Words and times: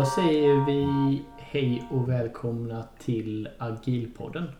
Då 0.00 0.06
säger 0.06 0.66
vi 0.66 1.22
hej 1.38 1.82
och 1.90 2.08
välkomna 2.08 2.84
till 2.98 3.48
Agilpodden. 3.58 4.50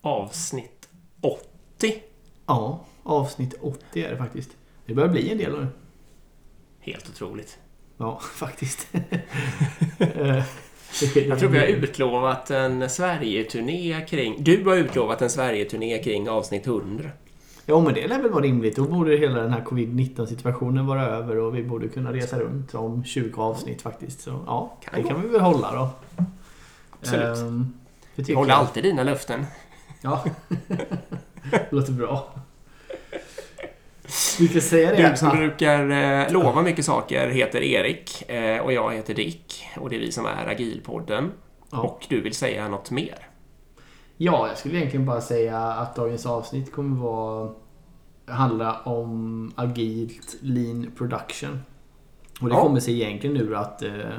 Avsnitt 0.00 0.88
80. 1.20 2.02
Ja, 2.46 2.84
avsnitt 3.02 3.54
80 3.60 4.04
är 4.04 4.10
det 4.10 4.16
faktiskt. 4.16 4.56
Det 4.86 4.94
börjar 4.94 5.08
bli 5.08 5.30
en 5.30 5.38
del 5.38 5.52
nu. 5.52 5.66
Helt 6.80 7.08
otroligt. 7.08 7.58
Ja, 7.96 8.20
faktiskt. 8.34 8.88
Jag 11.14 11.38
tror 11.38 11.48
vi 11.48 11.58
har 11.58 11.66
utlovat 11.66 12.50
en 12.50 12.90
Sverige-turné 12.90 14.06
kring... 14.08 14.44
Du 14.44 14.64
har 14.64 14.76
utlovat 14.76 15.22
en 15.22 15.30
Sverige-turné 15.30 16.02
kring 16.02 16.28
avsnitt 16.28 16.66
100. 16.66 17.10
Ja, 17.68 17.80
men 17.80 17.94
det 17.94 18.06
lär 18.06 18.22
väl 18.22 18.30
vara 18.30 18.42
rimligt. 18.44 18.76
Då 18.76 18.84
borde 18.84 19.16
hela 19.16 19.40
den 19.42 19.52
här 19.52 19.60
covid-19 19.60 20.26
situationen 20.26 20.86
vara 20.86 21.06
över 21.06 21.36
och 21.38 21.56
vi 21.56 21.62
borde 21.62 21.88
kunna 21.88 22.12
resa 22.12 22.38
runt 22.38 22.74
om 22.74 23.04
20 23.04 23.42
avsnitt 23.42 23.82
faktiskt. 23.82 24.20
Så 24.20 24.30
ja, 24.46 24.76
Kan 24.84 25.02
det 25.02 25.08
kan 25.08 25.22
vi 25.22 25.28
väl 25.28 25.40
hålla 25.40 25.74
då. 25.74 25.90
Absolut. 27.00 27.38
Ehm, 27.38 27.72
det 28.16 28.22
tycker 28.22 28.36
håller 28.38 28.50
jag. 28.50 28.58
alltid 28.58 28.82
dina 28.82 29.02
löften. 29.02 29.46
Ja. 30.02 30.24
Låter 31.70 31.92
bra. 31.92 32.34
Vi 34.38 34.48
kan 34.48 34.62
säga 34.62 34.90
det. 34.90 35.10
Du 35.10 35.16
som 35.16 35.28
brukar 35.36 35.90
eh, 35.90 36.32
lova 36.32 36.62
mycket 36.62 36.84
saker 36.84 37.28
heter 37.28 37.60
Erik 37.62 38.30
eh, 38.30 38.58
och 38.60 38.72
jag 38.72 38.94
heter 38.94 39.14
Dick. 39.14 39.66
Och 39.76 39.90
det 39.90 39.96
är 39.96 40.00
vi 40.00 40.12
som 40.12 40.26
är 40.26 40.46
Agilpodden. 40.46 41.32
Ja. 41.70 41.78
Och 41.78 42.06
du 42.08 42.20
vill 42.20 42.34
säga 42.34 42.68
något 42.68 42.90
mer? 42.90 43.25
Ja, 44.16 44.48
jag 44.48 44.58
skulle 44.58 44.76
egentligen 44.78 45.06
bara 45.06 45.20
säga 45.20 45.58
att 45.58 45.96
dagens 45.96 46.26
avsnitt 46.26 46.72
kommer 46.72 46.96
vara 46.96 47.50
handla 48.26 48.80
om 48.80 49.52
agilt 49.56 50.36
lean 50.40 50.90
production. 50.96 51.58
Och 52.40 52.48
det 52.48 52.54
Ja. 52.54 52.62
kommer 52.62 52.80
sig 52.80 53.02
egentligen 53.02 53.36
ur 53.36 53.54
att 53.54 53.82
eh, 53.82 54.16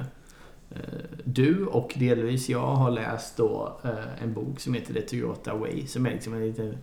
eh, 0.71 0.79
du 1.23 1.65
och 1.65 1.93
delvis 1.95 2.49
jag 2.49 2.67
har 2.75 2.91
läst 2.91 3.37
då 3.37 3.79
eh, 3.83 4.23
en 4.23 4.33
bok 4.33 4.59
som 4.59 4.73
heter 4.73 4.93
The 4.93 5.01
Toyota 5.01 5.55
Way 5.55 5.87
som 5.87 6.05
är 6.05 6.09
liksom 6.11 6.33
en, 6.33 6.41
liten, 6.41 6.77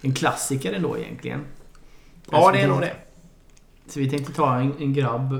en 0.00 0.12
klassiker 0.14 0.72
ändå 0.72 0.98
egentligen. 0.98 1.44
Ja, 2.30 2.52
det 2.52 2.60
är 2.60 2.68
nog 2.68 2.80
det. 2.80 2.96
Så 3.86 4.00
vi 4.00 4.10
tänkte 4.10 4.32
ta 4.32 4.54
en, 4.56 4.72
en 4.78 4.92
grabb, 4.92 5.32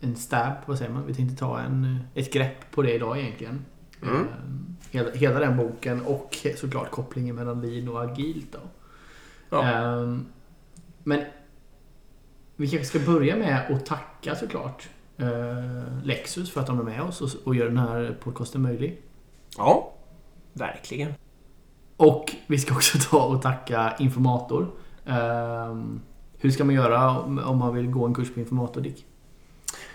en 0.00 0.16
stab, 0.16 0.52
vad 0.66 0.78
säger 0.78 0.92
man? 0.92 1.06
Vi 1.06 1.14
tänkte 1.14 1.36
ta 1.36 1.60
en, 1.60 1.98
ett 2.14 2.32
grepp 2.32 2.70
på 2.70 2.82
det 2.82 2.92
idag 2.94 3.18
egentligen. 3.18 3.64
Mm. 4.02 4.16
Eh, 4.16 4.22
Hela, 4.94 5.10
hela 5.10 5.40
den 5.40 5.56
boken 5.56 6.02
och 6.02 6.46
såklart 6.56 6.90
kopplingen 6.90 7.36
mellan 7.36 7.60
lean 7.60 7.88
och 7.88 8.02
agilt 8.02 8.52
då. 8.52 8.58
Ja. 9.50 9.62
Ehm, 9.62 10.26
men 11.02 11.24
vi 12.56 12.68
kanske 12.68 12.86
ska 12.86 13.12
börja 13.12 13.36
med 13.36 13.72
att 13.72 13.86
tacka 13.86 14.34
såklart 14.34 14.88
eh, 15.16 16.02
Lexus 16.02 16.50
för 16.50 16.60
att 16.60 16.66
de 16.66 16.78
är 16.78 16.82
med 16.82 17.02
oss 17.02 17.20
och, 17.20 17.46
och 17.46 17.54
gör 17.54 17.66
den 17.66 17.78
här 17.78 18.18
podcasten 18.20 18.62
möjlig. 18.62 19.02
Ja, 19.56 19.92
verkligen. 20.52 21.14
Och 21.96 22.36
vi 22.46 22.58
ska 22.58 22.74
också 22.74 22.98
ta 23.10 23.24
och 23.24 23.42
tacka 23.42 23.94
Informator. 23.98 24.70
Ehm, 25.06 26.00
hur 26.38 26.50
ska 26.50 26.64
man 26.64 26.74
göra 26.74 27.18
om, 27.20 27.38
om 27.38 27.58
man 27.58 27.74
vill 27.74 27.90
gå 27.90 28.06
en 28.06 28.14
kurs 28.14 28.34
på 28.34 28.40
Informator, 28.40 28.80
Dick? 28.80 29.06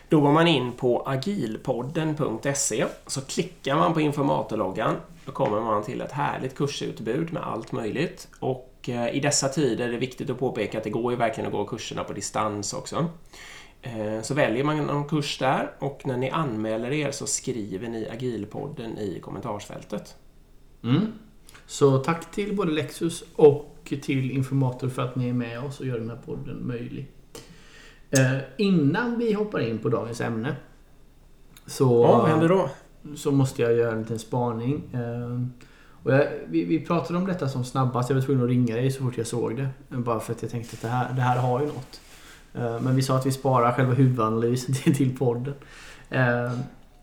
Då 0.09 0.21
går 0.21 0.31
man 0.31 0.47
in 0.47 0.71
på 0.71 1.03
agilpodden.se 1.05 2.85
så 3.07 3.21
klickar 3.21 3.75
man 3.75 3.93
på 3.93 4.01
informatorloggan. 4.01 4.95
Då 5.25 5.31
kommer 5.31 5.61
man 5.61 5.83
till 5.83 6.01
ett 6.01 6.11
härligt 6.11 6.55
kursutbud 6.55 7.33
med 7.33 7.43
allt 7.43 7.71
möjligt. 7.71 8.27
Och 8.39 8.75
eh, 8.87 9.15
i 9.15 9.19
dessa 9.19 9.49
tider 9.49 9.87
är 9.87 9.91
det 9.91 9.97
viktigt 9.97 10.29
att 10.29 10.39
påpeka 10.39 10.77
att 10.77 10.83
det 10.83 10.89
går 10.89 11.11
ju 11.11 11.17
verkligen 11.17 11.47
att 11.47 11.53
gå 11.53 11.65
kurserna 11.65 12.03
på 12.03 12.13
distans 12.13 12.73
också. 12.73 13.05
Eh, 13.81 14.21
så 14.21 14.33
väljer 14.33 14.63
man 14.63 14.77
någon 14.77 15.07
kurs 15.07 15.37
där 15.37 15.71
och 15.79 16.01
när 16.05 16.17
ni 16.17 16.29
anmäler 16.29 16.91
er 16.91 17.11
så 17.11 17.27
skriver 17.27 17.89
ni 17.89 18.09
agilpodden 18.09 18.97
i 18.97 19.19
kommentarsfältet. 19.19 20.15
Mm. 20.83 21.13
Så 21.65 21.97
tack 21.97 22.31
till 22.31 22.55
både 22.55 22.71
Lexus 22.71 23.23
och 23.35 23.75
till 23.83 24.31
Informator 24.31 24.89
för 24.89 25.01
att 25.01 25.15
ni 25.15 25.29
är 25.29 25.33
med 25.33 25.63
oss 25.63 25.79
och 25.79 25.85
gör 25.85 25.99
den 25.99 26.09
här 26.09 26.19
podden 26.25 26.67
möjlig. 26.67 27.07
Eh, 28.11 28.37
innan 28.57 29.17
vi 29.19 29.33
hoppar 29.33 29.59
in 29.59 29.79
på 29.79 29.89
dagens 29.89 30.21
ämne 30.21 30.55
så, 31.65 32.03
Ja, 32.03 32.17
vad 32.17 32.29
händer 32.29 32.49
då? 32.49 32.69
så 33.15 33.31
måste 33.31 33.61
jag 33.61 33.73
göra 33.73 33.91
en 33.91 33.99
liten 34.01 34.19
spaning. 34.19 34.83
Eh, 34.93 35.41
och 36.03 36.13
jag, 36.13 36.27
vi, 36.47 36.65
vi 36.65 36.79
pratade 36.85 37.19
om 37.19 37.25
detta 37.25 37.49
som 37.49 37.63
snabbast. 37.63 38.09
Jag 38.09 38.15
var 38.15 38.23
tvungen 38.23 38.43
att 38.43 38.49
ringa 38.49 38.75
dig 38.75 38.91
så 38.91 39.03
fort 39.03 39.17
jag 39.17 39.27
såg 39.27 39.55
det. 39.57 39.67
Bara 39.97 40.19
för 40.19 40.33
att 40.33 40.41
jag 40.41 40.51
tänkte 40.51 40.73
att 40.75 40.81
det 40.81 40.87
här, 40.87 41.13
det 41.13 41.21
här 41.21 41.37
har 41.39 41.59
ju 41.61 41.65
något. 41.67 42.01
Eh, 42.53 42.81
men 42.81 42.95
vi 42.95 43.01
sa 43.01 43.15
att 43.17 43.25
vi 43.25 43.31
sparar 43.31 43.71
själva 43.73 43.93
huvudanalysen 43.93 44.75
till, 44.83 44.95
till 44.95 45.17
podden. 45.17 45.53
Eh, 46.09 46.51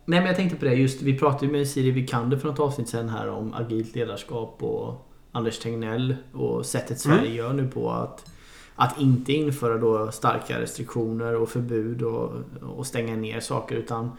Nej 0.09 0.21
men 0.21 0.27
jag 0.27 0.37
tänkte 0.37 0.57
på 0.59 0.65
det 0.65 0.75
just, 0.75 1.03
vi 1.03 1.19
pratade 1.19 1.47
ju 1.47 1.53
med 1.53 1.69
Siri 1.69 1.91
Vikander 1.91 2.37
för 2.37 2.49
något 2.49 2.61
avsnitt 2.61 2.89
sen 2.89 3.09
här 3.09 3.29
om 3.31 3.55
agilt 3.55 3.95
ledarskap 3.95 4.63
och 4.63 5.09
Anders 5.33 5.59
Tegnell 5.59 6.17
och 6.33 6.67
sättet 6.67 7.01
Sverige 7.01 7.21
Mm. 7.21 7.35
gör 7.35 7.53
nu 7.53 7.69
på 7.69 7.91
att 7.91 8.31
att 8.77 9.01
inte 9.01 9.33
införa 9.33 9.79
då 9.79 10.13
starka 10.13 10.61
restriktioner 10.61 11.35
och 11.35 11.49
förbud 11.49 12.03
och, 12.03 12.33
och 12.63 12.87
stänga 12.87 13.17
ner 13.17 13.41
saker 13.41 13.77
utan 13.77 14.11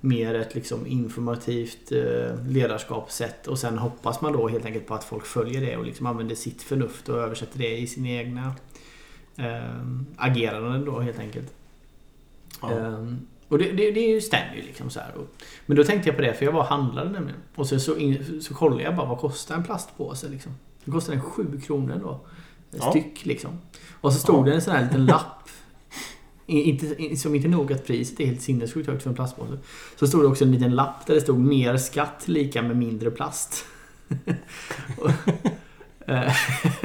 mer 0.00 0.34
ett 0.34 0.54
liksom 0.54 0.86
informativt 0.86 1.92
eh, 1.92 2.46
ledarskapssätt 2.48 3.46
och 3.46 3.58
sen 3.58 3.78
hoppas 3.78 4.20
man 4.20 4.32
då 4.32 4.48
helt 4.48 4.64
enkelt 4.64 4.86
på 4.86 4.94
att 4.94 5.04
folk 5.04 5.26
följer 5.26 5.60
det 5.60 5.76
och 5.76 5.84
liksom 5.84 6.06
använder 6.06 6.34
sitt 6.34 6.62
förnuft 6.62 7.08
och 7.08 7.18
översätter 7.18 7.58
det 7.58 7.78
i 7.78 7.86
sina 7.86 8.08
egna 8.08 8.54
eh, 9.36 9.86
ageranden 10.16 10.84
då 10.84 11.00
helt 11.00 11.18
enkelt. 11.18 11.52
Ja. 12.62 12.70
Ehm, 12.70 13.26
och 13.48 13.58
det, 13.58 13.72
det, 13.72 13.90
det 13.90 14.20
stämmer 14.20 14.54
ju 14.56 14.62
liksom 14.62 14.90
så 14.90 15.00
här. 15.00 15.12
Men 15.66 15.76
då 15.76 15.84
tänkte 15.84 16.08
jag 16.08 16.16
på 16.16 16.22
det 16.22 16.34
för 16.34 16.44
jag 16.44 16.52
var 16.52 16.60
och 16.60 16.66
handlade 16.66 17.10
nämligen. 17.10 17.40
Och 17.54 17.66
så, 17.66 17.80
så, 17.80 17.96
in, 17.96 18.42
så 18.42 18.54
kollade 18.54 18.82
jag 18.82 18.96
bara 18.96 19.06
vad 19.06 19.18
kostar 19.18 19.54
en 19.54 19.64
plastpåse 19.64 20.28
liksom. 20.28 20.52
Det 20.84 20.90
kostar 20.90 21.12
en 21.12 21.20
7 21.20 21.60
kronor 21.60 22.00
då. 22.02 22.20
Ja. 22.70 22.90
styck 22.90 23.26
liksom. 23.26 23.50
Och 24.00 24.12
så 24.12 24.18
stod 24.18 24.40
Ja. 24.40 24.50
det 24.50 24.54
en 24.54 24.62
sån 24.62 24.74
här 24.74 24.82
liten 24.82 25.06
lapp. 25.06 25.36
Inte, 26.46 27.16
som 27.16 27.34
inte 27.34 27.48
nog 27.48 27.72
att 27.72 27.86
priset 27.86 28.20
är 28.20 28.26
helt 28.26 28.42
sinnessjukt 28.42 28.88
högt 28.88 29.02
för 29.02 29.10
en 29.10 29.16
plastpåse. 29.16 29.58
Så 29.96 30.06
stod 30.06 30.22
det 30.22 30.26
också 30.26 30.44
en 30.44 30.52
liten 30.52 30.74
lapp 30.74 31.06
där 31.06 31.14
det 31.14 31.20
stod 31.20 31.38
mer 31.40 31.76
skatt 31.76 32.22
lika 32.28 32.62
med 32.62 32.76
mindre 32.76 33.10
plast. 33.10 33.64
och, 34.98 35.10
eh, 36.10 36.32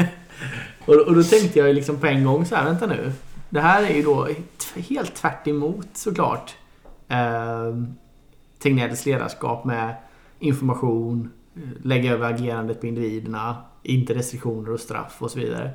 och, 0.85 0.95
och 0.95 1.15
då 1.15 1.23
tänkte 1.23 1.59
jag 1.59 1.75
liksom 1.75 1.97
på 1.97 2.07
en 2.07 2.23
gång 2.23 2.45
så 2.45 2.55
här, 2.55 2.63
vänta 2.65 2.87
nu. 2.87 3.11
Det 3.49 3.59
här 3.61 3.83
är 3.83 3.95
ju 3.95 4.03
då 4.03 4.27
helt 4.75 5.15
tvärt 5.15 5.47
emot 5.47 5.87
såklart 5.93 6.55
eh, 7.07 7.75
Tegnells 8.59 9.05
ledarskap 9.05 9.65
med 9.65 9.95
information, 10.39 11.31
eh, 11.55 11.61
lägga 11.83 12.13
över 12.13 12.33
agerandet 12.33 12.81
på 12.81 12.87
individerna, 12.87 13.55
inte 13.85 14.13
restriktioner 14.13 14.71
och 14.71 14.79
straff 14.79 15.15
och 15.19 15.31
så 15.31 15.39
vidare. 15.39 15.71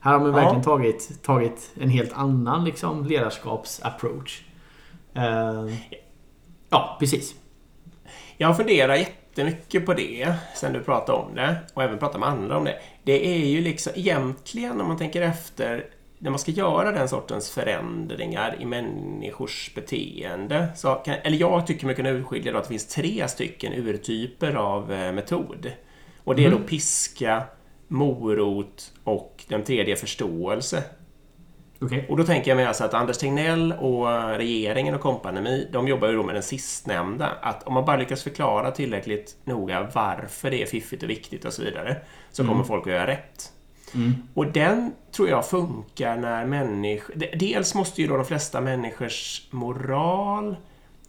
Här 0.00 0.12
har 0.12 0.18
man 0.20 0.28
Ja. 0.30 0.36
verkligen 0.36 0.64
tagit, 0.64 1.22
tagit 1.22 1.70
en 1.80 1.88
helt 1.90 2.12
annan 2.12 2.64
liksom, 2.64 3.04
ledarskapsapproach. 3.06 4.42
Eh, 5.14 5.66
ja, 6.70 6.96
precis. 7.00 7.34
Jag 8.36 8.56
funderar 8.56 8.94
jättemycket 8.94 9.86
på 9.86 9.94
det 9.94 10.34
sen 10.54 10.72
du 10.72 10.80
pratade 10.80 11.18
om 11.18 11.34
det 11.34 11.56
och 11.74 11.82
även 11.82 11.98
pratat 11.98 12.20
med 12.20 12.28
andra 12.28 12.56
om 12.56 12.64
det. 12.64 12.78
Det 13.04 13.26
är 13.26 13.46
ju 13.46 13.60
liksom 13.60 13.92
egentligen 13.96 14.80
om 14.80 14.88
man 14.88 14.98
tänker 14.98 15.22
efter 15.22 15.84
när 16.18 16.30
man 16.30 16.38
ska 16.38 16.50
göra 16.50 16.92
den 16.92 17.08
sortens 17.08 17.50
förändringar 17.50 18.56
i 18.60 18.64
människors 18.64 19.74
beteende. 19.74 20.68
Så 20.76 20.94
kan, 20.94 21.14
eller 21.22 21.36
jag 21.36 21.66
tycker 21.66 21.86
man 21.86 21.94
kan 21.94 22.06
urskilja 22.06 22.52
då 22.52 22.58
att 22.58 22.64
det 22.64 22.68
finns 22.68 22.86
tre 22.88 23.28
stycken 23.28 23.72
urtyper 23.72 24.54
av 24.54 24.92
eh, 24.92 25.12
metod. 25.12 25.72
Och 26.28 26.36
det 26.36 26.44
är 26.44 26.50
då 26.50 26.56
Mm. 26.56 26.68
piska, 26.68 27.42
morot 27.88 28.92
och 29.04 29.44
den 29.48 29.64
tredje 29.64 29.96
förståelse. 29.96 30.82
Okej. 31.80 32.06
Och 32.08 32.16
då 32.16 32.24
tänker 32.24 32.50
jag 32.50 32.56
mig 32.56 32.66
alltså 32.66 32.84
att 32.84 32.94
Anders 32.94 33.18
Tegnell 33.18 33.72
och 33.72 34.06
regeringen 34.36 34.94
och 34.94 35.00
kompani, 35.00 35.68
de 35.72 35.88
jobbar 35.88 36.08
ju 36.08 36.16
då 36.16 36.22
med 36.22 36.34
den 36.34 36.42
sistnämnda. 36.42 37.26
Att 37.42 37.62
om 37.66 37.74
man 37.74 37.84
bara 37.84 37.96
lyckas 37.96 38.22
förklara 38.22 38.70
tillräckligt 38.70 39.36
noga 39.44 39.88
varför 39.94 40.50
det 40.50 40.62
är 40.62 40.66
fiffigt 40.66 41.02
och 41.02 41.10
viktigt 41.10 41.44
och 41.44 41.52
så 41.52 41.62
vidare, 41.62 41.96
så 42.32 42.46
kommer 42.46 42.64
folk 42.64 42.86
att 42.86 42.92
göra 42.92 43.06
rätt. 43.06 43.52
Mm. 43.94 44.12
Och 44.34 44.46
den 44.52 44.92
tror 45.12 45.28
jag 45.28 45.46
funkar 45.48 46.16
när 46.16 46.46
människor... 46.46 47.14
de- 47.16 47.36
Dels 47.36 47.74
måste 47.74 48.02
ju 48.02 48.08
då 48.08 48.16
de 48.16 48.24
flesta 48.24 48.60
människors 48.60 49.46
moral 49.50 50.56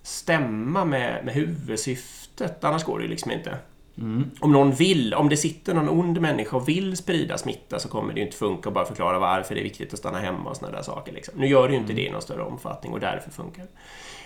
stämma 0.03 0.85
med, 0.85 1.25
med 1.25 1.33
huvudsyftet, 1.33 2.63
annars 2.63 2.83
går 2.83 2.97
det 2.99 3.03
ju 3.03 3.09
liksom 3.09 3.31
inte. 3.31 3.57
Mm. 3.99 4.31
Om 4.39 4.51
någon 4.51 4.71
vill, 4.71 5.13
om 5.13 5.29
det 5.29 5.37
sitter 5.37 5.73
någon 5.73 5.89
ond 5.89 6.21
människa 6.21 6.57
och 6.57 6.69
vill 6.69 6.97
sprida 6.97 7.37
smitta 7.37 7.79
så 7.79 7.89
kommer 7.89 8.13
det 8.13 8.19
ju 8.19 8.25
inte 8.25 8.37
funka 8.37 8.69
att 8.69 8.75
bara 8.75 8.85
förklara 8.85 9.19
varför 9.19 9.55
det 9.55 9.61
är 9.61 9.63
viktigt 9.63 9.93
att 9.93 9.99
stanna 9.99 10.19
hemma 10.19 10.49
och 10.49 10.55
sådana 10.55 10.77
där 10.77 10.83
saker. 10.83 11.13
Liksom. 11.13 11.33
Nu 11.37 11.47
gör 11.47 11.67
det 11.67 11.73
ju 11.73 11.79
inte 11.79 11.93
det 11.93 12.05
i 12.05 12.11
någon 12.11 12.21
större 12.21 12.43
omfattning 12.43 12.93
och 12.93 12.99
därför 12.99 13.31
funkar 13.31 13.61
det. 13.61 13.69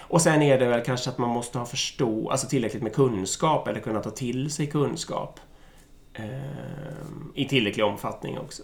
Och 0.01 0.21
sen 0.21 0.41
är 0.41 0.59
det 0.59 0.65
väl 0.65 0.83
kanske 0.83 1.09
att 1.09 1.17
man 1.17 1.29
måste 1.29 1.57
ha 1.57 1.65
förstå, 1.65 2.29
alltså 2.29 2.47
tillräckligt 2.47 2.83
med 2.83 2.93
kunskap 2.93 3.67
eller 3.67 3.79
kunna 3.79 3.99
ta 3.99 4.09
till 4.09 4.51
sig 4.51 4.67
kunskap. 4.67 5.39
Eh, 6.13 6.25
I 7.35 7.45
tillräcklig 7.47 7.85
omfattning 7.85 8.39
också. 8.39 8.63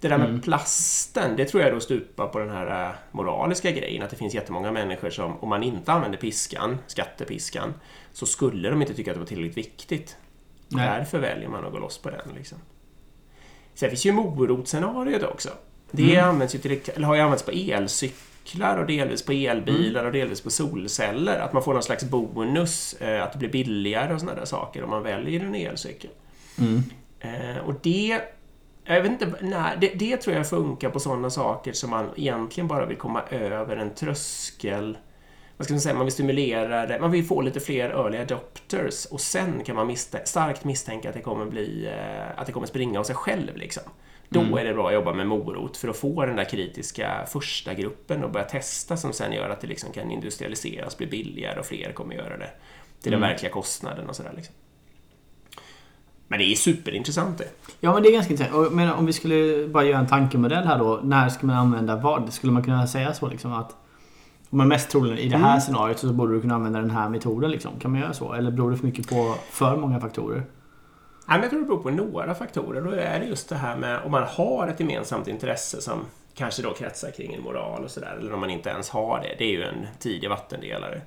Det 0.00 0.08
där 0.08 0.18
med 0.18 0.28
mm. 0.28 0.40
plasten, 0.40 1.36
det 1.36 1.44
tror 1.44 1.62
jag 1.62 1.72
då 1.72 1.80
stupar 1.80 2.26
på 2.26 2.38
den 2.38 2.50
här 2.50 2.88
äh, 2.88 2.94
moraliska 3.10 3.70
grejen 3.70 4.02
att 4.02 4.10
det 4.10 4.16
finns 4.16 4.34
jättemånga 4.34 4.72
människor 4.72 5.10
som, 5.10 5.38
om 5.40 5.48
man 5.48 5.62
inte 5.62 5.92
använder 5.92 6.18
piskan, 6.18 6.78
skattepiskan, 6.86 7.74
så 8.12 8.26
skulle 8.26 8.70
de 8.70 8.82
inte 8.82 8.94
tycka 8.94 9.10
att 9.10 9.14
det 9.14 9.20
var 9.20 9.26
tillräckligt 9.26 9.56
viktigt. 9.56 10.16
Nej. 10.68 10.98
Därför 10.98 11.18
väljer 11.18 11.48
man 11.48 11.64
att 11.64 11.72
gå 11.72 11.78
loss 11.78 11.98
på 11.98 12.10
den. 12.10 12.34
Liksom. 12.34 12.58
Sen 13.74 13.88
finns 13.88 14.06
ju 14.06 14.12
morotsscenariot 14.12 15.22
också. 15.22 15.48
Det 15.90 16.14
mm. 16.14 16.28
används 16.28 16.54
ju 16.54 16.58
till, 16.58 16.80
eller 16.94 17.06
har 17.06 17.14
ju 17.14 17.20
använts 17.20 17.44
på 17.44 17.50
elcyklar 17.50 18.76
och 18.76 18.86
delvis 18.86 19.22
på 19.22 19.32
elbilar 19.32 20.00
mm. 20.00 20.06
och 20.06 20.12
delvis 20.12 20.40
på 20.40 20.50
solceller. 20.50 21.38
Att 21.38 21.52
man 21.52 21.62
får 21.62 21.74
någon 21.74 21.82
slags 21.82 22.04
bonus, 22.04 22.94
eh, 22.94 23.22
att 23.22 23.32
det 23.32 23.38
blir 23.38 23.48
billigare 23.48 24.14
och 24.14 24.20
sådana 24.20 24.38
där 24.38 24.46
saker 24.46 24.84
om 24.84 24.90
man 24.90 25.02
väljer 25.02 25.40
en 25.40 25.54
elcykel. 25.54 26.10
Mm. 26.58 26.82
Eh, 27.20 27.58
och 27.58 27.74
det 27.82 28.20
jag 28.84 29.02
vet 29.02 29.12
inte, 29.12 29.32
nej, 29.40 29.76
det, 29.80 29.88
det, 29.88 30.16
tror 30.16 30.36
jag 30.36 30.48
funkar 30.48 30.90
på 30.90 31.00
sådana 31.00 31.30
saker 31.30 31.72
som 31.72 31.90
man 31.90 32.10
egentligen 32.16 32.68
bara 32.68 32.86
vill 32.86 32.96
komma 32.96 33.22
över 33.30 33.76
en 33.76 33.94
tröskel. 33.94 34.98
Vad 35.58 35.64
ska 35.64 35.74
man 35.74 35.80
säga, 35.80 35.94
man 35.94 36.06
vill 36.06 36.12
stimulera 36.12 36.86
det, 36.86 37.00
man 37.00 37.10
vill 37.10 37.24
få 37.24 37.40
lite 37.40 37.60
fler 37.60 37.90
early 37.90 38.18
adopters 38.18 39.04
och 39.04 39.20
sen 39.20 39.64
kan 39.64 39.76
man 39.76 39.86
misstänka, 39.86 40.26
starkt 40.26 40.64
misstänka 40.64 41.08
att 41.08 41.14
det 41.14 41.20
kommer 41.20 41.46
bli, 41.46 41.86
eh, 41.86 42.40
att 42.40 42.46
det 42.46 42.52
kommer 42.52 42.66
springa 42.66 43.00
av 43.00 43.04
sig 43.04 43.14
själv 43.14 43.56
liksom. 43.56 43.82
Då 44.28 44.40
mm. 44.40 44.58
är 44.58 44.64
det 44.64 44.74
bra 44.74 44.88
att 44.88 44.94
jobba 44.94 45.12
med 45.12 45.26
morot 45.26 45.76
för 45.76 45.88
att 45.88 45.96
få 45.96 46.26
den 46.26 46.36
där 46.36 46.44
kritiska 46.44 47.26
första 47.28 47.74
gruppen 47.74 48.24
och 48.24 48.30
börja 48.30 48.46
testa 48.46 48.96
som 48.96 49.12
sen 49.12 49.32
gör 49.32 49.50
att 49.50 49.60
det 49.60 49.66
liksom 49.66 49.92
kan 49.92 50.10
industrialiseras, 50.10 50.98
bli 50.98 51.06
billigare 51.06 51.60
och 51.60 51.66
fler 51.66 51.92
kommer 51.92 52.14
göra 52.14 52.36
det 52.36 52.50
till 53.02 53.12
den 53.12 53.18
mm. 53.18 53.30
verkliga 53.30 53.52
kostnaden 53.52 54.08
och 54.08 54.16
sådär. 54.16 54.32
Liksom. 54.36 54.54
Men 56.28 56.38
det 56.38 56.44
är 56.44 56.54
superintressant 56.54 57.38
det. 57.38 57.48
Ja, 57.80 57.94
men 57.94 58.02
det 58.02 58.08
är 58.08 58.12
ganska 58.12 58.32
intressant. 58.32 58.72
Men 58.72 58.92
om 58.92 59.06
vi 59.06 59.12
skulle 59.12 59.68
bara 59.68 59.84
göra 59.84 59.98
en 59.98 60.06
tankemodell 60.06 60.64
här 60.64 60.78
då. 60.78 61.00
När 61.02 61.28
ska 61.28 61.46
man 61.46 61.56
använda 61.56 61.96
vad? 61.96 62.32
Skulle 62.32 62.52
man 62.52 62.64
kunna 62.64 62.86
säga 62.86 63.14
så 63.14 63.28
liksom 63.28 63.52
att 63.52 63.76
man 64.50 64.68
mest 64.68 64.90
troligen 64.90 65.18
i 65.18 65.28
det 65.28 65.36
här 65.36 65.50
mm. 65.50 65.60
scenariot 65.60 65.98
så 65.98 66.12
borde 66.12 66.34
du 66.34 66.40
kunna 66.40 66.54
använda 66.54 66.80
den 66.80 66.90
här 66.90 67.08
metoden 67.08 67.50
liksom. 67.50 67.72
Kan 67.80 67.90
man 67.90 68.00
göra 68.00 68.12
så? 68.12 68.32
Eller 68.32 68.50
beror 68.50 68.70
det 68.70 68.76
för 68.76 68.86
mycket 68.86 69.08
på 69.08 69.34
för 69.50 69.76
många 69.76 70.00
faktorer? 70.00 70.42
Nej, 71.28 71.38
men 71.38 71.40
jag 71.40 71.50
tror 71.50 71.60
det 71.60 71.66
beror 71.66 71.82
på 71.82 71.90
några 71.90 72.34
faktorer. 72.34 72.80
Då 72.80 72.90
är 72.90 73.20
det 73.20 73.26
just 73.26 73.48
det 73.48 73.56
här 73.56 73.76
med 73.76 74.00
om 74.04 74.10
man 74.10 74.22
har 74.22 74.68
ett 74.68 74.80
gemensamt 74.80 75.28
intresse 75.28 75.80
som 75.80 75.98
kanske 76.34 76.62
då 76.62 76.74
kretsar 76.74 77.10
kring 77.10 77.34
en 77.34 77.42
moral 77.42 77.84
och 77.84 77.90
sådär. 77.90 78.16
Eller 78.20 78.34
om 78.34 78.40
man 78.40 78.50
inte 78.50 78.70
ens 78.70 78.90
har 78.90 79.20
det. 79.20 79.34
Det 79.38 79.44
är 79.44 79.50
ju 79.50 79.62
en 79.62 79.86
tidig 79.98 80.28
vattendelare. 80.28 81.00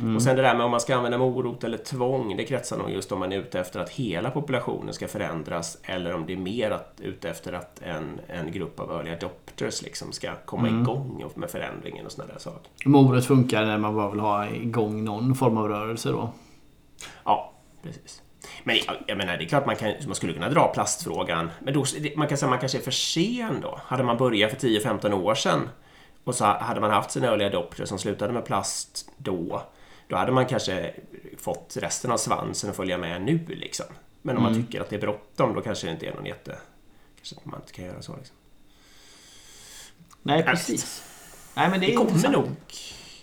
Mm. 0.00 0.16
Och 0.16 0.22
sen 0.22 0.36
det 0.36 0.42
där 0.42 0.54
med 0.54 0.64
om 0.64 0.70
man 0.70 0.80
ska 0.80 0.96
använda 0.96 1.18
morot 1.18 1.64
eller 1.64 1.78
tvång, 1.78 2.36
det 2.36 2.44
kretsar 2.44 2.78
nog 2.78 2.90
just 2.90 3.12
om 3.12 3.18
man 3.18 3.32
är 3.32 3.38
ute 3.38 3.60
efter 3.60 3.80
att 3.80 3.90
hela 3.90 4.30
populationen 4.30 4.94
ska 4.94 5.08
förändras 5.08 5.78
eller 5.82 6.14
om 6.14 6.26
det 6.26 6.32
är 6.32 6.36
mer 6.36 6.70
att, 6.70 7.00
ute 7.02 7.30
efter 7.30 7.52
att 7.52 7.82
en, 7.82 8.20
en 8.26 8.52
grupp 8.52 8.80
av 8.80 8.90
early 8.90 9.10
adopters 9.10 9.82
liksom 9.82 10.12
ska 10.12 10.30
komma 10.44 10.68
mm. 10.68 10.82
igång 10.82 11.30
med 11.34 11.50
förändringen 11.50 12.06
och 12.06 12.12
sådana 12.12 12.32
där 12.32 12.40
saker. 12.40 12.70
Morot 12.84 13.24
funkar 13.24 13.64
när 13.64 13.78
man 13.78 13.94
bara 13.94 14.10
vill 14.10 14.20
ha 14.20 14.48
igång 14.48 15.04
någon 15.04 15.34
form 15.34 15.56
av 15.56 15.68
rörelse 15.68 16.08
då? 16.08 16.32
Ja, 17.24 17.52
precis. 17.82 18.22
Men 18.64 18.76
jag, 19.06 19.18
menar, 19.18 19.36
det 19.36 19.44
är 19.44 19.48
klart 19.48 19.66
man, 19.66 19.76
kan, 19.76 19.92
man 20.06 20.14
skulle 20.14 20.32
kunna 20.32 20.48
dra 20.48 20.68
plastfrågan. 20.68 21.50
Men 21.60 21.74
då, 21.74 21.84
man 22.16 22.28
kan 22.28 22.38
säga 22.38 22.50
man 22.50 22.58
kanske 22.58 22.78
är 22.78 22.82
för 22.82 22.90
sen 22.90 23.60
då. 23.62 23.80
Hade 23.84 24.02
man 24.04 24.16
börjat 24.16 24.50
för 24.50 24.68
10-15 24.68 25.12
år 25.12 25.34
sedan 25.34 25.68
och 26.24 26.34
så 26.34 26.44
hade 26.44 26.80
man 26.80 26.90
haft 26.90 27.10
sin 27.10 27.24
early 27.24 27.44
adopter 27.44 27.84
som 27.84 27.98
slutade 27.98 28.32
med 28.32 28.44
plast 28.44 29.10
då 29.16 29.62
då 30.08 30.16
hade 30.16 30.32
man 30.32 30.46
kanske 30.46 30.94
fått 31.38 31.76
resten 31.80 32.10
av 32.10 32.16
svansen 32.16 32.70
att 32.70 32.76
följa 32.76 32.98
med 32.98 33.22
nu 33.22 33.40
liksom. 33.48 33.86
Men 34.22 34.36
om 34.36 34.42
mm. 34.42 34.52
man 34.52 34.64
tycker 34.64 34.80
att 34.80 34.90
det 34.90 34.96
är 34.96 35.00
bråttom 35.00 35.54
då 35.54 35.60
kanske 35.60 35.86
det 35.86 35.92
inte 35.92 36.06
är 36.06 36.14
någon 36.14 36.26
jätte... 36.26 36.58
Kanske 37.16 37.36
man 37.42 37.60
inte 37.60 37.72
kan 37.72 37.84
göra 37.84 38.02
så 38.02 38.16
liksom. 38.16 38.36
Nej, 40.22 40.42
precis. 40.42 41.04
Nej, 41.56 41.70
men 41.70 41.80
det, 41.80 41.86
det 41.86 41.92
kommer 41.92 42.28
nog 42.28 42.48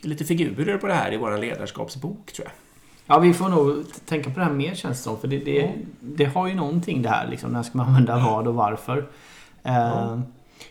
lite 0.02 0.26
figurer 0.26 0.78
på 0.78 0.88
det 0.88 0.94
här 0.94 1.14
i 1.14 1.18
vår 1.18 1.38
ledarskapsbok 1.38 2.32
tror 2.32 2.48
jag. 2.48 2.54
Ja, 3.06 3.20
vi 3.20 3.34
får 3.34 3.50
nog 3.50 3.86
tänka 4.06 4.30
på 4.30 4.40
det 4.40 4.46
här 4.46 4.52
mer 4.52 4.76
känns 4.76 4.98
det 4.98 5.04
som. 5.04 5.20
För 5.20 5.28
det, 5.28 5.38
det, 5.38 5.62
mm. 5.62 5.86
det 6.00 6.26
har 6.26 6.48
ju 6.48 6.56
någonting 6.56 7.02
det 7.02 7.10
här 7.10 7.28
liksom. 7.28 7.52
När 7.52 7.64
ska 7.64 7.78
man 7.78 7.88
använda 7.88 8.16
vad 8.20 8.48
och 8.48 8.56
varför? 8.56 9.10
Mm. 9.64 10.22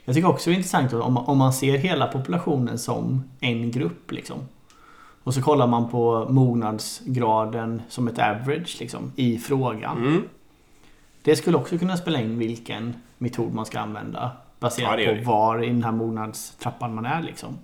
jag 0.05 0.15
tycker 0.15 0.29
också 0.29 0.51
det 0.51 0.55
är 0.55 0.57
intressant 0.57 0.93
om, 0.93 1.17
om 1.17 1.39
man 1.39 1.53
ser 1.53 1.79
hela 1.79 2.07
populationen 2.07 2.79
som 2.79 3.31
en 3.41 3.71
grupp 3.71 4.13
liksom. 4.13 4.39
Och 5.23 5.35
så 5.35 5.43
kollar 5.43 5.67
man 5.67 5.91
på 5.91 6.27
mognadsgraden 6.31 7.83
som 7.89 8.09
ett 8.09 8.19
average 8.19 8.77
liksom, 8.81 9.13
i 9.17 9.39
frågan. 9.39 9.99
Mm. 9.99 10.23
Det 11.23 11.37
skulle 11.37 11.57
också 11.57 11.79
kunna 11.79 11.97
spela 11.97 12.21
in 12.21 12.39
vilken 12.39 12.95
metod 13.19 13.55
man 13.55 13.67
ska 13.67 13.81
använda. 13.81 14.31
Baserat 14.59 15.03
ja, 15.03 15.15
på 15.15 15.31
var 15.31 15.63
i 15.63 15.67
den 15.67 15.85
här 15.85 15.93
mognadstrappan 15.93 16.95
man 16.95 17.07
är. 17.07 17.23
Liksom. 17.23 17.59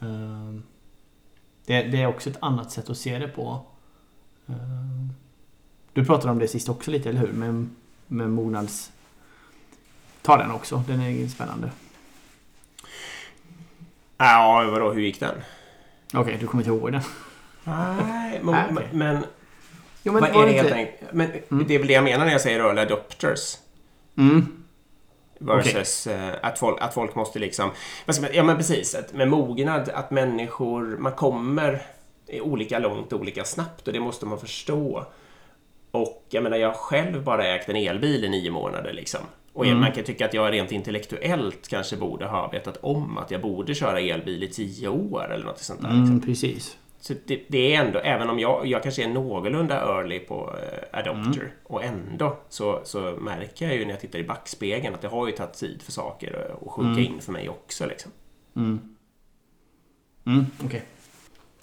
Ehm, 0.00 0.62
det, 1.66 1.82
det, 1.82 2.02
är 2.02 2.06
också 2.06 2.30
ett 2.30 2.38
annat 2.40 2.70
sätt 2.70 2.90
att 2.90 2.96
se 2.96 3.18
det 3.18 3.28
på. 3.28 3.62
Ehm, 4.46 5.12
du 5.92 6.04
pratade 6.04 6.32
om 6.32 6.38
det 6.38 6.48
sist 6.48 6.68
också 6.68 6.90
lite, 6.90 7.08
eller 7.08 7.20
hur? 7.20 7.32
Med, 7.32 7.68
med 8.06 8.30
mognads... 8.30 8.92
Ta 10.22 10.36
den 10.36 10.50
också, 10.50 10.82
den 10.86 11.00
är 11.00 11.28
spännande. 11.28 11.70
Ja, 14.16 14.68
vadå, 14.70 14.92
hur 14.92 15.02
gick 15.02 15.20
den? 15.20 15.34
Okej, 16.14 16.20
okay, 16.20 16.36
du 16.36 16.46
kommer 16.46 16.62
inte 16.62 16.70
ihåg 16.70 16.92
det? 16.92 17.02
Nej, 17.64 18.40
men... 18.42 18.76
Okay. 18.76 18.86
men 18.92 19.24
jo, 20.02 20.12
men, 20.12 20.24
är 20.24 20.46
det 20.46 20.52
helt 20.52 20.72
enkelt? 20.72 21.12
Men 21.12 21.30
mm. 21.50 21.64
det 21.68 21.74
är 21.74 21.78
väl 21.78 21.88
det 21.88 21.94
jag 21.94 22.04
menar 22.04 22.24
när 22.24 22.32
jag 22.32 22.40
säger 22.40 22.60
early 22.60 22.80
adopters. 22.80 23.56
Mm. 24.18 24.64
Versus 25.38 26.06
okay. 26.06 26.18
Eh, 26.18 26.34
att, 26.42 26.58
folk, 26.58 26.78
att 26.80 26.94
folk 26.94 27.14
måste 27.14 27.38
liksom... 27.38 27.70
ja 28.32 28.42
men 28.42 28.56
precis, 28.56 28.94
att 28.94 29.12
med 29.12 29.28
mognad, 29.28 29.88
att 29.88 30.10
människor... 30.10 30.96
Man 30.98 31.12
kommer 31.12 31.82
olika 32.40 32.78
långt 32.78 33.12
och 33.12 33.20
olika 33.20 33.44
snabbt 33.44 33.86
och 33.86 33.92
det 33.92 34.00
måste 34.00 34.26
man 34.26 34.38
förstå. 34.38 35.06
Och 35.90 36.26
jag 36.28 36.42
menar, 36.42 36.56
jag 36.56 36.68
har 36.68 36.74
själv 36.74 37.24
bara 37.24 37.46
ägt 37.46 37.68
en 37.68 37.76
elbil 37.76 38.24
i 38.24 38.28
nio 38.28 38.50
månader 38.50 38.92
liksom. 38.92 39.20
Och 39.52 39.66
mm. 39.66 39.80
man 39.80 39.92
kan 39.92 40.04
tycka 40.04 40.26
att 40.26 40.34
jag 40.34 40.52
rent 40.52 40.72
intellektuellt 40.72 41.68
kanske 41.68 41.96
borde 41.96 42.26
ha 42.26 42.50
vetat 42.50 42.76
om 42.76 43.18
att 43.18 43.30
jag 43.30 43.42
borde 43.42 43.74
köra 43.74 44.00
elbil 44.00 44.42
i 44.42 44.48
tio 44.48 44.88
år 44.88 45.32
eller 45.32 45.44
något 45.44 45.58
sånt 45.58 45.80
där. 45.80 45.88
Mm, 45.88 46.00
liksom. 46.00 46.20
precis. 46.20 46.76
Så 47.00 47.14
det, 47.26 47.42
det, 47.48 47.74
är 47.74 47.84
ändå, 47.84 47.98
även 47.98 48.30
om 48.30 48.38
jag, 48.38 48.66
jag 48.66 48.82
kanske 48.82 49.04
är 49.04 49.08
någorlunda 49.08 49.80
early 49.80 50.18
på 50.18 50.50
uh, 50.50 50.98
Adopter 50.98 51.40
mm. 51.40 51.52
och 51.64 51.84
ändå 51.84 52.38
så, 52.48 52.80
så 52.84 53.00
märker 53.00 53.66
jag 53.66 53.76
ju 53.76 53.84
när 53.84 53.90
jag 53.90 54.00
tittar 54.00 54.18
i 54.18 54.24
backspegeln 54.24 54.94
att 54.94 55.00
det 55.00 55.08
har 55.08 55.26
ju 55.26 55.32
tagit 55.32 55.54
tid 55.54 55.82
för 55.82 55.92
saker 55.92 56.50
att 56.62 56.70
sjunka 56.70 57.00
mm. 57.00 57.12
in 57.12 57.20
för 57.20 57.32
mig 57.32 57.48
också. 57.48 57.86
Liksom. 57.86 58.12
Mm. 58.56 58.80
Mm, 60.26 60.46
Okej. 60.56 60.66
Okay. 60.66 60.80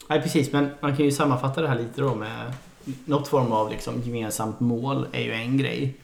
Nej 0.10 0.22
precis, 0.22 0.52
men 0.52 0.70
man 0.80 0.96
kan 0.96 1.06
ju 1.06 1.12
sammanfatta 1.12 1.62
det 1.62 1.68
här 1.68 1.80
lite 1.80 2.02
då 2.02 2.16
med 2.16 2.54
något 3.06 3.28
form 3.28 3.52
av 3.52 3.70
liksom 3.70 4.02
gemensamt 4.02 4.60
mål 4.60 5.08
är 5.12 5.22
ju 5.22 5.34
en 5.34 5.58
grej. 5.58 5.96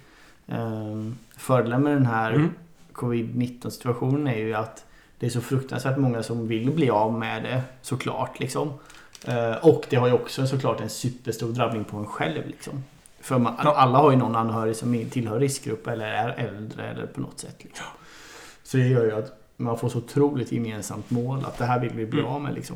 Um, 0.47 1.17
fördelen 1.37 1.83
med 1.83 1.93
den 1.93 2.05
här 2.05 2.31
mm. 2.31 2.49
covid-19 2.93 3.69
situationen 3.69 4.27
är 4.27 4.37
ju 4.37 4.53
att 4.53 4.85
det 5.19 5.25
är 5.25 5.29
så 5.29 5.41
fruktansvärt 5.41 5.97
många 5.97 6.23
som 6.23 6.47
vill 6.47 6.71
bli 6.71 6.89
av 6.89 7.13
med 7.13 7.43
det 7.43 7.61
såklart. 7.81 8.39
Liksom. 8.39 8.67
Uh, 9.27 9.65
och 9.65 9.85
det 9.89 9.95
har 9.95 10.07
ju 10.07 10.13
också 10.13 10.47
såklart 10.47 10.81
en 10.81 10.89
superstor 10.89 11.51
drabbning 11.51 11.83
på 11.83 11.97
en 11.97 12.05
själv. 12.05 12.47
Liksom. 12.47 12.83
För 13.21 13.37
man, 13.37 13.53
ja. 13.63 13.75
alla 13.75 13.97
har 13.97 14.11
ju 14.11 14.17
någon 14.17 14.35
anhörig 14.35 14.75
som 14.75 15.05
tillhör 15.09 15.39
riskgrupp 15.39 15.87
eller 15.87 16.05
är 16.05 16.29
äldre 16.29 16.89
eller 16.89 17.05
på 17.05 17.21
något 17.21 17.39
sätt. 17.39 17.55
Liksom. 17.63 17.85
Så 18.63 18.77
det 18.77 18.87
gör 18.87 19.05
ju 19.05 19.11
att 19.11 19.39
man 19.57 19.77
får 19.77 19.89
så 19.89 19.97
otroligt 19.97 20.51
gemensamt 20.51 21.09
mål 21.09 21.45
att 21.45 21.57
det 21.57 21.65
här 21.65 21.79
vill 21.79 21.93
vi 21.93 22.05
bli 22.05 22.19
mm. 22.19 22.31
av 22.31 22.41
med. 22.41 22.53
Liksom. 22.53 22.75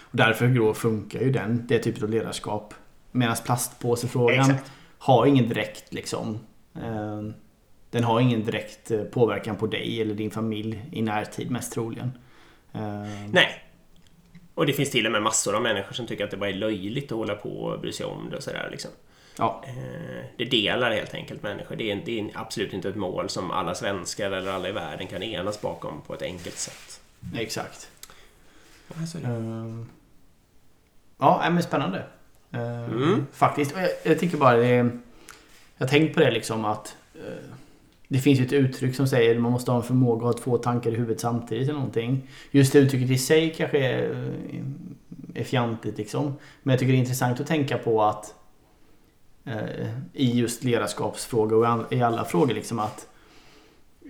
Och 0.00 0.16
därför 0.16 0.74
funkar 0.74 1.20
ju 1.20 1.32
den, 1.32 1.66
det 1.66 1.78
typet 1.78 2.02
av 2.02 2.10
ledarskap. 2.10 2.74
Medan 3.12 3.36
plastpåsefrågan 3.44 4.40
Exakt 4.40 4.72
har 4.98 5.26
ingen 5.26 5.48
direkt 5.48 5.94
liksom 5.94 6.38
eh, 6.74 7.22
Den 7.90 8.04
har 8.04 8.20
ingen 8.20 8.44
direkt 8.44 8.90
eh, 8.90 9.02
påverkan 9.02 9.56
på 9.56 9.66
dig 9.66 10.02
eller 10.02 10.14
din 10.14 10.30
familj 10.30 10.84
i 10.92 11.02
närtid 11.02 11.50
mest 11.50 11.72
troligen. 11.72 12.12
Eh, 12.72 13.30
Nej. 13.32 13.64
Och 14.54 14.66
det 14.66 14.72
finns 14.72 14.90
till 14.90 15.06
och 15.06 15.12
med 15.12 15.22
massor 15.22 15.56
av 15.56 15.62
människor 15.62 15.92
som 15.92 16.06
tycker 16.06 16.24
att 16.24 16.30
det 16.30 16.36
bara 16.36 16.50
är 16.50 16.54
löjligt 16.54 17.12
att 17.12 17.18
hålla 17.18 17.34
på 17.34 17.48
och 17.48 17.80
bry 17.80 17.92
sig 17.92 18.06
om 18.06 18.30
det 18.30 18.36
och 18.36 18.42
sådär 18.42 18.68
liksom. 18.70 18.90
Ja. 19.38 19.64
Det 20.36 20.44
delar 20.44 20.90
helt 20.90 21.14
enkelt 21.14 21.42
människor. 21.42 21.76
Det 21.76 21.90
är, 21.90 22.02
det 22.04 22.20
är 22.20 22.30
absolut 22.34 22.72
inte 22.72 22.88
ett 22.88 22.96
mål 22.96 23.28
som 23.28 23.50
alla 23.50 23.74
svenskar 23.74 24.30
eller 24.30 24.52
alla 24.52 24.68
i 24.68 24.72
världen 24.72 25.06
kan 25.06 25.22
enas 25.22 25.60
bakom 25.60 26.00
på 26.06 26.14
ett 26.14 26.22
enkelt 26.22 26.56
sätt. 26.56 27.00
Exakt. 27.36 27.90
Ja, 31.18 31.50
men 31.50 31.62
spännande. 31.62 32.04
Mm. 32.50 33.12
Eh, 33.12 33.18
faktiskt. 33.32 33.74
Jag, 33.76 33.88
jag, 34.02 34.18
tycker 34.18 34.38
bara 34.38 34.56
det 34.56 34.68
Jag 34.68 34.90
har 35.78 35.86
tänkt 35.86 36.14
på 36.14 36.20
det 36.20 36.30
liksom 36.30 36.64
att 36.64 36.96
eh, 37.14 37.50
Det 38.08 38.18
finns 38.18 38.40
ju 38.40 38.44
ett 38.44 38.52
uttryck 38.52 38.96
som 38.96 39.06
säger 39.06 39.34
att 39.34 39.42
man 39.42 39.52
måste 39.52 39.70
ha 39.70 39.78
en 39.78 39.84
förmåga 39.84 40.28
att 40.28 40.34
ha 40.34 40.42
två 40.44 40.58
tankar 40.58 40.90
i 40.90 40.94
huvudet 40.94 41.20
samtidigt 41.20 41.68
eller 41.68 41.78
någonting. 41.78 42.28
Just 42.50 42.72
det 42.72 42.78
uttrycket 42.78 43.10
i 43.10 43.18
sig 43.18 43.54
kanske 43.56 43.78
är, 43.78 44.10
eh, 44.10 45.40
är 45.40 45.44
fjantigt 45.44 45.98
liksom. 45.98 46.34
Men 46.62 46.72
jag 46.72 46.78
tycker 46.78 46.92
det 46.92 46.98
är 46.98 47.00
intressant 47.00 47.40
att 47.40 47.46
tänka 47.46 47.78
på 47.78 48.02
att 48.02 48.34
eh, 49.44 49.88
I 50.12 50.38
just 50.38 50.64
ledarskapsfrågor 50.64 51.68
och 51.68 51.92
i 51.92 52.02
alla 52.02 52.24
frågor 52.24 52.54
liksom 52.54 52.78
att 52.78 53.08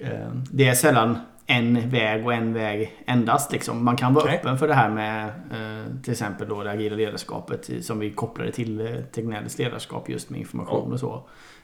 eh, 0.00 0.32
det 0.50 0.68
är 0.68 0.74
sällan 0.74 1.18
en 1.50 1.90
väg 1.90 2.26
och 2.26 2.34
en 2.34 2.52
väg 2.52 2.92
endast. 3.06 3.52
Liksom. 3.52 3.84
Man 3.84 3.96
kan 3.96 4.14
vara 4.14 4.24
Nej. 4.24 4.38
öppen 4.38 4.58
för 4.58 4.68
det 4.68 4.74
här 4.74 4.88
med 4.88 5.26
eh, 5.26 6.02
till 6.02 6.12
exempel 6.12 6.48
då 6.48 6.62
det 6.62 6.70
agila 6.70 6.96
ledarskapet 6.96 7.70
som 7.80 7.98
vi 7.98 8.10
kopplade 8.10 8.52
till 8.52 8.80
eh, 8.80 8.86
Tegnells 9.12 9.58
ledarskap 9.58 10.08
just 10.08 10.30
med 10.30 10.40
information 10.40 10.84
Ja. 10.88 10.92
och 10.92 11.00
så. 11.00 11.22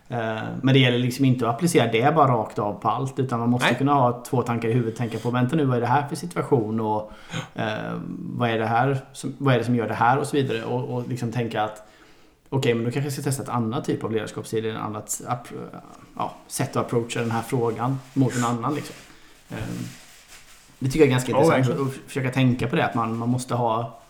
Eh, 0.08 0.42
men 0.62 0.74
det 0.74 0.78
gäller 0.78 0.98
liksom 0.98 1.24
inte 1.24 1.48
att 1.48 1.54
applicera 1.54 1.92
det 1.92 2.14
bara 2.14 2.32
rakt 2.32 2.58
av 2.58 2.74
på 2.74 2.88
allt 2.88 3.18
utan 3.18 3.40
man 3.40 3.50
måste 3.50 3.68
Nej. 3.68 3.78
kunna 3.78 3.94
ha 3.94 4.24
två 4.28 4.42
tankar 4.42 4.68
i 4.68 4.72
huvudet. 4.72 4.96
Tänka 4.96 5.18
på 5.18 5.30
vänta 5.30 5.56
nu 5.56 5.64
vad 5.64 5.76
är 5.76 5.80
det 5.80 5.86
här 5.86 6.08
för 6.08 6.16
situation 6.16 6.80
och 6.80 7.12
eh, 7.54 7.66
vad, 8.18 8.50
är 8.50 8.58
det 8.58 8.66
här 8.66 8.98
som, 9.12 9.34
vad 9.38 9.54
är 9.54 9.58
det 9.58 9.64
som 9.64 9.74
gör 9.74 9.88
det 9.88 9.94
här 9.94 10.18
och 10.18 10.26
så 10.26 10.36
vidare. 10.36 10.64
Och, 10.64 10.94
och 10.94 11.08
liksom 11.08 11.32
tänka 11.32 11.62
att 11.62 11.88
Okej, 12.48 12.74
men 12.74 12.84
då 12.84 12.90
kanske 12.90 13.06
jag 13.06 13.12
ska 13.12 13.22
testa 13.22 13.42
ett 13.42 13.48
annat 13.48 13.84
typ 13.84 14.04
av 14.04 14.12
ledarskapsstil, 14.12 14.66
ett 14.66 14.76
annat 14.76 15.22
ja, 16.16 16.34
sätt 16.46 16.76
att 16.76 16.86
approacha 16.86 17.20
den 17.20 17.30
här 17.30 17.42
frågan 17.42 17.98
mot 18.14 18.36
en 18.36 18.44
annan. 18.44 18.74
Liksom. 18.74 18.94
Ehm, 19.50 19.58
Det 20.78 20.86
tycker 20.86 20.98
jag 21.00 21.06
är 21.06 21.10
ganska 21.10 21.32
Ja, 21.32 21.56
intressant 21.58 21.88
att 21.88 21.94
försöka 22.06 22.30
tänka 22.30 22.68
på 22.68 22.76
det, 22.76 22.84
att 22.84 22.94
man, 22.94 23.16
man 23.18 23.28
måste 23.28 23.54
ha... 23.54 24.00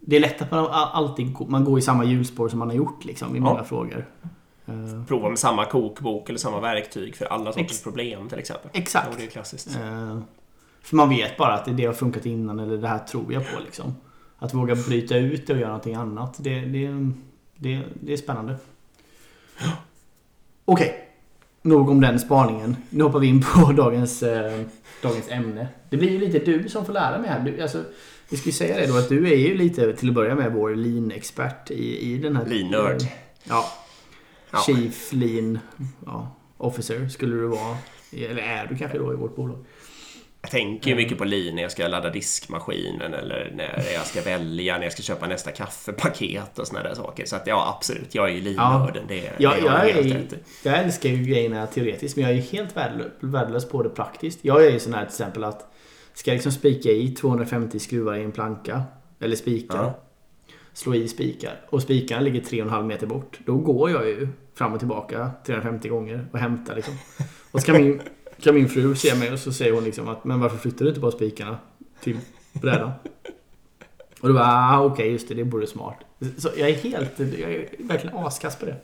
Det 0.00 0.16
är 0.16 0.20
lätt 0.20 0.42
att 0.42 0.50
man 0.50 0.66
alltid 0.70 1.34
man 1.48 1.64
går 1.64 1.78
i 1.78 1.82
samma 1.82 2.04
hjulspår 2.04 2.48
som 2.48 2.58
man 2.58 2.68
har 2.68 2.76
gjort 2.76 3.04
liksom, 3.04 3.34
i 3.36 3.38
Ja. 3.38 3.44
många 3.44 3.64
frågor. 3.64 4.06
Ehm, 4.66 5.06
Prova 5.06 5.28
med 5.28 5.38
samma 5.38 5.64
kokbok 5.64 6.28
eller 6.28 6.38
samma 6.38 6.60
verktyg 6.60 7.16
för 7.16 7.24
alla 7.24 7.52
sorters 7.52 7.70
Ex- 7.70 7.82
problem 7.82 8.28
till 8.28 8.38
exempel. 8.38 8.70
Exakt. 8.74 9.08
Ja, 9.10 9.16
det 9.18 9.24
är 9.24 9.30
klassiskt. 9.30 9.76
Ehm, 9.82 10.24
För 10.82 10.96
man 10.96 11.08
vet 11.08 11.36
bara 11.36 11.54
att 11.54 11.76
det, 11.76 11.84
har 11.86 11.92
funkat 11.92 12.26
innan 12.26 12.60
eller 12.60 12.76
det 12.78 12.88
här 12.88 12.98
tror 12.98 13.32
jag 13.32 13.42
på. 13.54 13.60
Liksom. 13.64 13.94
Att 14.38 14.54
våga 14.54 14.74
bryta 14.74 15.16
ut 15.16 15.46
det 15.46 15.52
och 15.52 15.58
göra 15.58 15.68
någonting 15.68 15.94
annat. 15.94 16.36
Det, 16.38 16.60
det, 16.60 17.10
det, 17.56 17.82
det 18.00 18.12
är 18.12 18.16
spännande. 18.16 18.56
Okej. 20.64 21.08
Nog 21.62 21.90
om 21.90 22.00
den 22.00 22.18
spaningen. 22.20 22.76
Nu 22.90 23.04
hoppar 23.04 23.18
vi 23.18 23.26
in 23.26 23.42
på 23.42 23.72
dagens, 23.76 24.22
eh, 24.22 24.60
dagens 25.02 25.28
ämne. 25.28 25.68
Det 25.90 25.96
blir 25.96 26.10
ju 26.10 26.18
lite 26.18 26.38
du 26.38 26.68
som 26.68 26.86
får 26.86 26.92
lära 26.92 27.18
mig 27.18 27.30
här. 27.30 27.40
Du, 27.40 27.62
alltså, 27.62 27.82
vi 28.28 28.36
ska 28.36 28.46
ju 28.48 28.52
säga 28.52 28.76
det 28.76 28.86
då 28.86 28.98
att 28.98 29.08
du 29.08 29.32
är 29.32 29.36
ju 29.36 29.54
lite 29.54 29.92
till 29.92 30.08
att 30.08 30.14
börja 30.14 30.34
med 30.34 30.52
vår 30.52 30.74
lean-expert 30.74 31.70
i, 31.70 32.12
i 32.12 32.18
den 32.18 32.36
här... 32.36 32.46
Lean-nörd. 32.46 33.02
Ja. 33.44 33.64
Ja. 34.50 34.58
Chief 34.66 35.12
Lean 35.12 35.58
ja, 36.06 36.36
Officer 36.56 37.08
skulle 37.08 37.34
du 37.36 37.46
vara. 37.46 37.76
Eller 38.12 38.42
är 38.42 38.66
du 38.66 38.76
kanske 38.76 38.98
då 38.98 39.12
i 39.12 39.16
vårt 39.16 39.36
bolag. 39.36 39.64
Jag 40.42 40.50
tänker 40.50 40.90
ju 40.90 40.96
mycket 40.96 41.18
på 41.18 41.24
lean 41.24 41.54
när 41.54 41.62
jag 41.62 41.72
ska 41.72 41.88
ladda 41.88 42.10
diskmaskinen 42.10 43.14
eller 43.14 43.52
när 43.54 43.92
jag 43.94 44.06
ska 44.06 44.22
välja, 44.22 44.76
när 44.76 44.84
jag 44.84 44.92
ska 44.92 45.02
köpa 45.02 45.26
nästa 45.26 45.50
kaffepaket 45.50 46.58
och 46.58 46.66
såna 46.66 46.82
där 46.82 46.94
saker. 46.94 47.26
Så 47.26 47.36
att 47.36 47.46
ja, 47.46 47.74
absolut. 47.76 48.14
Jag 48.14 48.28
är 48.28 48.32
ju 48.32 48.40
lean-nörden. 48.40 49.04
Det, 49.08 49.14
det 49.14 49.32
Ja, 49.38 49.56
jag, 49.64 49.90
är, 49.90 50.06
i. 50.06 50.26
jag 50.62 50.78
älskar 50.78 51.08
ju 51.08 51.24
grejerna 51.24 51.66
teoretiskt 51.66 52.16
men 52.16 52.22
jag 52.22 52.32
är 52.32 52.36
ju 52.36 52.42
helt 52.42 52.76
värdelös, 53.20 53.68
på 53.68 53.82
det 53.82 53.88
praktiskt. 53.88 54.38
Jag 54.42 54.66
är 54.66 54.70
ju 54.70 54.80
sån 54.80 54.94
här 54.94 55.00
till 55.00 55.08
exempel 55.08 55.44
att 55.44 55.72
ska 56.14 56.30
jag 56.30 56.36
liksom 56.36 56.52
spika 56.52 56.90
i 56.90 57.08
250 57.08 57.78
skruvar 57.78 58.14
i 58.14 58.22
en 58.22 58.32
planka 58.32 58.82
eller 59.20 59.36
spikar. 59.36 59.76
Ja. 59.76 59.98
Slå 60.72 60.94
i 60.94 61.08
spikar 61.08 61.60
och 61.68 61.82
spikarna 61.82 62.20
ligger 62.20 62.40
3,5 62.40 62.86
meter 62.86 63.06
bort. 63.06 63.38
Då 63.46 63.56
går 63.56 63.90
jag 63.90 64.08
ju 64.08 64.28
fram 64.54 64.72
och 64.72 64.78
tillbaka 64.78 65.30
350 65.46 65.88
gånger 65.88 66.26
och 66.32 66.38
hämtar 66.38 66.76
liksom. 66.76 66.94
Och 67.50 67.60
så 67.60 67.66
kan 67.66 67.76
min, 67.76 68.00
kan 68.42 68.54
min 68.54 68.68
fru 68.68 68.94
se 68.94 69.14
mig 69.14 69.32
och 69.32 69.38
så 69.38 69.52
säger 69.52 69.72
hon 69.72 69.84
liksom 69.84 70.08
att 70.08 70.24
men 70.24 70.40
varför 70.40 70.56
flyttar 70.56 70.84
du 70.84 70.88
inte 70.88 71.00
bara 71.00 71.12
spikarna 71.12 71.56
till 72.00 72.18
brädan? 72.52 72.90
Och 74.20 74.28
då 74.28 74.34
bara 74.34 74.46
ah, 74.46 74.80
okej 74.84 75.12
just 75.12 75.28
det, 75.28 75.34
det 75.34 75.42
vore 75.44 75.66
smart. 75.66 75.96
Så 76.38 76.48
jag 76.56 76.68
är 76.70 76.74
helt, 76.74 77.18
jag 77.18 77.52
är 77.52 77.68
verkligen 77.78 78.16
askass 78.16 78.56
på 78.56 78.66
det. 78.66 78.76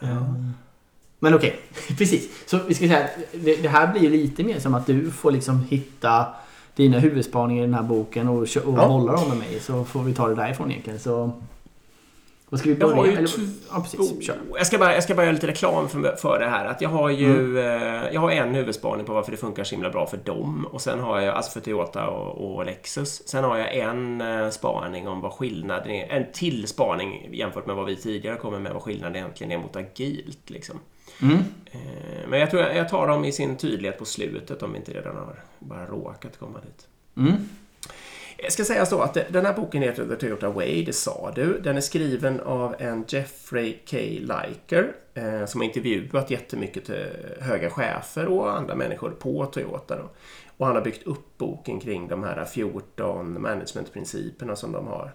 Ehm, 0.00 0.52
Men 1.18 1.34
okej, 1.34 1.60
precis. 1.98 2.28
Så 2.46 2.58
vi 2.68 2.74
ska 2.74 2.86
säga 2.88 3.08
det, 3.32 3.56
det 3.62 3.68
här 3.68 3.92
blir 3.92 4.02
ju 4.02 4.10
lite 4.10 4.44
mer 4.44 4.58
som 4.60 4.74
att 4.74 4.86
du 4.86 5.10
får 5.10 5.30
liksom 5.30 5.64
hitta 5.64 6.26
dina 6.76 6.98
huvudspaningar 6.98 7.62
i 7.62 7.66
den 7.66 7.74
här 7.74 7.82
boken 7.82 8.28
och, 8.28 8.38
och 8.38 8.48
Ja. 8.56 8.88
bolla 8.88 9.12
dem 9.12 9.28
med 9.28 9.38
mig 9.38 9.60
så 9.60 9.84
får 9.84 10.02
vi 10.02 10.14
ta 10.14 10.28
det 10.28 10.34
därifrån 10.34 10.70
egentligen. 10.70 10.98
Så... 10.98 11.32
Vad 12.52 12.60
ska 12.60 12.70
vi 12.70 12.76
Jag 12.80 12.88
har 12.88 12.96
börja 12.96 13.12
ju 13.12 13.18
Eller- 13.18 13.30
Ja, 13.70 13.80
precis. 13.80 14.26
Kör. 14.26 14.36
Jag 14.56 14.66
ska, 14.66 14.78
bara, 14.78 14.94
jag 14.94 15.02
ska 15.02 15.14
bara 15.14 15.22
göra 15.22 15.32
lite 15.32 15.46
reklam 15.46 15.88
för, 15.88 16.16
för 16.16 16.38
det 16.38 16.46
här. 16.46 16.66
Att 16.66 16.80
jag 16.80 16.88
har 16.88 17.10
ju 17.10 17.58
eh, 17.58 18.12
jag 18.12 18.20
har 18.20 18.30
en 18.30 18.54
huvudspaning 18.54 19.06
på 19.06 19.14
varför 19.14 19.30
det 19.30 19.36
funkar 19.36 19.64
så 19.64 19.74
himla 19.74 19.90
bra 19.90 20.06
för 20.06 20.16
dem. 20.16 20.66
Och 20.72 20.80
sen 20.80 21.00
har 21.00 21.20
jag, 21.20 21.34
alltså 21.34 21.50
för 21.52 21.60
Toyota 21.60 22.06
och, 22.06 22.54
och 22.54 22.66
Lexus. 22.66 23.28
Sen 23.28 23.44
har 23.44 23.58
jag 23.58 23.76
en 23.76 24.20
eh, 24.20 24.50
spaning 24.50 25.08
om 25.08 25.20
vad 25.20 25.32
skillnaden 25.32 25.90
är. 25.90 26.08
En 26.08 26.32
till 26.32 26.66
spaning 26.66 27.28
jämfört 27.32 27.66
med 27.66 27.76
vad 27.76 27.86
vi 27.86 27.96
tidigare 27.96 28.36
kommer 28.36 28.58
med. 28.58 28.72
Vad 28.72 28.82
skillnaden 28.82 29.16
egentligen 29.16 29.52
är 29.52 29.58
mot 29.58 29.76
agilt. 29.76 30.50
Liksom. 30.50 30.78
Mm. 31.22 31.36
Eh, 31.66 32.28
men 32.28 32.40
jag 32.40 32.50
tror 32.50 32.62
jag, 32.62 32.76
jag 32.76 32.88
tar 32.88 33.08
dem 33.08 33.24
i 33.24 33.32
sin 33.32 33.56
tydlighet 33.56 33.98
på 33.98 34.04
slutet 34.04 34.62
om 34.62 34.72
vi 34.72 34.78
inte 34.78 34.92
redan 34.92 35.16
har 35.16 35.42
bara 35.58 35.86
råkat 35.86 36.38
komma 36.38 36.58
dit. 36.60 36.86
Mm. 37.16 37.48
Jag 38.42 38.52
ska 38.52 38.64
säga 38.64 38.86
så 38.86 39.02
att 39.02 39.14
den 39.28 39.46
här 39.46 39.54
boken 39.54 39.82
heter 39.82 40.06
The 40.06 40.16
Toyota 40.16 40.50
Way, 40.50 40.84
det 40.84 40.92
sa 40.92 41.32
du. 41.34 41.60
Den 41.60 41.76
är 41.76 41.80
skriven 41.80 42.40
av 42.40 42.74
en 42.78 43.04
Jeffrey 43.08 43.78
K. 43.90 43.96
Liker 43.98 44.92
eh, 45.14 45.46
som 45.46 45.60
har 45.60 45.68
intervjuat 45.68 46.30
jättemycket 46.30 46.90
eh, 46.90 46.96
höga 47.40 47.70
chefer 47.70 48.26
och 48.26 48.56
andra 48.56 48.74
människor 48.74 49.10
på 49.10 49.46
Toyota. 49.46 49.96
Då. 49.96 50.10
Och 50.56 50.66
han 50.66 50.76
har 50.76 50.82
byggt 50.82 51.06
upp 51.06 51.38
boken 51.38 51.80
kring 51.80 52.08
de 52.08 52.22
här 52.22 52.44
14 52.44 53.42
managementprinciperna 53.42 54.56
som 54.56 54.72
de 54.72 54.86
har. 54.86 55.12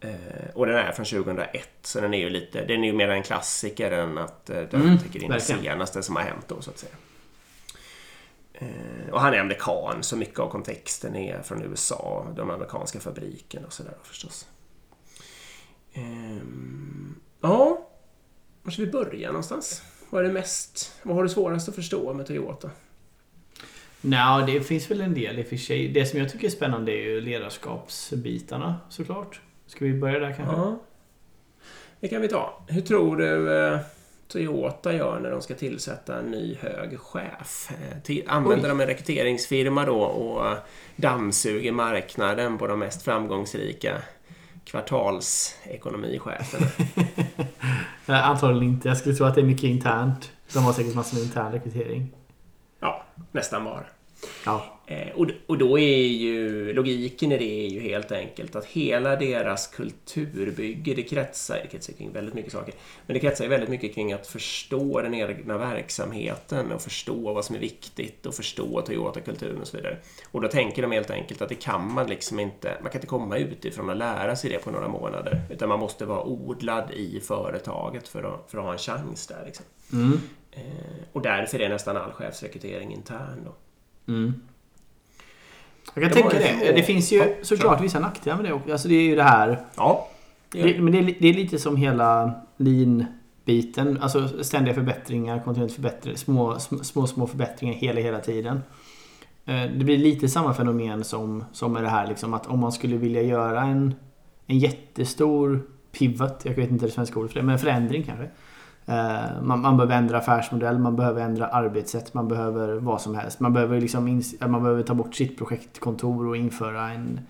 Eh, 0.00 0.10
och 0.54 0.66
den 0.66 0.76
är 0.76 0.92
från 0.92 1.06
2001, 1.06 1.68
så 1.82 2.00
den 2.00 2.14
är 2.14 2.18
ju 2.18 2.30
lite, 2.30 2.64
den 2.64 2.84
är 2.84 2.86
ju 2.86 2.92
mer 2.92 3.08
en 3.08 3.22
klassiker 3.22 3.90
än 3.90 4.18
att 4.18 4.50
eh, 4.50 4.62
den 4.70 4.82
Mm, 4.82 4.98
täcker 4.98 5.24
in 5.24 5.30
det 5.30 5.40
senaste 5.40 6.02
som 6.02 6.16
har 6.16 6.22
hänt 6.22 6.44
då 6.48 6.60
så 6.60 6.70
att 6.70 6.78
säga. 6.78 6.92
Eh, 8.58 9.12
och 9.12 9.20
han 9.20 9.34
är 9.34 9.38
amerikan, 9.38 10.02
så 10.02 10.16
mycket 10.16 10.38
av 10.38 10.50
kontexten 10.50 11.16
är 11.16 11.42
från 11.42 11.62
USA, 11.62 12.26
de 12.36 12.50
amerikanska 12.50 13.00
fabrikerna 13.00 13.66
och 13.66 13.72
sådär 13.72 13.94
förstås. 14.02 14.48
Ehm, 15.92 17.14
ja, 17.40 17.88
var 18.62 18.72
ska 18.72 18.82
vi 18.82 18.90
börja 18.90 19.28
någonstans? 19.28 19.82
Vad 20.10 20.24
är 20.24 20.28
det 20.28 20.32
mest, 20.32 20.92
vad 21.02 21.16
har 21.16 21.22
du 21.22 21.28
svårast 21.28 21.68
att 21.68 21.74
förstå 21.74 22.12
med 22.12 22.26
Toyota? 22.26 22.70
Nja, 24.00 24.44
det 24.46 24.60
finns 24.60 24.90
väl 24.90 25.00
en 25.00 25.14
del 25.14 25.38
i 25.38 25.42
och 25.42 25.46
för 25.46 25.56
sig. 25.56 25.88
Det 25.88 26.06
som 26.06 26.18
jag 26.18 26.28
tycker 26.28 26.46
är 26.46 26.50
spännande 26.50 26.92
är 26.92 27.02
ju 27.02 27.20
ledarskapsbitarna 27.20 28.80
såklart. 28.88 29.40
Ska 29.66 29.84
vi 29.84 29.94
börja 29.94 30.18
där 30.18 30.32
kanske? 30.36 30.56
Ja, 30.56 30.78
det 32.00 32.08
kan 32.08 32.22
vi 32.22 32.28
ta. 32.28 32.62
Hur 32.68 32.80
tror 32.80 33.16
du 33.16 33.58
eh, 33.58 33.80
Toyota 34.28 34.92
gör 34.92 35.20
när 35.20 35.30
de 35.30 35.42
ska 35.42 35.54
tillsätta 35.54 36.18
en 36.18 36.30
ny 36.30 36.56
hög 36.60 37.00
chef? 37.00 37.70
Eh, 37.70 37.98
till, 38.02 38.22
använder 38.26 38.64
Oj. 38.64 38.68
de 38.68 38.80
en 38.80 38.86
rekryteringsfirma 38.86 39.84
då 39.84 40.00
och 40.00 40.56
dammsuger 40.96 41.72
marknaden 41.72 42.58
på 42.58 42.66
de 42.66 42.78
mest 42.78 43.02
framgångsrika 43.02 44.02
kvartalsekonomicheferna? 44.64 46.66
Nej, 48.06 48.22
antagligen 48.22 48.74
inte. 48.74 48.88
Jag 48.88 48.96
skulle 48.96 49.14
tro 49.14 49.26
att 49.26 49.34
det 49.34 49.40
är 49.40 49.44
mycket 49.46 49.64
internt. 49.64 50.32
De 50.52 50.64
har 50.64 50.72
säkert 50.72 50.94
massor 50.94 51.16
med 51.16 51.24
intern 51.24 51.52
rekrytering. 51.52 52.12
Ja, 52.80 53.04
nästan 53.32 53.64
bara. 53.64 53.84
Ja. 54.46 54.64
Eh, 54.86 55.08
och, 55.14 55.26
och 55.46 55.58
då 55.58 55.78
är 55.78 56.06
ju 56.06 56.72
logiken 56.72 57.32
i 57.32 57.38
det 57.38 57.66
är 57.66 57.68
ju 57.68 57.80
helt 57.80 58.12
enkelt 58.12 58.56
att 58.56 58.64
hela 58.64 59.16
deras 59.16 59.66
kulturbygge, 59.66 60.94
det 60.94 61.02
kretsar, 61.02 61.58
det 61.62 61.68
kretsar 61.68 61.92
kring 61.92 62.12
väldigt 62.12 62.34
mycket 62.34 62.52
saker, 62.52 62.74
men 63.06 63.14
det 63.14 63.20
kretsar 63.20 63.48
väldigt 63.48 63.68
mycket 63.68 63.94
kring 63.94 64.12
att 64.12 64.26
förstå 64.26 65.02
den 65.02 65.14
egna 65.14 65.58
verksamheten 65.58 66.72
och 66.72 66.82
förstå 66.82 67.32
vad 67.32 67.44
som 67.44 67.56
är 67.56 67.60
viktigt 67.60 68.26
och 68.26 68.34
förstå 68.34 68.80
Toyota-kulturen 68.80 69.60
och 69.60 69.66
så 69.66 69.76
vidare. 69.76 69.96
Och 70.30 70.40
då 70.40 70.48
tänker 70.48 70.82
de 70.82 70.92
helt 70.92 71.10
enkelt 71.10 71.42
att 71.42 71.48
det 71.48 71.54
kan 71.54 71.92
man 71.92 72.06
liksom 72.06 72.40
inte, 72.40 72.78
man 72.82 72.90
kan 72.90 72.98
inte 72.98 73.06
komma 73.06 73.36
utifrån 73.36 73.90
och 73.90 73.96
lära 73.96 74.36
sig 74.36 74.50
det 74.50 74.58
på 74.58 74.70
några 74.70 74.88
månader, 74.88 75.42
utan 75.50 75.68
man 75.68 75.78
måste 75.78 76.04
vara 76.04 76.22
odlad 76.22 76.90
i 76.90 77.20
företaget 77.20 78.08
för 78.08 78.22
att, 78.22 78.50
för 78.50 78.58
att 78.58 78.64
ha 78.64 78.72
en 78.72 78.78
chans 78.78 79.26
där. 79.26 79.42
Liksom. 79.46 79.64
Mm. 79.92 80.20
Eh, 80.52 80.62
och 81.12 81.22
därför 81.22 81.60
är 81.60 81.68
nästan 81.68 81.96
all 81.96 82.12
chefsrekrytering 82.12 82.92
intern 82.92 83.44
då. 83.44 83.54
Mm. 84.08 84.34
Jag 85.94 86.02
kan 86.04 86.12
Det 86.12 86.30
tänka 86.30 86.38
det. 86.38 86.72
Det 86.72 86.82
finns 86.82 87.12
ju 87.12 87.16
Ja, 87.16 87.24
såklart 87.42 87.80
vissa 87.80 88.00
nackdelar 88.00 88.36
med 88.36 88.44
det 88.44 88.52
också. 88.52 88.72
Alltså 88.72 88.88
det 88.88 88.94
är 88.94 89.02
ju 89.02 89.16
det 89.16 89.22
här... 89.22 89.60
Ja, 89.76 90.08
det 90.52 90.62
Det, 90.62 90.80
men 90.80 90.92
det 90.92 90.98
är, 90.98 91.14
det 91.20 91.28
är 91.28 91.34
lite 91.34 91.58
som 91.58 91.76
hela 91.76 92.32
lean-biten. 92.56 93.98
Alltså 94.00 94.44
ständiga 94.44 94.74
förbättringar, 94.74 95.42
kontinuerligt 95.44 95.74
förbättringar, 95.74 96.16
små, 96.18 96.54
sm- 96.54 96.82
små, 96.82 97.06
små 97.06 97.26
förbättringar 97.26 97.74
hela, 97.74 98.00
hela 98.00 98.20
tiden. 98.20 98.62
Eh, 99.44 99.62
Det 99.78 99.84
blir 99.84 99.98
lite 99.98 100.28
samma 100.28 100.54
fenomen 100.54 101.04
som, 101.04 101.44
som 101.52 101.72
med 101.72 101.82
det 101.82 101.88
här 101.88 102.06
liksom 102.06 102.34
att 102.34 102.46
om 102.46 102.58
man 102.60 102.72
skulle 102.72 102.96
vilja 102.96 103.22
göra 103.22 103.62
en, 103.62 103.94
en 104.46 104.58
jättestor 104.58 105.62
pivot, 105.92 106.40
jag 106.44 106.54
vet 106.54 106.70
inte 106.70 106.86
det 106.86 106.92
svenska 106.92 107.18
ordet 107.20 107.32
för 107.32 107.40
det, 107.40 107.46
men 107.46 107.58
förändring 107.58 108.02
kanske. 108.02 108.28
Eh, 108.86 109.42
Man, 109.42 109.60
man 109.60 109.76
behöver 109.76 109.96
ändra 109.96 110.18
affärsmodell, 110.18 110.78
man 110.78 110.96
behöver 110.96 111.22
ändra 111.22 111.46
arbetssätt, 111.46 112.14
man 112.14 112.28
behöver 112.28 112.76
vad 112.76 113.00
som 113.00 113.14
helst. 113.14 113.40
Man 113.40 113.52
behöver, 113.52 113.80
liksom 113.80 114.08
ins- 114.08 114.48
man 114.48 114.62
behöver 114.62 114.82
ta 114.82 114.94
bort 114.94 115.14
sitt 115.14 115.38
projektkontor 115.38 116.26
och 116.26 116.36
införa 116.36 116.90
en, 116.90 117.20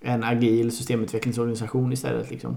en 0.00 0.24
agil 0.24 0.76
systemutvecklingsorganisation 0.76 1.92
istället. 1.92 2.30
Liksom. 2.30 2.56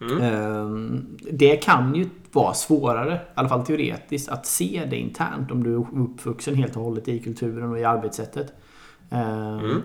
Mm. 0.00 1.06
Det 1.32 1.56
kan 1.56 1.94
ju 1.94 2.08
vara 2.32 2.54
svårare, 2.54 3.14
i 3.14 3.18
alla 3.34 3.48
fall 3.48 3.66
teoretiskt, 3.66 4.28
att 4.28 4.46
se 4.46 4.86
det 4.90 4.96
internt 4.96 5.50
om 5.50 5.62
du 5.62 5.74
är 5.74 5.78
uppvuxen 6.02 6.54
helt 6.54 6.76
och 6.76 6.82
hållet 6.82 7.08
i 7.08 7.18
kulturen 7.18 7.70
och 7.70 7.78
i 7.78 7.84
arbetssättet. 7.84 8.52
Mm. 9.10 9.82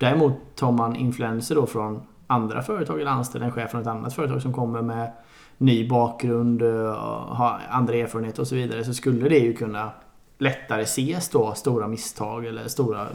Däremot 0.00 0.32
tar 0.54 0.72
man 0.72 0.96
influenser 0.96 1.54
då 1.54 1.66
från 1.66 2.02
andra 2.26 2.62
företag 2.62 3.00
eller 3.00 3.10
anställer 3.10 3.46
en 3.46 3.52
chef 3.52 3.70
från 3.70 3.80
ett 3.80 3.86
annat 3.86 4.14
företag 4.14 4.42
som 4.42 4.52
kommer 4.52 4.82
med 4.82 5.12
ny 5.60 5.88
bakgrund, 5.88 6.62
eh, 6.62 6.94
har 7.28 7.60
andra 7.70 7.94
erfarenheter 7.94 8.40
och 8.40 8.48
så 8.48 8.54
vidare 8.54 8.84
så 8.84 8.94
skulle 8.94 9.28
det 9.28 9.38
ju 9.38 9.52
kunna 9.52 9.90
lättare 10.38 10.82
ses 10.82 11.28
då 11.28 11.54
stora 11.54 11.88
misstag 11.88 12.46
eller 12.46 12.68
stora 12.68 13.06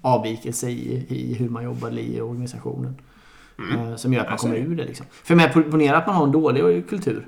avvikelser 0.00 0.68
i, 0.68 1.06
i 1.08 1.34
hur 1.34 1.48
man 1.48 1.64
jobbar 1.64 1.98
i 1.98 2.20
organisationen. 2.20 2.96
Mm. 3.58 3.88
Eh, 3.88 3.96
som 3.96 4.12
gör 4.12 4.22
att 4.22 4.28
man 4.28 4.38
kommer 4.38 4.56
ur 4.56 4.76
det. 4.76 4.84
Liksom. 4.84 5.06
För 5.10 5.34
med 5.34 5.52
ponera 5.52 5.96
att 5.96 6.06
man 6.06 6.16
har 6.16 6.24
en 6.24 6.32
dålig 6.32 6.88
kultur 6.88 7.26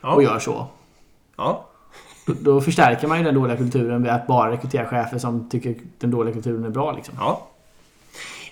ja. 0.00 0.14
och 0.14 0.22
gör 0.22 0.38
så. 0.38 0.66
Ja. 1.36 1.68
Då, 2.26 2.34
då, 2.40 2.60
förstärker 2.60 3.08
man 3.08 3.18
ju 3.18 3.24
den 3.24 3.34
dåliga 3.34 3.56
kulturen 3.56 4.02
med 4.02 4.14
att 4.14 4.26
bara 4.26 4.50
rekrytera 4.50 4.86
chefer 4.86 5.18
som 5.18 5.48
tycker 5.48 5.76
den 5.98 6.10
dåliga 6.10 6.34
kulturen 6.34 6.64
är 6.64 6.70
bra. 6.70 6.92
Liksom. 6.92 7.14
Ja. 7.18 7.47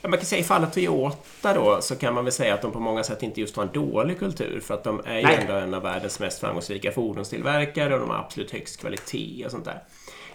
Ja, 0.03 0.09
man 0.09 0.19
kan 0.19 0.27
säga 0.27 0.41
i 0.41 0.45
fallet 0.45 0.73
Toyota 0.73 1.55
då 1.55 1.81
så 1.81 1.97
kan 1.97 2.15
man 2.15 2.25
väl 2.25 2.33
säga 2.33 2.55
att 2.55 2.63
de 2.63 2.73
på 2.73 2.81
många 2.81 3.05
sätt 3.05 3.23
inte 3.23 3.41
just 3.41 3.57
har 3.57 3.63
en 3.63 3.73
dålig 3.73 4.19
kultur 4.19 4.61
för 4.61 4.75
att 4.75 4.85
de 4.85 5.03
är 5.05 5.19
ju 5.19 5.35
ändå 5.35 5.53
en 5.53 5.75
av 5.75 5.83
världens 5.83 6.21
mest 6.21 6.41
framgångsrika 6.41 6.93
fordonstillverkare 6.93 7.95
och 7.95 8.01
de 8.01 8.11
har 8.11 8.19
absolut 8.19 8.51
högst 8.51 8.81
kvalitet 8.81 9.45
och 9.45 9.51
sånt 9.51 9.65
där. 9.65 9.83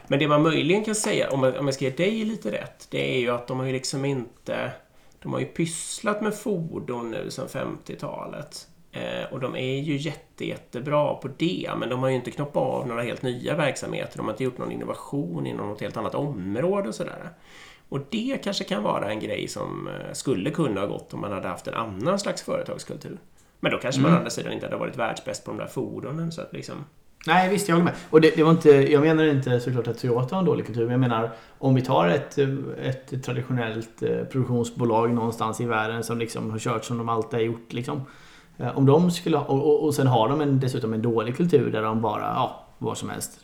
Men 0.08 0.20
det 0.20 0.28
man 0.28 0.42
möjligen 0.42 0.84
kan 0.84 0.96
säga, 0.96 1.30
om 1.30 1.44
jag, 1.44 1.56
om 1.56 1.66
jag 1.66 1.74
ska 1.74 1.86
ge 1.86 1.92
dig 1.92 2.26
lite 2.26 2.52
rätt, 2.52 2.88
det 2.90 3.16
är 3.16 3.20
ju 3.20 3.30
att 3.30 3.48
de 3.48 3.60
har 3.60 3.66
ju 3.66 3.72
liksom 3.72 4.06
inte... 4.06 4.72
De 5.22 5.34
har 5.34 5.40
ju 5.40 5.46
pysslat 5.46 6.22
med 6.22 6.36
fordon 6.36 7.12
nu 7.12 7.32
sedan 7.32 7.48
50-talet. 7.48 8.68
Eh, 8.92 9.34
och 9.34 9.40
de 9.40 9.56
är 9.56 9.80
ju 9.80 9.98
jätte, 9.98 10.46
jättebra 10.46 11.14
på 11.14 11.30
det, 11.38 11.70
men 11.78 11.90
de 11.90 12.00
har 12.00 12.10
ju 12.10 12.16
inte 12.16 12.32
knoppat 12.32 12.64
av 12.64 12.88
några 12.88 13.02
helt 13.02 13.22
nya 13.22 13.56
verksamheter. 13.56 14.18
De 14.18 14.26
har 14.26 14.34
inte 14.34 14.44
gjort 14.44 14.58
någon 14.58 14.72
innovation 14.72 15.48
inom 15.48 15.68
något 15.68 15.82
helt 15.82 15.98
annat 15.98 16.16
område 16.16 16.88
och 16.88 16.96
sådär. 16.96 17.30
Och 17.90 18.00
det 18.10 18.38
kanske 18.44 18.64
kan 18.64 18.84
vara 18.84 19.12
en 19.12 19.20
grej 19.20 19.48
som 19.48 19.88
eh, 19.88 20.14
skulle 20.14 20.50
kunna 20.50 20.82
ha 20.82 20.88
gått 20.88 21.14
om 21.14 21.22
man 21.22 21.32
hade 21.32 21.48
haft 21.48 21.68
en 21.68 21.74
annan 21.74 22.20
slags 22.20 22.42
företagskultur. 22.42 23.18
Men 23.60 23.72
då 23.72 23.78
kanske 23.78 24.00
mm. 24.00 24.12
man 24.12 24.18
å 24.18 24.20
andra 24.20 24.30
sidan 24.30 24.54
inte 24.54 24.66
hade 24.66 24.78
varit 24.78 24.98
världsbäst 24.98 25.46
på 25.46 25.52
de 25.52 25.58
där 25.58 25.68
fordonen. 25.68 26.32
Så 26.32 26.42
att 26.42 26.54
liksom... 26.54 26.76
Nej, 27.28 27.50
visst, 27.50 27.68
jag 27.68 27.76
håller 27.76 27.86
med. 27.86 27.94
Och 28.10 28.22
det, 28.22 28.36
det, 28.36 28.44
var 28.44 28.52
inte, 28.52 28.70
jag 28.70 29.02
menar 29.02 29.26
inte 29.26 29.60
såklart 29.60 29.88
att 29.88 29.98
Toyota 29.98 30.36
har 30.36 30.40
en 30.40 30.46
dålig 30.46 30.66
kultur. 30.66 30.82
Men 30.82 30.92
jag 30.92 31.00
menar, 31.00 31.32
om 31.60 31.76
vi 31.76 31.82
tar 31.82 32.08
ett, 32.08 32.38
ett 32.82 33.24
traditionellt 33.24 34.04
eh, 34.04 34.24
produktionsbolag 34.24 35.14
någonstans 35.14 35.62
i 35.62 35.66
världen 35.66 36.04
som 36.04 36.20
liksom 36.20 36.52
har 36.52 36.60
kört 36.60 36.86
som 36.86 36.98
de 36.98 37.10
alltid 37.10 37.40
har 37.40 37.46
gjort. 37.46 37.74
Liksom. 37.74 38.02
Eh, 38.58 38.78
om 38.78 38.86
de 38.86 39.12
skulle, 39.12 39.38
och, 39.38 39.84
och, 39.84 39.96
sen 39.96 40.08
har 40.08 40.30
de 40.30 40.42
en, 40.42 40.60
dessutom 40.60 40.94
en 40.94 41.02
dålig 41.02 41.38
kultur 41.38 41.72
där 41.72 41.82
de 41.82 42.02
bara, 42.02 42.22
ja, 42.22 42.66
vad 42.78 42.98
som 42.98 43.10
helst 43.10 43.40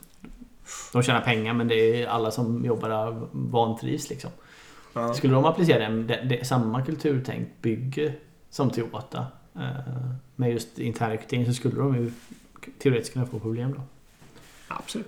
de 0.94 1.04
tjänar 1.04 1.22
pengar 1.22 1.54
men 1.54 1.68
det 1.68 2.04
är 2.04 2.08
alla 2.08 2.32
som 2.32 2.66
jobbar 2.66 2.90
där 2.90 3.28
vantrivs 3.32 4.10
liksom. 4.10 4.30
Ja. 4.94 5.14
Skulle 5.14 5.34
de 5.34 5.46
applicera 5.46 5.86
en, 5.86 6.08
det, 6.08 6.22
det, 6.30 6.48
samma 6.48 6.82
kulturtänk 6.86 7.48
bygge 7.62 8.14
som 8.50 8.70
Toyota 8.70 9.26
eh, 9.56 10.12
med 10.36 10.52
just 10.52 10.80
internrekrytering 10.80 11.46
så 11.46 11.54
skulle 11.54 11.76
de 11.76 11.96
ju 11.96 12.12
teoretiskt 12.80 13.14
kunna 13.14 13.26
få 13.26 13.40
problem 13.40 13.74
då. 13.74 13.82
Absolut. 14.68 15.08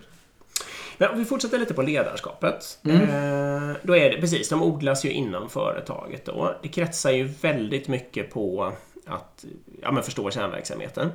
Men 0.98 1.10
om 1.10 1.20
vi 1.20 1.26
fortsätter 1.26 1.60
lite 1.60 1.74
på 1.74 1.82
ledarskapet. 1.82 2.80
Mm. 2.84 3.02
Eh, 3.02 3.76
då 3.84 3.98
är 3.98 4.10
det 4.10 4.22
precis, 4.22 4.50
de 4.50 4.64
odlas 4.64 5.06
ju 5.06 5.12
inom 5.12 5.50
företaget 5.50 6.26
då. 6.26 6.56
Det 6.62 6.68
kretsar 6.68 7.12
ju 7.12 7.24
väldigt 7.24 7.88
mycket 7.88 8.34
på 8.34 8.74
att 9.10 9.46
ja, 9.82 9.92
men 9.92 10.04
förstå 10.04 10.32
kärnverksamheten. 10.32 11.12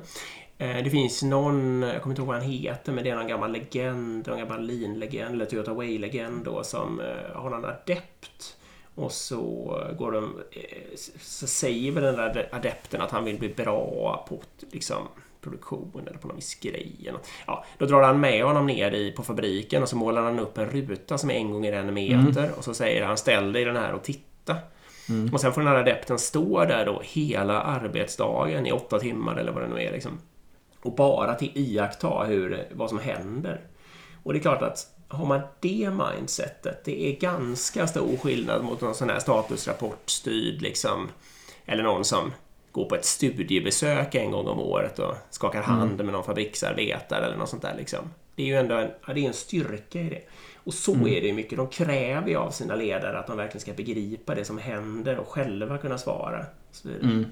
Eh, 0.57 0.83
det 0.83 0.89
finns 0.89 1.23
någon, 1.23 1.81
jag 1.81 2.01
kommer 2.01 2.11
inte 2.11 2.21
ihåg 2.21 2.27
vad 2.27 2.37
han 2.37 2.51
heter, 2.51 2.91
men 2.91 3.03
det 3.03 3.09
är 3.09 3.15
någon 3.15 3.27
gammal 3.27 3.51
legend, 3.51 4.27
någon 4.27 4.39
gammal 4.39 4.61
Lean-legend, 4.61 5.33
eller 5.33 5.45
Toyota 5.45 5.73
Way-legend 5.73 6.43
då, 6.45 6.63
som 6.63 6.99
eh, 6.99 7.35
har 7.35 7.49
någon 7.49 7.65
adept. 7.65 8.57
Och 8.95 9.11
så 9.11 9.37
går 9.97 10.11
de, 10.11 10.23
eh, 10.51 10.95
så 11.19 11.47
säger 11.47 11.91
väl 11.91 12.03
den 12.03 12.15
där 12.15 12.49
adepten 12.51 13.01
att 13.01 13.11
han 13.11 13.25
vill 13.25 13.39
bli 13.39 13.49
bra 13.49 14.25
på 14.29 14.41
liksom, 14.71 15.07
produktion 15.41 16.07
eller 16.07 16.17
på 16.17 16.27
någon 16.27 16.35
viss 16.35 16.55
grej. 16.55 17.11
Ja, 17.47 17.65
då 17.77 17.85
drar 17.85 18.03
han 18.03 18.19
med 18.19 18.43
honom 18.43 18.67
ner 18.67 18.91
i, 18.91 19.11
på 19.11 19.23
fabriken 19.23 19.83
och 19.83 19.89
så 19.89 19.97
målar 19.97 20.21
han 20.21 20.39
upp 20.39 20.57
en 20.57 20.69
ruta 20.69 21.17
som 21.17 21.29
är 21.29 21.33
en 21.33 21.51
gånger 21.51 21.73
en 21.73 21.93
meter 21.93 22.43
mm. 22.43 22.53
och 22.57 22.63
så 22.63 22.73
säger 22.73 23.05
han 23.05 23.17
ställ 23.17 23.53
dig 23.53 23.61
i 23.61 23.65
den 23.65 23.75
här 23.75 23.93
och 23.93 24.03
titta. 24.03 24.55
Mm. 25.09 25.33
Och 25.33 25.41
sen 25.41 25.53
får 25.53 25.61
den 25.61 25.71
här 25.71 25.79
adepten 25.79 26.19
stå 26.19 26.65
där 26.65 26.85
då 26.85 27.01
hela 27.03 27.61
arbetsdagen 27.61 28.65
i 28.65 28.71
åtta 28.71 28.99
timmar 28.99 29.35
eller 29.35 29.51
vad 29.51 29.63
det 29.63 29.67
nu 29.67 29.81
är. 29.81 29.91
Liksom 29.91 30.19
och 30.85 30.95
bara 30.95 31.35
till 31.35 31.51
iaktta 31.53 32.23
hur, 32.23 32.67
vad 32.71 32.89
som 32.89 32.99
händer. 32.99 33.61
Och 34.23 34.33
det 34.33 34.39
är 34.39 34.41
klart 34.41 34.61
att 34.61 34.87
har 35.07 35.25
man 35.25 35.41
det 35.59 35.89
mindsetet, 35.89 36.85
det 36.85 37.09
är 37.09 37.19
ganska 37.19 37.87
stor 37.87 38.17
skillnad 38.17 38.63
mot 38.63 38.81
någon 38.81 38.95
sån 38.95 39.09
här 39.09 39.19
statusrapportstyrd 39.19 40.61
liksom, 40.61 41.09
eller 41.65 41.83
någon 41.83 42.05
som 42.05 42.31
går 42.71 42.85
på 42.85 42.95
ett 42.95 43.05
studiebesök 43.05 44.15
en 44.15 44.31
gång 44.31 44.47
om 44.47 44.59
året 44.59 44.99
och 44.99 45.15
skakar 45.29 45.63
mm. 45.63 45.71
hand 45.71 45.97
med 45.97 46.13
någon 46.13 46.23
fabriksarbetare 46.23 47.25
eller 47.25 47.37
något 47.37 47.49
sånt 47.49 47.61
där. 47.61 47.75
Liksom. 47.77 48.13
Det 48.35 48.43
är 48.43 48.47
ju 48.47 48.55
ändå 48.55 48.75
en, 48.75 48.89
ja, 49.07 49.13
det 49.13 49.19
är 49.19 49.27
en 49.27 49.33
styrka 49.33 49.99
i 49.99 50.09
det. 50.09 50.21
Och 50.65 50.73
så 50.73 50.93
mm. 50.93 51.07
är 51.07 51.21
det 51.21 51.27
ju 51.27 51.33
mycket. 51.33 51.57
De 51.57 51.67
kräver 51.67 52.29
ju 52.29 52.35
av 52.35 52.51
sina 52.51 52.75
ledare 52.75 53.19
att 53.19 53.27
de 53.27 53.37
verkligen 53.37 53.61
ska 53.61 53.73
begripa 53.73 54.35
det 54.35 54.45
som 54.45 54.57
händer 54.57 55.17
och 55.17 55.27
själva 55.27 55.77
kunna 55.77 55.97
svara. 55.97 56.45
Mm. 57.01 57.25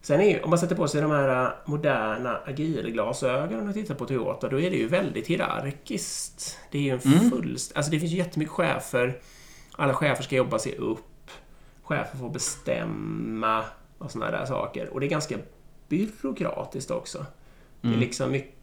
Sen 0.00 0.20
är 0.20 0.24
ju, 0.24 0.40
om 0.40 0.50
man 0.50 0.58
sätter 0.58 0.76
på 0.76 0.88
sig 0.88 1.02
de 1.02 1.10
här 1.10 1.44
äh, 1.44 1.52
moderna 1.64 2.38
agilglasögonen 2.46 3.68
och 3.68 3.74
tittar 3.74 3.94
på 3.94 4.06
Toyota, 4.06 4.48
då 4.48 4.60
är 4.60 4.70
det 4.70 4.76
ju 4.76 4.88
väldigt 4.88 5.26
hierarkiskt. 5.26 6.58
Det 6.70 6.78
är 6.78 6.82
ju 6.82 6.90
en 6.90 7.00
mm. 7.14 7.30
fullst... 7.30 7.76
Alltså 7.76 7.90
det 7.90 8.00
finns 8.00 8.12
ju 8.12 8.16
jättemycket 8.16 8.52
chefer. 8.52 9.18
Alla 9.72 9.94
chefer 9.94 10.22
ska 10.22 10.36
jobba 10.36 10.58
sig 10.58 10.76
upp. 10.76 11.30
Chefer 11.82 12.18
får 12.18 12.30
bestämma 12.30 13.64
och 13.98 14.10
sådana 14.10 14.30
där 14.30 14.46
saker. 14.46 14.88
Och 14.88 15.00
det 15.00 15.06
är 15.06 15.10
ganska 15.10 15.36
byråkratiskt 15.88 16.90
också. 16.90 17.18
Mm. 17.18 17.28
Det 17.80 17.88
är 17.88 17.92
mm. 17.92 18.00
liksom 18.00 18.30
mycket 18.30 18.53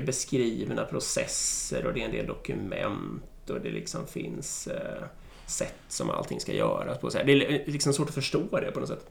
beskrivna 0.00 0.84
processer 0.84 1.86
och 1.86 1.94
det 1.94 2.00
är 2.00 2.04
en 2.04 2.12
del 2.12 2.26
dokument 2.26 3.50
och 3.50 3.60
det 3.60 3.70
liksom 3.70 4.06
finns 4.06 4.66
eh, 4.66 5.04
sätt 5.46 5.78
som 5.88 6.10
allting 6.10 6.40
ska 6.40 6.52
göras 6.52 6.98
på. 6.98 7.08
Det 7.08 7.32
är 7.32 7.70
liksom 7.70 7.92
svårt 7.92 8.08
att 8.08 8.14
förstå 8.14 8.42
det 8.50 8.70
på 8.72 8.80
något 8.80 8.88
sätt. 8.88 9.06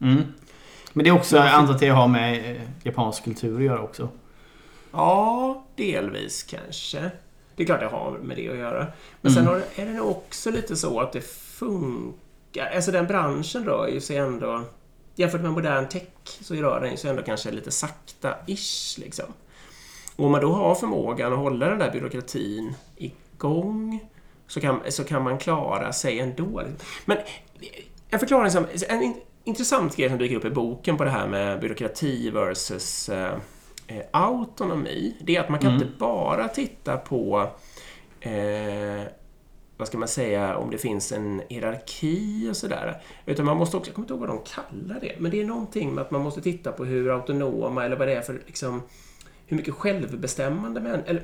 Mm. 0.00 0.22
Men 0.92 1.04
det 1.04 1.10
är 1.10 1.14
också, 1.14 1.36
jag 1.36 1.48
antar 1.48 1.74
att 1.74 1.80
det 1.80 1.88
har 1.88 2.08
med 2.08 2.56
eh, 2.56 2.62
japansk 2.82 3.24
kultur 3.24 3.56
att 3.56 3.62
göra 3.62 3.82
också. 3.82 4.08
Ja, 4.92 5.64
delvis 5.76 6.42
kanske. 6.42 7.10
Det 7.56 7.62
är 7.62 7.66
klart 7.66 7.80
det 7.80 7.86
har 7.86 8.18
med 8.22 8.36
det 8.36 8.48
att 8.48 8.56
göra. 8.56 8.86
Men 9.20 9.32
mm. 9.32 9.44
sen 9.44 9.62
är 9.76 9.86
det 9.86 9.92
nog 9.92 10.10
också 10.10 10.50
lite 10.50 10.76
så 10.76 11.00
att 11.00 11.12
det 11.12 11.20
funkar. 11.20 12.72
Alltså 12.74 12.90
den 12.90 13.06
branschen 13.06 13.64
rör 13.64 13.88
ju 13.88 14.00
sig 14.00 14.16
ändå... 14.16 14.62
Jämfört 15.14 15.40
med 15.40 15.52
modern 15.52 15.88
tech 15.88 16.08
så 16.24 16.54
rör 16.54 16.80
den 16.80 16.96
sig 16.96 17.10
ändå 17.10 17.22
kanske 17.22 17.50
lite 17.50 17.70
sakta-ish. 17.70 19.00
Liksom. 19.00 19.26
Och 20.16 20.24
om 20.24 20.32
man 20.32 20.40
då 20.40 20.52
har 20.52 20.74
förmågan 20.74 21.32
att 21.32 21.38
hålla 21.38 21.68
den 21.68 21.78
där 21.78 21.90
byråkratin 21.90 22.74
igång 22.96 24.00
så 24.46 24.60
kan, 24.60 24.80
så 24.88 25.04
kan 25.04 25.22
man 25.22 25.38
klara 25.38 25.92
sig 25.92 26.20
ändå. 26.20 26.62
Men 27.04 27.18
en 28.10 28.18
förklaring 28.18 28.50
som... 28.50 28.66
En, 28.88 29.14
intressant 29.44 29.96
grej 29.96 30.08
som 30.08 30.18
dyker 30.18 30.36
upp 30.36 30.44
i 30.44 30.50
boken 30.50 30.96
på 30.96 31.04
det 31.04 31.10
här 31.10 31.28
med 31.28 31.60
byråkrati 31.60 32.30
versus 32.30 33.08
eh, 33.08 33.34
eh, 33.86 34.02
autonomi, 34.10 35.16
det 35.20 35.36
är 35.36 35.40
att 35.40 35.48
man 35.48 35.58
kan 35.58 35.70
mm. 35.70 35.82
inte 35.82 35.98
bara 35.98 36.48
titta 36.48 36.96
på 36.96 37.48
eh, 38.20 39.02
vad 39.76 39.88
ska 39.88 39.98
man 39.98 40.08
säga, 40.08 40.56
om 40.56 40.70
det 40.70 40.78
finns 40.78 41.12
en 41.12 41.42
hierarki 41.48 42.48
och 42.50 42.56
sådär. 42.56 43.02
Utan 43.26 43.46
man 43.46 43.56
måste 43.56 43.76
också, 43.76 43.88
jag 43.88 43.94
kommer 43.94 44.04
inte 44.04 44.12
ihåg 44.14 44.20
vad 44.20 44.28
de 44.28 44.38
kallar 44.44 45.00
det, 45.00 45.14
men 45.18 45.30
det 45.30 45.40
är 45.40 45.44
någonting 45.44 45.94
med 45.94 46.02
att 46.02 46.10
man 46.10 46.20
måste 46.20 46.40
titta 46.40 46.72
på 46.72 46.84
hur 46.84 47.14
autonoma, 47.14 47.84
eller 47.84 47.96
vad 47.96 48.08
det 48.08 48.14
är 48.14 48.20
för, 48.20 48.42
liksom, 48.46 48.82
hur 49.52 49.56
mycket 49.56 49.74
självbestämmande 49.74 50.80
män, 50.80 51.02
eller 51.06 51.22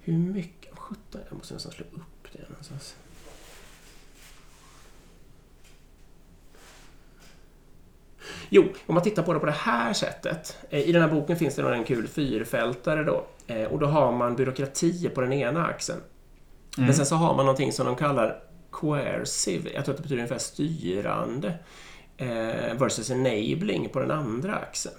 hur 0.00 0.18
mycket, 0.18 0.78
17, 0.78 1.20
jag 1.28 1.36
måste 1.36 1.54
nästan 1.54 1.72
slå 1.72 1.84
upp 1.92 2.32
det 2.32 2.48
någonstans. 2.48 2.96
Jo, 8.48 8.64
om 8.86 8.94
man 8.94 9.04
tittar 9.04 9.22
på 9.22 9.32
det 9.32 9.40
på 9.40 9.46
det 9.46 9.52
här 9.52 9.92
sättet. 9.92 10.58
Eh, 10.70 10.80
I 10.80 10.92
den 10.92 11.02
här 11.02 11.08
boken 11.08 11.36
finns 11.36 11.54
det 11.54 11.74
en 11.74 11.84
kul 11.84 12.08
fyrfältare 12.08 13.04
då. 13.04 13.26
Eh, 13.46 13.64
och 13.64 13.78
då 13.78 13.86
har 13.86 14.12
man 14.12 14.36
byråkrati 14.36 15.08
på 15.08 15.20
den 15.20 15.32
ena 15.32 15.66
axeln. 15.66 16.00
Mm. 16.76 16.86
Men 16.86 16.94
sen 16.94 17.06
så 17.06 17.14
har 17.14 17.36
man 17.36 17.46
någonting 17.46 17.72
som 17.72 17.86
de 17.86 17.96
kallar 17.96 18.42
coercive, 18.70 19.70
jag 19.74 19.84
tror 19.84 19.92
att 19.92 19.96
det 19.96 20.02
betyder 20.02 20.22
ungefär 20.22 20.38
styrande, 20.38 21.54
eh, 22.16 22.74
versus 22.74 23.10
enabling 23.10 23.88
på 23.88 24.00
den 24.00 24.10
andra 24.10 24.54
axeln. 24.54 24.96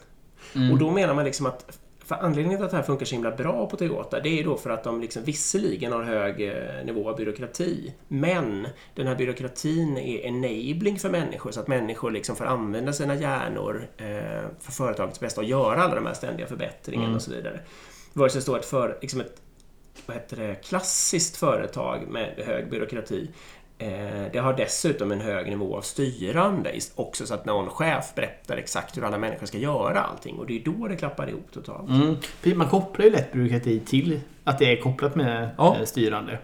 Mm. 0.56 0.72
Och 0.72 0.78
då 0.78 0.92
menar 0.92 1.14
man 1.14 1.26
liksom 1.26 1.46
att 1.46 1.80
för 2.06 2.16
anledningen 2.16 2.58
till 2.58 2.66
att 2.66 2.72
det 2.72 2.78
här 2.78 2.84
funkar 2.84 3.06
så 3.06 3.16
himla 3.16 3.32
bra 3.32 3.70
på 3.70 3.78
Toyota 3.78 4.20
det 4.20 4.40
är 4.40 4.44
då 4.44 4.58
för 4.58 4.70
att 4.70 4.84
de 4.84 5.02
liksom 5.02 5.24
visserligen 5.24 5.92
har 5.92 6.04
hög 6.04 6.48
eh, 6.48 6.86
nivå 6.86 7.10
av 7.10 7.16
byråkrati 7.18 7.94
men 8.08 8.68
den 8.96 9.08
här 9.08 9.16
byråkratin 9.16 9.98
är 9.98 10.26
enabling 10.26 11.00
för 11.00 11.10
människor 11.10 11.52
så 11.52 11.60
att 11.60 11.68
människor 11.68 12.12
liksom 12.12 12.36
får 12.36 12.46
använda 12.46 12.94
sina 12.94 13.16
hjärnor 13.16 13.88
eh, 13.98 14.06
för 14.60 14.72
företagets 14.72 15.20
bästa 15.20 15.42
och 15.42 15.48
göra 15.48 15.84
alla 15.84 15.96
de 15.96 16.06
här 16.06 16.14
ständiga 16.14 16.48
förbättringarna 16.48 17.06
Mm. 17.06 17.16
och 17.16 17.22
så 17.22 17.32
vidare. 17.32 17.60
Versus 18.14 18.46
då 18.46 18.56
ett, 18.56 18.66
för, 18.66 18.98
liksom 19.02 19.22
ett 19.22 19.42
vad 20.06 20.18
heter 20.18 20.38
det, 20.38 20.56
klassiskt 20.56 21.38
företag 21.38 22.08
med 22.10 22.44
hög 22.46 22.70
byråkrati 22.70 23.30
det 24.32 24.40
har 24.44 24.54
dessutom 24.54 25.12
en 25.12 25.22
hög 25.22 25.50
nivå 25.50 25.78
av 25.78 25.82
styrande 25.82 26.72
också 26.96 27.26
så 27.28 27.34
att 27.34 27.46
någon 27.46 27.70
chef 27.70 28.06
berättar 28.16 28.58
exakt 28.58 28.98
hur 28.98 29.04
alla 29.04 29.18
människor 29.18 29.46
ska 29.46 29.58
göra 29.58 30.02
allting 30.02 30.36
och 30.36 30.46
det 30.48 30.56
är 30.62 30.64
då 30.66 30.88
det 30.88 30.96
klappar 30.96 31.30
ihop 31.30 31.48
totalt. 31.54 31.90
Mm. 31.90 32.58
Man 32.58 32.70
kopplar 32.70 33.06
ju 33.06 33.12
lätt 33.12 33.32
byråkrati 33.34 33.80
till 33.80 34.20
att 34.44 34.60
det 34.60 34.66
är 34.72 34.82
kopplat 34.82 35.16
med 35.16 35.50
Ja. 35.58 35.76
eh, 35.80 35.86
styrande. 35.86 36.40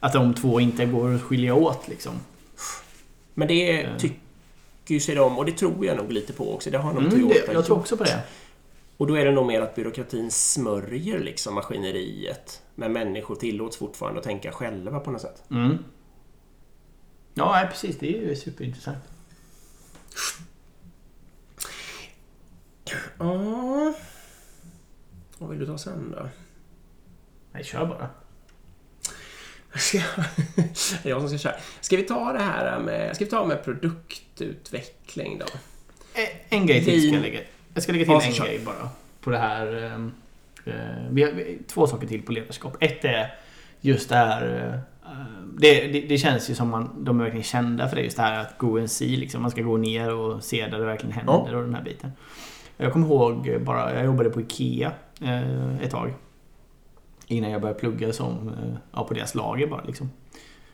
Att 0.00 0.12
de 0.12 0.34
två 0.34 0.60
inte 0.60 0.86
går 0.86 1.14
att 1.14 1.22
skilja 1.22 1.54
åt 1.54 1.88
liksom. 1.88 2.12
Men 3.34 3.48
det 3.48 3.82
Eh. 3.82 3.96
tycker 3.98 4.18
ju 4.86 5.00
sig 5.00 5.14
de 5.14 5.38
och 5.38 5.44
det 5.44 5.52
tror 5.52 5.86
jag 5.86 5.96
nog 5.96 6.12
lite 6.12 6.32
på 6.32 6.54
också. 6.54 6.70
Det 6.70 6.78
har 6.78 6.92
nog 6.92 7.02
Mm, 7.12 7.28
det, 7.28 7.52
jag 7.52 7.64
tror 7.66 7.78
också 7.78 7.96
på 7.96 8.04
det. 8.04 8.18
Och 8.96 9.06
då 9.06 9.14
är 9.14 9.24
det 9.24 9.30
nog 9.30 9.46
mer 9.46 9.60
att 9.60 9.74
byråkratin 9.74 10.30
smörjer 10.30 11.18
liksom 11.18 11.54
maskineriet. 11.54 12.62
Men 12.74 12.92
människor 12.92 13.34
tillåts 13.34 13.76
fortfarande 13.76 14.18
att 14.20 14.24
tänka 14.26 14.52
själva 14.52 15.00
på 15.00 15.10
något 15.10 15.20
sätt. 15.20 15.42
Mm. 15.50 15.78
Ja, 17.38 17.66
precis. 17.70 17.98
Det 17.98 18.16
är 18.16 18.20
ju 18.20 18.36
superintressant. 18.36 18.98
Ja... 23.18 23.94
Vad 25.38 25.50
vill 25.50 25.58
du 25.58 25.66
ta 25.66 25.78
sen 25.78 26.14
då? 26.16 26.28
Nej, 27.52 27.64
kör 27.64 27.86
bara. 27.86 28.08
Ska 29.74 29.98
jag, 31.08 31.20
som 31.20 31.28
ska 31.28 31.38
köra. 31.38 31.54
Ska 31.80 31.96
vi 31.96 32.02
ta 32.02 32.32
det 32.32 32.38
här 32.42 32.80
med, 32.80 33.16
ska 33.16 33.24
vi 33.24 33.30
ta 33.30 33.44
med 33.46 33.64
produktutveckling 33.64 35.38
då? 35.38 35.46
Eh, 36.14 36.28
En 36.48 36.66
grej 36.66 36.84
till 36.84 37.02
ska 37.02 37.14
jag 37.14 37.22
lägga. 37.22 37.40
Jag 37.74 37.82
ska 37.82 37.92
lägga 37.92 38.04
till 38.04 38.28
en 38.28 38.34
kör. 38.34 38.44
grej 38.46 38.58
bara. 38.64 38.88
På 39.20 39.30
det 39.30 39.38
här. 39.38 39.66
ehm, 39.82 40.12
eh, 40.64 40.74
vi 41.10 41.22
har 41.22 41.30
vi- 41.32 41.58
två 41.68 41.86
saker 41.86 42.06
till 42.06 42.22
på 42.22 42.32
ledarskap. 42.32 42.76
Ett 42.80 43.04
är 43.04 43.38
just 43.80 44.08
det 44.08 44.14
här. 44.16 44.80
Eh, 45.10 45.42
det, 45.58 45.86
det, 45.86 46.00
det 46.00 46.18
känns 46.18 46.50
ju 46.50 46.54
som 46.54 46.68
man, 46.68 47.04
de 47.04 47.20
är 47.20 47.24
verkligen 47.24 47.44
kända 47.44 47.88
för 47.88 47.96
det. 47.96 48.02
Just 48.02 48.16
det 48.16 48.22
här 48.22 48.40
att 48.40 48.58
go 48.58 48.78
and 48.78 48.90
see. 48.90 49.16
Liksom. 49.16 49.42
Man 49.42 49.50
ska 49.50 49.62
gå 49.62 49.76
ner 49.76 50.14
och 50.14 50.44
se 50.44 50.66
där 50.66 50.78
det 50.78 50.84
verkligen 50.84 51.12
händer 51.12 51.54
och 51.54 51.62
den 51.62 51.74
här 51.74 51.82
biten. 51.82 52.12
Jag 52.76 52.92
kommer 52.92 53.06
ihåg 53.06 53.60
bara, 53.64 53.94
jag 53.94 54.04
jobbade 54.04 54.30
på 54.30 54.40
IKEA 54.40 54.92
eh, 55.22 55.76
ett 55.82 55.90
tag. 55.90 56.14
Innan 57.26 57.50
jag 57.50 57.60
började 57.60 57.80
plugga 57.80 58.12
som, 58.12 58.48
eh, 58.48 58.74
ja, 58.92 59.04
på 59.04 59.14
deras 59.14 59.34
lager 59.34 59.66
bara 59.66 59.82
liksom. 59.84 60.10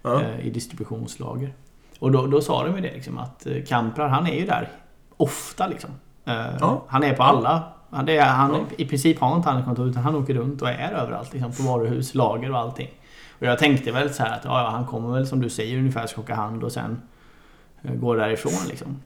Ja. 0.02 0.22
eh, 0.22 0.46
i 0.46 0.50
distributionslager. 0.50 1.54
Och 1.98 2.12
då, 2.12 2.26
då 2.26 2.40
sa 2.40 2.64
de 2.66 2.74
ju 2.76 2.80
det 2.82 2.92
liksom 2.92 3.18
att 3.18 3.46
eh, 3.46 3.64
Kamprad 3.68 4.10
han 4.10 4.26
är 4.26 4.34
ju 4.34 4.46
där 4.46 4.68
ofta 5.16 5.66
liksom. 5.66 5.90
Eh, 6.24 6.46
Ja. 6.60 6.84
Han 6.88 7.04
är 7.04 7.14
på 7.14 7.22
alla. 7.22 7.62
Han, 7.90 8.06
det 8.06 8.18
han, 8.20 8.50
Ja. 8.54 8.60
I 8.76 8.84
princip 8.84 9.20
har 9.20 9.28
han 9.28 9.36
inte 9.38 9.50
ett 9.50 9.64
kontor 9.64 9.88
utan 9.88 10.02
han 10.02 10.14
åker 10.14 10.34
runt 10.34 10.62
och 10.62 10.68
är 10.68 10.92
överallt. 10.92 11.32
Liksom, 11.32 11.52
på 11.52 11.62
varuhus, 11.62 12.14
lager 12.14 12.50
och 12.52 12.58
allting. 12.58 12.88
Och 13.42 13.48
jag 13.48 13.58
tänkte 13.58 13.92
väl 13.92 14.14
så 14.14 14.22
här 14.22 14.36
att 14.36 14.44
ja, 14.44 14.68
han 14.70 14.86
kommer 14.86 15.12
väl 15.14 15.26
som 15.26 15.40
du 15.40 15.50
säger 15.50 15.78
ungefär 15.78 16.06
skaka 16.06 16.34
hand 16.34 16.64
och 16.64 16.72
sen 16.72 17.02
eh, 17.82 17.94
gå 17.94 18.14
därifrån 18.14 18.52
liksom. 18.68 19.02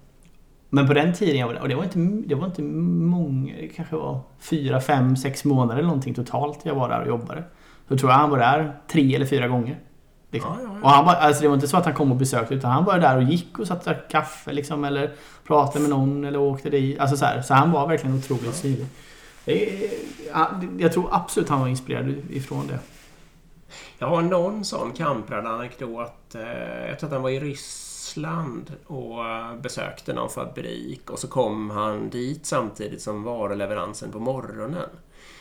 Men 0.70 0.86
på 0.86 0.94
den 0.94 1.12
tiden 1.12 1.36
jag 1.36 1.46
var 1.46 1.54
där, 1.54 1.60
och 1.62 1.68
det 1.68 1.74
var 1.74 1.84
inte, 1.84 1.98
det 2.28 2.34
var 2.34 2.46
inte 2.46 2.62
många, 2.62 3.54
det 3.60 3.68
kanske 3.68 3.96
var 3.96 4.20
fyra, 4.38 4.80
fem, 4.80 5.16
sex 5.16 5.44
månader 5.44 5.74
eller 5.78 5.88
någonting 5.88 6.14
totalt 6.14 6.58
jag 6.62 6.74
var 6.74 6.88
där 6.88 7.00
och 7.00 7.08
jobbade. 7.08 7.44
Så 7.88 7.96
tror 7.98 8.10
jag 8.10 8.18
han 8.18 8.30
var 8.30 8.38
där 8.38 8.76
tre 8.88 9.14
eller 9.14 9.26
fyra 9.26 9.48
gånger. 9.48 9.78
Liksom. 10.30 10.50
Ja, 10.54 10.62
ja, 10.64 10.70
ja. 10.74 10.84
Och 10.84 10.90
han 10.90 11.04
var, 11.04 11.14
alltså 11.14 11.42
det 11.42 11.48
var 11.48 11.54
inte 11.54 11.68
så 11.68 11.76
att 11.76 11.84
han 11.84 11.94
kom 11.94 12.10
och 12.10 12.16
besökte 12.16 12.54
utan 12.54 12.70
han 12.70 12.84
var 12.84 12.98
där 12.98 13.16
och 13.16 13.22
gick 13.22 13.58
och 13.58 13.66
satt 13.66 13.78
och 13.78 13.84
drack 13.84 14.10
kaffe 14.10 14.52
liksom 14.52 14.84
eller 14.84 15.10
pratade 15.46 15.80
med 15.80 15.90
någon 15.90 16.24
eller 16.24 16.38
åkte 16.38 16.70
dit. 16.70 16.98
Alltså 17.00 17.16
så, 17.16 17.24
här, 17.24 17.42
så 17.42 17.54
han 17.54 17.72
var 17.72 17.86
verkligen 17.88 18.16
otroligt 18.16 18.54
han- 20.32 20.78
Jag 20.80 20.92
tror 20.92 21.08
absolut 21.10 21.48
han 21.48 21.60
var 21.60 21.68
inspirerad 21.68 22.14
ifrån 22.30 22.66
det. 22.66 22.78
Jag 23.98 24.06
har 24.06 24.22
någon 24.22 24.64
sån 24.64 24.92
kamprad 24.92 25.46
anekdot. 25.46 26.34
Eh, 26.34 26.88
Jag 26.88 26.98
tror 26.98 27.08
att 27.08 27.12
han 27.12 27.22
var 27.22 27.30
i 27.30 27.40
Ryssland 27.40 28.72
och 28.86 29.24
eh, 29.24 29.56
besökte 29.56 30.12
någon 30.12 30.30
fabrik 30.30 31.10
och 31.10 31.18
så 31.18 31.28
kom 31.28 31.70
han 31.70 32.10
dit 32.10 32.46
samtidigt 32.46 33.02
som 33.02 33.22
varuleveransen 33.22 34.10
på 34.12 34.18
morgonen. 34.18 34.88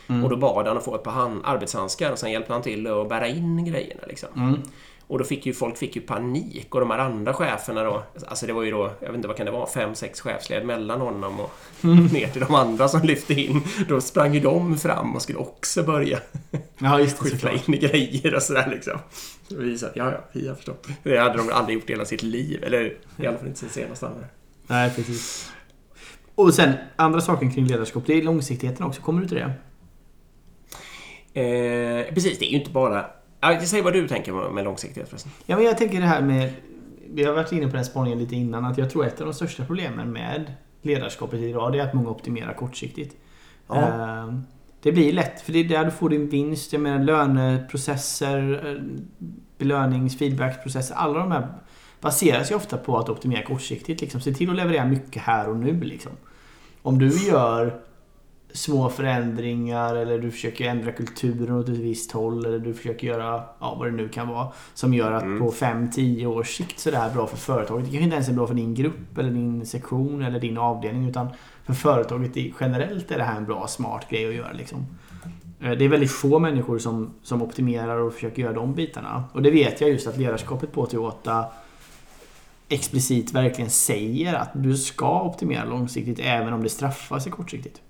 Mm. 0.08 0.24
Och 0.24 0.30
då 0.30 0.36
bad 0.36 0.66
han 0.66 0.76
att 0.76 0.84
få 0.84 0.94
ett 0.94 1.02
par 1.02 1.10
hand, 1.12 1.40
arbetshandskar 1.44 2.12
och 2.12 2.18
sen 2.18 2.32
hjälpte 2.32 2.52
han 2.52 2.62
till 2.62 2.86
att 2.86 3.08
bära 3.08 3.28
in 3.28 3.64
grejerna. 3.64 4.02
Liksom. 4.06 4.28
Mm. 4.36 4.60
Och 5.08 5.18
då 5.18 5.24
fick 5.24 5.46
ju 5.46 5.52
folk 5.52 5.76
fick 5.76 5.96
ju 5.96 6.02
panik 6.02 6.74
och 6.74 6.80
de 6.80 6.90
här 6.90 6.98
andra 6.98 7.34
cheferna 7.34 7.82
då, 7.82 8.02
alltså 8.26 8.46
det 8.46 8.52
var 8.52 8.62
ju 8.62 8.70
då, 8.70 8.90
jag 9.00 9.06
vet 9.06 9.16
inte 9.16 9.28
vad 9.28 9.36
kan 9.36 9.46
det 9.46 9.52
vara, 9.52 9.66
fem, 9.66 9.94
sex 9.94 10.20
chefsled 10.20 10.66
mellan 10.66 11.00
honom 11.00 11.40
och 11.40 11.50
ner 12.12 12.28
till 12.28 12.40
de 12.40 12.54
andra 12.54 12.88
som 12.88 13.02
lyfte 13.02 13.34
in. 13.34 13.62
Då 13.88 14.00
sprang 14.00 14.34
ju 14.34 14.40
de 14.40 14.78
fram 14.78 15.14
och 15.14 15.22
skulle 15.22 15.38
också 15.38 15.82
börja 15.82 16.18
Ja 16.78 17.00
just 17.00 17.22
det 17.22 17.30
skyffla 17.30 17.52
in 17.52 17.74
i 17.74 17.78
grejer 17.78 18.34
och 18.34 18.42
sådär 18.42 18.68
liksom. 18.70 18.98
Och 19.50 19.64
visa 19.64 19.86
att 19.86 19.96
ja, 19.96 20.10
ja, 20.10 20.24
vi 20.32 20.48
har 20.48 20.54
förstått. 20.54 20.88
Det 21.02 21.18
hade 21.18 21.36
de 21.36 21.50
aldrig 21.52 21.74
gjort 21.74 21.90
i 21.90 21.92
hela 21.92 22.04
sitt 22.04 22.22
liv, 22.22 22.64
eller 22.64 22.96
i 23.16 23.26
alla 23.26 23.38
fall 23.38 23.46
inte 23.46 23.60
sen 23.60 23.68
senast. 23.68 24.02
andra. 24.02 24.24
Nej 24.66 24.90
precis. 24.96 25.52
Och 26.34 26.54
sen 26.54 26.72
andra 26.96 27.20
saken 27.20 27.50
kring 27.50 27.66
ledarskap, 27.66 28.02
det 28.06 28.14
är 28.14 28.22
långsiktigheten 28.22 28.86
också. 28.86 29.02
Kommer 29.02 29.22
du 29.22 29.28
till 29.28 29.36
det? 29.36 29.52
Eh, 31.40 32.14
precis, 32.14 32.38
det 32.38 32.44
är 32.44 32.50
ju 32.50 32.58
inte 32.58 32.70
bara... 32.70 33.06
Ja, 33.52 33.60
säg 33.60 33.82
vad 33.82 33.92
du 33.92 34.08
tänker 34.08 34.50
med 34.50 34.64
långsiktighet 34.64 35.08
förresten. 35.08 35.32
Ja 35.46 35.56
men 35.56 35.64
jag 35.64 35.78
tänker 35.78 36.00
det 36.00 36.06
här 36.06 36.22
med 36.22 36.52
Vi 37.10 37.24
har 37.24 37.32
varit 37.32 37.52
inne 37.52 37.66
på 37.66 37.76
den 37.76 37.84
spaningen 37.84 38.18
lite 38.18 38.34
innan 38.36 38.64
att 38.64 38.78
jag 38.78 38.90
tror 38.90 39.06
ett 39.06 39.20
av 39.20 39.26
de 39.26 39.34
största 39.34 39.64
problemen 39.64 40.12
med 40.12 40.52
ledarskapet 40.82 41.40
idag 41.40 41.76
är 41.76 41.82
att 41.82 41.94
många 41.94 42.10
optimerar 42.10 42.52
kortsiktigt. 42.54 43.16
Ja. 43.68 43.76
Ehm, 43.76 44.42
Det 44.82 44.92
blir 44.92 45.12
lätt, 45.12 45.40
för 45.40 45.52
det 45.52 45.58
är 45.58 45.64
där 45.64 45.84
du 45.84 45.90
får 45.90 46.08
din 46.08 46.28
vinst. 46.28 46.72
Jag 46.72 46.82
menar 46.82 47.04
löneprocesser, 47.04 48.66
eh, 48.66 48.82
belönings, 49.58 50.18
feedbackprocesser. 50.18 50.94
Alla 50.94 51.18
de 51.18 51.32
här 51.32 51.48
baseras 52.00 52.50
ju 52.50 52.54
ofta 52.54 52.76
på 52.76 52.98
att 52.98 53.08
optimera 53.08 53.42
kortsiktigt. 53.42 54.00
Liksom. 54.00 54.20
Se 54.20 54.34
till 54.34 54.50
att 54.50 54.56
leverera 54.56 54.84
mycket 54.84 55.22
här 55.22 55.48
och 55.48 55.56
nu. 55.56 55.80
Liksom. 55.80 56.12
Om 56.82 56.98
du 56.98 57.08
gör 57.08 57.80
små 58.56 58.88
förändringar 58.90 59.96
eller 59.96 60.18
du 60.18 60.30
försöker 60.30 60.64
ändra 60.68 60.92
kulturen 60.92 61.56
åt 61.56 61.68
ett 61.68 61.76
visst 61.76 62.12
håll 62.12 62.46
eller 62.46 62.58
du 62.58 62.74
försöker 62.74 63.06
göra 63.06 63.42
ja, 63.60 63.76
vad 63.78 63.88
det 63.88 63.92
nu 63.92 64.08
kan 64.08 64.28
vara 64.28 64.48
som 64.74 64.94
gör 64.94 65.12
att 65.12 65.22
Mm. 65.22 65.40
på 65.40 65.50
5-10 65.52 66.26
års 66.26 66.56
sikt 66.56 66.78
så 66.78 66.88
är 66.88 66.92
det 66.92 66.98
här 66.98 67.14
bra 67.14 67.26
för 67.26 67.36
företaget. 67.36 67.84
Det 67.84 67.90
kanske 67.90 68.04
inte 68.04 68.14
ens 68.14 68.28
är 68.28 68.32
bra 68.32 68.46
för 68.46 68.54
din 68.54 68.74
grupp 68.74 69.18
eller 69.18 69.30
din 69.30 69.66
sektion 69.66 70.22
eller 70.22 70.40
din 70.40 70.58
avdelning 70.58 71.08
utan 71.08 71.28
för 71.66 71.72
företaget 71.74 72.36
generellt 72.60 73.10
är 73.10 73.18
det 73.18 73.24
här 73.24 73.36
en 73.36 73.44
bra 73.44 73.66
smart 73.66 74.06
grej 74.10 74.28
att 74.28 74.34
göra. 74.34 74.52
Liksom. 74.52 74.86
Eh, 75.60 75.70
Det 75.70 75.84
är 75.84 75.88
väldigt 75.88 76.12
få 76.12 76.38
människor 76.38 76.78
som, 76.78 77.14
som 77.22 77.42
optimerar 77.42 77.96
och 77.98 78.12
försöker 78.14 78.42
göra 78.42 78.52
de 78.52 78.74
bitarna. 78.74 79.24
Och 79.32 79.42
det 79.42 79.50
vet 79.50 79.80
jag 79.80 79.90
just 79.90 80.06
att 80.06 80.16
ledarskapet 80.18 80.72
på 80.72 80.86
Toyota 80.86 81.44
explicit 82.68 83.32
verkligen 83.32 83.70
säger 83.70 84.34
att 84.34 84.50
du 84.54 84.76
ska 84.76 85.22
optimera 85.22 85.64
långsiktigt 85.64 86.18
även 86.22 86.52
om 86.52 86.62
det 86.62 86.68
straffar 86.68 87.18
sig 87.18 87.32
kortsiktigt. 87.32 87.80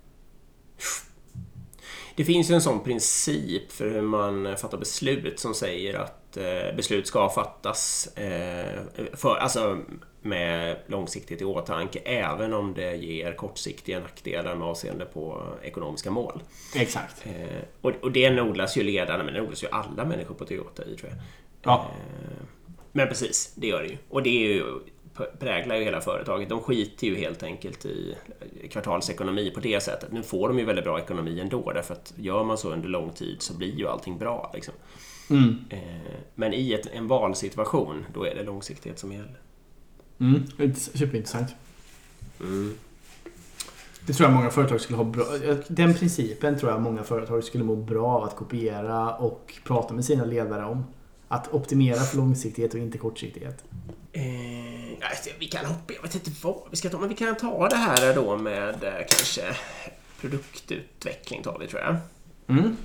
Det 2.16 2.24
finns 2.24 2.50
ju 2.50 2.54
en 2.54 2.60
sån 2.60 2.84
princip 2.84 3.72
för 3.72 3.90
hur 3.90 4.02
man 4.02 4.56
fattar 4.56 4.78
beslut 4.78 5.40
som 5.40 5.54
säger 5.54 5.94
att 5.94 6.36
eh, 6.36 6.76
beslut 6.76 7.06
ska 7.06 7.28
fattas 7.28 8.06
eh, 8.16 8.80
för, 9.12 9.36
alltså, 9.36 9.78
med 10.22 10.76
långsiktighet 10.86 11.42
i 11.42 11.44
åtanke 11.44 11.98
även 11.98 12.52
om 12.52 12.74
det 12.74 12.96
ger 12.96 13.32
kortsiktiga 13.32 14.00
nackdelar 14.00 14.56
med 14.56 14.68
avseende 14.68 15.04
på 15.04 15.42
ekonomiska 15.62 16.10
mål. 16.10 16.42
Exakt. 16.74 17.26
Eh, 17.26 17.62
och, 17.80 17.92
och 18.02 18.12
det 18.12 18.40
odlas 18.40 18.76
ju 18.76 18.82
ledarna, 18.82 19.24
men 19.24 19.34
det 19.34 19.40
odlas 19.40 19.64
ju 19.64 19.68
alla 19.70 20.04
människor 20.04 20.34
på 20.34 20.44
Toyota 20.44 20.84
i 20.84 20.96
tror 20.96 21.10
jag. 21.10 21.18
Ja. 21.62 21.90
Men 22.92 23.08
precis, 23.08 23.52
det 23.54 23.66
gör 23.66 23.82
det 23.82 23.88
ju. 23.88 23.96
Och 24.08 24.22
det 24.22 24.30
är 24.30 24.54
ju, 24.54 24.64
präglar 25.38 25.76
ju 25.76 25.84
hela 25.84 26.00
företaget. 26.00 26.48
De 26.48 26.60
skiter 26.60 27.06
ju 27.06 27.16
helt 27.16 27.42
enkelt 27.42 27.86
i 27.86 28.16
kvartalsekonomi 28.70 29.50
på 29.50 29.60
det 29.60 29.82
sättet. 29.82 30.12
Nu 30.12 30.22
får 30.22 30.48
de 30.48 30.58
ju 30.58 30.64
väldigt 30.64 30.84
bra 30.84 30.98
ekonomi 30.98 31.40
ändå, 31.40 31.72
därför 31.72 31.94
att 31.94 32.12
gör 32.16 32.44
man 32.44 32.58
så 32.58 32.72
under 32.72 32.88
lång 32.88 33.10
tid 33.10 33.42
så 33.42 33.54
blir 33.54 33.74
ju 33.74 33.88
allting 33.88 34.18
bra. 34.18 34.50
Liksom. 34.54 34.74
Mm. 35.30 35.64
Eh, 35.70 35.80
men 36.34 36.54
i 36.54 36.72
ett, 36.72 36.86
en 36.86 37.08
valsituation, 37.08 38.04
då 38.14 38.26
är 38.26 38.34
det 38.34 38.42
långsiktighet 38.42 38.98
som 38.98 39.12
gäller. 39.12 39.40
Mm. 40.20 40.74
Superintressant. 40.74 41.54
Mm. 42.40 42.74
Det 44.06 44.12
tror 44.12 44.28
jag 44.28 44.36
många 44.36 44.50
företag 44.50 44.80
skulle 44.80 44.96
ha 44.96 45.04
bra... 45.04 45.24
Den 45.68 45.94
principen 45.94 46.58
tror 46.58 46.72
jag 46.72 46.82
många 46.82 47.02
företag 47.02 47.44
skulle 47.44 47.64
må 47.64 47.76
bra 47.76 48.06
av 48.06 48.24
att 48.24 48.36
kopiera 48.36 49.16
och 49.16 49.54
prata 49.64 49.94
med 49.94 50.04
sina 50.04 50.24
ledare 50.24 50.64
om. 50.64 50.84
Att 51.28 51.54
optimera 51.54 52.00
för 52.00 52.16
långsiktighet 52.16 52.74
och 52.74 52.80
inte 52.80 52.98
kortsiktighet. 52.98 53.64
Eh, 54.12 54.92
ja, 54.92 55.08
vi 55.38 55.46
kan 55.46 55.66
hoppa, 55.66 55.92
jag 55.92 56.02
vet 56.02 56.14
inte 56.14 56.30
vad 56.42 56.56
vi 56.70 56.76
ska 56.76 56.88
ta, 56.88 56.98
men 56.98 57.08
vi 57.08 57.14
kan 57.14 57.36
ta 57.36 57.68
det 57.68 57.76
här 57.76 58.14
då 58.14 58.36
med 58.36 58.84
eh, 58.84 58.92
kanske 59.08 59.42
produktutveckling 60.20 61.42
tar 61.42 61.58
vi 61.58 61.66
tror 61.66 61.82
jag. 61.82 61.96
Mm. 62.48 62.76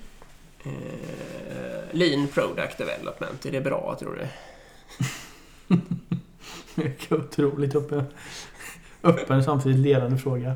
Eh, 0.63 1.82
lean 1.91 2.27
Product 2.27 2.77
Development, 2.77 3.45
är 3.45 3.51
det 3.51 3.62
bra 3.62 3.97
tror 3.99 4.15
du? 4.15 4.27
Otroligt 7.15 7.75
öppen, 7.75 8.06
öppen 9.04 9.43
samtidigt 9.43 9.80
ledande 9.80 10.17
fråga. 10.17 10.56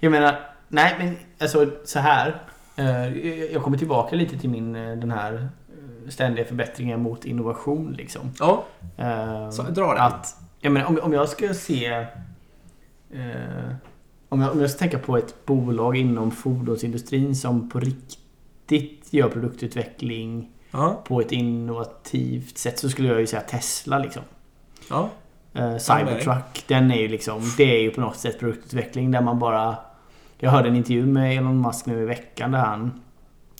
Jag 0.00 0.10
menar, 0.12 0.40
nej 0.68 0.94
men 0.98 1.16
alltså 1.38 1.70
så 1.84 1.98
här. 1.98 2.42
Eh, 2.76 3.16
jag 3.52 3.62
kommer 3.62 3.78
tillbaka 3.78 4.16
lite 4.16 4.38
till 4.38 4.50
min 4.50 4.76
eh, 4.76 4.96
den 4.96 5.10
här 5.10 5.48
ständiga 6.08 6.44
förbättringen 6.44 7.02
mot 7.02 7.24
innovation 7.24 7.92
liksom. 7.92 8.30
Ja, 8.38 8.64
Eh, 8.96 9.50
så 9.50 9.62
dra 9.62 9.94
den. 9.94 10.02
Att, 10.02 10.36
jag 10.60 10.72
menar, 10.72 10.86
om, 10.86 10.98
om 11.02 11.12
jag 11.12 11.28
ska 11.28 11.54
se... 11.54 11.86
Eh, 13.10 13.74
om, 14.28 14.40
jag, 14.40 14.52
om 14.52 14.60
jag 14.60 14.70
ska 14.70 14.78
tänka 14.78 14.98
på 14.98 15.16
ett 15.16 15.46
bolag 15.46 15.96
inom 15.96 16.30
fordonsindustrin 16.30 17.36
som 17.36 17.70
på 17.70 17.80
riktigt 17.80 19.12
gör 19.12 19.28
produktutveckling 19.28 20.50
Ja, 20.70 21.02
på 21.04 21.20
ett 21.20 21.32
innovativt 21.32 22.58
sätt 22.58 22.78
så 22.78 22.88
skulle 22.88 23.08
jag 23.08 23.20
ju 23.20 23.26
säga 23.26 23.42
Tesla 23.42 23.98
liksom. 23.98 24.22
ja. 24.90 25.10
Eh, 25.54 25.76
Cybertruck, 25.76 26.64
den 26.66 26.90
är 26.90 27.00
ju 27.00 27.08
liksom... 27.08 27.52
Det 27.56 27.76
är 27.76 27.80
ju 27.80 27.90
på 27.90 28.00
något 28.00 28.16
sätt 28.16 28.38
produktutveckling 28.38 29.10
där 29.10 29.20
man 29.20 29.38
bara... 29.38 29.76
Jag 30.38 30.50
hörde 30.50 30.68
en 30.68 30.76
intervju 30.76 31.06
med 31.06 31.36
Elon 31.36 31.60
Musk 31.60 31.86
nu 31.86 32.02
i 32.02 32.04
veckan 32.04 32.50
där 32.50 32.58
han... 32.58 33.02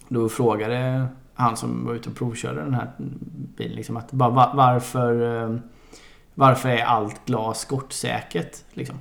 Då 0.08 0.28
frågade 0.28 1.06
han 1.34 1.56
som 1.56 1.86
var 1.86 1.94
ute 1.94 2.08
och 2.08 2.16
provkörde 2.16 2.60
den 2.60 2.74
här 2.74 2.90
bilen 3.56 3.76
liksom 3.76 3.96
att 3.96 4.12
bara 4.12 4.30
va- 4.30 4.52
varför... 4.54 5.42
eh, 5.52 5.56
Varför 6.34 6.68
är 6.68 6.84
allt 6.84 7.26
glas 7.26 7.60
skottsäkert? 7.60 8.56
Liksom. 8.72 8.96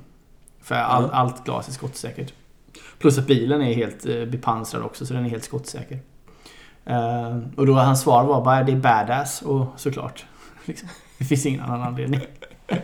För 0.60 0.74
all, 0.74 1.02
Ja. 1.02 1.08
allt 1.12 1.44
glas 1.44 1.68
är 1.68 1.72
skottsäkert. 1.72 2.32
Plus 2.98 3.18
att 3.18 3.26
bilen 3.26 3.62
är 3.62 3.74
helt 3.74 4.06
eh, 4.06 4.24
bepansrad 4.24 4.82
också 4.82 5.06
så 5.06 5.14
den 5.14 5.24
är 5.24 5.28
helt 5.30 5.44
skottsäker. 5.44 5.98
Eh, 6.84 7.38
och 7.56 7.66
då 7.66 7.74
hans 7.74 8.00
svar 8.00 8.24
var 8.24 8.44
bara 8.44 8.62
det 8.62 8.72
är 8.72 8.76
badass 8.76 9.42
och 9.42 9.66
såklart. 9.76 10.24
Liksom. 10.64 10.88
Det 11.18 11.24
finns 11.24 11.46
ingen 11.46 11.60
annan 11.60 11.82
anledning. 11.82 12.20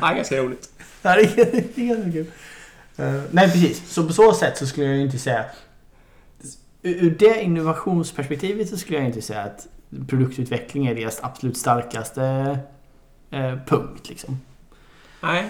ja 0.00 0.12
ganska 0.14 0.36
roligt. 0.36 0.70
Ja, 1.02 1.14
det 1.16 1.22
är, 1.22 1.44
det 1.74 1.82
är 1.82 1.86
ganska 1.94 2.12
kul. 2.12 2.26
Eh, 3.00 3.22
nej, 3.30 3.50
precis. 3.52 3.92
Så 3.92 4.06
på 4.06 4.12
så 4.12 4.32
sätt 4.32 4.56
så 4.56 4.66
skulle 4.66 4.86
jag 4.86 4.98
inte 4.98 5.18
säga... 5.18 5.44
Ur 6.82 7.16
det 7.18 7.42
innovationsperspektivet 7.42 8.68
så 8.68 8.76
skulle 8.76 8.98
jag 8.98 9.06
inte 9.06 9.22
säga 9.22 9.42
att 9.42 9.66
produktutveckling 10.08 10.86
är 10.86 10.94
deras 10.94 11.20
absolut 11.22 11.56
starkaste 11.56 12.58
eh, 13.30 13.54
punkt. 13.66 14.08
Liksom. 14.08 14.40
Nej. 15.22 15.48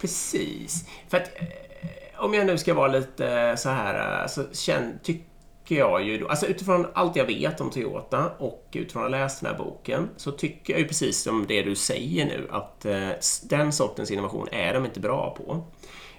Precis. 0.00 0.84
För 1.08 1.16
att 1.16 1.30
eh, 1.36 2.24
om 2.24 2.34
jag 2.34 2.46
nu 2.46 2.58
ska 2.58 2.74
vara 2.74 2.92
lite 2.92 3.54
så 3.56 3.68
här 3.68 4.22
eh, 4.22 4.28
så 4.28 4.42
känn, 4.52 4.98
tycker 5.02 5.76
jag 5.76 6.04
ju 6.04 6.18
då, 6.18 6.28
alltså 6.28 6.46
utifrån 6.46 6.86
allt 6.94 7.16
jag 7.16 7.24
vet 7.24 7.60
om 7.60 7.70
Toyota 7.70 8.32
och 8.38 8.68
utifrån 8.72 9.04
att 9.04 9.10
ha 9.10 9.18
läst 9.18 9.40
den 9.40 9.50
här 9.50 9.58
boken 9.58 10.08
så 10.16 10.32
tycker 10.32 10.72
jag 10.72 10.80
ju 10.80 10.88
precis 10.88 11.22
som 11.22 11.46
det 11.46 11.62
du 11.62 11.74
säger 11.74 12.24
nu 12.24 12.48
att 12.50 12.84
eh, 12.84 13.10
den 13.42 13.72
sortens 13.72 14.10
innovation 14.10 14.48
är 14.52 14.74
de 14.74 14.84
inte 14.84 15.00
bra 15.00 15.34
på. 15.36 15.64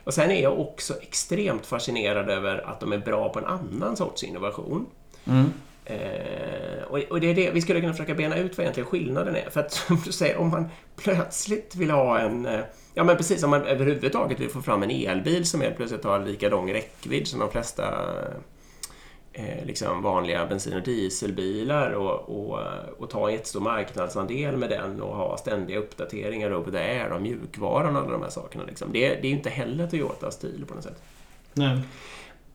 Och 0.03 0.13
sen 0.13 0.31
är 0.31 0.43
jag 0.43 0.59
också 0.59 0.93
extremt 1.01 1.65
fascinerad 1.65 2.29
över 2.29 2.69
att 2.69 2.79
de 2.79 2.93
är 2.93 2.97
bra 2.97 3.29
på 3.29 3.39
en 3.39 3.45
annan 3.45 3.97
sorts 3.97 4.23
innovation. 4.23 4.85
Mm. 5.25 5.53
Eh, 5.85 6.83
och, 7.09 7.21
det 7.21 7.27
är 7.27 7.35
det, 7.35 7.51
vi 7.51 7.61
skulle 7.61 7.81
kunna 7.81 7.93
försöka 7.93 8.15
bena 8.15 8.37
ut 8.37 8.57
vad 8.57 8.63
egentligen 8.63 8.89
skillnaden 8.89 9.35
är. 9.35 9.49
För 9.49 9.59
att 9.59 9.71
som 9.71 10.01
du 10.05 10.11
säger, 10.11 10.37
om 10.37 10.49
man 10.49 10.69
plötsligt 10.95 11.75
vill 11.75 11.91
ha 11.91 12.19
en... 12.19 12.45
Eh, 12.45 12.59
ja 12.93 13.03
men 13.03 13.17
precis, 13.17 13.43
om 13.43 13.49
man 13.49 13.63
överhuvudtaget 13.63 14.39
vill 14.39 14.49
få 14.49 14.61
fram 14.61 14.83
en 14.83 14.91
elbil 14.91 15.45
som 15.45 15.61
helt 15.61 15.75
plötsligt 15.75 16.03
har 16.03 16.19
lika 16.25 16.49
lång 16.49 16.73
räckvidd 16.73 17.27
som 17.27 17.39
de 17.39 17.51
flesta 17.51 17.83
eh, 19.33 19.65
liksom 19.65 20.01
vanliga 20.01 20.45
bensin 20.45 20.73
och 20.73 20.83
dieselbilar 20.83 21.91
och, 21.91 22.29
och, 22.29 22.59
och 22.97 23.09
ta 23.09 23.27
en 23.27 23.33
jättestor 23.33 23.61
marknadsandel 23.61 24.57
med 24.57 24.69
den 24.69 25.01
och 25.01 25.15
ha 25.15 25.37
ständiga 25.37 25.79
uppdateringar 25.79 26.53
over 26.53 26.71
the 26.71 26.77
air 26.77 27.09
och 27.09 27.21
mjukvaran 27.21 27.95
och 27.95 28.01
alla 28.01 28.11
de 28.11 28.21
här 28.21 28.29
sakerna. 28.29 28.63
Liksom. 28.63 28.91
Det, 28.91 28.99
det 28.99 29.27
är 29.27 29.29
ju 29.29 29.37
inte 29.37 29.49
heller 29.49 29.87
Toyotas 29.87 30.33
stil 30.33 30.65
på 30.67 30.75
något 30.75 30.83
sätt. 30.83 31.01
Nej. 31.53 31.81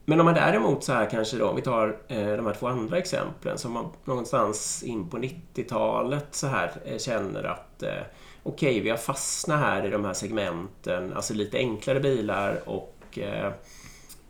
Men 0.05 0.21
om 0.21 0.25
man 0.25 0.35
däremot 0.35 0.85
så 0.85 0.93
här 0.93 1.11
kanske 1.11 1.37
då, 1.37 1.49
om 1.49 1.57
vi 1.57 1.63
tar 1.63 1.97
eh, 2.09 2.33
de 2.37 2.47
här 2.47 2.55
två 2.55 2.67
andra 2.67 2.99
exemplen 2.99 3.59
som 3.59 3.73
man 3.73 3.91
någonstans 4.05 4.83
in 4.83 5.11
på 5.11 5.19
90-talet 5.19 6.27
så 6.31 6.47
här 6.47 6.71
eh, 6.85 6.99
känner 6.99 7.45
att 7.45 7.83
eh, 7.83 8.03
okej, 8.43 8.81
vi 8.81 8.91
har 8.91 8.97
fastnat 8.97 9.61
här 9.61 9.87
i 9.87 9.91
de 9.91 10.05
här 10.05 10.13
segmenten, 10.13 11.13
alltså 11.13 11.35
lite 11.35 11.59
enklare 11.59 12.01
bilar 12.01 12.61
och 12.67 13.19
eh, 13.19 13.53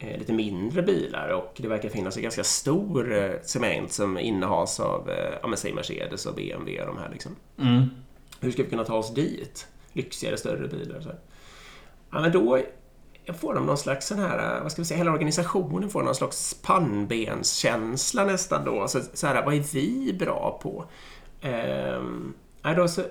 lite 0.00 0.32
mindre 0.32 0.82
bilar 0.82 1.28
och 1.28 1.54
det 1.56 1.68
verkar 1.68 1.88
finnas 1.88 2.16
en 2.16 2.22
ganska 2.22 2.44
stor 2.44 3.12
eh, 3.12 3.30
segment 3.42 3.92
som 3.92 4.18
innehas 4.18 4.80
av, 4.80 5.10
eh, 5.10 5.34
ja 5.42 5.48
men 5.48 5.58
säg 5.58 5.72
Mercedes 5.72 6.26
och 6.26 6.34
BMW 6.34 6.80
och 6.80 6.86
de 6.86 6.98
här 6.98 7.10
liksom. 7.12 7.36
Mm. 7.58 7.90
Hur 8.40 8.50
ska 8.50 8.62
vi 8.62 8.70
kunna 8.70 8.84
ta 8.84 8.94
oss 8.94 9.14
dit? 9.14 9.66
Lyxigare, 9.92 10.36
större 10.36 10.68
bilar. 10.68 11.00
Så. 11.00 11.10
Ja, 12.10 12.20
men 12.20 12.32
då 12.32 12.58
får 13.40 13.54
de 13.54 13.66
någon 13.66 13.78
slags 13.78 14.06
sån 14.06 14.18
här, 14.18 14.60
vad 14.60 14.72
ska 14.72 14.82
vi 14.82 14.86
säga, 14.86 14.98
hela 14.98 15.12
organisationen 15.12 15.90
får 15.90 16.02
någon 16.02 16.14
slags 16.14 16.54
pannbenskänsla 16.62 18.24
nästan 18.24 18.64
då. 18.64 18.88
Så, 18.88 19.00
så 19.14 19.26
här, 19.26 19.44
vad 19.44 19.54
är 19.54 19.64
vi 19.72 20.16
bra 20.18 20.58
på? 20.62 20.84
Ehm, 21.40 22.34
då 22.76 22.88
så, 22.88 23.02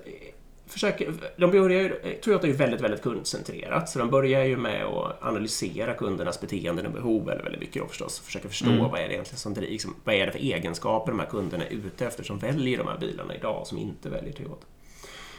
försöker, 0.67 1.13
de 1.37 1.51
börjar 1.51 1.81
ju, 1.81 2.17
Toyota 2.21 2.47
är 2.47 2.51
ju 2.51 2.57
väldigt, 2.57 2.81
väldigt 2.81 3.01
kundcentrerat, 3.01 3.89
så 3.89 3.99
de 3.99 4.09
börjar 4.09 4.43
ju 4.43 4.57
med 4.57 4.85
att 4.85 5.23
analysera 5.23 5.93
kundernas 5.93 6.41
beteenden 6.41 6.85
och 6.85 6.91
behov 6.91 7.25
väldigt, 7.25 7.45
väldigt 7.45 7.61
mycket 7.61 7.81
då 7.81 7.87
förstås. 7.87 8.19
Försöka 8.19 8.47
förstå 8.47 8.69
Mm. 8.69 8.79
vad 8.79 8.99
är 8.99 9.07
det 9.07 9.13
egentligen 9.13 9.39
som 9.39 9.53
driver, 9.53 9.71
liksom, 9.71 9.95
vad 10.03 10.15
är 10.15 10.25
det 10.25 10.31
för 10.31 10.39
egenskaper 10.39 11.11
de 11.11 11.19
här 11.19 11.27
kunderna 11.27 11.65
är 11.65 11.69
ute 11.71 12.05
efter 12.07 12.23
som 12.23 12.39
väljer 12.39 12.77
de 12.77 12.87
här 12.87 12.97
bilarna 12.97 13.35
idag 13.35 13.67
som 13.67 13.77
inte 13.77 14.09
väljer 14.09 14.33
Toyota. 14.33 14.65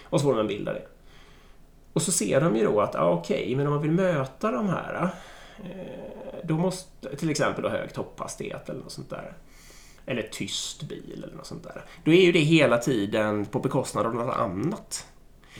Och 0.02 0.20
så 0.20 0.24
får 0.24 0.34
de 0.34 0.40
en 0.40 0.46
bild 0.46 0.68
av 0.68 0.74
det. 0.74 0.86
Och 1.92 2.02
så 2.02 2.12
ser 2.12 2.40
de 2.40 2.56
ju 2.56 2.64
då 2.64 2.80
att, 2.80 2.96
ah, 2.96 3.10
okej, 3.10 3.56
men 3.56 3.66
om 3.66 3.72
man 3.72 3.82
vill 3.82 3.90
möta 3.90 4.50
de 4.50 4.68
här, 4.68 5.10
eh, 5.58 6.34
då 6.44 6.54
måste, 6.54 7.16
till 7.16 7.30
exempel 7.30 7.62
då 7.62 7.68
hög 7.68 7.92
topphastighet 7.92 8.68
eller 8.68 8.80
något 8.80 8.92
sånt 8.92 9.10
där. 9.10 9.32
Eller 10.06 10.22
tyst 10.22 10.82
bil 10.82 11.24
eller 11.24 11.36
något 11.36 11.46
sånt 11.46 11.62
där. 11.62 11.84
Då 12.04 12.12
är 12.12 12.20
ju 12.22 12.32
det 12.32 12.38
hela 12.38 12.78
tiden 12.78 13.46
på 13.46 13.60
bekostnad 13.60 14.06
av 14.06 14.14
något 14.14 14.36
annat. 14.36 15.06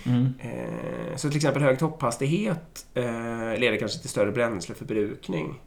Mm. 0.06 0.32
Eh, 0.40 1.16
Så 1.16 1.28
till 1.28 1.37
exempel 1.37 1.62
hög 1.62 1.78
topphastighet 1.78 2.87
eh, 2.94 3.04
leder 3.58 3.76
kanske 3.76 3.98
till 4.00 4.11
större 4.11 4.32
bränsleförbrukning. 4.32 5.61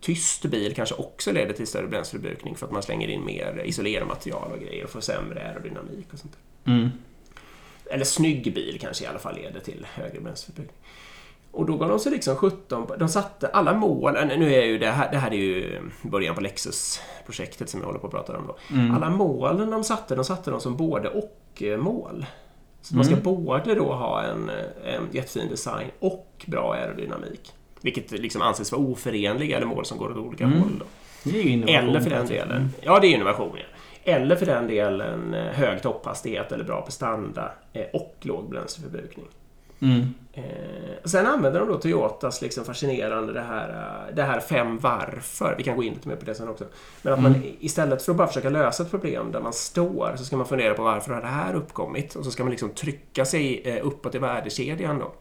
Tyst 0.00 0.44
bil 0.44 0.74
kanske 0.74 0.94
också 0.94 1.32
leder 1.32 1.52
till 1.52 1.66
större 1.66 1.86
bränsleförbrukning 1.86 2.54
för 2.56 2.66
att 2.66 2.72
man 2.72 2.82
slänger 2.82 3.08
in 3.08 3.24
mer 3.24 3.62
isolermaterial 3.64 4.52
och 4.52 4.60
grejer 4.60 4.84
och 4.84 4.90
får 4.90 5.00
sämre 5.00 5.48
aerodynamik 5.48 6.06
och 6.12 6.18
sånt. 6.18 6.36
Mm. 6.64 6.88
Eller 7.90 8.04
snygg 8.04 8.54
bil 8.54 8.78
kanske 8.80 9.04
i 9.04 9.06
alla 9.06 9.18
fall 9.18 9.34
leder 9.36 9.60
till 9.60 9.86
högre 9.94 10.20
bränsleförbrukning. 10.20 10.76
Och 11.50 11.66
då 11.66 11.76
gav 11.76 11.88
de 11.88 11.98
sig 11.98 12.12
liksom 12.12 12.36
17 12.36 12.86
på- 12.86 12.96
De 12.96 13.08
satte 13.08 13.48
alla 13.48 13.74
mål. 13.74 14.16
äh, 14.16 14.38
Nu 14.38 14.54
är 14.54 14.64
ju 14.64 14.78
det 14.78 14.90
här, 14.90 15.10
det 15.12 15.18
här 15.18 15.30
är 15.30 15.36
ju 15.36 15.80
början 16.02 16.34
på 16.34 16.40
Lexus-projektet 16.40 17.68
som 17.70 17.80
jag 17.80 17.86
håller 17.86 17.98
på 18.00 18.06
att 18.06 18.12
prata 18.12 18.38
om 18.38 18.46
då. 18.46 18.56
Mm. 18.74 18.94
Alla 18.94 19.10
målen 19.10 19.70
de 19.70 19.84
satte, 19.84 20.14
de 20.14 20.24
satte 20.24 20.50
dem 20.50 20.60
som 20.60 20.76
både 20.76 21.08
och-mål. 21.08 22.26
Så 22.88 22.96
man 22.96 23.04
ska 23.04 23.14
Mm. 23.14 23.24
både 23.44 23.74
då 23.74 23.92
ha 23.92 24.22
en, 24.22 24.50
en 24.84 25.08
jättefin 25.12 25.48
design 25.48 25.86
och 25.98 26.44
bra 26.46 26.72
aerodynamik. 26.74 27.52
Vilket 27.80 28.10
liksom 28.10 28.42
anses 28.42 28.72
vara 28.72 28.82
oförenliga 28.82 29.56
eller 29.56 29.66
mål 29.66 29.84
som 29.84 29.98
går 29.98 30.10
åt 30.10 30.16
olika 30.16 30.44
Mm. 30.44 30.58
håll. 30.58 30.82
Eller 31.68 32.00
för 32.00 32.10
den 32.10 32.26
delen, 32.26 32.70
ja 32.82 32.98
det 33.00 33.06
är 33.06 33.14
innovation 33.14 33.56
ja. 33.56 33.64
Eller 34.12 34.36
för 34.36 34.46
den 34.46 34.66
delen 34.66 35.34
eh, 35.34 35.42
hög 35.44 35.82
topphastighet 35.82 36.52
eller 36.52 36.64
bra 36.64 36.82
prestanda 36.82 37.52
eh, 37.72 37.84
och 37.92 38.16
låg 38.22 38.50
bränsleförbrukning. 38.50 39.26
Mm. 39.80 40.14
Eh, 40.32 40.42
sen 41.04 41.26
använder 41.26 41.60
de 41.60 41.68
då 41.68 41.78
Toyotas 41.78 42.42
liksom 42.42 42.64
fascinerande 42.64 43.32
det 43.32 43.40
här, 43.40 43.68
eh, 43.68 44.14
det 44.14 44.22
här 44.22 44.40
fem 44.40 44.78
varför. 44.78 45.54
Vi 45.58 45.62
kan 45.64 45.76
gå 45.76 45.82
in 45.82 45.94
lite 45.94 46.08
mer 46.08 46.16
på 46.16 46.24
det 46.24 46.34
sen 46.34 46.48
också. 46.48 46.64
Men 47.02 47.12
att 47.12 47.22
man 47.22 47.34
Mm. 47.34 47.48
istället 47.60 48.02
för 48.02 48.12
att 48.12 48.18
bara 48.18 48.28
försöka 48.28 48.48
lösa 48.50 48.82
ett 48.82 48.90
problem 48.90 49.32
där 49.32 49.40
man 49.40 49.52
står 49.52 50.14
så 50.16 50.24
ska 50.24 50.36
man 50.36 50.46
fundera 50.46 50.74
på 50.74 50.82
varför 50.82 51.12
har 51.14 51.20
det 51.20 51.26
här 51.26 51.54
uppkommit? 51.54 52.14
Och 52.14 52.24
så 52.24 52.30
ska 52.30 52.42
man 52.44 52.50
liksom 52.50 52.70
trycka 52.70 53.24
sig 53.24 53.62
eh, 53.64 53.86
uppåt 53.86 54.14
i 54.14 54.18
värdekedjan 54.18 54.98
då. 54.98 55.12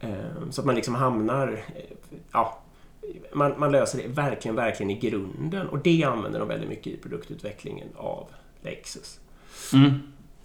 Eh, 0.00 0.10
Så 0.50 0.60
att 0.60 0.66
man 0.66 0.74
liksom 0.74 0.94
hamnar... 0.94 1.60
Ja, 2.32 2.58
man, 3.32 3.54
man 3.56 3.72
löser 3.72 3.98
det 3.98 4.08
verkligen, 4.08 4.54
verkligen 4.56 4.90
i 4.90 4.94
grunden. 4.98 5.68
Och 5.68 5.78
det 5.78 6.04
använder 6.04 6.38
de 6.38 6.48
väldigt 6.48 6.68
mycket 6.68 6.86
i 6.86 6.96
produktutvecklingen 6.96 7.88
av 7.96 8.26
Lexus. 8.62 9.20
Mm. 9.72 9.90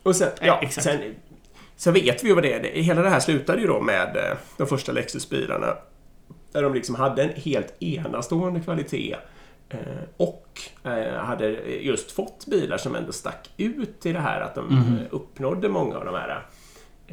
Och 0.04 0.16
sen, 0.16 0.30
Ja, 0.40 0.46
ja, 0.48 0.60
exakt. 0.62 1.00
Sen 1.78 1.94
så 1.94 2.00
vet 2.00 2.24
vi 2.24 2.28
ju 2.28 2.34
vad 2.34 2.44
det 2.44 2.54
är. 2.54 2.82
Hela 2.82 3.02
det 3.02 3.10
här 3.10 3.20
slutade 3.20 3.62
ju 3.62 3.68
då 3.68 3.82
med 3.82 4.18
eh, 4.18 4.38
de 4.58 4.68
första 4.68 4.92
Lexus-bilarna. 4.92 5.78
Där 6.52 6.64
de 6.64 6.74
liksom 6.74 6.96
hade 6.96 7.24
en 7.24 7.42
helt 7.42 7.74
enastående 7.84 8.60
kvalitet. 8.60 9.16
eh, 9.70 9.78
Och 10.18 10.62
eh, 10.84 11.14
hade 11.14 11.50
just 11.82 12.12
fått 12.12 12.46
bilar 12.46 12.78
som 12.78 12.96
ändå 12.96 13.12
stack 13.12 13.50
ut 13.58 14.06
i 14.06 14.14
det 14.14 14.20
här 14.20 14.42
att 14.42 14.56
de 14.56 14.70
eh, 14.78 15.08
uppnådde 15.16 15.70
många 15.70 15.96
av 15.98 16.06
de 16.06 16.16
här 16.16 16.46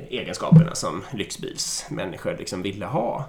egenskaperna 0.08 0.74
som 0.74 1.02
lyxbilsmänniskor 1.14 2.36
liksom 2.38 2.62
ville 2.62 2.86
ha. 2.86 3.24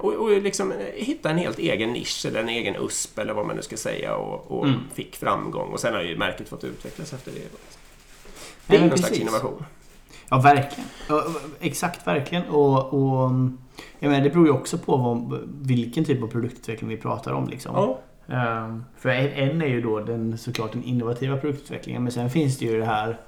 Och, 0.00 0.12
och 0.14 0.30
liksom 0.42 0.72
hitta 0.94 1.30
en 1.30 1.38
helt 1.38 1.58
egen 1.58 1.92
nisch 1.92 2.24
eller 2.28 2.40
en 2.40 2.48
egen 2.48 2.76
USP 2.76 3.18
eller 3.18 3.34
vad 3.34 3.46
man 3.46 3.56
nu 3.56 3.62
ska 3.62 3.76
säga 3.76 4.14
och, 4.16 4.58
och 4.58 4.64
Mm. 4.66 4.80
fick 4.94 5.16
framgång. 5.16 5.68
Och 5.72 5.80
sen 5.80 5.94
har 5.94 6.02
ju 6.02 6.16
märket 6.16 6.48
fått 6.48 6.64
utvecklas 6.64 7.12
efter 7.12 7.32
det. 7.32 7.38
Det 8.66 8.76
är 8.76 8.80
Ja, 8.80 8.86
någon 8.86 8.98
slags 8.98 9.18
innovation. 9.20 9.64
Ja, 10.34 10.40
verkligen. 10.40 10.88
Ja, 11.08 11.24
Exakt, 11.60 12.06
verkligen. 12.06 12.44
Och, 12.48 12.94
och 12.94 13.30
jag 13.98 14.10
menar, 14.10 14.24
det 14.24 14.30
beror 14.30 14.46
ju 14.46 14.52
också 14.52 14.78
på 14.78 14.96
vad, 14.96 15.40
vilken 15.62 16.04
typ 16.04 16.22
av 16.22 16.26
produktutveckling 16.26 16.90
vi 16.90 16.96
pratar 16.96 17.32
om. 17.32 17.48
Liksom. 17.48 17.74
Ja, 17.74 17.98
Ehm, 18.28 18.84
för 18.96 19.08
en, 19.08 19.62
är 19.62 19.66
ju 19.66 19.80
då 19.80 20.00
den, 20.00 20.38
såklart 20.38 20.72
den 20.72 20.84
innovativa 20.84 21.36
produktutvecklingen. 21.36 22.02
Men 22.02 22.12
sen 22.12 22.30
finns 22.30 22.58
det 22.58 22.64
ju 22.64 22.78
det 22.78 22.84
här 22.84 23.20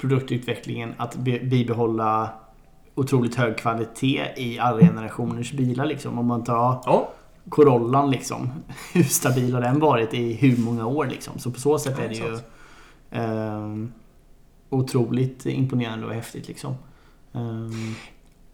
produktutvecklingen 0.00 0.94
att 0.96 1.16
be, 1.16 1.38
bibehålla 1.38 2.30
otroligt 2.94 3.34
hög 3.34 3.58
kvalitet 3.58 4.26
i 4.36 4.58
alla 4.58 4.80
generationers 4.80 5.52
bilar. 5.52 5.86
Liksom. 5.86 6.18
Om 6.18 6.26
man 6.26 6.44
tar 6.44 6.82
ja, 6.84 7.08
Corollan 7.48 8.10
liksom. 8.10 8.50
Hur 8.92 9.02
stabil 9.02 9.54
har 9.54 9.60
den 9.60 9.80
varit 9.80 10.14
i 10.14 10.32
hur 10.32 10.56
många 10.56 10.86
år 10.86 11.06
liksom? 11.06 11.38
Så 11.38 11.50
på 11.50 11.60
så 11.60 11.78
sätt 11.78 11.94
Ja, 11.98 12.04
är 12.04 12.08
det 12.08 12.14
ju 12.14 12.24
exakt. 12.24 12.44
Otroligt 14.74 15.46
imponerande 15.46 16.06
och 16.06 16.12
häftigt 16.14 16.48
liksom. 16.48 16.74
Ehm, 17.32 17.94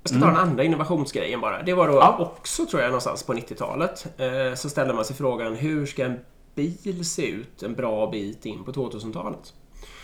Jag 0.02 0.10
ska 0.10 0.20
ta 0.20 0.26
den 0.26 0.36
andra 0.36 0.64
innovationsgrejen 0.64 1.40
bara. 1.40 1.62
Det 1.62 1.74
var 1.74 1.88
då 1.88 1.94
Ja. 1.94 2.16
också, 2.36 2.66
tror 2.66 2.82
jag, 2.82 2.88
någonstans 2.88 3.22
på 3.22 3.32
90-talet. 3.34 4.06
Eh, 4.20 4.54
så 4.54 4.70
ställde 4.70 4.94
man 4.94 5.04
sig 5.04 5.16
frågan, 5.16 5.54
hur 5.54 5.86
ska 5.86 6.04
en 6.04 6.18
bil 6.54 7.04
se 7.08 7.26
ut 7.30 7.62
en 7.62 7.74
bra 7.74 8.10
bit 8.10 8.46
in 8.46 8.64
på 8.64 8.72
2000-talet? 8.72 9.54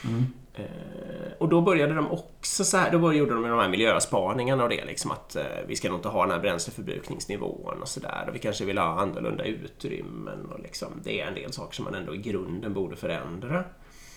mm. 0.04 0.24
Eh, 0.54 1.32
och 1.38 1.48
då 1.48 1.60
började 1.60 1.94
de 1.94 2.10
också 2.10 2.64
så 2.64 2.76
här, 2.76 2.92
då 2.92 3.12
gjorde 3.12 3.34
de 3.34 3.42
de 3.42 3.58
här 3.58 3.68
miljöspaningarna 3.68 4.62
och 4.62 4.68
det 4.68 4.84
liksom 4.84 5.10
att 5.10 5.36
eh, 5.36 5.42
vi 5.68 5.76
ska 5.76 5.88
nog 5.88 5.98
inte 5.98 6.08
ha 6.08 6.22
den 6.22 6.30
här 6.30 6.40
bränsleförbrukningsnivån 6.40 7.82
och 7.82 7.88
sådär. 7.88 8.24
Och 8.28 8.34
vi 8.34 8.38
kanske 8.38 8.64
vill 8.64 8.78
ha 8.78 9.00
annorlunda 9.00 9.44
utrymmen 9.44 10.46
och 10.52 10.60
liksom, 10.60 10.88
det 11.04 11.20
är 11.20 11.26
en 11.26 11.34
del 11.34 11.52
saker 11.52 11.74
som 11.74 11.84
man 11.84 11.94
ändå 11.94 12.14
i 12.14 12.18
grunden 12.18 12.74
borde 12.74 12.96
förändra. 12.96 13.64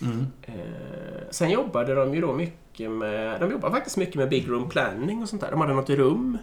Mm. 0.02 0.26
Eh, 0.42 0.54
sen 1.30 1.50
jobbade 1.50 1.94
de 1.94 2.14
ju 2.14 2.20
då 2.20 2.32
mycket 2.32 2.90
med, 2.90 3.40
de 3.40 3.50
jobbade 3.50 3.74
faktiskt 3.74 3.96
mycket 3.96 4.14
med 4.14 4.28
Big 4.28 4.48
Room 4.48 4.68
Planning 4.68 5.22
och 5.22 5.28
sånt 5.28 5.42
där. 5.42 5.50
De 5.50 5.60
hade 5.60 5.74
något 5.74 5.90
rum 5.90 6.38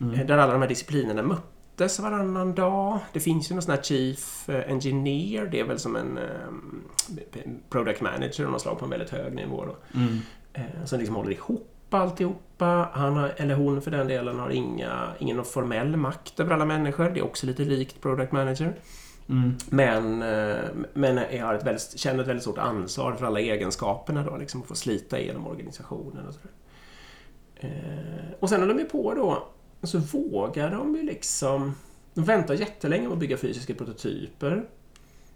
eh, 0.00 0.26
där 0.26 0.38
alla 0.38 0.52
de 0.52 0.62
här 0.62 0.68
disciplinerna 0.68 1.22
möttes 1.22 1.98
varannan 2.00 2.54
dag. 2.54 2.98
Det 3.12 3.20
finns 3.20 3.50
ju 3.50 3.54
någon 3.54 3.62
sån 3.62 3.74
här 3.74 3.82
Chief 3.82 4.48
eh, 4.48 4.70
Engineer, 4.70 5.46
det 5.46 5.60
är 5.60 5.64
väl 5.64 5.78
som 5.78 5.96
en 5.96 6.18
eh, 6.18 7.40
Product 7.70 8.00
Manager 8.00 8.44
av 8.44 8.50
något 8.50 8.62
slag 8.62 8.78
på 8.78 8.84
en 8.84 8.90
väldigt 8.90 9.10
hög 9.10 9.34
nivå 9.34 9.64
då. 9.64 9.98
Mm. 9.98 10.18
Som 10.84 10.98
liksom 10.98 11.16
håller 11.16 11.30
ihop 11.30 11.94
alltihopa. 11.94 12.90
Han 12.92 13.16
har, 13.16 13.32
eller 13.36 13.54
hon 13.54 13.82
för 13.82 13.90
den 13.90 14.08
delen 14.08 14.38
har 14.38 14.50
inga, 14.50 15.08
ingen 15.18 15.44
formell 15.44 15.96
makt 15.96 16.40
över 16.40 16.54
alla 16.54 16.64
människor. 16.64 17.10
Det 17.10 17.20
är 17.20 17.24
också 17.24 17.46
lite 17.46 17.64
likt 17.64 18.00
Product 18.00 18.32
Manager. 18.32 18.74
Mm. 19.30 19.54
Men, 19.68 20.22
eh, 20.22 20.64
men 20.94 21.16
jag 21.16 21.46
har 21.46 21.54
ett 21.54 21.66
väldigt, 21.66 21.98
känner 21.98 22.22
ett 22.22 22.28
väldigt 22.28 22.42
stort 22.42 22.58
ansvar 22.58 23.12
för 23.12 23.26
alla 23.26 23.40
egenskaperna 23.40 24.22
då, 24.22 24.36
liksom 24.36 24.60
att 24.62 24.68
få 24.68 24.74
slita 24.74 25.20
igenom 25.20 25.46
organisationen 25.46 26.26
och 26.26 26.34
sådär. 26.34 26.50
Eh, 27.56 28.32
Och 28.40 28.48
sen 28.48 28.60
när 28.60 28.68
de 28.68 28.78
är 28.80 28.84
på 28.84 29.14
då, 29.14 29.48
så 29.82 29.98
vågar 29.98 30.70
de 30.70 30.96
ju 30.96 31.02
liksom... 31.02 31.74
De 32.14 32.24
väntar 32.24 32.54
jättelänge 32.54 33.02
med 33.02 33.12
att 33.12 33.18
bygga 33.18 33.36
fysiska 33.36 33.74
prototyper. 33.74 34.64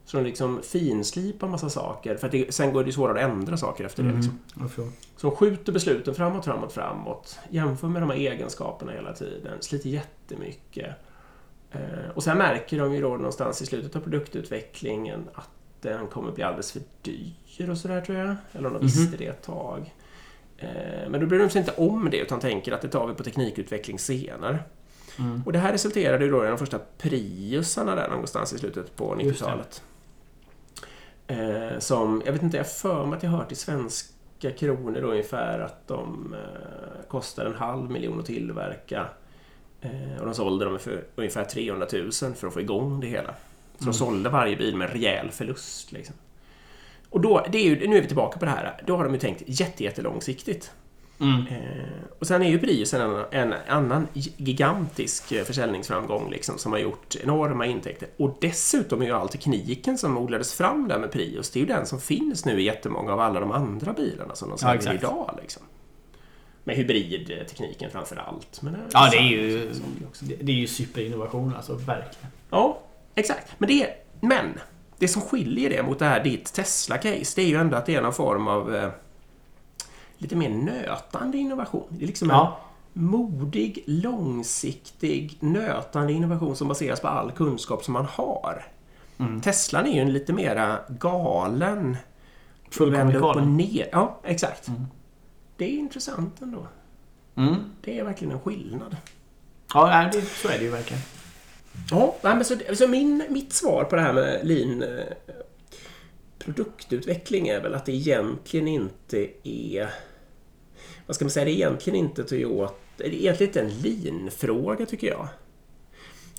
Så 0.04 0.16
de 0.16 0.24
liksom 0.24 0.62
finslipar 0.62 1.48
massa 1.48 1.68
saker, 1.70 2.16
för 2.16 2.28
det, 2.28 2.54
sen 2.54 2.72
går 2.72 2.84
det 2.84 2.92
svårare 2.92 3.24
att 3.24 3.30
ändra 3.30 3.56
saker 3.56 3.84
efter 3.84 4.02
det. 4.02 4.08
Mm. 4.08 4.20
Liksom. 4.20 4.38
Jag 4.60 4.66
förstår. 4.70 4.88
Så 5.16 5.26
de 5.26 5.36
skjuter 5.36 5.72
besluten 5.72 6.14
framåt, 6.14 6.44
framåt, 6.44 6.72
framåt. 6.72 7.38
Jämför 7.50 7.88
med 7.88 8.02
de 8.02 8.10
här 8.10 8.16
egenskaperna 8.16 8.92
hela 8.92 9.12
tiden. 9.12 9.52
Sliter 9.60 9.88
jättemycket. 9.88 10.94
Eh, 11.74 12.10
Och 12.14 12.22
sen 12.22 12.38
märker 12.38 12.78
de 12.78 12.94
ju 12.94 13.00
då 13.02 13.08
någonstans 13.08 13.62
i 13.62 13.66
slutet 13.66 13.96
av 13.96 14.00
produktutvecklingen 14.00 15.28
att 15.34 15.48
den 15.80 16.06
kommer 16.06 16.32
bli 16.32 16.42
alldeles 16.42 16.72
för 16.72 16.82
dyr 17.02 17.70
och 17.70 17.78
sådär 17.78 18.00
tror 18.00 18.18
jag. 18.18 18.36
Eller 18.52 18.68
om 18.68 18.74
de 18.74 18.82
visste 18.82 19.16
det 19.16 19.26
ett 19.26 19.42
tag. 19.42 19.94
Eh, 20.58 20.68
Men 21.08 21.20
då 21.20 21.26
bryr 21.26 21.38
de 21.38 21.50
sig 21.50 21.58
inte 21.60 21.72
om 21.76 22.08
det 22.10 22.16
utan 22.18 22.40
tänker 22.40 22.72
att 22.72 22.80
det 22.82 22.88
tar 22.88 23.06
vi 23.06 23.14
på 23.14 23.22
teknikutveckling 23.24 23.98
senare. 23.98 24.58
Mm. 25.18 25.42
Och 25.46 25.52
det 25.52 25.58
här 25.58 25.72
resulterade 25.72 26.24
ju 26.24 26.30
då 26.30 26.44
i 26.44 26.48
de 26.48 26.58
första 26.58 26.78
Priusarna 26.98 27.94
där 27.94 28.08
någonstans 28.10 28.52
i 28.52 28.58
slutet 28.58 28.96
på 28.96 29.16
Just 29.20 29.40
det. 29.40 29.46
90-talet. 29.46 29.82
Eh, 31.26 31.78
som, 31.78 32.22
jag 32.26 32.32
vet 32.32 32.42
inte, 32.42 32.56
jag 32.56 32.70
för 32.70 33.06
mig 33.06 33.16
att 33.16 33.22
jag 33.22 33.30
hört 33.30 33.52
i 33.52 33.54
svenska 33.54 34.50
kronor 34.58 35.00
då 35.00 35.08
ungefär 35.08 35.58
att 35.58 35.88
de 35.88 36.34
eh, 36.34 37.08
kostar 37.08 37.46
en 37.46 37.54
halv 37.54 37.90
miljon 37.90 38.20
att 38.20 38.26
tillverka. 38.26 39.06
Eh, 39.84 40.20
och 40.20 40.24
de 40.24 40.34
sålde 40.34 40.64
dem 40.64 40.78
för 40.78 41.04
ungefär 41.14 41.44
300 41.44 41.86
000 41.92 42.12
för 42.12 42.46
att 42.46 42.54
få 42.54 42.60
igång 42.60 43.00
det 43.00 43.06
hela. 43.06 43.34
Så 43.78 43.84
de 43.84 43.94
sålde 43.94 44.28
varje 44.28 44.56
bil 44.56 44.76
med 44.76 44.92
rejäl 44.92 45.30
förlust. 45.30 45.92
Liksom. 45.92 46.14
Och 47.10 47.20
då, 47.20 47.46
det 47.52 47.58
är 47.58 47.62
ju, 47.62 47.88
nu 47.88 47.96
är 47.96 48.00
vi 48.00 48.06
tillbaka 48.06 48.38
på 48.38 48.44
det 48.44 48.50
här. 48.50 48.82
Då 48.86 48.96
har 48.96 49.04
de 49.04 49.12
ju 49.12 49.20
tänkt 49.20 49.42
jätte, 49.46 49.84
jättelångsiktigt. 49.84 50.72
Mm. 51.20 51.46
Eh, 51.46 51.94
och 52.18 52.26
sen 52.26 52.42
är 52.42 52.50
ju 52.50 52.58
Prius 52.58 52.94
en, 52.94 53.24
en 53.30 53.54
annan 53.68 54.08
gigantisk 54.36 55.32
eh, 55.32 55.44
försäljningsframgång 55.44 56.30
liksom, 56.30 56.58
som 56.58 56.72
har 56.72 56.78
gjort 56.78 57.16
enorma 57.22 57.66
intäkter. 57.66 58.08
Och 58.16 58.36
dessutom 58.40 59.02
är 59.02 59.06
ju 59.06 59.12
all 59.12 59.28
tekniken 59.28 59.98
som 59.98 60.18
odlades 60.18 60.54
fram 60.54 60.88
där 60.88 60.98
med 60.98 61.12
Prius, 61.12 61.50
det 61.50 61.58
är 61.58 61.60
ju 61.60 61.66
den 61.66 61.86
som 61.86 62.00
finns 62.00 62.44
nu 62.44 62.60
i 62.60 62.64
jättemånga 62.64 63.12
av 63.12 63.20
alla 63.20 63.40
de 63.40 63.52
andra 63.52 63.92
bilarna 63.92 64.34
som 64.34 64.48
de 64.48 64.58
säljer 64.58 64.76
exakt. 64.76 64.98
idag. 64.98 65.38
Liksom. 65.42 65.62
Med 66.64 66.76
hybridtekniken 66.76 67.90
framför 67.90 68.16
allt. 68.16 68.62
Men 68.62 68.76
Ja, 68.92 69.08
det 69.10 69.16
är 69.16 69.22
ju, 69.22 69.70
det 70.20 70.34
det 70.42 70.52
är 70.52 70.56
ju 70.56 70.66
superinnovation 70.66 71.54
alltså, 71.56 71.74
verkligen. 71.74 72.30
Ja, 72.50 72.78
exakt. 73.14 73.52
Men, 73.58 73.68
det, 73.68 73.88
men 74.20 74.58
det 74.98 75.08
som 75.08 75.22
skiljer 75.22 75.70
det 75.70 75.82
mot 75.82 75.98
det 75.98 76.04
här 76.04 76.24
ditt 76.24 76.44
Tesla-case, 76.54 77.32
det 77.36 77.42
är 77.42 77.46
ju 77.46 77.56
ändå 77.56 77.76
att 77.76 77.86
det 77.86 77.94
är 77.94 78.02
någon 78.02 78.12
form 78.14 78.48
av 78.48 78.74
eh, 78.74 78.88
lite 80.18 80.36
mer 80.36 80.48
nötande 80.48 81.38
innovation. 81.38 81.86
Det 81.88 82.04
är 82.04 82.06
liksom 82.06 82.30
en 82.30 82.36
Ja. 82.36 82.58
modig, 82.92 83.84
långsiktig, 83.86 85.36
nötande 85.40 86.12
innovation 86.12 86.56
som 86.56 86.68
baseras 86.68 87.00
på 87.00 87.08
all 87.08 87.32
kunskap 87.32 87.84
som 87.84 87.92
man 87.94 88.04
har. 88.10 88.64
Mm. 89.18 89.40
Teslan 89.40 89.86
är 89.86 89.92
ju 89.94 90.00
en 90.00 90.12
lite 90.12 90.32
mera 90.32 90.78
galen, 90.88 91.96
Fullkomligt 92.70 92.98
vända 93.00 93.18
upp 93.18 93.24
och 93.24 93.34
galen. 93.34 93.56
ner. 93.56 93.88
Ja, 93.92 94.20
exakt. 94.24 94.68
Mm. 94.68 94.86
Det 95.64 95.68
är 95.70 95.78
intressant 95.78 96.42
ändå. 96.42 96.66
Mm. 97.34 97.54
Det 97.80 97.98
är 97.98 98.04
verkligen 98.04 98.32
en 98.32 98.40
skillnad. 98.40 98.96
Ja, 99.74 100.10
det, 100.12 100.20
så 100.22 100.48
är 100.48 100.58
det 100.58 100.64
ju 100.64 100.70
verkligen. 100.70 101.02
Ja, 101.90 102.16
men 102.22 102.44
så, 102.44 102.54
så 102.74 102.88
min, 102.88 103.24
mitt 103.28 103.52
svar 103.52 103.84
på 103.84 103.96
det 103.96 104.02
här 104.02 104.12
med 104.12 104.46
lean 104.46 104.82
eh, 104.82 105.04
produktutveckling 106.38 107.48
är 107.48 107.60
väl 107.60 107.74
att 107.74 107.86
det 107.86 107.92
egentligen 107.92 108.68
inte 108.68 109.28
är... 109.42 109.90
Vad 111.06 111.16
ska 111.16 111.24
man 111.24 111.30
säga? 111.30 111.44
Det 111.44 111.50
är 111.50 111.54
egentligen 111.54 111.98
inte 111.98 112.24
Toyota... 112.24 112.74
Det 112.96 113.04
är 113.04 113.12
egentligen 113.12 113.48
inte 113.48 113.60
en 113.60 113.82
lean-fråga 113.82 114.86
tycker 114.86 115.06
jag. 115.06 115.28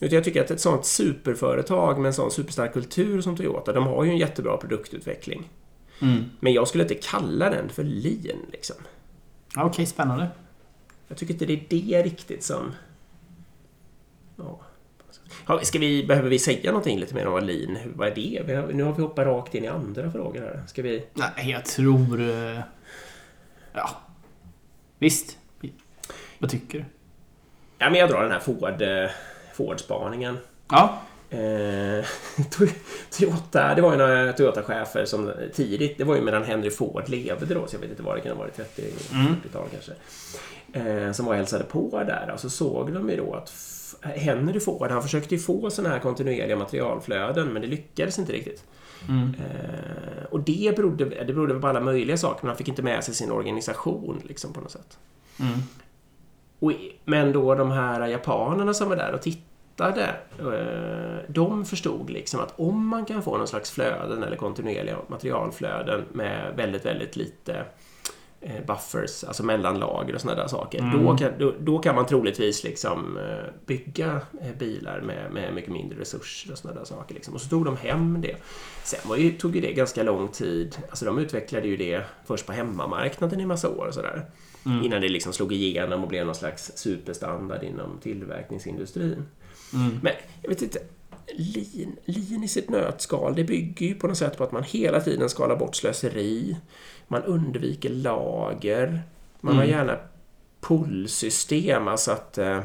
Utan 0.01 0.15
jag 0.15 0.23
tycker 0.23 0.41
att 0.41 0.51
ett 0.51 0.61
sånt 0.61 0.85
superföretag 0.85 1.99
med 1.99 2.07
en 2.07 2.13
sån 2.13 2.31
superstark 2.31 2.73
kultur 2.73 3.21
som 3.21 3.37
Toyota, 3.37 3.73
de 3.73 3.87
har 3.87 4.03
ju 4.03 4.09
en 4.09 4.17
jättebra 4.17 4.57
produktutveckling. 4.57 5.49
Mm. 6.01 6.23
Men 6.39 6.53
jag 6.53 6.67
skulle 6.67 6.83
inte 6.83 6.95
kalla 6.95 7.49
den 7.49 7.69
för 7.69 7.83
lean 7.83 8.39
liksom. 8.51 8.75
Okej, 9.57 9.85
spännande. 9.85 10.27
Jag 11.07 11.17
tycker 11.17 11.33
inte 11.33 11.45
det 11.45 11.53
är 11.53 11.63
det 11.69 12.03
riktigt 12.03 12.43
som... 12.43 12.71
Ja. 14.35 14.59
Ja, 15.47 15.59
ska 15.63 15.79
vi, 15.79 16.05
behöver 16.05 16.29
vi 16.29 16.39
säga 16.39 16.71
någonting 16.71 16.99
lite 16.99 17.15
mer 17.15 17.27
om 17.27 17.43
lean, 17.43 17.77
vad 17.95 18.07
är 18.07 18.15
det? 18.15 18.73
Nu 18.75 18.83
har 18.83 18.93
vi 18.93 19.01
hoppat 19.01 19.25
rakt 19.25 19.55
in 19.55 19.63
i 19.63 19.67
andra 19.67 20.11
frågor 20.11 20.39
här. 20.41 20.63
Ska 20.67 20.81
vi... 20.81 21.05
Nej, 21.13 21.49
jag 21.51 21.65
tror... 21.65 22.21
eh, 22.21 22.59
Ja. 23.73 23.89
Visst. 24.99 25.37
Vad 26.39 26.49
tycker 26.49 26.79
du? 26.79 26.85
Ja, 27.77 27.89
men 27.89 27.99
jag 27.99 28.09
drar 28.09 28.21
den 28.21 28.31
här 28.31 28.39
Ford, 28.39 28.81
eh, 28.81 29.09
Ford-spaningen. 29.53 30.37
Ja. 30.69 31.01
Eh, 31.29 32.05
Toy- 32.51 32.75
Toyota, 33.17 33.75
det 33.75 33.81
var 33.81 33.91
ju 33.91 33.97
några 33.97 34.33
Toyota-chefer 34.33 35.05
som 35.05 35.31
tidigt, 35.53 35.97
det 35.97 36.03
var 36.03 36.15
ju 36.15 36.21
medan 36.21 36.43
Henry 36.43 36.69
Ford 36.69 37.03
levde 37.09 37.53
då, 37.53 37.67
så 37.67 37.75
jag 37.75 37.81
vet 37.81 37.89
inte 37.89 38.03
vad 38.03 38.15
det 38.17 38.21
kan 38.21 38.31
ha 38.31 38.39
varit, 38.39 38.57
30-40-tal 38.57 39.67
kanske. 39.71 39.91
Eh, 40.73 41.11
som 41.11 41.25
var 41.25 41.33
och 41.33 41.37
hälsade 41.37 41.63
på 41.63 42.03
där 42.07 42.31
och 42.33 42.39
så 42.39 42.49
såg 42.49 42.93
de 42.93 43.09
ju 43.09 43.15
då 43.15 43.33
att 43.33 43.53
Henry 44.01 44.59
Ford, 44.59 44.91
han 44.91 45.03
försökte 45.03 45.35
ju 45.35 45.41
få 45.41 45.69
sådana 45.69 45.93
här 45.93 46.01
kontinuerliga 46.01 46.55
materialflöden 46.55 47.53
men 47.53 47.61
det 47.61 47.67
lyckades 47.67 48.19
inte 48.19 48.33
riktigt. 48.33 48.63
Mm. 49.09 49.33
Eh, 49.39 50.25
och 50.29 50.39
det 50.39 50.75
berodde, 50.75 51.05
det 51.05 51.33
berodde 51.33 51.59
på 51.59 51.67
alla 51.67 51.79
möjliga 51.79 52.17
saker 52.17 52.39
men 52.41 52.47
han 52.47 52.57
fick 52.57 52.67
inte 52.67 52.81
med 52.81 53.03
sig 53.03 53.13
sin 53.13 53.31
organisation 53.31 54.21
liksom 54.27 54.53
på 54.53 54.61
något 54.61 54.71
sätt. 54.71 54.97
Mm. 55.39 55.59
Och, 56.59 56.71
men 57.05 57.31
då 57.31 57.55
de 57.55 57.71
här 57.71 58.07
japanerna 58.07 58.73
som 58.73 58.89
var 58.89 58.95
där 58.95 59.13
och 59.13 59.21
tittade, 59.21 59.45
eh, 59.79 61.17
de 61.27 61.65
förstod 61.65 62.09
liksom 62.09 62.39
att 62.39 62.53
om 62.59 62.87
man 62.87 63.05
kan 63.05 63.23
få 63.23 63.37
någon 63.37 63.47
slags 63.47 63.71
flöden 63.71 64.23
eller 64.23 64.37
kontinuerliga 64.37 64.97
materialflöden 65.07 66.03
med 66.13 66.53
väldigt, 66.55 66.85
väldigt 66.85 67.15
lite 67.15 67.65
eh, 68.41 68.65
buffers, 68.67 69.23
alltså 69.23 69.43
mellanlager 69.43 70.15
och 70.15 70.21
sådana 70.21 70.41
där 70.41 70.47
saker. 70.47 70.79
Mm. 70.79 71.03
Då, 71.03 71.17
kan, 71.17 71.31
då, 71.39 71.53
då 71.59 71.79
kan 71.79 71.95
man 71.95 72.05
troligtvis 72.05 72.63
liksom 72.63 73.17
eh, 73.17 73.53
bygga 73.65 74.21
bilar 74.59 75.01
med, 75.01 75.31
med 75.31 75.53
mycket 75.53 75.71
mindre 75.71 75.99
resurser 75.99 76.51
och 76.51 76.57
sådana 76.57 76.79
där 76.79 76.85
saker. 76.85 77.15
Liksom. 77.15 77.33
Och 77.33 77.41
så 77.41 77.49
tog 77.49 77.65
de 77.65 77.77
hem 77.77 78.21
det. 78.21 78.35
Sen 78.83 78.99
var 79.03 79.17
ju, 79.17 79.31
tog 79.31 79.55
ju 79.55 79.61
det 79.61 79.73
ganska 79.73 80.03
lång 80.03 80.27
tid. 80.27 80.77
Alltså 80.89 81.05
de 81.05 81.17
utvecklade 81.17 81.67
ju 81.67 81.77
det 81.77 82.03
först 82.25 82.45
på 82.45 82.51
hemmamarknaden 82.51 83.39
i 83.39 83.45
massa 83.45 83.69
år 83.69 83.85
och 83.87 83.93
sådär. 83.93 84.25
Mm. 84.65 84.83
Innan 84.83 85.01
det 85.01 85.09
liksom 85.09 85.33
slog 85.33 85.53
igenom 85.53 86.03
och 86.03 86.09
blev 86.09 86.25
någon 86.25 86.35
slags 86.35 86.71
superstandard 86.75 87.63
inom 87.63 87.99
tillverkningsindustrin. 88.01 89.25
Mm. 89.73 89.99
Men 90.03 90.13
jag 90.41 90.49
vet 90.49 90.61
inte, 90.61 90.79
lean, 91.37 91.95
lean 92.05 92.43
i 92.43 92.47
sitt 92.47 92.69
nötskal, 92.69 93.35
det 93.35 93.43
bygger 93.43 93.85
ju 93.87 93.95
på 93.95 94.07
något 94.07 94.17
sätt 94.17 94.37
på 94.37 94.43
att 94.43 94.51
man 94.51 94.63
hela 94.63 95.01
tiden 95.01 95.29
skalar 95.29 95.55
bort 95.55 95.75
slöseri. 95.75 96.57
Man 97.07 97.23
undviker 97.23 97.89
lager. 97.89 99.01
Man 99.41 99.55
har 99.55 99.63
Mm. 99.63 99.75
gärna 99.77 99.97
pullsystem, 100.61 101.87
alltså 101.87 102.11
att 102.11 102.37
eh, 102.37 102.59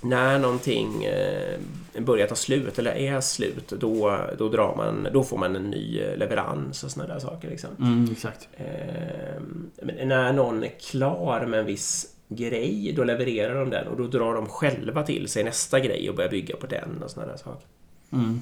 när 0.00 0.38
någonting 0.38 1.04
eh, 1.04 1.58
börjar 1.98 2.26
ta 2.26 2.34
slut 2.34 2.78
eller 2.78 2.92
är 2.92 3.20
slut, 3.20 3.68
då, 3.68 4.18
då, 4.38 4.48
drar 4.48 4.76
man, 4.76 5.08
då 5.12 5.24
får 5.24 5.38
man 5.38 5.56
en 5.56 5.70
ny 5.70 6.00
eh, 6.00 6.16
leverans 6.16 6.84
och 6.84 6.90
sådana 6.90 7.14
där 7.14 7.20
saker. 7.20 7.50
Liksom. 7.50 7.70
Mm, 7.78 8.08
exakt. 8.12 8.48
Eh, 8.52 9.42
men 9.82 10.08
när 10.08 10.32
någon 10.32 10.64
är 10.64 10.72
klar 10.90 11.46
med 11.46 11.60
en 11.60 11.66
viss 11.66 12.06
grej, 12.36 12.92
då 12.96 13.04
levererar 13.04 13.54
de 13.54 13.70
den 13.70 13.88
och 13.88 13.96
då 13.96 14.06
drar 14.06 14.34
de 14.34 14.46
själva 14.46 15.02
till 15.02 15.28
sig 15.28 15.44
nästa 15.44 15.80
grej 15.80 16.10
och 16.10 16.16
börjar 16.16 16.30
bygga 16.30 16.56
på 16.56 16.66
den 16.66 17.02
och 17.02 17.10
såna 17.10 17.26
där 17.26 17.36
saker. 17.36 17.66
Mm. 18.12 18.40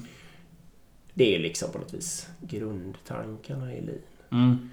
Det 1.13 1.35
är 1.35 1.39
liksom 1.39 1.71
på 1.71 1.77
något 1.77 1.93
vis 1.93 2.27
grundtankarna 2.41 3.73
i 3.73 3.81
lean. 3.81 3.99
Mm. 4.31 4.69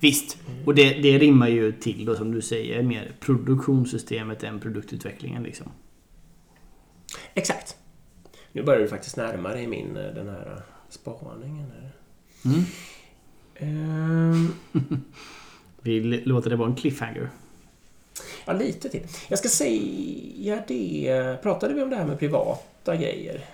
Visst, 0.00 0.38
och 0.64 0.74
det, 0.74 1.02
det 1.02 1.18
rimmar 1.18 1.48
ju 1.48 1.72
till 1.72 2.04
då 2.04 2.16
som 2.16 2.32
du 2.32 2.42
säger 2.42 2.82
mer 2.82 3.12
produktionssystemet 3.20 4.42
än 4.42 4.60
produktutvecklingen 4.60 5.42
liksom. 5.42 5.72
Exakt. 7.34 7.76
Nu 8.52 8.62
börjar 8.62 8.80
du 8.80 8.88
faktiskt 8.88 9.16
närma 9.16 9.48
dig 9.48 9.66
min, 9.66 9.96
eh, 9.96 10.14
den 10.14 10.28
här 10.28 10.62
spaningen. 10.88 11.66
Här. 11.70 11.92
Mm. 12.44 12.64
Ehm, 13.54 14.52
Vi 15.82 16.00
låter 16.00 16.50
det 16.50 16.56
vara 16.56 16.68
en 16.68 16.76
cliffhanger. 16.76 17.30
Ja, 18.44 18.52
lite 18.52 18.88
till. 18.88 19.06
Jag 19.28 19.38
ska 19.38 19.48
säga 19.48 20.62
det. 20.68 21.36
Pratade 21.42 21.74
vi 21.74 21.82
om 21.82 21.90
det 21.90 21.96
här 21.96 22.06
med 22.06 22.18
privata 22.18 22.96
grejer? 22.96 23.44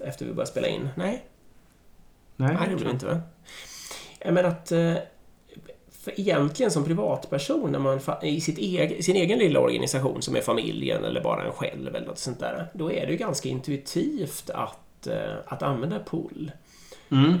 Efter 0.00 0.24
vi 0.26 0.32
började 0.32 0.50
spela 0.50 0.68
in? 0.68 0.88
Nej? 0.96 1.24
Nej, 2.36 2.54
Nej, 2.54 2.66
det 2.66 2.72
gjorde 2.72 2.84
vi 2.84 2.90
inte 2.90 3.06
va? 3.06 3.20
Menar 4.24 4.44
att... 4.44 4.72
eh, 4.72 4.94
För 5.90 6.20
egentligen 6.20 6.70
som 6.72 6.84
privatperson, 6.84 7.72
när 7.72 7.78
man 7.78 8.00
i 8.22 8.40
sitt 8.40 8.58
egen, 8.58 9.02
sin 9.02 9.16
egen 9.16 9.38
lilla 9.38 9.60
organisation 9.60 10.22
som 10.22 10.36
är 10.36 10.40
familjen 10.40 11.04
eller 11.04 11.20
bara 11.22 11.44
en 11.46 11.52
själv 11.52 11.96
eller 11.96 12.06
något 12.06 12.18
sånt 12.18 12.40
där. 12.40 12.66
Då 12.74 12.92
är 12.92 13.06
det 13.06 13.12
ju 13.12 13.18
ganska 13.18 13.48
intuitivt 13.48 14.50
att, 14.50 15.06
eh, 15.06 15.34
att 15.46 15.62
använda 15.62 15.98
pull. 16.04 16.52
Mm. 17.10 17.30
Eh, 17.32 17.38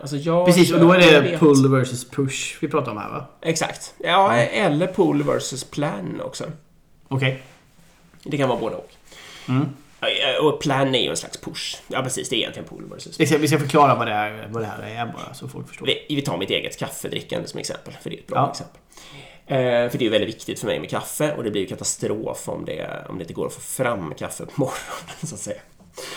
Alltså 0.00 0.16
jag, 0.16 0.46
Precis, 0.46 0.72
och 0.72 0.80
då 0.80 0.92
är 0.92 0.98
det 1.22 1.38
pull 1.38 1.70
versus 1.70 2.10
push 2.10 2.56
vi 2.60 2.68
pratar 2.68 2.92
om 2.92 2.98
här 2.98 3.08
va? 3.10 3.26
Exakt. 3.42 3.94
Ja, 3.98 4.32
eller 4.36 4.86
pull 4.86 5.22
versus 5.22 5.64
plan 5.64 6.20
också. 6.24 6.44
Okej. 7.08 7.42
Det 8.22 8.36
kan 8.36 8.48
vara 8.48 8.60
både 8.60 8.76
och. 8.76 8.90
Mm. 9.48 9.66
Ja, 10.00 10.08
Och 10.42 10.60
plan 10.60 10.94
är 10.94 11.02
ju 11.02 11.10
en 11.10 11.16
slags 11.16 11.36
push. 11.40 11.76
Ja, 11.88 12.02
precis. 12.02 12.28
Det 12.28 12.36
är 12.36 12.38
egentligen 12.38 12.68
pull 12.68 12.84
versus 12.90 13.14
ska, 13.28 13.38
vi 13.38 13.48
ska 13.48 13.58
förklara 13.58 13.94
vad 13.94 14.06
det, 14.06 14.12
är, 14.12 14.48
vad 14.50 14.62
det 14.62 14.66
här 14.66 14.82
är 14.82 15.06
bara 15.06 15.34
så 15.34 15.48
folk 15.48 15.68
förstår. 15.68 15.86
Vi, 15.86 16.06
vi 16.08 16.22
tar 16.22 16.38
mitt 16.38 16.50
eget 16.50 16.78
kaffedrickande 16.78 17.48
som 17.48 17.60
exempel, 17.60 17.94
för 18.02 18.10
det 18.10 18.16
är 18.16 18.20
ett 18.20 18.26
bra 18.26 18.38
Ja. 18.38 18.50
exempel. 18.50 18.80
Eh, 19.46 19.90
för 19.90 19.98
det 19.98 20.06
är 20.06 20.10
väldigt 20.10 20.28
viktigt 20.34 20.60
för 20.60 20.66
mig 20.66 20.80
med 20.80 20.90
kaffe 20.90 21.34
och 21.36 21.44
det 21.44 21.50
blir 21.50 21.62
ju 21.62 21.68
katastrof 21.68 22.48
om 22.48 22.64
det, 22.64 23.04
om 23.08 23.18
det 23.18 23.22
inte 23.22 23.34
går 23.34 23.46
att 23.46 23.54
få 23.54 23.60
fram 23.60 24.14
kaffe 24.14 24.44
på 24.46 24.52
morgonen, 24.60 24.80
så 25.26 25.34
att 25.34 25.40
säga. 25.40 25.60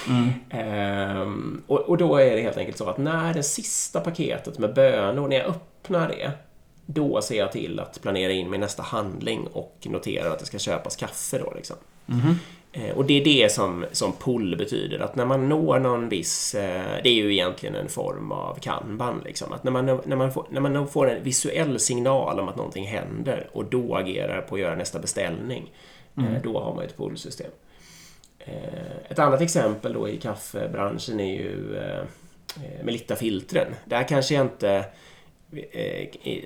Mm. 0.10 0.30
Ehm, 0.50 1.62
och, 1.68 1.80
och 1.80 1.98
då 1.98 2.16
är 2.18 2.36
det 2.36 2.42
helt 2.42 2.58
enkelt 2.58 2.78
så 2.78 2.90
att 2.90 2.98
när 2.98 3.34
det 3.34 3.44
sista 3.44 4.00
paketet 4.00 4.60
med 4.60 4.74
bönor, 4.74 5.28
när 5.28 5.36
jag 5.38 5.46
öppnar 5.46 6.08
det, 6.08 6.32
då 6.86 7.22
ser 7.22 7.38
jag 7.38 7.52
till 7.52 7.80
att 7.80 8.02
planera 8.02 8.32
in 8.32 8.50
min 8.50 8.62
nästa 8.62 8.84
handling 8.84 9.48
och 9.54 9.78
noterar 9.90 10.30
att 10.32 10.40
det 10.40 10.46
ska 10.46 10.60
köpas 10.60 10.96
kaffe 10.96 11.38
då 11.38 11.54
liksom. 11.56 11.76
Eh, 12.74 12.96
Och 12.98 13.06
det 13.06 13.22
är 13.22 13.24
det 13.26 13.52
som, 13.52 13.86
som 13.92 14.12
pull 14.14 14.56
betyder, 14.58 15.00
att 15.00 15.16
när 15.16 15.26
man 15.26 15.50
når 15.50 15.80
någon 15.80 16.10
viss... 16.10 16.56
eh, 16.56 16.84
Det 17.04 17.10
är 17.10 17.14
ju 17.14 17.34
egentligen 17.34 17.76
en 17.76 17.90
form 17.90 18.32
av 18.32 18.58
kanban, 18.62 19.22
liksom. 19.26 19.54
Att 19.54 19.64
när 19.64 19.72
man, 19.72 19.86
när, 19.86 20.16
man 20.16 20.32
får, 20.34 20.46
när 20.50 20.62
man 20.62 20.88
får 20.88 21.10
en 21.10 21.24
visuell 21.24 21.80
signal 21.80 22.40
om 22.40 22.50
att 22.50 22.56
någonting 22.56 22.88
händer 22.88 23.50
och 23.54 23.66
då 23.66 23.96
agerar 23.96 24.42
på 24.42 24.56
att 24.56 24.62
göra 24.62 24.76
nästa 24.76 25.00
beställning, 25.00 25.72
eh, 26.18 26.24
då 26.44 26.60
har 26.60 26.76
man 26.76 26.84
ett 26.86 26.98
pullsystem. 26.98 27.52
Eh, 28.46 29.12
Ett 29.12 29.20
annat 29.20 29.42
exempel 29.42 29.94
då 29.94 30.10
i 30.10 30.18
kaffebranschen 30.18 31.20
är 31.20 31.34
ju 31.34 31.78
eh, 31.78 32.00
eh, 32.64 32.84
Melitta-filtren. 32.84 33.76
Där 33.86 34.08
kanske 34.08 34.34
jag 34.34 34.46
inte 34.46 34.86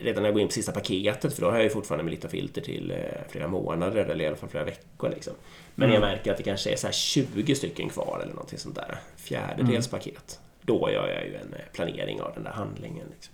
redan 0.01 0.23
när 0.23 0.29
jag 0.29 0.33
går 0.33 0.41
in 0.41 0.47
på 0.47 0.53
sista 0.53 0.71
paketet, 0.71 1.33
för 1.33 1.41
då 1.41 1.47
har 1.47 1.55
jag 1.55 1.63
ju 1.63 1.69
fortfarande 1.69 2.03
Melitta-filter 2.03 2.61
till 2.61 2.93
flera 3.29 3.47
månader 3.47 4.05
eller 4.05 4.23
i 4.23 4.27
alla 4.27 4.35
fall 4.35 4.49
flera 4.49 4.63
veckor. 4.63 5.09
Liksom. 5.09 5.33
Men 5.75 5.91
jag 5.91 6.01
märker 6.01 6.31
att 6.31 6.37
det 6.37 6.43
kanske 6.43 6.71
är 6.71 6.75
så 6.75 6.87
här 6.87 6.91
20 6.91 7.55
stycken 7.55 7.89
kvar 7.89 8.19
eller 8.23 8.33
någonting 8.33 8.59
sånt 8.59 8.75
där. 8.75 8.97
Fjärdedels 9.15 9.87
paket. 9.87 10.39
Då 10.61 10.89
gör 10.91 11.07
jag 11.07 11.25
ju 11.25 11.35
en 11.35 11.55
planering 11.73 12.21
av 12.21 12.33
den 12.33 12.43
där 12.43 12.51
handlingen. 12.51 13.07
Liksom. 13.11 13.33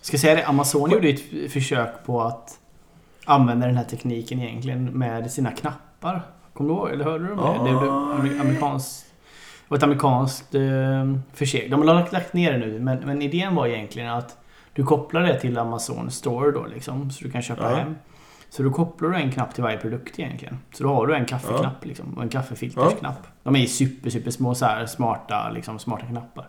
Ska 0.00 0.14
jag 0.14 0.20
säga 0.20 0.34
det, 0.34 0.46
Amazon 0.46 0.90
gjorde 0.90 1.08
ett 1.08 1.52
försök 1.52 2.04
på 2.04 2.20
att 2.20 2.58
använda 3.24 3.66
den 3.66 3.76
här 3.76 3.84
tekniken 3.84 4.42
egentligen 4.42 4.84
med 4.84 5.32
sina 5.32 5.50
knappar. 5.50 6.22
Kommer 6.52 6.70
du 6.70 6.76
ihåg? 6.76 6.90
Eller 6.90 7.04
hörde 7.04 7.24
du 7.26 7.32
om 7.32 7.64
det? 7.64 7.70
Det 7.70 7.76
var 7.76 7.86
amer- 8.14 8.40
amerikanskt... 8.40 9.06
Det 9.08 9.74
var 9.74 9.76
ett 9.76 9.82
amerikanskt 9.82 10.54
eh, 10.54 11.14
försök. 11.32 11.70
De 11.70 11.74
har 11.80 11.84
lagt, 11.94 12.12
lagt 12.12 12.32
ner 12.32 12.52
det 12.52 12.58
nu, 12.58 12.80
men, 12.80 12.98
men 12.98 13.22
idén 13.22 13.54
var 13.54 13.66
egentligen 13.66 14.10
att 14.12 14.38
du 14.74 14.84
kopplar 14.84 15.20
det 15.22 15.40
till 15.40 15.58
Amazon 15.58 16.10
Store 16.10 16.50
då 16.50 16.66
liksom, 16.74 17.10
så 17.10 17.24
du 17.24 17.30
kan 17.30 17.42
köpa 17.42 17.70
Ja. 17.70 17.76
hem. 17.76 17.94
Så 18.50 18.62
då 18.62 18.70
kopplar 18.70 19.08
du 19.10 19.16
en 19.16 19.30
knapp 19.30 19.54
till 19.54 19.62
varje 19.62 19.76
produkt 19.76 20.18
egentligen. 20.18 20.58
Så 20.72 20.82
då 20.84 20.94
har 20.94 21.06
du 21.06 21.14
en 21.14 21.24
kaffeknapp 21.24 21.84
liksom, 21.84 22.14
och 22.16 22.22
en 22.22 22.28
kaffefiltersknapp. 22.28 23.26
De 23.42 23.56
är 23.56 23.66
super, 23.66 24.10
super 24.10 24.30
små 24.30 24.54
så 24.54 24.64
här 24.64 24.86
smarta, 24.86 25.50
liksom, 25.50 25.78
smarta 25.78 26.06
knappar. 26.06 26.48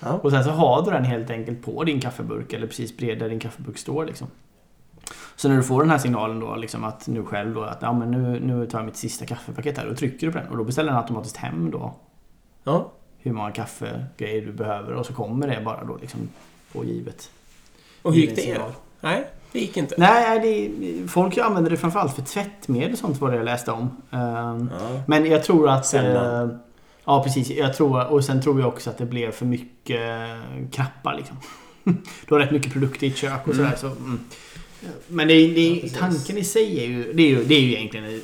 Ja. 0.00 0.08
Och 0.22 0.30
sen 0.30 0.44
så 0.44 0.50
har 0.50 0.82
du 0.84 0.90
den 0.90 1.04
helt 1.04 1.30
enkelt 1.30 1.62
på 1.64 1.84
din 1.84 2.00
kaffeburk 2.00 2.52
eller 2.52 2.66
precis 2.66 2.96
bredvid 2.96 3.18
där 3.18 3.28
din 3.28 3.40
kaffeburk 3.40 3.78
står 3.78 4.04
liksom. 4.04 4.26
Så 5.40 5.48
när 5.48 5.56
du 5.56 5.62
får 5.62 5.80
den 5.80 5.90
här 5.90 5.98
signalen 5.98 6.40
då 6.40 6.56
liksom 6.56 6.84
att 6.84 7.06
nu 7.08 7.24
själv 7.24 7.54
då 7.54 7.62
att 7.62 7.78
ja 7.82 7.92
men 7.92 8.10
nu, 8.10 8.40
nu 8.40 8.66
tar 8.66 8.78
jag 8.78 8.86
mitt 8.86 8.96
sista 8.96 9.26
kaffepaket 9.26 9.78
här. 9.78 9.86
Då 9.86 9.94
trycker 9.94 10.26
du 10.26 10.32
på 10.32 10.38
den 10.38 10.48
och 10.48 10.56
då 10.56 10.64
beställer 10.64 10.88
den 10.90 10.98
automatiskt 11.00 11.36
hem 11.36 11.70
då 11.70 11.94
Ja. 12.64 12.92
hur 13.18 13.32
många 13.32 13.50
kaffegrejer 13.50 14.46
du 14.46 14.52
behöver 14.52 14.92
och 14.92 15.06
så 15.06 15.12
kommer 15.12 15.48
det 15.48 15.60
bara 15.64 15.84
då 15.84 15.96
liksom 16.00 16.28
på 16.72 16.84
givet. 16.84 17.30
Och 18.02 18.14
hur 18.14 18.20
gick 18.20 18.36
det 18.36 18.42
signal. 18.42 18.72
Nej, 19.00 19.26
det 19.52 19.58
gick 19.60 19.76
inte. 19.76 19.94
Nej, 19.98 20.40
det, 20.40 21.08
folk 21.08 21.38
använder 21.38 21.70
det 21.70 21.76
framförallt 21.76 22.14
för 22.14 22.22
tvättmedel 22.22 22.92
och 22.92 22.98
sånt 22.98 23.20
var 23.20 23.30
det 23.30 23.36
jag 23.36 23.44
läste 23.44 23.72
om. 23.72 23.96
Ehm, 24.10 24.70
Ja. 24.80 25.02
Men 25.06 25.26
jag 25.26 25.44
tror 25.44 25.68
att... 25.68 25.86
Sällan. 25.86 26.50
Eh, 26.50 26.56
ja, 27.04 27.22
precis. 27.22 27.50
Jag 27.50 27.74
tror, 27.76 28.06
och 28.12 28.24
sen 28.24 28.42
tror 28.42 28.60
jag 28.60 28.68
också 28.68 28.90
att 28.90 28.98
det 28.98 29.06
blev 29.06 29.30
för 29.30 29.46
mycket 29.46 30.00
eh, 30.00 30.68
knappar 30.72 31.14
liksom. 31.16 31.36
du 32.28 32.34
har 32.34 32.40
rätt 32.40 32.50
mycket 32.50 32.72
produkter 32.72 33.06
i 33.06 33.10
ett 33.10 33.16
kök 33.16 33.48
och 33.48 33.54
sådär. 33.54 33.74
Så, 33.76 33.86
mm. 33.86 34.20
Men 35.08 35.28
det, 35.28 35.34
det, 35.34 35.80
Ja, 35.84 35.88
tanken 35.98 36.38
i 36.38 36.44
sig 36.44 36.84
är 36.84 36.86
ju, 36.86 37.12
det 37.12 37.22
är 37.22 37.28
ju, 37.28 37.44
det 37.44 37.54
är 37.54 37.60
ju 37.60 37.74
egentligen 37.74 38.06
en 38.06 38.20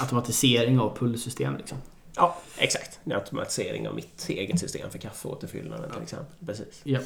automatisering 0.00 0.78
av 0.78 0.96
pullsystem. 0.96 1.56
Liksom. 1.56 1.78
ja, 2.16 2.38
exakt. 2.58 3.00
En 3.04 3.12
automatisering 3.12 3.88
av 3.88 3.94
mitt 3.94 4.28
eget 4.28 4.60
system 4.60 4.90
för 4.90 4.98
kaffeåterfyllnaden 4.98 5.90
till 5.90 6.02
exempel. 6.02 6.46
Precis. 6.46 6.80
Ja. 6.84 7.00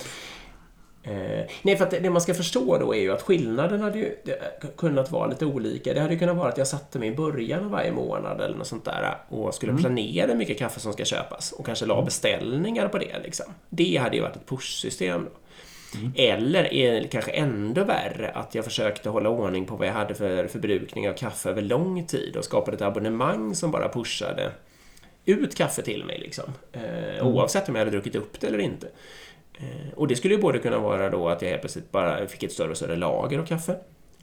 Eh, 1.03 1.46
nej, 1.62 1.76
för 1.76 1.84
att 1.84 1.90
det, 1.90 1.99
det 1.99 2.11
man 2.11 2.22
ska 2.22 2.34
förstå 2.34 2.78
då 2.78 2.94
är 2.94 3.01
ju 3.01 3.12
att 3.12 3.22
skillnaden 3.22 3.80
hade 3.80 3.99
ju 3.99 4.16
kunnat 4.76 5.11
vara 5.11 5.26
lite 5.26 5.46
olika. 5.46 5.94
Det 5.94 6.01
hade 6.01 6.12
ju 6.12 6.18
kunnat 6.18 6.36
vara 6.36 6.49
att 6.49 6.59
jag 6.59 6.66
satte 6.66 6.99
mig 6.99 7.09
i 7.09 7.14
början 7.14 7.64
av 7.64 7.70
varje 7.70 7.92
månad 7.92 8.40
eller 8.40 8.57
något 8.57 8.66
sånt 8.66 8.84
där 8.84 9.18
och 9.28 9.55
skulle 9.55 9.74
planera 9.74 10.26
hur 10.26 10.34
mycket 10.34 10.59
kaffe 10.59 10.80
som 10.80 10.92
ska 10.92 11.05
köpas 11.05 11.53
och 11.53 11.66
kanske 11.66 11.86
la 11.86 12.03
beställningar 12.03 12.88
på 12.88 12.99
det. 12.99 13.18
Liksom. 13.24 13.46
Det 13.68 13.96
hade 13.96 14.16
ju 14.16 14.22
varit 14.22 14.36
ett 14.36 14.46
push-system. 14.46 15.24
Då. 15.24 15.30
Eller 16.16 16.72
är 16.74 17.01
det 17.01 17.09
kanske 17.09 17.30
ändå 17.30 17.84
värre 17.84 18.30
att 18.30 18.55
jag 18.55 18.64
försökte 18.64 19.09
hålla 19.09 19.28
ordning 19.28 19.66
på 19.66 19.76
vad 19.76 19.86
jag 19.89 19.93
hade 19.93 20.14
för 20.14 20.47
förbrukning 20.47 21.09
av 21.09 21.12
kaffe 21.12 21.51
över 21.51 21.62
lång 21.62 22.07
tid 22.07 22.36
och 22.36 22.45
skapade 22.45 22.76
ett 22.76 22.82
abonnemang 22.82 23.55
som 23.55 23.70
bara 23.70 23.89
pushade 23.89 24.53
ut 25.24 25.55
kaffe 25.57 25.82
till 25.82 26.05
mig. 26.05 26.18
Liksom. 26.18 26.45
Eh, 26.72 27.26
Oavsett 27.26 27.68
om 27.68 27.74
jag 27.74 27.80
hade 27.80 27.91
druckit 27.91 28.14
upp 28.16 28.41
det 28.41 28.47
eller 28.47 28.59
inte. 28.59 28.89
Eh, 29.59 29.93
Och 29.97 30.09
det 30.09 30.16
skulle 30.16 30.34
ju 30.34 30.41
både 30.41 30.59
kunna 30.59 30.78
vara 30.78 31.11
då 31.11 31.28
att 31.28 31.43
jag 31.43 31.49
helt 31.49 31.62
plötsligt 31.62 31.93
bara 31.93 32.26
fick 32.26 32.43
ett 32.43 32.53
större 32.53 32.70
och 32.70 32.76
större 32.76 32.97
lager 32.97 33.39
av 33.39 33.47
kaffe. 33.47 33.76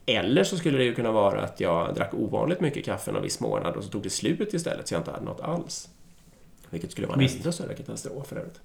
Eller 0.05 0.43
så 0.43 0.57
skulle 0.57 0.77
det 0.77 0.83
ju 0.83 0.95
kunna 0.95 1.11
vara 1.11 1.41
att 1.41 1.59
jag 1.59 1.95
drack 1.95 2.13
ovanligt 2.13 2.59
mycket 2.61 2.85
kaffe 2.85 3.11
någon 3.11 3.23
viss 3.23 3.39
månad 3.39 3.75
och 3.75 3.83
så 3.83 3.89
tog 3.89 4.03
det 4.03 4.09
slut 4.09 4.53
istället 4.53 4.87
så 4.87 4.93
jag 4.93 4.99
inte 4.99 5.11
hade 5.11 5.25
något 5.25 5.41
alls. 5.41 5.89
Vilket 6.75 6.91
skulle 6.91 7.07
vara 7.07 7.15
en 7.15 7.19
Visst. 7.19 7.43
ännu 7.43 7.51
större 7.51 7.73
katastrof 7.73 8.27
för 8.27 8.35
övrigt. 8.35 8.59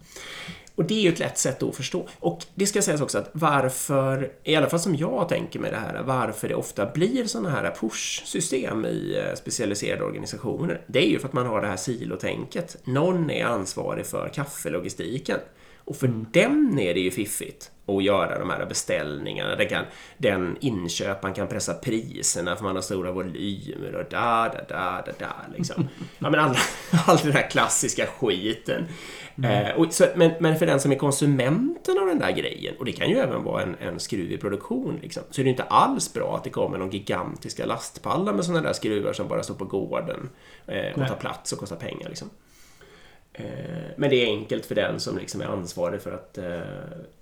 Och 0.75 0.85
det 0.85 0.95
är 0.95 1.01
ju 1.01 1.09
ett 1.09 1.19
lätt 1.19 1.39
sätt 1.39 1.63
att 1.63 1.77
förstå. 1.77 2.09
Och 2.19 2.45
det 2.55 2.67
ska 2.67 2.83
sägas 2.83 3.01
också 3.01 3.19
att 3.19 3.31
varför, 3.33 4.33
i 4.45 4.57
alla 4.57 4.69
fall 4.69 4.81
som 4.81 4.97
jag 4.97 5.29
tänker 5.29 5.59
med 5.59 5.73
det 5.73 5.77
här, 5.77 6.03
varför 6.03 6.49
det 6.49 6.55
ofta 6.55 6.87
blir 6.87 7.25
sådana 7.25 7.51
här 7.51 7.75
push-system 7.81 8.85
i 8.87 9.17
eh, 9.19 9.35
specialiserade 9.35 10.05
organisationer, 10.05 10.81
det 10.87 11.07
är 11.07 11.09
ju 11.09 11.19
för 11.19 11.29
att 11.29 11.33
man 11.33 11.47
har 11.47 11.61
det 11.61 11.67
här 11.67 11.77
silotänket. 11.77 12.77
Någon 12.85 13.31
är 13.31 13.45
ansvarig 13.45 14.07
för 14.07 14.29
kaffelogistiken. 14.29 15.39
Och 15.85 15.97
för 15.97 16.25
den 16.33 16.79
är 16.79 16.95
det 16.95 17.01
ju 17.01 17.11
fiffigt 17.11 17.71
att 17.87 18.05
göra 18.05 18.39
de 18.39 18.51
här 18.51 18.67
beställningarna. 18.67 19.57
Den, 19.57 19.69
kan, 19.69 19.85
den 20.19 20.57
inköparen 20.61 21.35
kan 21.35 21.49
pressa 21.49 21.75
priserna 21.75 22.57
för 22.57 22.65
man 22.65 22.75
har 22.75 22.83
stora 22.83 23.13
volymer 23.13 23.95
och 23.95 24.11
da, 24.11 24.49
da, 24.49 24.61
da, 24.69 25.03
da, 25.07 25.13
da 25.19 25.35
liksom. 25.57 25.89
Ja, 26.19 26.31
men 26.31 26.41
all, 26.41 26.57
all 27.07 27.17
den 27.17 27.33
här 27.33 27.51
klassiska 27.51 28.07
skiten. 28.07 28.87
Eh, 29.45 29.77
och, 29.77 29.93
så, 29.93 30.07
men, 30.15 30.31
men 30.41 30.59
för 30.59 30.67
den 30.67 30.81
som 30.81 30.93
är 30.93 30.97
konsumenten 30.97 31.99
av 31.99 32.07
den 32.07 32.19
där 32.19 32.31
grejen, 32.31 32.75
och 32.79 32.85
det 32.85 32.93
kan 32.93 33.11
ju 33.11 33.17
även 33.17 33.45
vara 33.45 33.63
en, 33.63 33.77
en 33.81 34.01
skruv 34.01 34.33
i 34.33 34.39
produktion, 34.39 34.99
liksom, 35.03 35.23
så 35.31 35.41
är 35.41 35.45
det 35.45 35.51
inte 35.51 35.63
alls 35.63 36.13
bra 36.13 36.37
att 36.37 36.45
det 36.45 36.51
kommer 36.51 36.79
någon 36.79 36.91
gigantiska 36.91 37.67
lastpallar 37.67 38.33
med 38.33 38.45
sådana 38.45 38.63
där 38.63 38.73
skruvar 38.73 39.13
som 39.13 39.29
bara 39.29 39.43
står 39.43 39.55
på 39.55 39.65
gården 39.65 40.29
eh, 40.67 41.01
och 41.01 41.09
tar 41.09 41.17
plats 41.17 41.53
och 41.53 41.59
kostar 41.59 41.77
pengar. 41.77 42.09
Liksom. 42.09 42.31
Eh, 43.33 43.45
Men 43.97 44.11
det 44.11 44.17
är 44.17 44.27
enkelt 44.27 44.67
för 44.67 44.75
den 44.75 45.01
som 45.01 45.19
liksom 45.19 45.41
är 45.41 45.45
ansvarig 45.47 46.01
för 46.03 46.13
att... 46.13 46.39
eh, 46.39 46.61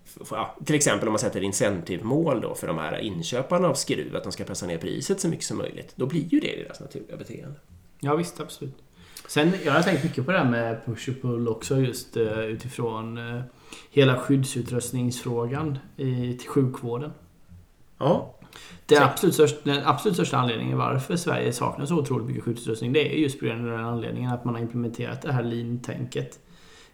f- 0.04 0.28
ja, 0.30 0.56
till 0.64 0.74
exempel 0.74 1.08
om 1.08 1.12
man 1.12 1.18
sätter 1.18 1.40
incentivmål 1.42 2.40
då 2.40 2.54
för 2.54 2.66
de 2.66 2.78
här 2.78 2.98
inköparna 2.98 3.68
av 3.68 3.74
skruv, 3.74 4.16
att 4.16 4.22
de 4.22 4.32
ska 4.32 4.44
pressa 4.44 4.66
ner 4.66 4.78
priset 4.78 5.20
så 5.20 5.28
mycket 5.28 5.44
som 5.44 5.58
möjligt. 5.58 5.92
Då 5.96 6.06
blir 6.06 6.24
ju 6.24 6.40
det 6.40 6.62
deras 6.64 6.80
naturliga 6.80 7.16
beteende. 7.16 7.54
Ja 8.00 8.16
visst, 8.16 8.40
absolut. 8.40 8.74
Sen, 9.28 9.52
jag 9.64 9.72
har 9.72 9.82
tänkt 9.82 10.04
mycket 10.04 10.26
på 10.26 10.32
det 10.32 10.38
här 10.38 10.50
med 10.50 10.84
push 10.86 11.08
och 11.08 11.22
pull 11.22 11.48
också 11.48 11.76
just 11.80 12.16
eh, 12.16 12.40
utifrån 12.40 13.18
hela 13.90 14.16
skyddsutrustningsfrågan 14.18 15.78
i, 15.96 16.34
till 16.38 16.48
sjukvården. 16.48 17.10
Ja, 17.98 18.34
Den 18.86 18.98
Så- 18.98 19.04
absolut, 19.04 19.34
största, 19.34 19.58
den 19.64 19.86
absolut 19.86 20.14
största 20.16 20.36
anledningen 20.36 20.78
varför 20.78 21.16
Sverige 21.16 21.52
saknar 21.52 21.86
så 21.86 21.96
otroligt 21.98 22.26
mycket 22.26 22.44
skyddsutrustning 22.44 22.92
det 22.92 23.14
är 23.14 23.18
just 23.18 23.38
på 23.40 23.44
grund 23.46 23.64
av 23.72 23.76
den 23.78 23.86
anledningen 23.86 24.32
att 24.32 24.44
man 24.44 24.54
har 24.54 24.62
implementerat 24.62 25.22
det 25.22 25.32
här 25.32 25.42
lean-tänket 25.42 26.38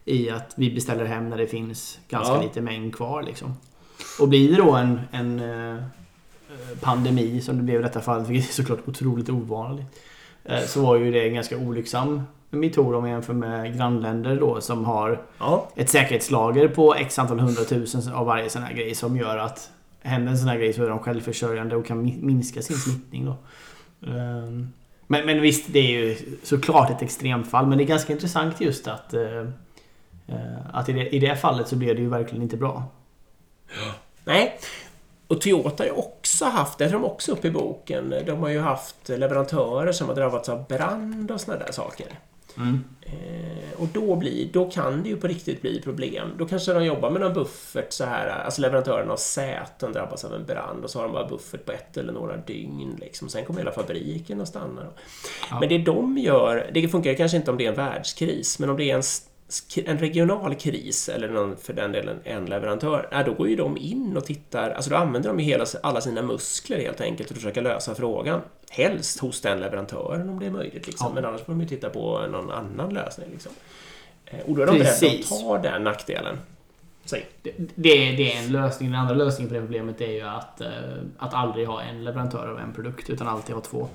i 0.05 0.31
att 0.31 0.53
vi 0.57 0.71
beställer 0.75 1.05
hem 1.05 1.31
när 1.31 1.37
det 1.37 1.47
finns 1.47 1.99
ganska 2.09 2.35
Ja. 2.35 2.43
lite 2.43 2.61
mängd 2.61 2.95
kvar. 2.97 3.23
Liksom. 3.23 3.55
Och 4.21 4.29
blir 4.29 4.51
det 4.51 4.57
då 4.57 4.73
en, 4.73 5.01
en 5.13 5.41
eh, 5.41 5.83
pandemi 6.81 7.41
som 7.41 7.57
det 7.57 7.63
blev 7.63 7.81
i 7.81 7.83
detta 7.83 8.01
fallet, 8.01 8.29
vilket 8.29 8.51
är 8.51 8.55
såklart 8.55 8.89
otroligt 8.89 9.29
ovanligt, 9.29 9.87
eh, 10.45 10.61
så 10.61 10.83
var 10.83 10.97
ju 10.97 11.13
det 11.13 11.29
en 11.29 11.35
ganska 11.35 11.57
olycksam 11.59 12.23
metod 12.51 12.95
om 12.95 13.01
man 13.03 13.11
jämför 13.11 13.33
med 13.35 13.77
grannländer 13.77 14.37
då 14.41 14.61
som 14.61 14.85
har 14.85 15.23
ja, 15.39 15.69
ett 15.77 15.91
säkerhetslager 15.91 16.69
på 16.69 16.95
x 16.95 17.19
antal 17.19 17.41
hundratusen 17.41 18.13
av 18.15 18.27
varje 18.27 18.51
sån 18.51 18.63
här 18.63 18.75
grej 18.75 18.95
som 18.95 19.17
gör 19.17 19.37
att 19.39 19.71
händer 20.05 20.33
en 20.33 20.39
sån 20.39 20.49
här 20.49 20.59
grej 20.59 20.73
så 20.73 20.85
är 20.85 20.89
de 20.89 20.99
självförsörjande 20.99 21.77
och 21.77 21.87
kan 21.87 22.27
minska 22.27 22.63
sin 22.63 22.77
smittning 22.77 23.25
då. 23.25 23.37
Ehm, 24.11 24.73
men, 25.07 25.27
men 25.27 25.41
visst, 25.41 25.73
det 25.73 25.79
är 25.79 26.05
ju 26.05 26.17
såklart 26.43 26.91
ett 26.91 27.03
extremfall 27.03 27.67
men 27.67 27.79
det 27.79 27.85
är 27.85 27.87
ganska 27.87 28.13
intressant 28.13 28.61
just 28.61 28.89
att 28.89 29.15
eh, 29.15 29.39
eh, 30.27 30.67
att 30.73 30.89
i 30.89 30.93
det, 30.93 31.09
i 31.09 31.19
det 31.19 31.37
fallet 31.37 31.69
så 31.69 31.77
blev 31.77 31.97
det 31.97 32.03
ju 32.03 32.09
verkligen 32.09 32.43
inte 32.43 32.57
bra. 32.57 32.85
nej. 34.25 34.59
Och 35.27 35.41
Toyota 35.41 35.83
har 35.83 35.87
ju 35.89 35.93
också 35.93 36.45
haft, 36.45 36.79
det 36.79 36.87
tar 36.87 36.93
de 36.93 37.05
också 37.05 37.33
upp 37.33 37.45
i 37.45 37.51
boken, 37.51 38.15
de 38.27 38.39
har 38.39 38.49
ju 38.49 38.61
haft 38.61 39.09
leverantörer 39.09 39.93
som 39.93 40.09
har 40.09 40.15
drabbats 40.15 40.49
av 40.49 40.67
brand 40.67 41.31
och 41.31 41.41
såna 41.41 41.59
där 41.59 41.73
saker. 41.73 42.07
Eh, 43.03 43.81
och 43.81 43.89
då, 43.93 44.17
blir, 44.17 44.49
då 44.53 44.71
kan 44.71 45.03
det 45.03 45.09
ju 45.09 45.17
på 45.17 45.27
riktigt 45.27 45.63
bli 45.63 45.81
problem. 45.81 46.29
Då 46.39 46.47
kanske 46.47 46.73
de 46.73 46.85
jobbar 46.85 47.11
med 47.11 47.21
någon 47.21 47.33
buffert 47.35 47.93
så 47.93 48.05
här, 48.05 48.29
alltså 48.29 48.61
leverantören 48.61 49.11
av 49.11 49.17
säten 49.17 49.93
drabbas 49.93 50.25
av 50.25 50.35
en 50.35 50.47
brand 50.47 50.85
och 50.85 50.91
så 50.91 50.99
har 50.99 51.05
de 51.05 51.13
bara 51.13 51.29
buffert 51.29 51.65
på 51.65 51.73
ett 51.73 51.97
eller 51.97 52.13
några 52.13 52.37
dygn. 52.37 52.97
Liksom. 53.01 53.29
Sen 53.29 53.45
kommer 53.45 53.61
hela 53.61 53.73
fabriken 53.73 54.41
att 54.41 54.49
stanna. 54.49 54.87
Ja. 55.51 55.61
Men 55.61 55.69
det 55.69 55.79
de 55.79 56.19
gör, 56.19 56.71
det 56.75 56.89
funkar 56.89 57.15
kanske 57.15 57.37
inte 57.37 57.51
om 57.51 57.57
det 57.59 57.65
är 57.65 57.71
en 57.71 57.77
världskris, 57.77 58.59
men 58.59 58.71
om 58.71 58.77
det 58.77 58.91
är 58.91 58.97
en, 58.97 59.03
en 59.85 59.99
regional 59.99 60.55
kris 60.55 61.09
eller 61.09 61.29
någon, 61.29 61.57
för 61.57 61.73
den 61.73 61.93
delen 61.93 62.21
en 62.25 62.47
leverantör, 62.47 63.09
ja, 63.11 63.23
då 63.23 63.33
går 63.35 63.49
ju 63.49 63.57
de 63.57 63.77
in 63.77 64.17
och 64.17 64.25
tittar, 64.25 64.71
alltså 64.71 64.91
då 64.91 64.97
använder 64.97 65.29
de 65.29 65.41
ju 65.41 65.47
hela, 65.47 65.65
alla 65.83 66.01
sina 66.01 66.23
muskler 66.23 66.79
helt 66.79 67.01
enkelt 67.01 67.29
för 67.29 67.35
att 67.35 67.41
försöka 67.41 67.61
lösa 67.61 67.95
frågan. 67.95 68.41
Helst 68.71 69.21
hos 69.21 69.41
den 69.41 69.61
leverantören 69.61 70.29
om 70.29 70.39
det 70.41 70.47
är 70.47 70.51
möjligt, 70.51 70.87
liksom. 70.87 71.07
Ja. 71.09 71.15
men 71.15 71.25
annars 71.25 71.41
får 71.41 71.53
de 71.53 71.61
ju 71.61 71.67
titta 71.69 71.91
på 71.91 72.27
någon 72.27 72.51
annan 72.51 72.95
lösning. 72.95 73.29
Liksom. 73.33 73.53
Eh, 74.27 74.41
Och 74.41 74.57
då 74.57 74.63
är 74.63 74.67
de 74.67 74.73
beredda 74.73 74.85
Precis. 74.91 75.33
att 75.33 75.41
ta 75.41 75.59
den 75.59 75.85
nackdelen. 75.85 76.39
Säg. 77.05 77.27
Det, 77.43 77.53
det 77.75 78.33
är 78.33 78.45
en 78.45 78.53
lösning. 78.53 78.91
Den 78.91 79.01
andra 79.01 79.15
lösningen 79.15 79.49
på 79.49 79.55
det 79.55 79.61
problemet 79.61 80.01
är 80.01 80.13
ju 80.13 80.23
att, 80.23 80.61
eh, 80.61 80.69
att 81.19 81.35
aldrig 81.35 81.67
ha 81.67 81.83
en 81.83 82.05
leverantör 82.05 82.49
av 82.49 82.59
en 82.59 82.73
produkt 82.73 83.11
utan 83.11 83.29
alltid 83.29 83.55
ha 83.55 83.63
två. 83.63 83.89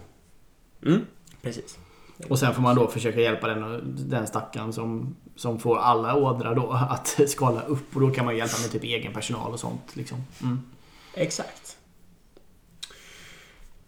Mm, 0.85 1.05
precis. 1.41 1.77
Och 2.27 2.39
sen 2.39 2.53
får 2.53 2.61
man 2.61 2.75
då 2.75 2.87
försöka 2.87 3.21
hjälpa 3.21 3.47
den, 3.47 3.93
den 4.09 4.27
stackaren 4.27 4.73
som, 4.73 5.15
som 5.35 5.59
får 5.59 5.77
alla 5.77 6.15
ådrar 6.15 6.55
då 6.55 6.71
att 6.89 7.19
skala 7.29 7.61
upp. 7.61 7.95
Och 7.95 8.01
då 8.01 8.09
kan 8.11 8.25
man 8.25 8.37
hjälpa 8.37 8.61
med 8.61 8.71
typ 8.71 8.83
egen 8.83 9.13
personal 9.13 9.51
och 9.51 9.59
sånt. 9.59 9.95
Liksom. 9.95 10.17
Mm. 10.41 10.61
Exakt. 11.13 11.77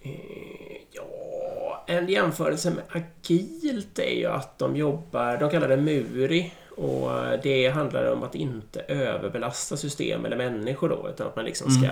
Eh, 0.01 0.11
ja, 0.91 1.83
en 1.87 2.09
jämförelse 2.09 2.71
med 2.71 2.83
agilt 2.89 3.99
är 3.99 4.15
ju 4.15 4.25
att 4.25 4.59
de 4.59 4.75
jobbar, 4.75 5.37
de 5.37 5.49
kallar 5.49 5.67
det 5.67 5.77
Muri 5.77 6.53
och 6.81 7.39
det 7.43 7.67
handlar 7.67 8.11
om 8.11 8.23
att 8.23 8.35
inte 8.35 8.79
överbelasta 8.81 9.77
system 9.77 10.25
eller 10.25 10.37
människor 10.37 10.89
då 10.89 11.09
utan 11.09 11.27
att 11.27 11.35
man 11.35 11.45
liksom 11.45 11.71
ska 11.71 11.87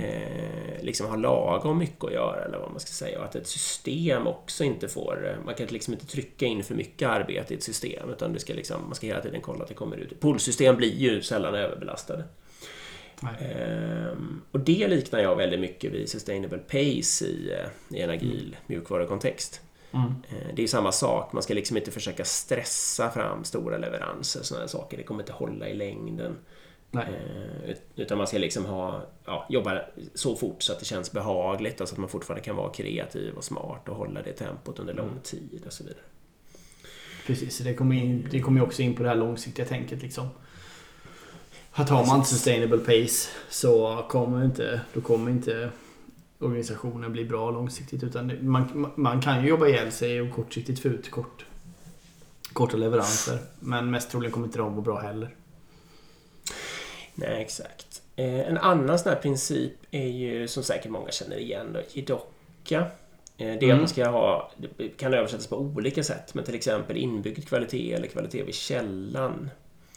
eh, 0.00 0.82
liksom 0.82 1.06
ha 1.06 1.16
lagom 1.16 1.78
mycket 1.78 2.04
att 2.04 2.12
göra 2.12 2.44
eller 2.44 2.58
vad 2.58 2.70
man 2.70 2.80
ska 2.80 2.90
säga 2.90 3.18
och 3.18 3.24
att 3.24 3.34
ett 3.34 3.46
system 3.46 4.26
också 4.26 4.64
inte 4.64 4.88
får, 4.88 5.38
man 5.44 5.54
kan 5.54 5.66
liksom 5.66 5.94
inte 5.94 6.06
trycka 6.06 6.46
in 6.46 6.64
för 6.64 6.74
mycket 6.74 7.08
arbete 7.08 7.54
i 7.54 7.56
ett 7.56 7.62
system 7.62 8.10
utan 8.10 8.32
det 8.32 8.40
ska 8.40 8.54
liksom, 8.54 8.82
man 8.86 8.94
ska 8.94 9.06
hela 9.06 9.20
tiden 9.20 9.40
kolla 9.40 9.62
att 9.62 9.68
det 9.68 9.74
kommer 9.74 9.96
ut. 9.96 10.20
Poolsystem 10.20 10.76
blir 10.76 10.94
ju 10.94 11.22
sällan 11.22 11.54
överbelastade. 11.54 12.24
Ehm, 13.40 14.42
och 14.50 14.60
det 14.60 14.88
liknar 14.88 15.20
jag 15.20 15.36
väldigt 15.36 15.60
mycket 15.60 15.92
vid 15.92 16.08
Sustainable 16.08 16.58
Pace 16.58 17.24
i, 17.24 17.52
eh, 17.52 17.96
i 17.98 18.00
en 18.00 18.10
agil 18.10 18.56
mjukvarukontext. 18.66 19.60
Mm. 19.94 20.14
Eh, 20.28 20.54
Det 20.54 20.62
är 20.62 20.66
samma 20.66 20.92
sak, 20.92 21.32
man 21.32 21.42
ska 21.42 21.54
liksom 21.54 21.76
inte 21.76 21.90
försöka 21.90 22.24
stressa 22.24 23.10
fram 23.10 23.44
stora 23.44 23.78
leveranser 23.78 24.40
och 24.40 24.46
sådana 24.46 24.68
saker. 24.68 24.96
Det 24.96 25.02
kommer 25.02 25.20
inte 25.22 25.32
hålla 25.32 25.68
i 25.68 25.74
längden. 25.74 26.36
Nej. 26.90 27.04
Eh, 27.64 27.70
ut- 27.70 27.82
Utan 27.96 28.18
man 28.18 28.26
ska 28.26 28.38
liksom 28.38 28.64
ha, 28.64 29.02
ja, 29.24 29.46
jobba 29.50 29.82
så 30.14 30.36
fort 30.36 30.62
så 30.62 30.72
att 30.72 30.78
det 30.78 30.84
känns 30.84 31.12
behagligt 31.12 31.80
och 31.80 31.88
så 31.88 31.94
att 31.94 31.98
man 31.98 32.08
fortfarande 32.08 32.44
kan 32.44 32.56
vara 32.56 32.72
kreativ 32.72 33.34
och 33.34 33.44
smart 33.44 33.88
och 33.88 33.96
hålla 33.96 34.22
det 34.22 34.32
tempot 34.32 34.78
under 34.78 34.94
lång 34.94 35.18
tid 35.22 35.62
och 35.66 35.72
så 35.72 35.84
vidare. 35.84 36.00
Precis, 37.26 37.58
det 37.58 37.74
kommer, 37.74 37.96
in, 37.96 38.28
det 38.30 38.40
kommer 38.40 38.62
också 38.62 38.82
in 38.82 38.94
på 38.94 39.02
det 39.02 39.08
här 39.08 39.16
långsiktiga 39.16 39.66
tänket 39.66 40.02
liksom. 40.02 40.28
Här 41.72 41.84
tar 41.84 42.06
man 42.06 42.16
inte 42.16 42.28
sustainable 42.30 42.78
pace 42.78 43.28
så 43.50 44.04
kommer 44.08 44.44
inte, 44.44 44.80
då 44.94 45.00
kommer 45.00 45.30
inte 45.30 45.70
organisationen 46.38 47.12
bli 47.12 47.24
bra 47.24 47.50
långsiktigt. 47.50 48.02
Utan 48.02 48.32
man, 48.50 48.92
man 48.96 49.20
kan 49.20 49.42
ju 49.42 49.48
jobba 49.48 49.66
ihjäl 49.66 49.92
sig 49.92 50.20
och 50.20 50.30
kortsiktigt 50.30 50.80
få 50.82 50.88
ut 50.88 51.10
kort, 51.10 51.44
korta 52.52 52.76
leveranser. 52.76 53.38
Men 53.60 53.90
mest 53.90 54.10
troligen 54.10 54.32
kommer 54.32 54.46
inte 54.46 54.58
de 54.58 54.74
gå 54.74 54.80
bra 54.80 55.00
heller. 55.00 55.34
Nej, 57.14 57.42
exakt. 57.42 58.02
Eh, 58.16 58.40
en 58.40 58.58
annan 58.58 58.98
sån 58.98 59.12
här 59.12 59.20
princip 59.20 59.72
är 59.90 60.06
ju, 60.08 60.48
som 60.48 60.62
säkert 60.62 60.90
många 60.90 61.10
känner 61.10 61.36
igen, 61.38 61.72
då, 61.72 61.80
Jidoka. 61.92 62.78
Eh, 62.78 62.86
det 63.36 63.44
är 63.46 63.62
Mm. 63.62 63.78
man 63.78 63.88
ska 63.88 64.08
ha, 64.08 64.52
det 64.56 64.88
kan 64.88 65.14
översättas 65.14 65.46
på 65.46 65.56
olika 65.56 66.04
sätt, 66.04 66.34
men 66.34 66.44
till 66.44 66.54
exempel 66.54 66.96
inbyggd 66.96 67.48
kvalitet 67.48 67.92
eller 67.92 68.06
kvalitet 68.06 68.42
vid 68.42 68.54
källan. 68.54 69.50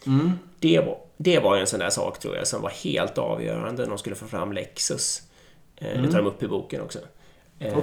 Mm. 0.06 0.32
Det 0.60 0.80
var, 0.80 0.98
det 1.18 1.40
var 1.40 1.58
en 1.58 1.68
sån 1.68 1.80
där 1.80 1.90
sak 1.90 2.20
tror 2.20 2.36
jag 2.36 2.48
som 2.48 2.62
var 2.62 2.70
helt 2.70 3.18
avgörande 3.18 3.82
när 3.84 3.90
de 3.90 3.98
skulle 3.98 4.16
få 4.16 4.28
fram 4.28 4.54
Lexus. 4.54 5.22
Eh, 5.78 5.88
Det 5.88 5.94
Mm. 5.98 6.12
tar 6.12 6.18
de 6.18 6.28
upp 6.28 6.44
i 6.44 6.48
boken 6.48 6.82
också. 6.82 7.00
Eh. 7.60 7.78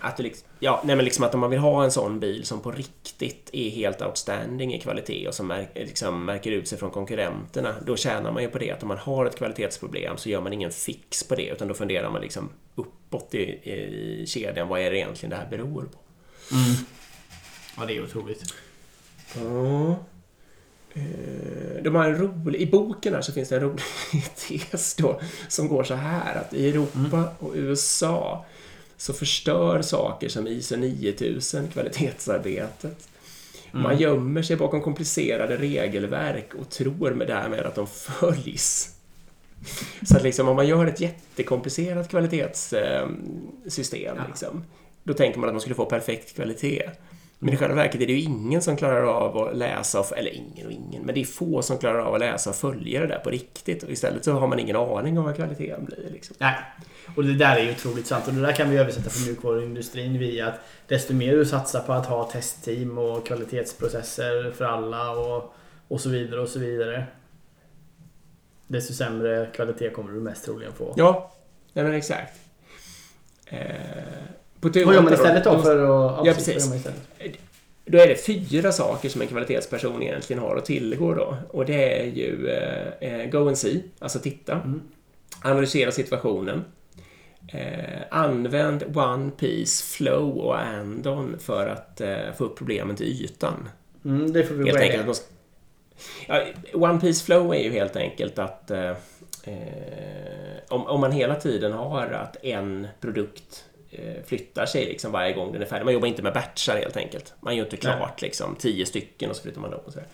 Att, 0.00 0.16
det 0.16 0.22
liksom, 0.22 0.48
ja, 0.60 0.82
nej, 0.84 0.96
men 0.96 1.04
liksom 1.04 1.24
att 1.24 1.34
om 1.34 1.40
man 1.40 1.50
vill 1.50 1.58
ha 1.58 1.84
en 1.84 1.90
sån 1.90 2.20
bil 2.20 2.44
som 2.44 2.60
på 2.60 2.70
riktigt 2.72 3.50
är 3.52 3.70
helt 3.70 4.02
outstanding 4.02 4.74
i 4.74 4.80
kvalitet 4.80 5.28
och 5.28 5.34
som 5.34 5.46
märk, 5.46 5.70
liksom 5.74 6.24
märker 6.24 6.50
ut 6.50 6.68
sig 6.68 6.78
från 6.78 6.90
konkurrenterna, 6.90 7.74
då 7.86 7.96
tjänar 7.96 8.32
man 8.32 8.42
ju 8.42 8.48
på 8.48 8.58
det. 8.58 8.70
Att 8.70 8.82
om 8.82 8.88
man 8.88 8.98
har 8.98 9.26
ett 9.26 9.36
kvalitetsproblem 9.36 10.16
så 10.16 10.28
gör 10.28 10.40
man 10.40 10.52
ingen 10.52 10.70
fix 10.70 11.24
på 11.28 11.34
det, 11.34 11.46
utan 11.48 11.68
då 11.68 11.74
funderar 11.74 12.10
man 12.10 12.20
liksom 12.22 12.48
uppåt 12.74 13.34
i, 13.34 13.38
i 13.70 14.24
kedjan. 14.26 14.68
Vad 14.68 14.80
är 14.80 14.90
det 14.90 14.96
egentligen 14.98 15.30
det 15.30 15.36
här 15.36 15.46
beror 15.50 15.82
på? 15.82 15.98
Mm. 16.54 16.74
Ja, 17.76 17.86
det 17.86 17.96
är 17.96 18.02
otroligt. 18.04 18.54
Ja. 19.36 19.96
Eh, 20.94 21.82
De 21.82 21.94
har 21.94 22.04
en 22.04 22.18
rolig, 22.18 22.60
I 22.60 22.66
boken 22.66 23.14
här 23.14 23.22
så 23.22 23.32
finns 23.32 23.48
det 23.48 23.56
en 23.56 23.62
rolig 23.62 23.82
tes 24.48 24.94
då 24.94 25.20
som 25.48 25.68
går 25.68 25.84
så 25.84 25.94
här 25.94 26.34
att 26.34 26.54
i 26.54 26.68
Europa 26.68 27.24
och 27.38 27.52
USA 27.54 28.44
så 28.96 29.12
förstör 29.12 29.82
saker 29.82 30.28
som 30.28 30.46
ISO 30.46 30.76
9000 30.76 31.68
kvalitetsarbetet. 31.68 33.08
Man 33.72 33.98
gömmer 33.98 34.42
sig 34.42 34.56
bakom 34.56 34.82
komplicerade 34.82 35.56
regelverk 35.56 36.54
och 36.54 36.70
tror 36.70 37.10
med 37.10 37.26
därmed 37.26 37.60
att 37.60 37.74
de 37.74 37.86
följs. 37.86 38.90
Så 40.08 40.16
att 40.16 40.22
liksom, 40.22 40.48
om 40.48 40.56
man 40.56 40.66
gör 40.66 40.86
ett 40.86 41.00
jättekomplicerat 41.00 42.08
kvalitetssystem, 42.08 44.16
liksom, 44.28 44.64
då 45.02 45.14
tänker 45.14 45.38
man 45.38 45.48
att 45.48 45.54
man 45.54 45.60
skulle 45.60 45.74
få 45.74 45.84
perfekt 45.84 46.34
kvalitet. 46.34 46.90
Men 47.38 47.54
i 47.54 47.56
själva 47.56 47.74
verket 47.74 48.00
är 48.00 48.06
det 48.06 48.12
ju 48.12 48.20
ingen 48.20 48.62
som 48.62 48.76
klarar 48.76 49.02
av 49.02 49.36
att 49.38 49.56
läsa, 49.56 50.00
och- 50.00 50.18
eller 50.18 50.30
ingen 50.30 50.66
och 50.66 50.72
ingen, 50.72 51.02
men 51.02 51.14
det 51.14 51.20
är 51.20 51.24
få 51.24 51.62
som 51.62 51.78
klarar 51.78 51.98
av 51.98 52.14
att 52.14 52.20
läsa 52.20 52.50
och 52.50 52.56
följa 52.56 53.00
det 53.00 53.06
där 53.06 53.18
på 53.18 53.30
riktigt. 53.30 53.82
Och 53.82 53.90
istället 53.90 54.24
så 54.24 54.32
har 54.32 54.46
man 54.48 54.58
ingen 54.58 54.76
aning 54.76 55.18
om 55.18 55.24
vad 55.24 55.36
kvaliteten 55.36 55.84
blir. 55.84 56.10
Liksom. 56.12 56.36
Nej. 56.38 56.54
Och 57.16 57.24
det 57.24 57.34
där 57.34 57.56
är 57.56 57.60
ju 57.64 57.70
otroligt 57.70 58.06
sant. 58.06 58.28
Och 58.28 58.34
det 58.34 58.40
där 58.40 58.52
kan 58.52 58.70
vi 58.70 58.76
översätta 58.78 59.10
för 59.10 59.26
mjukvaruindustrin 59.26 60.18
via 60.18 60.48
att 60.48 60.60
desto 60.88 61.14
mer 61.14 61.36
du 61.36 61.44
satsar 61.44 61.80
på 61.80 61.92
att 61.92 62.06
ha 62.06 62.24
testteam 62.30 62.98
och 62.98 63.26
kvalitetsprocesser 63.26 64.52
för 64.56 64.64
alla 64.64 65.10
och, 65.10 65.54
och 65.88 66.00
så 66.00 66.08
vidare 66.08 66.40
och 66.40 66.48
så 66.48 66.58
vidare. 66.58 67.06
Desto 68.66 68.92
sämre 68.94 69.48
kvalitet 69.54 69.90
kommer 69.90 70.12
du 70.12 70.20
mest 70.20 70.44
troligen 70.44 70.72
få. 70.72 70.94
Ja, 70.96 71.32
nej 71.72 71.84
men 71.84 71.94
exakt. 71.94 72.32
Eh, 73.46 73.58
på 74.72 74.84
Vad 74.84 74.94
gör 74.94 75.02
man 75.02 75.12
istället 75.12 75.44
då 75.44 75.62
för 75.62 75.78
att... 75.78 76.26
Ja, 76.26 76.32
precis. 76.32 76.72
Då 77.86 77.98
är 77.98 78.08
det 78.08 78.16
fyra 78.16 78.72
saker 78.72 79.08
som 79.08 79.22
en 79.22 79.28
kvalitetsperson 79.28 80.02
egentligen 80.02 80.42
har 80.42 80.56
att 80.56 80.64
tillgå 80.64 81.14
då. 81.14 81.36
Och 81.50 81.66
det 81.66 82.00
är 82.00 82.04
ju 82.04 82.48
eh, 82.48 83.20
eh, 83.20 83.30
go 83.30 83.48
and 83.48 83.58
see, 83.58 83.82
alltså 83.98 84.18
titta. 84.18 84.52
Mm. 84.52 84.82
Analysera 85.42 85.92
situationen. 85.92 86.64
Eh, 87.48 88.00
använd 88.10 88.96
One 88.96 89.30
Piece, 89.30 89.96
Flow 89.96 90.38
och 90.38 90.60
Andon 90.60 91.36
för 91.38 91.66
att 91.66 92.00
eh, 92.00 92.32
få 92.38 92.44
upp 92.44 92.58
problemen 92.58 92.96
till 92.96 93.06
ytan. 93.06 93.68
Mm, 94.04 94.32
det 94.32 94.44
får 94.44 94.54
vi 94.54 94.70
Helt 94.70 94.80
enkelt. 94.80 95.08
att 95.08 95.30
Ja, 96.26 96.42
One 96.72 97.00
Piece 97.00 97.24
Flow 97.24 97.54
är 97.54 97.58
ju 97.58 97.70
helt 97.70 97.96
enkelt 97.96 98.38
att 98.38 98.70
eh, 98.70 98.90
eh, 99.44 99.56
om, 100.68 100.86
om 100.86 101.00
man 101.00 101.12
hela 101.12 101.34
tiden 101.34 101.72
har 101.72 102.06
att 102.06 102.44
en 102.44 102.88
produkt 103.00 103.64
flyttar 104.26 104.66
sig 104.66 104.84
liksom 104.84 105.12
varje 105.12 105.32
gång 105.32 105.52
den 105.52 105.62
är 105.62 105.66
färdig. 105.66 105.84
Man 105.84 105.94
jobbar 105.94 106.08
inte 106.08 106.22
med 106.22 106.32
batchar 106.32 106.76
helt 106.76 106.96
enkelt. 106.96 107.34
Man 107.40 107.56
gör 107.56 107.64
inte 107.64 107.76
klart 107.76 108.22
liksom, 108.22 108.56
tio 108.58 108.86
stycken 108.86 109.30
och 109.30 109.36
så 109.36 109.42
flyttar 109.42 109.60
man 109.60 109.70
dem. 109.70 109.80
Och 109.86 109.92
så 109.92 109.98
där. 109.98 110.06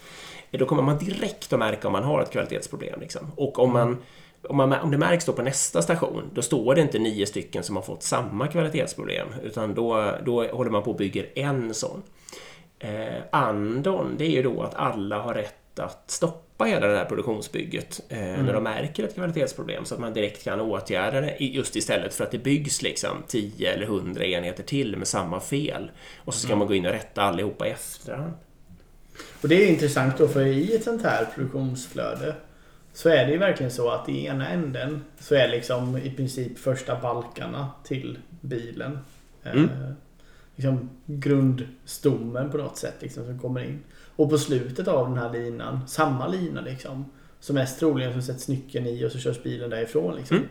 Eh, 0.50 0.58
Då 0.58 0.66
kommer 0.66 0.82
man 0.82 0.98
direkt 0.98 1.52
att 1.52 1.58
märka 1.58 1.88
om 1.88 1.92
man 1.92 2.04
har 2.04 2.22
ett 2.22 2.30
kvalitetsproblem. 2.30 3.00
Liksom. 3.00 3.32
Och 3.36 3.58
om, 3.58 3.72
man, 3.72 4.02
om, 4.42 4.56
man, 4.56 4.72
om 4.72 4.90
det 4.90 4.98
märks 4.98 5.24
då 5.24 5.32
på 5.32 5.42
nästa 5.42 5.82
station, 5.82 6.30
då 6.34 6.42
står 6.42 6.74
det 6.74 6.80
inte 6.80 6.98
nio 6.98 7.26
stycken 7.26 7.62
som 7.62 7.76
har 7.76 7.82
fått 7.82 8.02
samma 8.02 8.48
kvalitetsproblem, 8.48 9.28
utan 9.42 9.74
då, 9.74 10.14
då 10.24 10.46
håller 10.46 10.70
man 10.70 10.82
på 10.82 10.90
och 10.90 10.96
bygger 10.96 11.26
en 11.34 11.74
sån. 11.74 12.02
Eh, 12.78 13.22
andon, 13.32 14.14
det 14.18 14.24
är 14.24 14.30
ju 14.30 14.42
då 14.42 14.62
att 14.62 14.74
alla 14.74 15.18
har 15.18 15.34
rätt 15.34 15.59
att 15.78 16.10
stoppa 16.10 16.64
hela 16.64 16.86
det 16.86 16.96
här 16.96 17.04
produktionsbygget 17.04 18.00
eh, 18.08 18.18
när 18.18 18.52
de 18.52 18.62
märker 18.62 19.04
ett 19.04 19.14
kvalitetsproblem 19.14 19.84
så 19.84 19.94
att 19.94 20.00
man 20.00 20.12
direkt 20.12 20.44
kan 20.44 20.60
åtgärda 20.60 21.20
det 21.20 21.36
just 21.38 21.76
istället 21.76 22.14
för 22.14 22.24
att 22.24 22.30
det 22.30 22.38
byggs 22.38 22.82
liksom 22.82 23.22
10 23.28 23.72
eller 23.72 23.82
100 23.82 24.24
enheter 24.24 24.62
till 24.62 24.96
med 24.96 25.08
samma 25.08 25.40
fel 25.40 25.90
och 26.18 26.34
så 26.34 26.40
ska 26.40 26.56
man 26.56 26.66
gå 26.66 26.74
in 26.74 26.86
och 26.86 26.92
rätta 26.92 27.22
allihopa 27.22 27.66
i 27.66 27.70
efterhand. 27.70 28.32
Och 29.42 29.48
det 29.48 29.64
är 29.64 29.68
intressant 29.68 30.18
då 30.18 30.28
för 30.28 30.46
i 30.46 30.74
ett 30.74 30.84
sånt 30.84 31.02
här 31.02 31.24
produktionsflöde 31.34 32.34
så 32.92 33.08
är 33.08 33.26
det 33.26 33.32
ju 33.32 33.38
verkligen 33.38 33.72
så 33.72 33.90
att 33.90 34.08
i 34.08 34.26
ena 34.26 34.48
änden 34.48 35.04
så 35.18 35.34
är 35.34 35.48
liksom 35.48 35.96
i 35.96 36.10
princip 36.10 36.58
första 36.58 37.00
balkarna 37.00 37.70
till 37.84 38.18
bilen. 38.40 38.98
Mm. 39.44 39.64
Eh, 39.64 39.92
liksom 40.56 40.90
grundstommen 41.06 42.50
på 42.50 42.56
något 42.56 42.76
sätt 42.76 42.94
liksom, 43.00 43.24
som 43.24 43.38
kommer 43.38 43.64
in. 43.64 43.82
Och 44.20 44.30
på 44.30 44.38
slutet 44.38 44.88
av 44.88 45.08
den 45.08 45.18
här 45.18 45.32
linan, 45.32 45.80
samma 45.88 46.26
lina 46.26 46.60
liksom. 46.60 47.04
Så 47.40 47.52
mest 47.52 47.78
troligen 47.78 48.14
så 48.14 48.22
sätts 48.22 48.48
nyckeln 48.48 48.86
i 48.86 49.06
och 49.06 49.12
så 49.12 49.18
körs 49.18 49.42
bilen 49.42 49.70
därifrån 49.70 50.16
liksom. 50.16 50.36
Mm. 50.36 50.48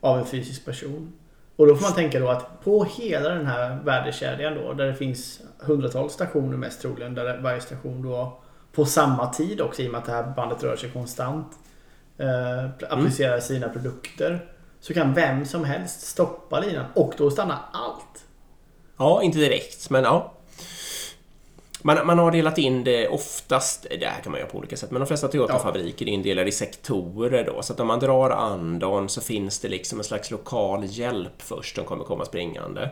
Av 0.00 0.18
en 0.18 0.26
fysisk 0.26 0.64
person. 0.64 1.12
Och 1.56 1.66
då 1.66 1.76
får 1.76 1.82
man 1.82 1.92
tänka 1.92 2.20
då 2.20 2.28
att 2.28 2.64
på 2.64 2.84
hela 2.84 3.28
den 3.28 3.46
här 3.46 3.82
värdekedjan 3.84 4.54
då, 4.54 4.72
där 4.72 4.86
det 4.86 4.94
finns 4.94 5.40
hundratals 5.58 6.12
stationer 6.12 6.56
mest 6.56 6.80
troligen, 6.80 7.14
där 7.14 7.40
varje 7.40 7.60
station 7.60 8.02
då 8.02 8.42
på 8.72 8.84
samma 8.84 9.32
tid 9.32 9.60
också 9.60 9.82
i 9.82 9.88
och 9.88 9.92
med 9.92 9.98
att 9.98 10.06
det 10.06 10.12
här 10.12 10.32
bandet 10.36 10.62
rör 10.62 10.76
sig 10.76 10.90
konstant 10.90 11.52
eh, 12.18 12.64
applicerar 12.90 13.40
sina 13.40 13.68
produkter. 13.68 14.50
Så 14.80 14.94
kan 14.94 15.14
vem 15.14 15.44
som 15.44 15.64
helst 15.64 16.00
stoppa 16.00 16.60
linan 16.60 16.86
och 16.94 17.14
då 17.18 17.30
stannar 17.30 17.58
allt. 17.72 18.24
Ja, 18.96 19.22
inte 19.22 19.38
direkt, 19.38 19.90
men 19.90 20.04
ja. 20.04 20.33
Man, 21.86 22.06
man 22.06 22.18
har 22.18 22.30
delat 22.30 22.58
in 22.58 22.84
det 22.84 23.08
oftast, 23.08 23.86
det 24.00 24.06
här 24.06 24.22
kan 24.22 24.32
man 24.32 24.40
göra 24.40 24.50
på 24.50 24.58
olika 24.58 24.76
sätt, 24.76 24.90
men 24.90 25.00
de 25.00 25.06
flesta 25.06 25.28
Toyota-fabriker 25.28 26.08
är 26.08 26.10
indelade 26.12 26.48
i 26.48 26.52
sektorer 26.52 27.44
då. 27.44 27.62
Så 27.62 27.72
att 27.72 27.80
om 27.80 27.86
man 27.86 28.00
drar 28.00 28.30
andan 28.30 29.08
så 29.08 29.20
finns 29.20 29.60
det 29.60 29.68
liksom 29.68 29.98
en 29.98 30.04
slags 30.04 30.30
lokal 30.30 30.84
hjälp 30.84 31.42
först, 31.42 31.76
de 31.76 31.84
kommer 31.84 32.04
komma 32.04 32.24
springande. 32.24 32.90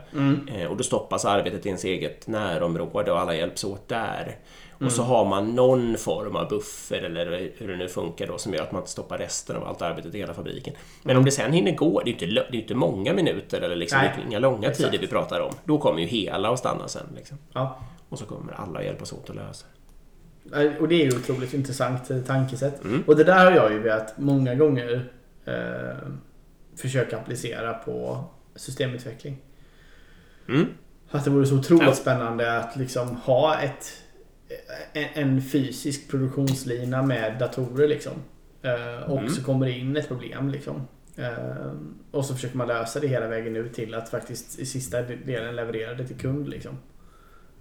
Eh, 0.54 0.66
och 0.66 0.76
då 0.76 0.84
stoppas 0.84 1.24
arbetet 1.24 1.66
i 1.66 1.68
ens 1.68 1.84
eget 1.84 2.26
närområde 2.26 3.12
och 3.12 3.20
alla 3.20 3.34
hjälps 3.34 3.64
åt 3.64 3.88
där. 3.88 4.36
Och 4.84 4.92
så 4.92 5.02
har 5.02 5.24
man 5.24 5.54
någon 5.54 5.96
form 5.96 6.36
av 6.36 6.48
buffer 6.48 7.02
eller 7.02 7.50
hur 7.58 7.68
det 7.68 7.76
nu 7.76 7.88
funkar 7.88 8.26
då 8.26 8.38
som 8.38 8.54
gör 8.54 8.62
att 8.62 8.72
man 8.72 8.80
inte 8.80 8.90
stoppar 8.90 9.18
resten 9.18 9.56
av 9.56 9.64
allt 9.64 9.82
arbetet 9.82 10.14
i 10.14 10.18
hela 10.18 10.34
fabriken. 10.34 10.74
Men 11.02 11.16
om 11.16 11.24
det 11.24 11.30
sen 11.30 11.52
hinner 11.52 11.72
gå, 11.72 12.00
det 12.04 12.10
är 12.10 12.14
ju 12.20 12.28
inte, 12.28 12.46
det 12.50 12.56
är 12.56 12.60
inte 12.60 12.74
många 12.74 13.12
minuter 13.12 13.60
eller 13.60 13.76
liksom 13.76 14.00
inga 14.28 14.38
långa 14.38 14.68
Exakt. 14.68 14.90
tider 14.90 14.98
vi 14.98 15.06
pratar 15.06 15.40
om. 15.40 15.52
Då 15.64 15.78
kommer 15.78 16.00
ju 16.00 16.06
hela 16.06 16.50
att 16.50 16.58
stanna 16.58 16.88
sen. 16.88 17.06
Liksom. 17.16 17.38
Ja. 17.52 17.78
Och 18.12 18.18
så 18.18 18.24
kommer 18.24 18.52
alla 18.52 18.82
hjälpas 18.82 19.12
åt 19.12 19.30
att 19.30 19.36
lösa 19.36 19.66
det. 20.44 20.64
Eh, 20.64 20.76
Och 20.82 20.88
det 20.88 20.94
är 21.02 21.10
ju 21.10 21.16
otroligt 21.18 21.54
intressant 21.54 22.10
eh, 22.10 22.20
tankesätt. 22.20 22.84
Mm. 22.84 23.02
Och 23.06 23.16
det 23.16 23.24
där 23.24 23.44
har 23.44 23.52
jag 23.52 23.72
ju 23.72 23.78
velat 23.78 24.18
många 24.18 24.54
gånger 24.54 25.12
eh, 25.44 26.08
försöka 26.76 27.18
applicera 27.18 27.74
på 27.74 28.24
systemutveckling. 28.56 29.38
Mm. 30.48 30.66
Att 31.10 31.24
det 31.24 31.30
vore 31.30 31.46
så 31.46 31.58
otroligt 31.58 31.82
Ja. 31.86 31.94
spännande 31.94 32.58
att 32.58 32.76
liksom 32.76 33.16
ha 33.16 33.58
ett, 33.60 33.92
en, 34.92 35.08
en 35.14 35.42
fysisk 35.42 36.10
produktionslina 36.10 37.02
med 37.02 37.38
datorer 37.38 37.88
liksom. 37.88 38.12
Eh, 38.62 39.10
och 39.10 39.18
Mm. 39.18 39.30
så 39.30 39.44
kommer 39.44 39.66
det 39.66 39.72
in 39.72 39.96
ett 39.96 40.08
problem 40.08 40.48
liksom. 40.48 40.88
Eh, 41.16 41.72
och 42.10 42.24
så 42.24 42.34
försöker 42.34 42.56
man 42.56 42.68
lösa 42.68 43.00
det 43.00 43.06
hela 43.08 43.26
vägen 43.26 43.56
ut 43.56 43.74
till 43.74 43.94
att 43.94 44.08
faktiskt 44.08 44.58
i 44.58 44.66
sista 44.66 45.02
delen 45.02 45.56
leverera 45.56 45.94
det 45.94 46.06
till 46.06 46.16
kund 46.18 46.48
liksom. 46.48 46.78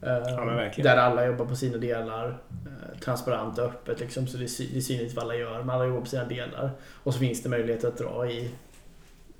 Eh, 0.04 0.36
men 0.46 0.56
verkligen. 0.56 0.90
där 0.96 0.98
alla 1.02 1.26
jobbar 1.26 1.46
på 1.46 1.56
sina 1.56 1.78
delar. 1.78 2.28
eh, 2.50 3.00
Transparent 3.00 3.58
och 3.58 3.66
öppet 3.66 4.00
liksom. 4.00 4.28
Så 4.28 4.38
det 4.38 4.44
är, 4.44 4.82
synligt 4.82 5.14
vad 5.16 5.24
alla 5.26 5.36
gör. 5.36 5.60
Men 5.60 5.70
alla 5.70 5.86
jobbar 5.86 6.02
på 6.02 6.06
sina 6.08 6.26
delar. 6.26 6.72
Och 7.04 7.14
så 7.14 7.20
finns 7.20 7.44
det 7.44 7.50
möjlighet 7.50 7.84
att 7.84 7.98
dra 7.98 8.32
i, 8.32 8.52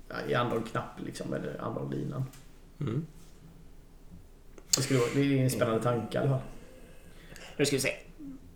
ja, 0.08 0.14
i 0.28 0.34
andra 0.34 0.60
knapp 0.70 1.00
liksom. 1.06 1.34
Eller 1.34 1.60
andra 1.60 1.82
linan. 1.82 2.24
Mm. 2.80 3.06
Det, 4.76 4.82
skulle 4.82 5.00
vara, 5.00 5.10
det 5.14 5.20
är 5.20 5.42
en 5.42 5.50
spännande 5.50 5.82
tanke 5.82 6.18
i 6.18 6.20
alla 6.20 6.28
fall. 6.30 6.40
Nu 7.56 7.64
ska 7.66 7.76
vi 7.76 7.80
se. 7.80 7.92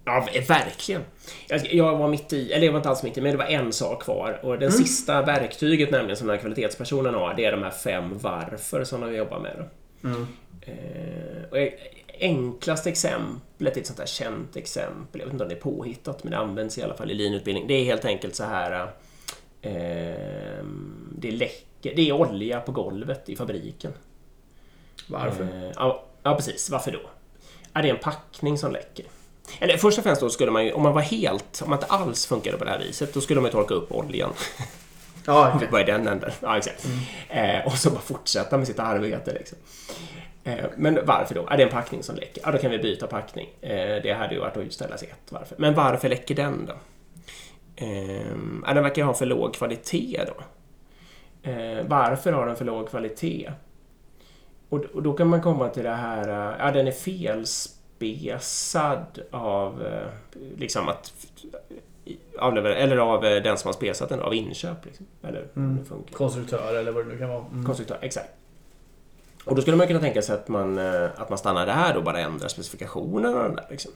Ja, 0.04 0.26
verkligen. 0.48 1.02
Jag, 1.48 1.74
jag 1.74 1.96
var 1.98 2.08
mitt 2.08 2.32
i, 2.32 2.52
eller 2.52 2.66
jag 2.66 2.72
var 2.72 2.78
inte 2.78 2.88
alls 2.88 3.02
mitt 3.02 3.18
i, 3.18 3.20
men 3.20 3.30
det 3.32 3.38
var 3.38 3.44
en 3.44 3.72
sak 3.72 4.02
kvar. 4.02 4.40
Och 4.42 4.58
det 4.58 4.70
sista 4.70 5.22
verktyget 5.22 5.90
nämligen 5.90 6.16
som 6.16 6.26
den 6.26 6.36
här 6.36 6.40
kvalitetspersonen 6.40 7.14
har, 7.14 7.34
det 7.34 7.44
är 7.44 7.52
de 7.52 7.62
här 7.62 7.70
fem 7.70 8.18
varför 8.18 8.84
som 8.84 9.00
de 9.00 9.14
jobbar 9.14 9.38
med. 9.40 9.64
Mm. 10.04 10.26
Eh, 10.60 11.42
och 11.50 11.58
e- 11.58 11.74
enklaste 12.20 12.90
exemplet, 12.90 13.76
ett 13.76 13.86
sånt 13.86 13.98
här 13.98 14.06
känt 14.06 14.56
exempel, 14.56 15.20
jag 15.20 15.26
vet 15.26 15.32
inte 15.32 15.44
om 15.44 15.48
det 15.48 15.54
är 15.54 15.60
påhittat, 15.60 16.24
men 16.24 16.30
det 16.30 16.38
används 16.38 16.78
i 16.78 16.82
alla 16.82 16.94
fall 16.94 17.10
i 17.10 17.14
linutbildning. 17.14 17.66
Det 17.66 17.74
är 17.74 17.84
helt 17.84 18.04
enkelt 18.04 18.34
så 18.34 18.44
här... 18.44 18.92
Eh, 19.62 20.64
det 21.18 21.30
läcker, 21.30 21.94
det 21.96 22.08
är 22.08 22.12
olja 22.12 22.60
på 22.60 22.72
golvet 22.72 23.28
i 23.28 23.36
fabriken. 23.36 23.92
Varför? 25.08 25.42
Eh, 25.42 25.72
ja, 25.76 26.04
ja, 26.22 26.36
precis. 26.36 26.70
Varför 26.70 26.92
då? 26.92 27.00
Ja, 27.72 27.82
det 27.82 27.88
är 27.88 27.94
en 27.94 28.00
packning 28.00 28.58
som 28.58 28.72
läcker. 28.72 29.06
Eller 29.58 29.76
först 29.76 29.98
och 29.98 30.04
främst 30.04 30.20
då 30.20 30.30
skulle 30.30 30.50
man 30.50 30.64
ju, 30.64 30.72
om 30.72 30.82
man 30.82 30.92
var 30.92 31.02
helt, 31.02 31.60
om 31.64 31.70
man 31.70 31.78
inte 31.78 31.86
alls 31.86 32.26
funkade 32.26 32.58
på 32.58 32.64
det 32.64 32.70
här 32.70 32.78
viset, 32.78 33.14
då 33.14 33.20
skulle 33.20 33.40
man 33.40 33.48
ju 33.48 33.52
torka 33.52 33.74
upp 33.74 33.92
oljan. 33.92 34.32
Ja, 35.26 35.52
okej. 35.54 35.68
börjar 35.70 35.88
i 35.88 35.90
den 35.92 36.08
änden. 36.08 36.30
Ja, 36.40 36.58
exakt. 36.58 36.86
Eh, 37.28 37.66
och 37.66 37.72
så 37.72 37.90
bara 37.90 38.00
fortsätta 38.00 38.58
med 38.58 38.66
sitt 38.66 38.78
arbete. 38.78 39.32
Liksom. 39.32 39.58
Eh, 40.44 40.64
men 40.76 40.98
varför 41.04 41.34
då? 41.34 41.46
Ja, 41.50 41.56
det 41.56 41.62
är 41.62 41.66
en 41.66 41.72
packning 41.72 42.02
som 42.02 42.16
läcker. 42.16 42.42
Ja, 42.46 42.52
då 42.52 42.58
kan 42.58 42.70
vi 42.70 42.78
byta 42.78 43.06
packning. 43.06 43.48
Eh, 43.60 44.02
det 44.02 44.16
hade 44.18 44.34
ju 44.34 44.40
varit 44.40 44.56
att 44.56 44.72
ställa 44.72 44.96
sig 44.96 45.08
ett. 45.08 45.32
Varför? 45.32 45.56
Men 45.58 45.74
varför 45.74 46.08
läcker 46.08 46.34
den 46.34 46.66
då? 46.66 46.74
Eh, 47.76 48.74
den 48.74 48.82
verkar 48.82 49.04
ha 49.04 49.14
för 49.14 49.26
låg 49.26 49.54
kvalitet 49.54 50.20
då. 50.26 50.34
Eh, 51.50 51.84
varför 51.86 52.32
har 52.32 52.46
den 52.46 52.56
för 52.56 52.64
låg 52.64 52.90
kvalitet? 52.90 53.52
Och, 54.68 54.84
och 54.84 55.02
då 55.02 55.12
kan 55.12 55.28
man 55.28 55.42
komma 55.42 55.68
till 55.68 55.84
det 55.84 55.94
här, 55.94 56.28
eh, 56.28 56.54
ja 56.58 56.70
den 56.70 56.86
är 56.86 56.92
felspesad 56.92 58.42
av 59.30 59.86
eh, 59.86 60.06
liksom 60.56 60.88
att 60.88 61.12
avlever, 62.38 62.70
eller 62.70 62.96
av 62.96 63.24
eh, 63.24 63.42
den 63.42 63.58
som 63.58 63.68
har 63.68 63.72
spesat 63.72 64.08
den, 64.08 64.20
av 64.20 64.34
inköp. 64.34 64.84
Liksom. 64.84 65.06
Eller 65.22 65.48
Mm. 65.56 65.76
det 65.76 65.84
funkar. 65.84 66.14
Konstruktör 66.14 66.74
eller 66.74 66.92
vad 66.92 67.04
det 67.06 67.12
nu 67.12 67.18
kan 67.18 67.28
vara. 67.28 67.44
Mm. 67.52 67.64
Konstruktör, 67.66 67.98
exakt. 68.02 68.28
Och 69.44 69.54
då 69.56 69.62
skulle 69.62 69.76
man 69.76 69.86
kunna 69.86 70.00
tänka 70.00 70.22
sig 70.22 70.34
att 70.34 70.48
man, 70.48 70.78
eh, 70.78 71.04
att 71.16 71.28
man 71.28 71.38
stannar 71.38 71.66
där 71.66 71.96
och 71.96 72.04
bara 72.04 72.20
ändrar 72.20 72.48
specifikationerna. 72.48 73.48
Där, 73.48 73.66
liksom. 73.70 73.92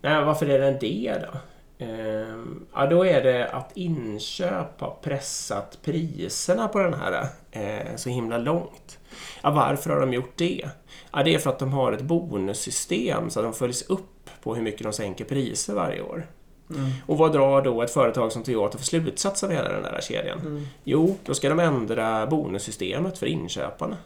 Nej, 0.00 0.24
varför 0.24 0.46
är 0.48 0.58
den 0.58 0.78
det 0.80 1.22
då? 1.32 1.38
Ehm, 1.84 2.66
ja, 2.74 2.86
då 2.86 3.06
är 3.06 3.22
det 3.22 3.48
att 3.48 3.70
inköp 3.76 4.80
har 4.80 4.96
pressat 5.02 5.78
priserna 5.82 6.68
på 6.68 6.78
den 6.78 6.94
här 6.94 7.26
eh, 7.50 7.96
så 7.96 8.08
himla 8.10 8.38
långt. 8.38 8.98
Ja, 9.42 9.50
varför 9.50 9.90
har 9.90 10.00
de 10.00 10.12
gjort 10.12 10.32
det? 10.36 10.68
Ja, 11.12 11.22
det 11.22 11.34
är 11.34 11.38
för 11.38 11.50
att 11.50 11.58
de 11.58 11.72
har 11.72 11.92
ett 11.92 12.02
bonussystem 12.02 13.30
så 13.30 13.40
att 13.40 13.46
de 13.46 13.52
följs 13.54 13.82
upp 13.90 14.30
på 14.42 14.54
hur 14.54 14.62
mycket 14.62 14.82
de 14.82 14.92
sänker 14.92 15.24
priser 15.24 15.74
varje 15.74 16.02
år. 16.02 16.26
Mm. 16.70 16.90
Och 17.06 17.18
vad 17.18 17.32
drar 17.32 17.62
då 17.62 17.82
ett 17.82 17.90
företag 17.90 18.32
som 18.32 18.42
Toyota 18.42 18.78
för 18.78 18.84
slutsats 18.84 19.44
av 19.44 19.50
hela 19.50 19.72
den 19.72 19.82
där 19.82 20.00
kedjan? 20.02 20.38
Mm. 20.38 20.66
Jo, 20.84 21.16
då 21.24 21.34
ska 21.34 21.48
de 21.48 21.60
ändra 21.60 22.26
bonussystemet 22.26 23.18
för 23.18 23.26
inköparna. 23.26 23.96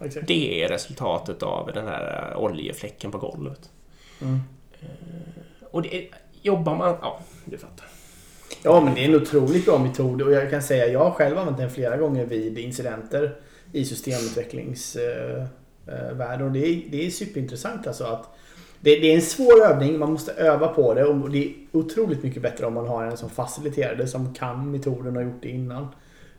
Exakt. 0.00 0.26
Det 0.26 0.64
är 0.64 0.68
resultatet 0.68 1.42
av 1.42 1.70
den 1.74 1.86
här 1.86 2.32
eh, 2.32 2.42
oljefläcken 2.42 3.10
på 3.10 3.18
golvet. 3.18 3.70
Mm. 4.20 4.40
Och 5.70 5.82
det 5.82 5.96
är, 5.96 6.08
jobbar 6.42 6.76
man... 6.76 6.96
Ja, 7.00 7.20
du 7.44 7.58
fattar. 7.58 7.86
Ja, 8.62 8.80
men 8.80 8.94
det 8.94 9.00
är 9.00 9.08
en 9.08 9.14
otroligt 9.14 9.64
bra 9.64 9.78
metod 9.78 10.22
och 10.22 10.32
jag 10.32 10.50
kan 10.50 10.62
säga 10.62 10.86
jag 10.86 11.00
har 11.00 11.10
själv 11.10 11.38
använt 11.38 11.58
den 11.58 11.70
flera 11.70 11.96
gånger 11.96 12.26
vid 12.26 12.58
incidenter 12.58 13.36
i 13.72 13.84
systemutvecklingsvärlden 13.84 16.46
och 16.46 16.52
det 16.52 16.66
är, 16.66 16.82
det 16.90 17.06
är 17.06 17.10
superintressant 17.10 17.86
alltså 17.86 18.04
att 18.04 18.28
det, 18.84 19.00
det 19.00 19.10
är 19.12 19.14
en 19.14 19.22
svår 19.22 19.64
övning, 19.64 19.98
man 19.98 20.12
måste 20.12 20.32
öva 20.32 20.68
på 20.68 20.94
det 20.94 21.04
och 21.04 21.30
det 21.30 21.44
är 21.44 21.52
otroligt 21.72 22.22
mycket 22.22 22.42
bättre 22.42 22.66
om 22.66 22.74
man 22.74 22.88
har 22.88 23.04
en 23.04 23.16
som 23.16 23.30
faciliterar 23.30 23.94
det, 23.96 24.06
som 24.06 24.34
kan 24.34 24.70
metoden 24.70 25.06
och 25.06 25.22
har 25.22 25.22
gjort 25.30 25.42
det 25.42 25.48
innan. 25.48 25.88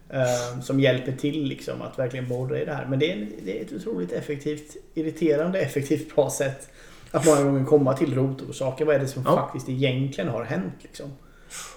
Eh, 0.10 0.60
som 0.62 0.80
hjälper 0.80 1.12
till 1.12 1.44
liksom 1.44 1.82
att 1.82 2.00
verkligen 2.00 2.28
borra 2.30 2.60
i 2.60 2.66
det 2.66 2.74
här. 2.74 2.86
Men 2.86 3.00
det 3.00 3.12
är, 3.12 3.28
det 3.46 3.60
är 3.60 3.66
ett 3.66 3.74
otroligt 3.74 4.12
effektivt, 4.12 4.76
irriterande 4.94 5.60
effektivt 5.60 6.16
bra 6.16 6.30
sätt 6.30 6.70
att 7.12 7.26
många 7.26 7.44
gånger 7.44 7.66
komma 7.66 7.94
till 7.98 8.16
rotorsaker. 8.16 8.86
Vad 8.86 8.96
är 8.96 9.00
det 9.00 9.08
som 9.08 9.24
Ja. 9.26 9.36
faktiskt 9.36 9.70
egentligen 9.70 10.30
har 10.30 10.44
hänt 10.44 10.74
liksom? 10.82 11.10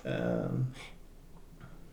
Eh, 0.05 0.51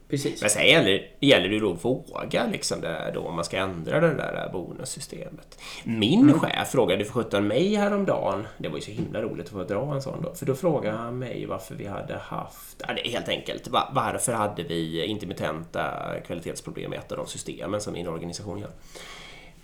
precis. 0.10 0.41
Men 0.41 0.49
sen 0.49 0.68
gäller, 0.68 1.12
gäller 1.20 1.49
det 1.49 1.60
då 1.60 1.72
att 1.74 1.86
våga 1.86 2.47
liksom 2.51 2.82
det 2.82 2.88
där 2.88 3.12
då 3.14 3.22
om 3.22 3.36
man 3.36 3.45
ska 3.45 3.58
ändra 3.58 3.99
det 3.99 4.14
där 4.14 4.49
bonussystemet. 4.54 5.60
Min 5.84 6.39
chef 6.39 6.72
frågade 6.72 7.06
för 7.06 7.14
sjutton 7.14 7.47
mig 7.47 7.76
häromdagen, 7.76 8.47
det 8.58 8.68
var 8.70 8.76
ju 8.76 8.82
så 8.82 8.91
himla 8.91 9.22
roligt 9.22 9.45
att 9.45 9.51
få 9.51 9.64
dra 9.64 9.93
en 9.93 10.01
sån 10.01 10.22
då, 10.22 10.34
för 10.36 10.45
då 10.45 10.56
frågade 10.56 10.97
han 10.97 11.20
mig 11.20 11.45
varför 11.45 11.76
vi 11.76 11.86
hade 11.88 12.18
haft, 12.18 12.84
ja, 12.88 12.95
helt 13.06 13.30
enkelt, 13.30 13.68
va- 13.68 13.89
varför 13.93 14.34
hade 14.34 14.64
vi 14.64 15.06
intermittenta 15.06 16.14
kvalitetsproblem 16.28 16.93
i 16.93 16.97
ett 16.97 17.12
av 17.12 17.18
de 17.18 17.28
systemen 17.28 17.82
som 17.82 17.93
min 17.93 18.08
organisation 18.08 18.60
gör? 18.60 18.70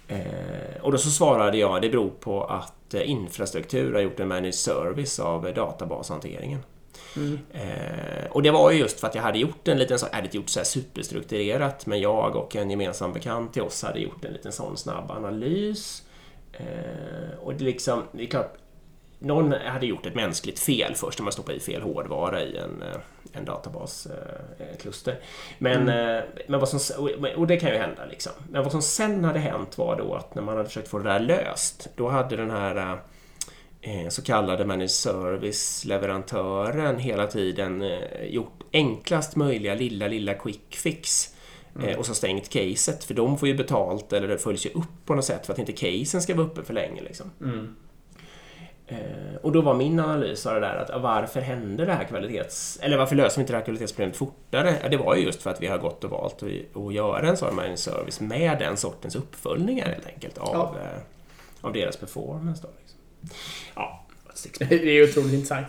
Eh, 0.07 0.81
och 0.81 0.91
då 0.91 0.97
så 0.97 1.09
svarade 1.09 1.57
jag, 1.57 1.81
det 1.81 1.89
beror 1.89 2.09
på 2.09 2.43
att 2.43 2.93
eh, 2.93 3.09
infrastruktur 3.09 3.93
har 3.93 4.01
gjort 4.01 4.19
en 4.19 4.27
managed 4.27 4.55
service 4.55 5.19
av 5.19 5.47
eh, 5.47 5.53
databashanteringen. 5.53 6.59
Mm. 7.15 7.39
Eh, 7.53 8.25
och 8.31 8.41
det 8.43 8.51
var 8.51 8.71
ju 8.71 8.79
just 8.79 8.99
för 8.99 9.07
att 9.07 9.15
jag 9.15 9.21
hade 9.21 9.39
gjort 9.39 9.67
en 9.67 9.77
liten 9.77 9.99
sån, 9.99 10.09
jag 10.11 10.15
hade 10.15 10.27
inte 10.27 10.37
gjort 10.37 10.49
så 10.49 10.59
här 10.59 10.65
superstrukturerat, 10.65 11.85
men 11.85 11.99
jag 12.01 12.35
och 12.35 12.55
en 12.55 12.69
gemensam 12.71 13.13
bekant 13.13 13.53
till 13.53 13.61
oss 13.61 13.83
hade 13.83 13.99
gjort 13.99 14.25
en 14.25 14.33
liten 14.33 14.51
sån 14.51 14.77
snabb 14.77 15.11
analys. 15.11 16.03
Eh, 16.53 17.39
och 17.39 17.53
det 17.53 17.63
liksom, 17.63 18.03
det 18.11 18.23
är 18.23 18.27
klart, 18.27 18.53
någon 19.19 19.51
hade 19.51 19.85
gjort 19.85 20.05
ett 20.05 20.15
mänskligt 20.15 20.59
fel 20.59 20.95
först, 20.95 21.19
när 21.19 21.23
man 21.23 21.33
stoppade 21.33 21.57
i 21.57 21.59
fel 21.59 21.81
hårdvara 21.81 22.41
i 22.41 22.57
en, 22.57 22.81
eh, 22.81 22.97
en 23.33 23.45
databaskluster. 23.45 25.19
Men, 25.57 25.89
eh, 25.89 26.23
men 26.47 26.59
vad 26.59 26.69
som, 26.69 27.05
och- 27.37 27.47
det 27.47 27.57
kan 27.57 27.69
ju 27.69 27.77
hända 27.77 28.05
liksom. 28.05 28.31
Men 28.49 28.63
vad 28.63 28.71
som 28.71 28.81
sen 28.81 29.23
hade 29.25 29.39
hänt 29.39 29.77
var 29.77 29.95
då 29.97 30.15
att 30.15 30.35
när 30.35 30.41
man 30.41 30.55
hade 30.57 30.69
försökt 30.69 30.87
få 30.87 30.97
det 30.97 31.09
där 31.09 31.19
löst, 31.19 31.87
då 31.95 32.09
hade 32.09 32.35
den 32.35 32.51
här 32.51 32.75
eh, 32.75 32.95
så 34.09 34.21
kallade 34.21 34.65
managed 34.65 34.91
service-leverantören 34.91 36.99
hela 36.99 37.27
tiden 37.27 37.81
eh, 37.81 38.23
gjort 38.29 38.63
enklast 38.73 39.35
möjliga 39.35 39.75
lilla, 39.75 40.07
lilla 40.07 40.33
quick 40.33 40.75
fix. 40.75 41.35
Eh, 41.83 41.97
och 41.97 42.05
så 42.05 42.15
stängt 42.15 42.49
caset, 42.49 43.03
för 43.03 43.13
de 43.13 43.37
får 43.37 43.47
ju 43.47 43.53
betalt 43.53 44.13
eller 44.13 44.27
det 44.27 44.37
följs 44.37 44.65
ju 44.65 44.69
upp 44.69 45.05
på 45.05 45.15
något 45.15 45.25
sätt 45.25 45.45
för 45.45 45.53
att 45.53 45.59
inte 45.59 45.71
casen 45.71 46.21
ska 46.21 46.35
vara 46.35 46.47
uppe 46.47 46.63
för 46.63 46.73
länge. 46.73 47.01
Liksom. 47.01 47.31
Mm. 47.41 47.75
Eh, 48.87 49.35
och 49.41 49.51
då 49.51 49.61
var 49.61 49.73
min 49.73 49.99
analys 49.99 50.45
av 50.45 50.53
det 50.53 50.59
där 50.59 50.75
att 50.75 51.01
varför 51.01 51.41
hände 51.41 51.85
det 51.85 51.93
här 51.93 52.03
kvalitets... 52.03 52.79
Eller 52.81 52.97
varför 52.97 53.15
löser 53.15 53.37
vi 53.37 53.41
inte 53.41 53.53
det 53.53 53.57
här 53.57 53.65
kvalitetsproblemet 53.65 54.17
fortare? 54.17 54.75
Ja, 54.83 54.89
det 54.89 54.97
var 54.97 55.15
ju 55.15 55.23
just 55.23 55.41
för 55.41 55.49
att 55.49 55.61
vi 55.61 55.67
har 55.67 55.77
gått 55.77 56.03
och 56.03 56.09
valt 56.09 56.43
att, 56.43 56.93
göra 56.93 57.29
en 57.29 57.37
sån 57.37 57.55
managed 57.55 57.79
service 57.79 58.19
med 58.19 58.59
den 58.59 58.77
sortens 58.77 59.15
uppföljningar 59.15 59.87
helt 59.87 60.07
enkelt 60.07 60.37
av, 60.37 60.49
Ja. 60.53 60.75
eh, 60.81 60.99
av 61.61 61.73
deras 61.73 61.97
performance. 61.97 62.61
Då, 62.61 62.69
liksom. 62.79 62.88
Ja. 63.75 64.05
Det 64.69 64.75
är 64.97 65.03
otroligt 65.09 65.33
intressant. 65.33 65.67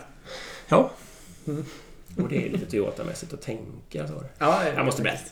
Ja. 0.67 0.91
Och 2.17 2.29
det 2.29 2.45
är 2.45 2.49
lite 2.49 2.65
Toyota-mässigt 2.65 3.33
att 3.33 3.41
tänka. 3.41 4.07
Så. 4.07 4.23
Ja, 4.37 4.67
Jag 4.75 4.85
måste 4.85 5.01
berätta. 5.01 5.29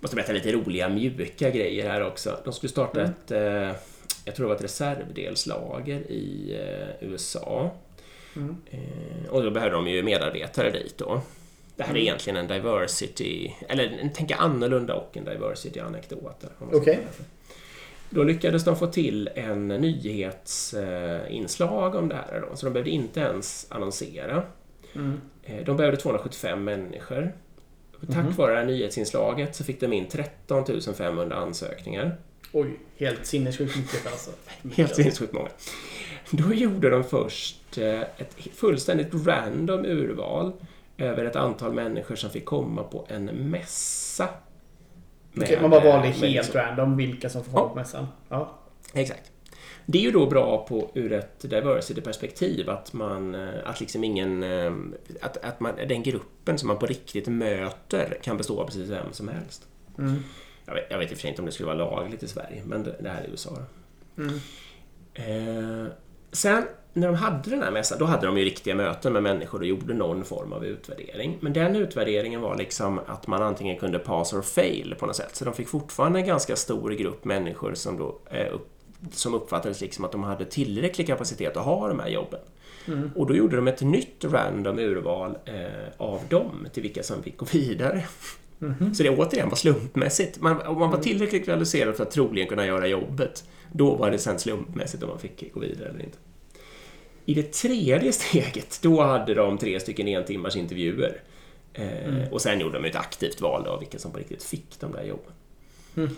måste 0.00 0.16
berätta 0.16 0.32
lite 0.32 0.52
roliga 0.52 0.88
mjuka 0.88 1.50
grejer 1.50 1.90
här 1.90 2.02
också. 2.06 2.40
De 2.44 2.52
skulle 2.52 2.70
starta 2.70 3.00
Mm. 3.00 3.10
ett, 3.12 3.30
eh, 3.30 3.80
jag 4.24 4.34
tror 4.34 4.44
det 4.46 4.48
var 4.48 4.54
ett 4.54 4.64
reservdelslager 4.64 6.00
i 6.10 6.56
eh, 7.00 7.08
USA. 7.08 7.70
Mm. 8.36 8.56
Eh, 8.70 9.30
och 9.30 9.42
då 9.42 9.50
behövde 9.50 9.76
de 9.76 9.86
ju 9.88 10.02
medarbetare 10.02 10.70
dit 10.70 10.98
då. 10.98 11.20
Det 11.76 11.82
här 11.82 11.90
är 11.90 11.94
Mm. 11.94 12.02
egentligen 12.02 12.36
en 12.36 12.46
diversity, 12.46 13.50
eller 13.68 13.98
en 14.02 14.12
tänka 14.12 14.36
annorlunda 14.36 14.94
och 14.94 15.16
en 15.16 15.24
diversity-anekdot. 15.24 16.44
Okej. 16.72 16.98
det. 17.18 17.24
Då 18.10 18.22
lyckades 18.24 18.64
de 18.64 18.76
få 18.76 18.86
till 18.86 19.30
en 19.34 19.68
nyhetsinslag 20.78 21.94
om 21.94 22.08
det 22.08 22.14
här 22.14 22.44
då, 22.50 22.56
så 22.56 22.66
de 22.66 22.72
behövde 22.72 22.90
inte 22.90 23.20
ens 23.20 23.66
annonsera. 23.70 24.42
Mm. 24.94 25.20
Eh, 25.42 25.64
De 25.64 25.76
behövde 25.76 25.96
275 26.00 26.64
människor. 26.64 27.32
Tack 28.06 28.24
Mhm. 28.24 28.32
vare 28.36 28.52
det 28.52 28.58
här 28.58 28.66
nyhetsinslaget 28.66 29.56
så 29.56 29.64
fick 29.64 29.80
de 29.80 29.92
in 29.92 30.08
13 30.08 30.94
500 30.94 31.36
ansökningar. 31.36 32.16
Oj, 32.52 32.78
helt 32.96 33.26
sinnessjukt 33.26 33.76
mycket 33.76 34.06
alltså. 34.06 34.30
Helt 34.76 34.94
sinnessjukt 34.96 35.32
många. 35.32 35.48
Då 36.30 36.54
gjorde 36.54 36.90
de 36.90 37.04
först 37.04 37.78
eh, 37.78 38.00
ett 38.00 38.36
fullständigt 38.54 39.26
random 39.26 39.84
urval 39.84 40.52
över 40.98 41.24
ett 41.24 41.36
antal 41.36 41.72
människor 41.72 42.16
som 42.16 42.30
fick 42.30 42.44
komma 42.44 42.82
på 42.82 43.06
en 43.08 43.24
mässa. 43.24 44.28
Okej, 45.42 45.58
man 45.60 45.70
bara 45.70 45.84
valde 45.84 46.08
eh, 46.08 46.12
helt 46.14 46.20
människor. 46.54 46.58
random 46.58 46.96
vilka 46.96 47.28
som 47.28 47.44
får 47.44 47.52
vara 47.52 47.62
Ja. 47.64 47.68
på 47.68 47.74
mässan. 47.74 48.06
Ja. 48.28 48.58
Exakt. 48.94 49.32
Det 49.86 49.98
är 49.98 50.02
ju 50.02 50.10
då 50.10 50.26
bra 50.26 50.66
på, 50.68 50.90
ur 50.94 51.12
ett 51.12 51.40
diversity-perspektiv 51.50 52.70
att 52.70 52.92
man, 52.92 53.34
eh, 53.34 53.48
att 53.64 53.80
liksom 53.80 54.04
ingen, 54.04 54.42
eh, 54.42 54.72
att, 55.20 55.36
att 55.36 55.60
man, 55.60 55.76
den 55.88 56.02
gruppen 56.02 56.58
som 56.58 56.68
man 56.68 56.78
på 56.78 56.86
riktigt 56.86 57.26
möter 57.28 58.18
kan 58.22 58.36
bestå 58.36 58.60
av 58.60 58.66
precis 58.66 58.88
vem 58.90 59.12
som 59.12 59.28
helst. 59.28 59.66
Mm. 59.98 60.22
Jag 60.66 60.74
vet, 60.74 60.86
jag 60.90 60.98
vet 60.98 61.10
i 61.10 61.14
och 61.14 61.16
för 61.16 61.20
sig 61.20 61.30
inte 61.30 61.42
om 61.42 61.46
det 61.46 61.52
skulle 61.52 61.66
vara 61.66 61.76
lagligt 61.76 62.22
i 62.22 62.28
Sverige, 62.28 62.62
men 62.66 62.82
det, 62.82 62.96
det 63.00 63.08
här 63.08 63.22
är 63.22 63.28
USA. 63.30 63.50
Mm. 64.18 64.34
Eh, 65.14 65.90
sen 66.32 66.64
när 67.00 67.06
de 67.06 67.16
hade 67.16 67.50
den 67.50 67.62
här 67.62 67.70
mässan, 67.70 67.98
då 67.98 68.04
hade 68.04 68.26
de 68.26 68.38
ju 68.38 68.44
riktiga 68.44 68.74
möten 68.74 69.12
med 69.12 69.22
människor 69.22 69.58
och 69.58 69.66
gjorde 69.66 69.94
någon 69.94 70.24
form 70.24 70.52
av 70.52 70.64
utvärdering. 70.64 71.38
Men 71.40 71.52
den 71.52 71.76
utvärderingen 71.76 72.40
var 72.40 72.56
liksom 72.56 73.00
att 73.06 73.26
man 73.26 73.42
antingen 73.42 73.78
kunde 73.78 73.98
pass 73.98 74.32
or 74.32 74.42
fail 74.42 74.94
på 74.98 75.06
något 75.06 75.16
sätt. 75.16 75.36
Så 75.36 75.44
de 75.44 75.54
fick 75.54 75.68
fortfarande 75.68 76.18
en 76.18 76.26
ganska 76.26 76.56
stor 76.56 76.90
grupp 76.90 77.24
människor 77.24 77.74
som, 77.74 77.98
då, 77.98 78.18
eh, 78.30 78.54
som 79.12 79.34
uppfattades 79.34 79.80
liksom 79.80 80.04
att 80.04 80.12
de 80.12 80.22
hade 80.22 80.44
tillräcklig 80.44 81.06
kapacitet 81.06 81.56
att 81.56 81.64
ha 81.64 81.88
de 81.88 82.00
här 82.00 82.08
jobben. 82.08 82.40
Mm. 82.86 83.10
Och 83.16 83.26
då 83.26 83.36
gjorde 83.36 83.56
de 83.56 83.68
ett 83.68 83.80
nytt 83.80 84.24
random 84.24 84.78
urval 84.78 85.38
eh, 85.44 85.54
av 85.96 86.20
dem 86.28 86.66
till 86.72 86.82
vilka 86.82 87.02
som 87.02 87.22
fick 87.22 87.36
gå 87.36 87.46
vidare. 87.52 88.04
Mhm. 88.58 88.94
Så 88.94 89.02
det 89.02 89.10
återigen 89.10 89.48
var 89.48 89.56
slumpmässigt. 89.56 90.40
Man, 90.40 90.60
om 90.60 90.78
man 90.78 90.90
var 90.90 90.98
tillräckligt 90.98 91.44
kvalificerad 91.44 91.96
för 91.96 92.02
att 92.02 92.10
troligen 92.10 92.48
kunna 92.48 92.66
göra 92.66 92.86
jobbet, 92.86 93.44
då 93.72 93.94
var 93.94 94.10
det 94.10 94.18
sen 94.18 94.38
slumpmässigt 94.38 95.02
om 95.02 95.08
man 95.08 95.18
fick 95.18 95.54
gå 95.54 95.60
vidare 95.60 95.88
eller 95.88 96.04
inte. 96.04 96.18
I 97.28 97.34
det 97.34 97.52
tredje 97.52 98.12
steget, 98.22 98.78
då 98.82 99.02
hade 99.02 99.34
de 99.34 99.58
tre 99.58 99.80
stycken 99.80 100.08
en 100.08 100.24
timmars 100.24 100.56
intervjuer. 100.56 101.22
Eh, 101.72 102.08
Mm. 102.08 102.32
Och 102.32 102.40
sen 102.42 102.60
gjorde 102.60 102.78
de 102.78 102.88
ett 102.88 102.96
aktivt 102.96 103.40
val 103.40 103.66
av 103.66 103.78
vilka 103.80 103.98
som 103.98 104.12
på 104.12 104.18
riktigt 104.18 104.42
fick 104.42 104.80
de 104.80 104.92
där 104.92 105.02
jobben. 105.02 105.32
Mm. 105.96 106.16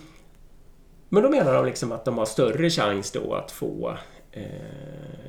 Men 1.09 1.23
då 1.23 1.29
menar 1.29 1.53
de 1.53 1.65
liksom 1.65 1.91
att 1.91 2.05
de 2.05 2.17
har 2.17 2.25
större 2.25 2.69
chans 2.69 3.11
då 3.11 3.33
att 3.33 3.51
få 3.51 3.97
eh, 4.31 4.43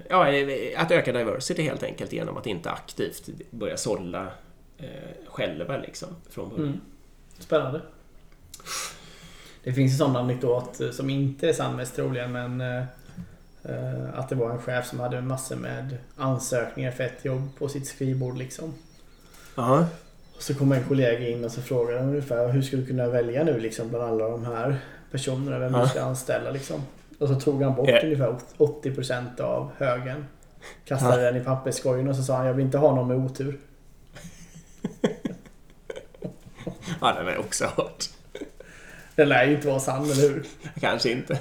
ja, 0.08 0.28
eh, 0.28 0.82
att 0.82 0.90
öka 0.90 1.12
diversity 1.12 1.62
helt 1.62 1.82
enkelt 1.82 2.12
genom 2.12 2.36
att 2.36 2.46
inte 2.46 2.70
aktivt 2.70 3.28
börja 3.50 3.76
sålla 3.76 4.26
eh, 4.78 4.86
själva 5.26 5.76
liksom 5.76 6.08
från 6.30 6.48
början. 6.48 6.66
Mm. 6.66 6.80
Spännande. 7.38 7.80
Det 9.64 9.72
finns 9.72 9.92
en 9.92 9.98
sån 9.98 10.16
anekdot 10.16 10.80
eh, 10.80 10.90
som 10.90 11.10
inte 11.10 11.48
är 11.48 11.52
sann 11.52 11.76
mest 11.76 11.96
troligen 11.96 12.32
men 12.32 12.60
att 14.14 14.28
det 14.28 14.34
var 14.34 14.50
en 14.50 14.58
chef 14.58 14.86
som 14.86 15.00
hade 15.00 15.20
massor 15.20 15.56
med 15.56 15.96
ansökningar 16.16 16.90
för 16.90 17.04
ett 17.04 17.24
jobb 17.24 17.48
på 17.58 17.68
sitt 17.68 17.86
skrivbord 17.86 18.38
liksom. 18.38 18.74
Ja. 19.56 19.86
Och 20.36 20.42
så 20.42 20.54
kom 20.54 20.72
en 20.72 20.84
kollega 20.84 21.28
in 21.28 21.44
och 21.44 21.50
så 21.52 21.62
frågade 21.62 21.98
han 21.98 22.08
ungefär 22.08 22.48
hur 22.48 22.62
ska 22.62 22.76
du 22.76 22.86
kunna 22.86 23.06
välja 23.06 23.44
nu 23.44 23.58
liksom 23.58 23.88
bland 23.88 24.04
alla 24.04 24.28
de 24.28 24.44
här 24.46 24.76
personerna 25.10 25.58
vem 25.58 25.72
du 25.72 25.86
ska 25.88 26.02
anställa 26.02 26.50
liksom. 26.50 26.82
Och 27.18 27.28
så 27.28 27.34
tog 27.34 27.62
han 27.62 27.74
bort 27.74 27.88
Eh. 27.88 28.04
ungefär 28.04 28.36
80% 28.58 29.40
av 29.40 29.70
högen. 29.76 30.26
Kastade 30.84 31.22
den 31.22 31.36
i 31.36 31.44
papperskorgen 31.44 32.08
och 32.08 32.16
så 32.16 32.22
sa 32.22 32.36
han 32.36 32.46
jag 32.46 32.54
vill 32.54 32.64
inte 32.64 32.78
ha 32.78 32.94
någon 32.94 33.08
med 33.08 33.16
otur. 33.16 33.58
Ja, 37.00 37.12
den 37.12 37.24
har 37.24 37.32
jag 37.32 37.40
också 37.40 37.64
hört. 37.64 38.04
Den 39.16 39.28
lär 39.28 39.44
ju 39.44 39.54
inte 39.54 39.66
vara 39.68 39.80
sann, 39.80 40.02
eller 40.04 40.28
hur? 40.28 40.46
Kanske 40.80 41.10
inte. 41.10 41.38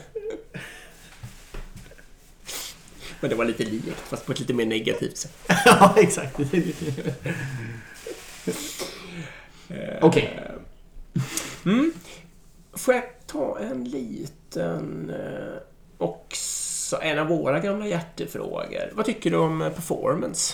Men 3.22 3.30
det 3.30 3.36
var 3.36 3.46
lite 3.46 3.64
likt, 3.64 4.00
fast 4.00 4.26
på 4.26 4.32
ett 4.32 4.40
lite 4.40 4.54
mer 4.54 4.66
negativt 4.66 5.18
sätt. 5.18 5.34
ja, 5.66 5.94
exakt. 5.98 6.40
Okej. 10.02 10.40
Mm. 11.66 11.94
Får 12.74 12.94
jag 12.94 13.04
ta 13.28 13.60
en 13.60 13.84
liten... 13.84 15.10
eh, 15.10 15.62
Också 15.98 16.98
en 17.02 17.20
av 17.20 17.28
våra 17.28 17.60
gamla 17.60 17.88
hjärtefrågor. 17.88 18.92
Vad 18.94 19.06
tycker 19.06 19.32
du 19.32 19.38
om 19.38 19.62
eh, 19.62 19.70
performance? 19.70 20.54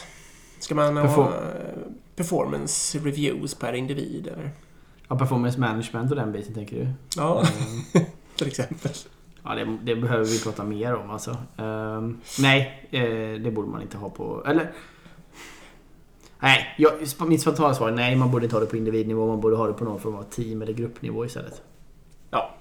Ska 0.59 0.75
man 0.75 0.97
ha 0.97 1.03
Perform- 1.07 1.33
eh, 1.33 1.91
performance 2.15 2.97
reviews 2.99 3.55
per 3.55 3.73
individ, 3.73 4.27
eller? 4.27 4.49
Ja, 5.07 5.17
performance 5.19 5.59
management 5.59 6.11
och 6.11 6.17
den 6.17 6.31
biten 6.31 6.53
tänker 6.53 6.75
du? 6.75 6.87
Ja, 7.15 7.43
Mm. 7.95 8.05
till 8.35 8.47
exempel. 8.47 8.91
Ja, 9.47 9.55
det, 9.55 9.77
det 9.83 9.95
behöver 9.95 10.25
vi 10.25 10.39
prata 10.43 10.63
mer 10.63 10.95
om 10.95 11.09
alltså. 11.09 11.37
Ehm, 11.57 12.21
nej, 12.39 12.87
eh, 12.91 13.41
det 13.41 13.51
borde 13.51 13.67
man 13.67 13.81
inte 13.81 13.97
ha 13.97 14.09
på... 14.09 14.43
Eller... 14.47 14.71
Nej, 16.39 16.75
jag, 16.77 16.93
mitt 17.27 17.41
spontana 17.41 17.73
svar 17.73 17.89
är 17.89 17.91
nej, 17.91 18.15
man 18.15 18.31
borde 18.31 18.45
inte 18.45 18.55
ha 18.55 18.61
det 18.61 18.65
på 18.67 18.77
individnivå. 18.77 19.27
Man 19.27 19.41
borde 19.41 19.55
ha 19.55 19.67
det 19.67 19.73
på 19.73 19.83
någon 19.83 19.99
form 19.99 20.15
av 20.15 20.23
team 20.23 20.61
eller 20.61 20.73
gruppnivå 20.73 21.25
istället. 21.25 21.61
Ja. 22.29 22.55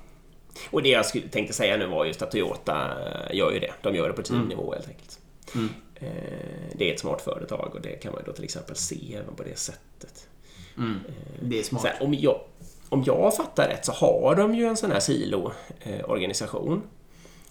Och 0.70 0.82
det 0.82 0.89
jag 0.89 1.07
skulle, 1.07 1.28
tänkte 1.28 1.55
säga 1.55 1.76
nu 1.76 1.87
var 1.87 2.05
just 2.05 2.22
att 2.22 2.30
Toyota 2.30 2.91
eh, 3.30 3.37
gör 3.37 3.53
ju 3.53 3.59
det. 3.59 3.72
De 3.82 3.95
gör 3.95 4.09
det 4.09 4.14
på 4.14 4.22
teamnivå 4.22 4.74
helt 4.74 4.89
enkelt. 4.89 5.18
Mm. 5.55 5.68
Eh, 5.95 6.76
Det 6.78 6.91
är 6.91 6.95
ett 6.95 7.01
smart 7.01 7.20
företag 7.20 7.70
och 7.74 7.80
det 7.80 8.03
kan 8.03 8.12
man 8.12 8.22
då 8.26 8.32
till 8.32 8.45
exempel 8.45 8.76
se 8.76 9.14
även 9.14 9.34
på 9.34 9.43
det 9.43 9.59
sättet. 9.59 10.28
Det 11.41 11.59
är 11.59 11.62
smart. 11.62 11.84
Här, 11.84 12.03
om, 12.03 12.14
jag, 12.14 12.41
om 12.89 13.03
jag 13.07 13.37
fattar 13.37 13.68
rätt 13.68 13.84
så 13.84 13.93
har 13.93 14.34
de 14.34 14.55
ju 14.55 14.66
en 14.66 14.76
sån 14.76 14.91
här 14.91 15.01
silo-organisation. 15.01 16.82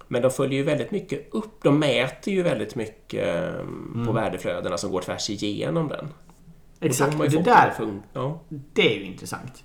Men 0.08 0.22
de 0.22 0.32
följer 0.32 0.58
ju 0.60 0.64
väldigt 0.64 0.92
mycket 0.92 1.28
upp. 1.32 1.64
De 1.64 1.80
mäter 1.80 2.34
ju 2.34 2.44
väldigt 2.44 2.76
mycket 2.76 3.28
eh, 3.28 4.06
på 4.06 4.12
värdeflödena 4.12 4.78
som 4.78 4.92
går 4.92 5.02
tvärs 5.02 5.30
igenom 5.30 5.88
den. 5.88 6.08
Och 6.80 6.86
Exakt, 6.86 7.12
de 7.12 7.18
har 7.18 7.26
ju 7.26 7.38
det 7.38 7.44
där, 7.44 7.74
Ja, 8.14 8.42
det 8.50 8.96
är 8.96 9.00
ju 9.00 9.06
intressant. 9.06 9.64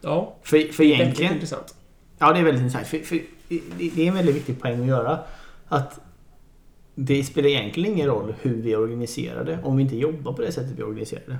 ja 0.00 0.36
För, 0.42 0.58
för 0.58 0.84
väldigt 0.84 1.00
egentligen... 1.00 1.34
intressant. 1.34 1.74
Ja, 2.18 2.32
det 2.32 2.38
är 2.38 2.44
väldigt 2.44 2.62
intressant. 2.62 2.86
För, 2.86 2.98
för, 2.98 3.20
det 3.48 3.90
det 3.94 4.02
är 4.02 4.08
en 4.08 4.14
väldigt 4.14 4.36
viktig 4.36 4.60
poäng 4.60 4.80
att 4.80 4.86
göra. 4.86 5.18
Att 5.68 6.00
det 6.94 7.24
spelar 7.24 7.48
egentligen 7.48 7.92
ingen 7.92 8.06
roll 8.06 8.34
hur 8.40 8.62
vi 8.62 8.76
organiserar 8.76 9.44
det 9.44 9.58
om 9.62 9.76
vi 9.76 9.82
inte 9.82 9.96
jobbar 9.96 10.32
på 10.32 10.42
det 10.42 10.52
sättet 10.52 10.78
vi 10.78 10.82
organiserar 10.82 11.22
det. 11.26 11.38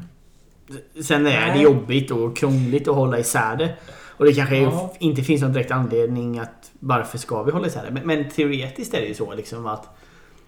Sen 1.03 1.27
är 1.27 1.55
det 1.55 1.61
jobbigt 1.62 2.11
och 2.11 2.37
krångligt 2.37 2.89
att 2.89 2.95
hålla 2.95 3.19
isär 3.19 3.57
det. 3.57 3.75
Och 4.17 4.25
det 4.25 4.33
kanske 4.33 4.57
Ja. 4.57 4.93
inte 4.99 5.23
finns 5.23 5.43
någon 5.43 5.53
direkt 5.53 5.71
anledning 5.71 6.39
att 6.39 6.71
varför 6.81 7.19
ska 7.19 7.43
vi 7.43 7.53
hålla 7.53 7.67
isär 7.67 7.85
det. 7.85 7.91
Men, 7.91 8.07
men 8.07 8.29
teoretiskt 8.31 8.95
är 8.95 9.01
det 9.01 9.07
ju 9.07 9.15
så 9.15 9.35
liksom 9.35 9.67
att 9.67 9.89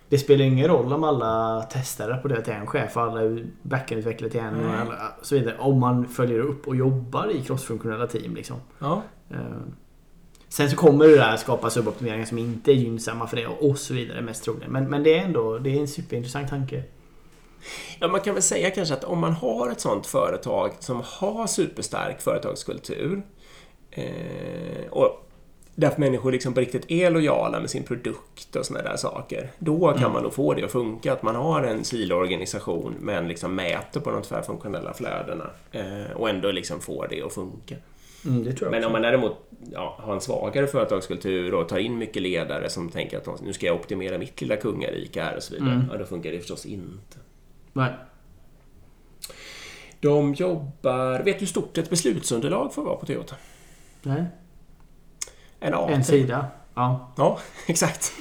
det 0.09 0.19
spelar 0.19 0.45
ingen 0.45 0.69
roll 0.69 0.93
om 0.93 1.05
alla 1.05 1.63
på 2.23 2.29
det 2.29 2.43
till 2.43 2.53
en 2.53 2.67
chef 2.67 2.97
och 2.97 3.03
alla 3.03 3.21
backendutvecklare 3.63 4.31
till 4.31 4.41
en 4.41 4.55
och 4.55 4.63
Nej. 4.63 4.81
alla, 4.81 4.99
så 5.23 5.35
vidare. 5.35 5.55
Om 5.59 5.81
man 5.81 6.09
följer 6.09 6.39
upp 6.39 6.69
och 6.69 6.77
jobbar 6.77 7.31
i 7.37 7.41
crossfunktionella 7.41 8.07
team 8.07 8.35
liksom. 8.35 8.57
Ja. 8.79 9.03
Eh, 9.31 9.37
Sen 10.49 10.71
så 10.71 10.77
kommer 10.77 11.07
det 11.09 11.17
där 11.17 11.37
skapa 11.37 11.71
suboptimeringar 11.71 12.25
som 12.27 12.39
inte 12.39 12.73
är 12.73 12.75
gynnsamma 12.75 13.27
för 13.27 13.37
det 13.37 13.47
och 13.47 13.79
så 13.79 13.95
vidare 13.95 14.21
mest 14.23 14.45
troligen. 14.45 14.73
Men, 14.73 14.85
men 14.91 15.03
det 15.03 15.19
är 15.19 15.25
ändå 15.25 15.59
det 15.59 15.71
är 15.77 15.81
en 15.81 15.89
superintressant 15.89 16.49
tanke. 16.49 16.83
Ja, 18.01 18.09
man 18.09 18.21
kan 18.21 18.35
väl 18.35 18.43
säga 18.43 18.71
kanske 18.71 18.95
att 18.95 19.05
om 19.05 19.19
man 19.19 19.33
har 19.33 19.71
ett 19.71 19.81
sånt 19.81 20.07
företag 20.07 20.73
som 20.79 21.03
har 21.05 21.47
superstark 21.47 22.21
företagskultur 22.21 23.23
eh, 23.91 24.91
och 24.91 25.23
där 25.75 25.93
människor 25.97 26.33
liksom 26.33 26.55
på 26.55 26.61
riktigt 26.61 26.91
är 26.91 27.11
lojala 27.11 27.61
med 27.61 27.71
sin 27.71 27.83
produkt 27.83 28.57
och 28.57 28.67
såna 28.67 28.83
där 28.83 28.97
saker. 28.97 29.51
Då 29.59 29.93
kan 29.93 30.13
man 30.13 30.23
nog 30.23 30.35
få 30.35 30.55
det 30.55 30.65
att 30.65 30.73
funka. 30.73 31.13
Att 31.13 31.23
man 31.23 31.37
har 31.37 31.63
en 31.63 31.85
siloorganisation 31.85 32.95
men 33.01 33.29
liksom 33.29 33.55
mäter 33.55 34.01
på 34.01 34.11
de 34.11 34.23
tvärfunktionella 34.23 34.95
flödena 34.95 35.51
eh, 35.73 36.17
och 36.17 36.31
ändå 36.31 36.51
liksom 36.51 36.81
får 36.81 37.07
det 37.11 37.23
att 37.23 37.33
funka. 37.33 37.75
Mm, 38.27 38.55
Men 38.71 38.85
om 38.85 38.93
man 38.93 39.03
däremot 39.03 39.33
ja, 39.73 39.97
har 39.99 40.15
en 40.15 40.21
svagare 40.21 40.67
företagskultur 40.67 41.55
och 41.55 41.69
tar 41.69 41.79
in 41.79 41.99
mycket 41.99 42.23
ledare 42.23 42.71
som 42.71 42.89
tänker 42.89 43.19
att 43.19 43.43
nu 43.43 43.53
ska 43.53 43.67
jag 43.67 43.77
optimera 43.77 44.19
mitt 44.19 44.41
lilla 44.41 44.57
kungarike 44.57 45.23
här 45.23 45.37
och 45.37 45.43
så 45.43 45.55
vidare. 45.55 45.75
Mm. 45.75 45.87
Ja, 45.93 45.99
då 45.99 46.05
funkar 46.05 46.33
det 46.33 46.39
förstås 46.39 46.67
inte. 46.67 47.17
Nej. 47.77 47.93
De 50.01 50.35
jobbar... 50.35 51.23
Vet 51.23 51.39
du 51.39 51.41
hur 51.41 51.47
stort 51.47 51.79
ett 51.79 51.91
beslutsunderlag 51.91 52.75
får 52.75 52.85
vara 52.85 52.97
på 52.97 53.07
Toyota? 53.07 53.35
Nej. 54.03 54.25
En 55.61 55.75
A3. 55.75 55.91
En 55.91 56.05
sida. 56.05 56.47
Ja. 56.75 57.13
Ja, 57.17 57.39
exakt. 57.67 58.13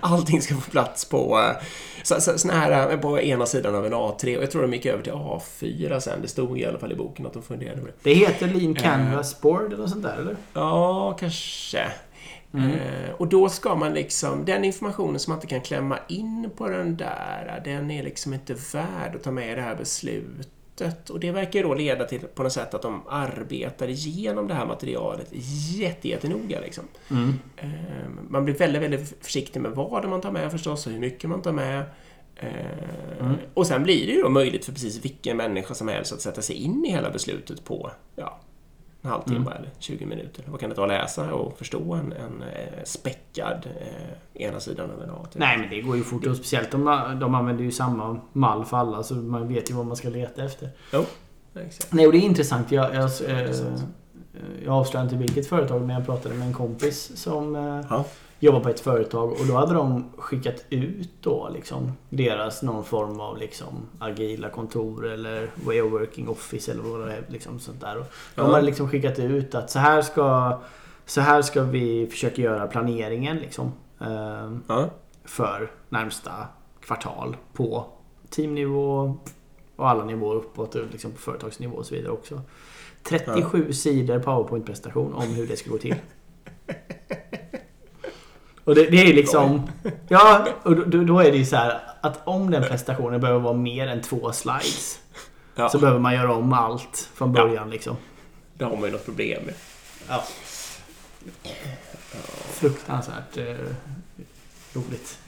Allting 0.00 0.42
ska 0.42 0.54
få 0.54 0.70
plats 0.70 1.04
på, 1.04 1.38
eh, 1.38 1.64
så, 2.02 2.20
så, 2.20 2.38
sån 2.38 2.50
här, 2.50 2.90
eh, 2.90 3.00
på 3.00 3.20
ena 3.20 3.46
sidan 3.46 3.74
av 3.74 3.86
en 3.86 3.94
A3. 3.94 4.36
Och 4.36 4.42
jag 4.42 4.50
tror 4.50 4.62
de 4.62 4.72
gick 4.74 4.86
över 4.86 5.02
till 5.02 5.12
A4 5.12 6.00
sen. 6.00 6.22
Det 6.22 6.28
stod 6.28 6.60
i 6.60 6.66
alla 6.66 6.78
fall 6.78 6.92
i 6.92 6.96
boken 6.96 7.26
att 7.26 7.32
de 7.32 7.42
funderade 7.42 7.80
på 7.80 7.86
det. 7.86 7.92
Det 8.02 8.14
heter 8.14 8.46
Lean 8.46 8.74
Canvas 8.74 9.40
Board 9.40 9.66
eller 9.66 9.76
något 9.76 9.90
sånt 9.90 10.02
där 10.02 10.16
eller? 10.16 10.36
Ja, 10.52 11.16
kanske. 11.20 11.92
Mm. 12.54 12.70
Eh, 12.70 13.10
och 13.16 13.26
då 13.28 13.48
ska 13.48 13.74
man 13.74 13.94
liksom... 13.94 14.44
Den 14.44 14.64
informationen 14.64 15.18
som 15.18 15.30
man 15.30 15.36
inte 15.36 15.46
kan 15.46 15.60
klämma 15.60 15.98
in 16.08 16.50
på 16.56 16.68
den 16.68 16.96
där, 16.96 17.62
den 17.64 17.90
är 17.90 18.02
liksom 18.02 18.34
inte 18.34 18.54
värd 18.72 19.16
att 19.16 19.22
ta 19.22 19.30
med 19.30 19.52
i 19.52 19.54
det 19.54 19.60
här 19.62 19.76
beslutet. 19.76 21.10
Och 21.10 21.20
det 21.20 21.30
verkar 21.30 21.58
ju 21.58 21.62
då 21.62 21.74
leda 21.74 22.04
till 22.04 22.20
på 22.20 22.42
något 22.42 22.52
sätt 22.52 22.74
att 22.74 22.82
de 22.82 23.02
arbetar 23.08 23.88
igenom 23.88 24.48
det 24.48 24.54
här 24.54 24.66
materialet 24.66 25.28
jätte, 25.76 26.08
jättenoga. 26.08 26.60
Liksom. 26.60 26.84
Mm. 27.10 27.34
Eh, 27.56 27.68
Man 28.28 28.44
blir 28.44 28.54
väldigt, 28.54 28.82
väldigt 28.82 29.16
försiktig 29.20 29.60
med 29.60 29.70
vad 29.70 30.08
man 30.08 30.20
tar 30.20 30.30
med 30.32 30.50
förstås 30.50 30.86
och 30.86 30.92
hur 30.92 31.00
mycket 31.00 31.30
man 31.30 31.42
tar 31.42 31.52
med. 31.52 31.84
Eh, 32.36 32.48
Mm. 33.20 33.34
Och 33.54 33.66
sen 33.66 33.82
blir 33.82 34.06
det 34.06 34.12
ju 34.12 34.22
då 34.22 34.28
möjligt 34.28 34.64
för 34.64 34.72
precis 34.72 35.04
vilken 35.04 35.36
människa 35.36 35.74
som 35.74 35.88
helst 35.88 36.12
att 36.12 36.20
sätta 36.20 36.42
sig 36.42 36.56
in 36.56 36.84
i 36.84 36.90
hela 36.90 37.10
beslutet 37.10 37.64
på 37.64 37.90
ja, 38.16 38.40
en 39.08 39.12
halvtimme 39.14 39.38
Mm. 39.40 39.52
eller 39.52 39.70
20 39.78 40.06
minuter. 40.06 40.44
Vad 40.46 40.60
kan 40.60 40.70
det 40.70 40.76
ta 40.76 40.82
att 40.82 40.88
läsa 40.88 41.34
och 41.34 41.58
förstå 41.58 41.94
en, 41.94 42.12
en 42.12 42.42
eh, 42.42 42.84
späckad 42.84 43.66
eh, 43.80 44.42
ena 44.42 44.60
sidan 44.60 44.90
av 44.90 45.02
en 45.02 45.10
A? 45.10 45.26
till? 45.30 45.40
Nej 45.40 45.58
men 45.58 45.70
det 45.70 45.80
går 45.80 45.96
ju 45.96 46.02
fort 46.02 46.26
och 46.26 46.36
speciellt 46.36 46.70
de, 46.70 46.84
de 47.20 47.34
använder 47.34 47.64
ju 47.64 47.70
samma 47.70 48.20
mall 48.32 48.64
för 48.64 48.76
alla 48.76 49.02
så 49.02 49.14
man 49.14 49.48
vet 49.48 49.70
ju 49.70 49.74
vad 49.74 49.86
man 49.86 49.96
ska 49.96 50.08
leta 50.08 50.44
efter. 50.44 50.68
Jo, 50.92 51.04
exakt. 51.54 51.92
Nej 51.92 52.06
och 52.06 52.12
det 52.12 52.18
är 52.18 52.22
intressant. 52.22 52.72
Jag, 52.72 52.94
jag, 52.94 53.10
så. 53.10 53.24
eh, 53.24 53.50
jag 54.64 54.74
avslöjar 54.74 55.04
inte 55.04 55.16
vilket 55.16 55.46
företag 55.46 55.80
men 55.80 55.96
jag 55.96 56.06
pratade 56.06 56.34
med 56.34 56.46
en 56.46 56.54
kompis 56.54 57.10
som 57.16 57.56
eh, 57.56 57.80
Ja. 57.90 58.04
Jobbar 58.40 58.60
på 58.60 58.68
ett 58.68 58.80
företag 58.80 59.30
och 59.32 59.46
då 59.48 59.54
hade 59.54 59.74
de 59.74 60.04
skickat 60.18 60.64
ut 60.70 61.10
då 61.20 61.48
liksom 61.54 61.92
deras 62.10 62.62
någon 62.62 62.84
form 62.84 63.20
av 63.20 63.38
liksom 63.38 63.68
agila 63.98 64.48
kontor 64.48 65.06
eller 65.06 65.50
way 65.54 65.80
of 65.80 65.92
working 65.92 66.28
office 66.28 66.72
eller 66.72 66.82
vad 66.82 67.00
det 67.08 67.12
är 67.12 67.24
liksom 67.28 67.60
sånt 67.60 67.80
där. 67.80 67.96
Och 67.98 68.06
de 68.34 68.40
Ja. 68.46 68.52
hade 68.52 68.66
liksom 68.66 68.88
skickat 68.88 69.18
ut 69.18 69.54
att 69.54 69.70
så 69.70 69.78
här 69.78 70.02
ska 70.02 70.58
så 71.06 71.20
här 71.20 71.42
ska 71.42 71.62
vi 71.62 72.06
försöka 72.06 72.42
göra 72.42 72.66
planeringen 72.66 73.36
liksom. 73.36 73.72
eh, 74.00 74.52
Ja. 74.68 74.88
för 75.24 75.70
närmsta 75.88 76.32
kvartal 76.80 77.36
på 77.52 77.86
teamnivå 78.30 79.16
och 79.76 79.88
alla 79.88 80.04
nivåer 80.04 80.36
uppåt 80.36 80.74
och 80.74 80.86
liksom 80.92 81.12
på 81.12 81.18
företagsnivå 81.18 81.76
och 81.76 81.86
så 81.86 81.94
vidare 81.94 82.12
också. 82.12 82.40
37 83.02 83.72
sidor 83.72 84.18
powerpoint-presentation 84.18 85.14
om 85.14 85.22
hur 85.28 85.46
det 85.46 85.56
ska 85.56 85.70
gå 85.70 85.78
till. 85.78 85.94
Och 88.68 88.74
det, 88.74 88.84
det 88.90 89.00
är 89.00 89.14
liksom... 89.14 89.70
Ja, 90.08 90.48
och 90.62 90.76
då, 90.76 91.02
då 91.02 91.20
är 91.20 91.30
det 91.32 91.38
ju 91.38 91.44
så 91.44 91.56
här 91.56 91.80
att 92.00 92.20
om 92.24 92.50
den 92.50 92.62
presentationen 92.62 93.20
behöver 93.20 93.40
vara 93.40 93.54
mer 93.54 93.86
än 93.86 94.02
två 94.02 94.32
slides 94.32 95.00
Ja. 95.54 95.68
så 95.68 95.78
behöver 95.78 96.00
man 96.00 96.14
göra 96.14 96.34
om 96.34 96.52
allt 96.52 97.10
från 97.14 97.32
början 97.32 97.70
liksom. 97.70 97.96
Det 98.54 98.64
har 98.64 98.76
man 98.76 98.84
ju 98.84 98.90
något 98.90 99.04
problem 99.04 99.42
med. 99.44 99.54
Ja. 100.08 100.24
Fruktansvärt 102.52 103.36
eh, 103.36 103.56
roligt. 104.72 105.18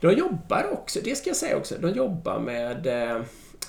De 0.00 0.12
jobbar 0.12 0.72
också, 0.72 1.00
det 1.04 1.16
ska 1.16 1.30
jag 1.30 1.36
säga 1.36 1.56
också, 1.56 1.74
de 1.80 1.90
jobbar 1.90 2.38
med 2.38 2.86
eh, 2.86 3.22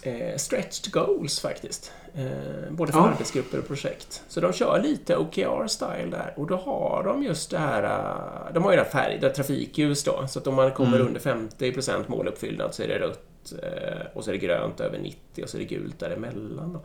eh, 0.08 0.36
stretched 0.38 0.94
goals 0.94 1.40
faktiskt. 1.40 1.92
Eh, 2.16 2.72
både 2.72 2.92
för 2.92 3.00
Ja. 3.00 3.08
arbetsgrupper 3.10 3.60
och 3.60 3.68
projekt. 3.68 4.24
Så 4.28 4.42
de 4.42 4.54
kör 4.54 4.82
lite 4.84 5.18
OKR-style 5.18 6.12
där 6.12 6.34
och 6.38 6.48
då 6.48 6.56
har 6.56 7.04
de 7.04 7.24
just 7.24 7.52
det 7.52 7.58
här, 7.58 7.84
eh, 7.84 8.54
de 8.54 8.64
har 8.64 8.72
ju 8.72 8.78
det 8.78 8.84
här 8.84 8.90
färg, 8.90 9.18
det 9.22 9.28
här 9.28 9.34
trafikljus 9.34 10.04
då, 10.04 10.28
så 10.28 10.40
att 10.40 10.48
om 10.48 10.56
man 10.56 10.72
kommer 10.72 10.96
Mm. 10.96 11.08
under 11.08 11.20
50% 11.20 12.08
måluppfyllnad 12.10 12.74
så 12.76 12.84
är 12.84 12.88
det 12.88 13.00
rött 13.00 13.54
eh, 13.64 14.08
och 14.14 14.24
så 14.24 14.30
är 14.30 14.34
det 14.34 14.40
grönt 14.40 14.80
över 14.80 15.00
90 15.00 15.44
och 15.44 15.50
så 15.50 15.58
är 15.58 15.60
det 15.60 15.66
gult 15.68 16.00
däremellan. 16.00 16.74
Då. 16.74 16.82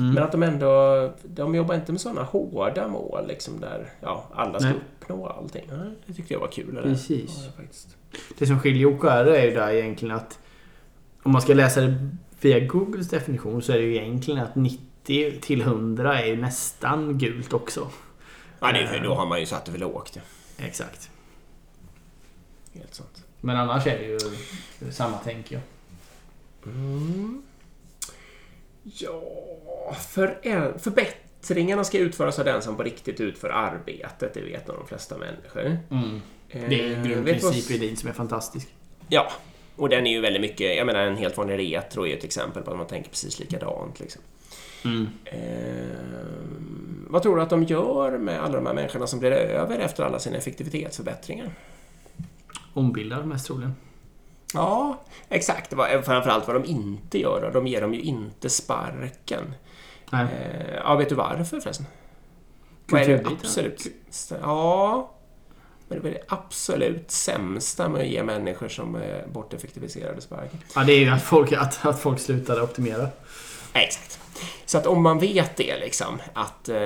Mm. 0.00 0.14
Men 0.14 0.22
att 0.24 0.32
de 0.32 0.42
ändå, 0.42 1.12
de 1.24 1.54
jobbar 1.54 1.74
inte 1.74 1.92
med 1.92 2.00
sådana 2.00 2.22
hårda 2.22 2.88
mål 2.88 3.24
liksom 3.28 3.60
där 3.60 3.92
ja, 4.00 4.24
alla 4.34 4.58
ska 4.60 4.68
Nej. 4.68 4.78
uppnå 5.00 5.26
allting. 5.26 5.70
Det 6.06 6.12
tyckte 6.12 6.32
jag 6.32 6.40
var 6.40 6.48
kul. 6.48 6.80
Precis. 6.82 7.44
Ja, 7.46 7.52
faktiskt. 7.62 7.96
Det 8.38 8.46
som 8.46 8.60
skiljer 8.60 8.86
OKR 8.86 9.06
är 9.06 9.44
ju 9.44 9.54
där 9.54 9.70
egentligen 9.70 10.14
att 10.16 10.38
om 11.22 11.32
man 11.32 11.42
ska 11.42 11.54
läsa 11.54 11.80
det 11.80 11.94
via 12.40 12.60
Googles 12.60 13.08
definition 13.08 13.62
så 13.62 13.72
är 13.72 13.76
det 13.76 13.84
ju 13.84 13.96
egentligen 13.96 14.40
att 14.40 14.54
90 14.56 15.40
till 15.40 15.60
100 15.60 16.20
är 16.20 16.26
ju 16.26 16.36
nästan 16.36 17.18
gult 17.18 17.52
också. 17.52 17.90
Ja, 18.60 18.72
det 18.72 18.78
är, 18.78 18.86
för 18.86 18.98
då 19.00 19.14
har 19.14 19.26
man 19.26 19.40
ju 19.40 19.46
satt 19.46 19.64
det 19.64 19.72
för 19.72 19.78
lågt. 19.78 20.18
Exakt. 20.58 21.10
Helt 22.74 22.94
sant. 22.94 23.24
Men 23.40 23.56
annars 23.56 23.86
är 23.86 23.98
det 23.98 24.04
ju 24.04 24.18
samma 24.92 25.18
tänk 25.24 25.52
ju. 25.52 25.58
Mm. 26.66 27.42
Ja, 28.82 29.22
för, 30.08 30.78
förbättringarna 30.78 31.84
ska 31.84 31.98
utföras 31.98 32.38
av 32.38 32.44
den 32.44 32.62
som 32.62 32.76
på 32.76 32.82
riktigt 32.82 33.20
utför 33.20 33.48
arbetet. 33.48 34.34
Det 34.34 34.40
vet 34.40 34.66
nog 34.66 34.76
de 34.76 34.86
flesta 34.86 35.18
människor. 35.18 35.78
Mm. 35.90 36.20
Det 36.52 36.58
är 36.58 36.70
Eh, 36.70 36.92
en 36.92 37.02
vad- 37.02 37.10
grundprincip 37.10 37.70
i 37.70 37.78
din 37.78 37.96
som 37.96 38.08
är 38.08 38.12
fantastisk. 38.12 38.68
Ja, 39.08 39.32
och 39.78 39.88
den 39.88 40.06
är 40.06 40.10
ju 40.10 40.20
väldigt 40.20 40.42
mycket, 40.42 40.76
jag 40.76 40.86
menar 40.86 41.00
en 41.00 41.16
helt 41.16 41.36
vanlig 41.36 41.58
retro 41.58 42.02
är 42.02 42.06
ju 42.06 42.16
ett 42.16 42.24
exempel 42.24 42.62
på 42.62 42.70
att 42.70 42.76
man 42.76 42.86
tänker 42.86 43.10
precis 43.10 43.38
likadant. 43.38 44.00
Liksom. 44.00 44.22
Mm. 44.84 45.08
Eh, 45.24 45.88
vad 47.10 47.22
tror 47.22 47.36
du 47.36 47.42
att 47.42 47.50
de 47.50 47.62
gör 47.62 48.18
med 48.18 48.42
alla 48.42 48.54
de 48.54 48.66
här 48.66 48.74
människorna 48.74 49.06
som 49.06 49.18
blir 49.18 49.30
över 49.30 49.78
efter 49.78 50.04
alla 50.04 50.18
sina 50.18 50.36
effektivitetsförbättringar? 50.36 51.50
Ombildar 52.74 53.22
mest 53.22 53.46
troligen. 53.46 53.74
Ja, 54.54 55.00
exakt. 55.28 55.74
Framförallt 56.04 56.46
vad 56.46 56.56
de 56.56 56.64
inte 56.64 57.20
gör. 57.20 57.50
De 57.52 57.66
ger 57.66 57.80
dem 57.80 57.94
ju 57.94 58.00
inte 58.00 58.50
sparken. 58.50 59.54
Nej. 60.12 60.24
Eh, 60.24 60.74
ja, 60.74 60.94
vet 60.94 61.08
du 61.08 61.14
varför 61.14 61.60
förresten? 61.60 61.86
Vad 62.86 63.00
är 63.02 63.08
det 63.08 63.26
absolut... 63.26 63.86
Ja, 64.42 65.10
men 65.88 66.02
det 66.02 66.08
är 66.08 66.12
det 66.12 66.24
absolut 66.28 67.10
sämsta 67.10 67.88
med 67.88 68.00
att 68.00 68.06
ge 68.06 68.22
människor 68.22 68.68
som 68.68 68.94
är 68.94 69.26
borteffektiviserade 69.32 70.20
sparken. 70.20 70.58
Ja, 70.74 70.84
det 70.84 70.92
är 70.92 71.00
ju 71.00 71.08
att 71.08 71.22
folk, 71.22 71.52
att, 71.52 71.86
att 71.86 72.00
folk 72.00 72.20
slutar 72.20 72.62
optimera. 72.62 73.08
Exakt. 73.72 74.18
Så 74.66 74.78
att 74.78 74.86
om 74.86 75.02
man 75.02 75.18
vet 75.18 75.56
det 75.56 75.78
liksom 75.80 76.18
att 76.32 76.68
eh, 76.68 76.76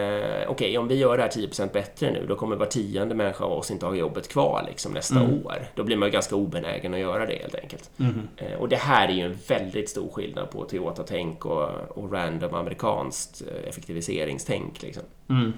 okej, 0.49 0.79
om 0.79 0.89
vi 0.89 0.95
gör 0.95 1.17
det 1.17 1.23
här 1.23 1.31
10% 1.31 1.73
bättre 1.73 2.11
nu, 2.11 2.27
då 2.29 2.37
kommer 2.37 2.57
var 2.57 2.67
tionde 2.67 3.15
människa 3.15 3.45
av 3.45 3.53
oss 3.53 3.71
inte 3.71 3.87
ha 3.87 3.95
jobbet 3.95 4.29
kvar 4.29 4.65
liksom 4.69 4.93
nästa 4.93 5.21
Mm. 5.21 5.47
år. 5.47 5.67
Då 5.75 5.85
blir 5.85 5.97
man 5.97 6.11
ganska 6.11 6.37
obenägen 6.37 6.95
att 6.95 7.01
göra 7.01 7.27
det 7.27 7.35
helt 7.43 7.55
enkelt. 7.55 7.91
Mhm. 7.97 8.29
Eh, 8.37 8.53
och 8.59 8.69
det 8.69 8.77
här 8.77 9.09
är 9.09 9.13
ju 9.13 9.21
en 9.25 9.39
väldigt 9.49 9.91
stor 9.91 10.11
skillnad 10.13 10.51
på 10.51 10.65
Toyota-tänk 10.65 11.47
och, 11.47 11.69
och 11.89 12.13
random 12.13 12.55
amerikanskt 12.55 13.43
eh, 13.43 13.69
effektiviseringstänk. 13.69 14.83
Liksom. 14.83 15.03
Mm. 15.31 15.53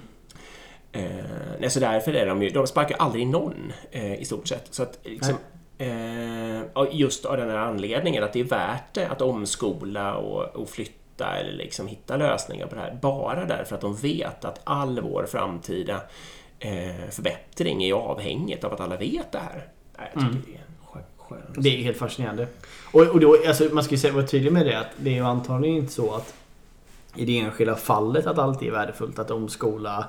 Eh, 0.95 1.25
nej, 1.59 1.69
så 1.69 1.79
därför 1.79 2.13
är 2.13 2.25
de 2.25 2.41
ju, 2.41 2.49
de 2.49 2.67
sparkar 2.67 2.97
aldrig 2.97 3.27
någon 3.27 3.73
eh, 3.91 4.21
i 4.21 4.25
stort 4.25 4.47
sett. 4.47 4.67
Så 4.73 4.83
att 4.83 4.99
liksom, 5.03 5.35
eh, 5.77 6.61
just 6.91 7.25
av 7.25 7.37
den 7.37 7.49
här 7.49 7.57
anledningen 7.57 8.23
att 8.23 8.33
det 8.33 8.39
är 8.39 8.43
värt 8.43 8.93
det 8.93 9.07
att 9.07 9.21
omskola 9.21 10.15
och, 10.15 10.55
och 10.55 10.69
flytta 10.69 11.37
eller 11.37 11.53
liksom 11.53 11.87
hitta 11.87 12.17
lösningar 12.17 12.67
på 12.67 12.75
det 12.75 12.81
här. 12.81 12.97
Bara 13.01 13.45
därför 13.45 13.75
att 13.75 13.81
de 13.81 13.95
vet 13.95 14.45
att 14.45 14.61
all 14.63 14.99
vår 14.99 15.25
framtida 15.25 16.01
eh, 16.59 17.09
förbättring 17.11 17.83
är 17.83 17.93
avhängigt 17.93 18.63
av 18.63 18.73
att 18.73 18.79
alla 18.79 18.97
vet 18.97 19.31
det 19.31 19.39
här. 19.39 19.67
Nej, 19.97 20.11
jag 20.13 20.23
tycker 20.23 20.51
det 20.51 20.57
är 20.57 20.63
skö- 20.91 21.03
skönt. 21.17 21.63
Det 21.63 21.69
är 21.69 21.83
helt 21.83 21.97
fascinerande. 21.97 22.47
Och, 22.91 23.01
och 23.01 23.19
då, 23.19 23.37
alltså, 23.47 23.63
man 23.71 23.83
ska 23.83 23.91
ju 23.91 23.99
säga, 23.99 24.13
vara 24.13 24.27
tydlig 24.27 24.51
med 24.51 24.65
det 24.65 24.79
att 24.79 24.91
det 24.97 25.09
är 25.09 25.13
ju 25.15 25.25
antagligen 25.25 25.77
inte 25.77 25.93
så 25.93 26.15
att 26.15 26.33
i 27.15 27.25
det 27.25 27.39
enskilda 27.39 27.75
fallet 27.75 28.27
att 28.27 28.37
alltid 28.37 28.67
är 28.67 28.71
värdefullt 28.71 29.19
att 29.19 29.31
omskola 29.31 30.05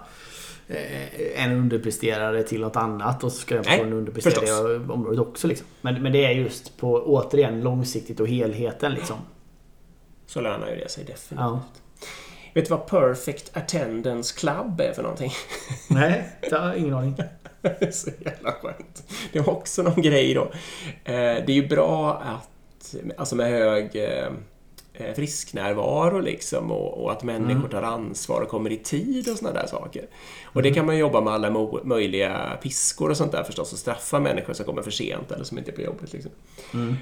en 1.35 1.53
underpresterare 1.53 2.43
till 2.43 2.61
något 2.61 2.77
annat 2.77 3.25
och 3.25 3.33
så 3.33 3.39
ska 3.39 3.55
den 3.55 3.65
Nej, 3.67 3.77
personen 3.79 3.99
underprestera 3.99 4.63
det 4.69 4.93
området 4.93 5.21
också. 5.21 5.47
Liksom. 5.47 5.67
Men, 5.81 6.03
men 6.03 6.13
det 6.13 6.25
är 6.25 6.31
just 6.31 6.77
på, 6.77 7.03
återigen, 7.03 7.61
långsiktigt 7.61 8.21
och 8.21 8.29
helheten 8.29 8.93
liksom. 8.93 9.17
Så 10.27 10.41
lönar 10.41 10.71
ju 10.71 10.77
det 10.77 10.89
sig 10.89 11.05
definitivt. 11.05 11.41
Ja. 11.41 11.61
Vet 12.55 12.65
du 12.65 12.71
vad 12.71 12.87
Perfect 12.87 13.57
Attendance 13.57 14.39
Club 14.39 14.81
är 14.81 14.93
för 14.93 15.03
någonting? 15.03 15.31
Nej, 15.91 16.29
jag 16.51 16.59
har 16.59 16.75
ingen 16.75 16.95
aning. 16.95 17.17
Det 17.63 17.83
är 17.83 17.91
så 17.91 18.11
jävla 18.25 18.53
skönt. 18.53 19.13
Det 19.33 19.41
var 19.41 19.53
också 19.53 19.83
någon 19.83 20.03
grej 20.03 20.35
då. 20.35 20.43
Eh, 21.05 21.13
Det 21.15 21.49
är 21.49 21.51
ju 21.51 21.69
bra 21.69 22.15
att, 22.15 22.95
alltså 23.17 23.37
med 23.37 23.51
hög 23.51 23.97
eh, 23.97 24.03
eh, 24.03 24.33
frisknärvaro 25.17 26.21
liksom 26.21 26.71
och, 26.71 27.05
och 27.05 27.13
att 27.13 27.23
människor 27.23 27.69
tar 27.69 27.83
ansvar 27.83 28.41
och 28.41 28.49
kommer 28.49 28.73
i 28.73 28.77
tid 28.77 29.29
och 29.29 29.39
sådana 29.39 29.61
där 29.61 29.67
saker. 29.67 30.07
Och 30.45 30.63
det 30.63 30.71
kan 30.71 30.87
man 30.87 30.99
jobba 30.99 31.21
med 31.21 31.33
alla 31.33 31.69
möjliga 31.85 32.59
piskor 32.63 33.11
och 33.11 33.17
sånt 33.17 33.33
där 33.33 33.43
förstås 33.43 33.73
och 33.73 33.79
straffa 33.79 34.21
människor 34.21 34.53
som 34.53 34.67
kommer 34.67 34.83
för 34.83 34.91
sent 34.91 35.33
eller 35.33 35.45
som 35.45 35.59
inte 35.59 35.71
är 35.71 35.75
på 35.75 35.83
jobbet. 35.83 36.13
Liksom. 36.13 36.31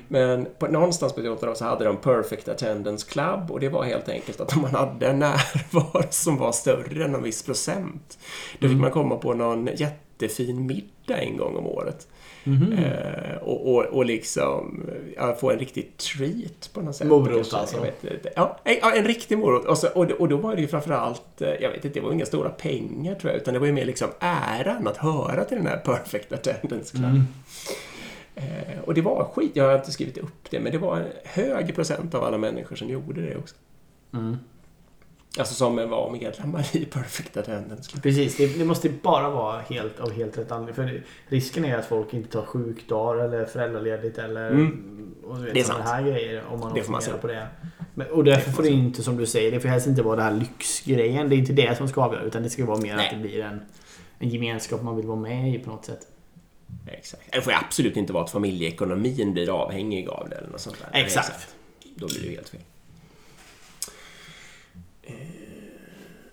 Men 0.08 0.46
på, 0.58 0.66
någonstans 0.66 1.12
på 1.12 1.20
Toyota 1.20 1.46
då 1.46 1.54
så 1.54 1.64
hade 1.64 1.84
de 1.84 1.96
Perfect 1.96 2.48
Attendance 2.48 3.06
Club 3.10 3.50
och 3.50 3.60
det 3.60 3.68
var 3.68 3.84
helt 3.84 4.08
enkelt 4.08 4.40
att 4.40 4.56
om 4.56 4.62
man 4.62 4.74
hade 4.74 5.06
en 5.06 5.18
närvaro 5.18 6.06
som 6.10 6.36
var 6.36 6.52
större 6.52 7.04
än 7.04 7.14
en 7.14 7.22
viss 7.22 7.42
procent 7.42 8.18
då 8.58 8.68
fick 8.68 8.78
man 8.78 8.90
komma 8.90 9.16
på 9.16 9.34
någon 9.34 9.68
jättefin 9.76 10.66
middag 10.66 11.22
en 11.22 11.36
gång 11.36 11.56
om 11.56 11.66
året. 11.66 12.08
Eh, 12.46 13.36
och, 13.42 13.74
och, 13.74 13.84
och 13.84 14.04
liksom 14.04 14.86
ja, 15.16 15.34
få 15.40 15.50
en 15.50 15.58
riktig 15.58 15.96
treat 15.96 16.70
på 16.72 16.80
något 16.80 16.96
sätt. 16.96 17.06
Morot 17.06 17.54
alltså. 17.54 17.80
Vet. 17.80 18.26
Ja, 18.36 18.58
en- 18.64 19.04
riktig 19.04 19.38
morot. 19.38 19.64
Och, 19.64 19.78
så, 19.78 19.88
och, 19.88 20.10
och 20.10 20.28
då 20.28 20.36
var 20.36 20.54
det 20.54 20.60
ju 20.60 20.68
framförallt, 20.68 21.40
eh, 21.42 21.48
jag 21.60 21.70
vet 21.70 21.84
inte, 21.84 22.00
det 22.00 22.04
var 22.06 22.12
inga 22.12 22.26
stora 22.26 22.50
pengar 22.50 23.14
tror 23.14 23.32
jag, 23.32 23.40
utan 23.40 23.54
det 23.54 23.60
var 23.60 23.66
ju 23.66 23.72
mer 23.72 23.84
liksom 23.84 24.08
äran 24.18 24.88
att 24.88 24.96
höra 24.96 25.44
till 25.44 25.56
den 25.56 25.66
här 25.66 25.76
Perfect 25.76 26.32
Attendance 26.32 26.96
Club. 26.96 27.22
Eh, 28.34 28.80
och 28.84 28.94
det 28.94 29.00
var 29.02 29.24
skit, 29.34 29.50
jag 29.54 29.64
har 29.64 29.74
inte 29.78 29.92
skrivit 29.92 30.18
upp 30.18 30.50
det, 30.50 30.60
men 30.60 30.72
det 30.72 30.78
var 30.78 30.96
en 30.96 31.06
hög 31.24 31.74
procent 31.74 32.14
av 32.14 32.24
alla 32.24 32.38
människor 32.38 32.76
som 32.76 32.88
gjorde 32.88 33.20
det 33.20 33.36
också. 33.36 33.54
Mm. 34.14 34.36
Alltså 35.38 35.54
som 35.54 35.76
var 35.76 36.10
medlemmar 36.10 36.76
i 36.76 36.84
Perfect 36.84 37.36
Attendance 37.36 37.90
Club. 37.90 38.02
Precis, 38.02 38.36
det, 38.36 38.58
det 38.58 38.64
måste 38.64 38.88
bara 38.88 39.30
vara 39.30 39.60
helt 39.60 40.00
av 40.00 40.12
helt 40.12 40.38
rätt 40.38 40.52
anledning. 40.52 40.74
För 40.74 41.02
risken 41.28 41.64
är 41.64 41.78
att 41.78 41.86
folk 41.86 42.14
inte 42.14 42.28
tar 42.30 42.42
sjukdagar 42.46 43.24
eller 43.24 43.44
föräldraledigt 43.44 44.18
eller 44.18 44.50
Mm. 44.50 45.14
och 45.24 45.44
vet, 45.46 45.54
Det 45.54 45.60
är 45.60 45.64
sant. 45.64 45.84
här 45.84 46.02
grejer. 46.02 46.44
Om 46.50 46.60
man 46.60 46.74
Det 46.74 46.82
får 46.82 46.92
man 46.92 47.02
se. 47.02 47.10
på 47.12 47.26
det. 47.26 47.46
Men, 47.94 48.06
och 48.10 48.24
därför 48.24 48.50
Det 48.50 48.56
får 48.56 48.62
det 48.62 48.68
inte, 48.68 49.02
som 49.02 49.16
du 49.16 49.26
säger, 49.26 49.50
det 49.52 49.60
får 49.60 49.68
helst 49.68 49.86
inte 49.86 50.02
vara 50.02 50.16
det 50.16 50.22
här 50.22 50.32
lyxgrejen. 50.34 51.28
Det 51.28 51.34
är 51.34 51.38
inte 51.38 51.52
det 51.52 51.76
som 51.78 51.88
ska 51.88 52.02
avgöra. 52.02 52.22
Utan 52.22 52.42
det 52.42 52.50
ska 52.50 52.64
vara 52.64 52.80
mer 52.80 52.96
Nej. 52.96 53.06
att 53.08 53.14
det 53.22 53.28
blir 53.28 53.40
en, 53.40 53.60
en 54.18 54.28
gemenskap 54.28 54.82
man 54.82 54.96
vill 54.96 55.06
vara 55.06 55.20
med 55.20 55.54
i 55.54 55.58
på 55.58 55.70
något 55.70 55.84
sätt. 55.84 56.00
Exakt. 56.86 57.32
Det 57.32 57.40
får 57.42 57.52
absolut 57.52 57.96
inte 57.96 58.12
vara 58.12 58.24
att 58.24 58.30
familjeekonomin 58.30 59.32
blir 59.32 59.50
avhängig 59.62 60.08
av 60.08 60.28
det 60.28 60.36
eller 60.36 60.48
något 60.50 60.60
sånt 60.60 60.76
där. 60.92 61.00
Exakt. 61.00 61.54
Då 61.96 62.06
blir 62.06 62.20
det 62.20 62.26
ju 62.26 62.34
helt 62.34 62.48
fel. 62.48 62.60
Eh, 65.06 65.14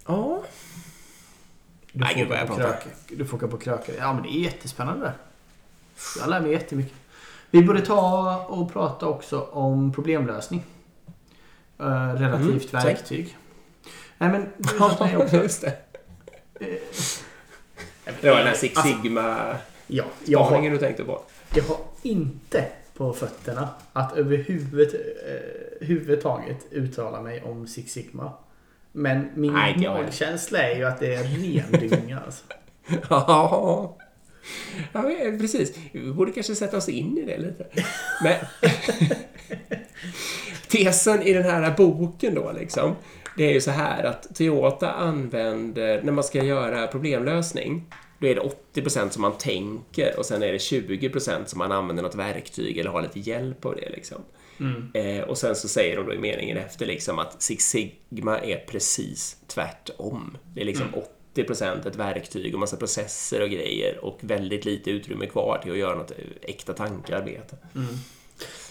Ja, 0.08 0.44
Du 1.94 2.00
Nej, 2.00 2.14
gud, 2.16 2.30
vad 2.30 2.38
jag 2.38 2.48
på 2.48 2.56
pratar. 2.56 2.84
Du 3.10 3.26
får 3.26 3.38
åka 3.38 3.48
på 3.48 3.58
krökar. 3.58 3.94
Ja 3.98 4.14
men 4.14 4.24
det 4.24 4.30
är 4.30 4.40
jättespännande 4.40 5.06
det. 5.06 5.14
Jag 6.20 6.30
lär 6.30 6.42
mig 6.42 6.52
jättemycket. 6.52 6.94
Vi 7.52 7.64
borde 7.64 7.86
ta 7.86 8.38
och 8.46 8.74
prata 8.74 9.08
också 9.08 9.42
om 9.42 9.94
problemlösning. 9.94 10.64
Eh, 11.80 12.14
relativt 12.14 12.74
Mm, 12.74 12.86
verktyg. 12.86 13.38
Nej 14.18 14.30
men 14.30 14.50
mig 15.06 15.18
också. 15.18 15.36
just 15.36 15.62
det. 15.62 15.78
Det 18.22 18.30
var 18.30 18.38
den 18.38 18.48
här 18.48 18.54
Six 18.54 18.78
Alltså, 18.78 18.94
Sigma 19.02 19.56
Ja, 19.88 20.04
jag 20.26 20.40
har, 20.40 20.70
du 20.70 20.78
tänkte 20.78 21.04
på. 21.04 21.22
jag 21.56 21.64
har 21.64 21.78
inte 22.02 22.68
på 22.94 23.14
fötterna 23.14 23.70
att 23.94 24.18
överhuvudtaget 24.18 26.66
eh, 26.72 26.78
uttala 26.78 27.22
mig 27.22 27.44
om 27.44 27.68
Six 27.68 27.92
Sigma. 27.92 28.32
Men 28.92 29.30
min 29.36 29.54
Nej, 29.54 29.88
magkänsla 29.88 30.60
är 30.60 30.76
ju 30.76 30.86
att 30.86 31.00
det 31.00 31.16
är 31.16 31.24
ren 31.24 31.90
dynga. 31.90 32.20
Alltså. 32.26 32.44
Ja, 33.10 33.98
ja 34.94 35.02
men 35.02 35.40
precis. 35.40 35.78
Vi 35.92 36.12
borde 36.12 36.32
kanske 36.32 36.56
sätta 36.56 36.78
oss 36.78 36.90
in 36.90 37.18
i 37.18 37.26
det 37.26 37.38
lite. 37.38 37.66
Men 38.24 38.36
tesen 40.68 41.22
i 41.22 41.34
den 41.34 41.44
här 41.44 41.74
boken 41.78 42.36
då 42.36 42.52
liksom, 42.60 42.96
det 43.38 43.44
är 43.44 43.54
ju 43.54 43.62
så 43.62 43.72
här 43.72 44.04
att 44.04 44.36
Toyota 44.36 44.92
använder, 44.92 46.04
när 46.04 46.12
man 46.12 46.24
ska 46.24 46.44
göra 46.44 46.88
problemlösning, 46.88 47.94
då 48.20 48.28
är 48.28 48.36
det 48.36 48.42
80% 48.74 49.10
som 49.10 49.22
man 49.22 49.38
tänker 49.38 50.20
och 50.20 50.26
sen 50.26 50.44
är 50.44 50.52
det 50.52 50.58
20% 50.58 51.46
som 51.46 51.58
man 51.58 51.72
använder 51.72 52.04
något 52.04 52.16
verktyg 52.16 52.78
eller 52.78 52.90
har 52.90 53.02
lite 53.02 53.20
hjälp 53.20 53.66
av 53.66 53.76
det 53.76 53.90
liksom. 53.90 54.22
Eh, 54.94 55.22
och 55.22 55.38
sen 55.38 55.56
så 55.56 55.68
säger 55.68 55.98
de 55.98 56.06
då 56.06 56.14
i 56.14 56.18
meningen 56.18 56.58
efter 56.58 56.86
liksom 56.86 57.20
att 57.20 57.42
Six 57.42 57.64
Sigma 57.66 58.40
är 58.40 58.58
precis 58.58 59.38
tvärtom. 59.48 60.38
Det 60.54 60.62
är 60.62 60.66
liksom 60.66 60.88
80% 61.36 61.88
ett 61.88 61.96
verktyg 61.96 62.54
och 62.54 62.60
massa 62.60 62.78
processer 62.78 63.42
och 63.42 63.50
grejer 63.50 64.06
och 64.06 64.18
väldigt 64.22 64.66
lite 64.66 64.92
utrymme 64.92 65.26
kvar 65.26 65.60
till 65.64 65.72
att 65.72 65.78
göra 65.78 65.96
något 65.96 66.12
äkta 66.42 66.74
tankearbete. 66.74 67.56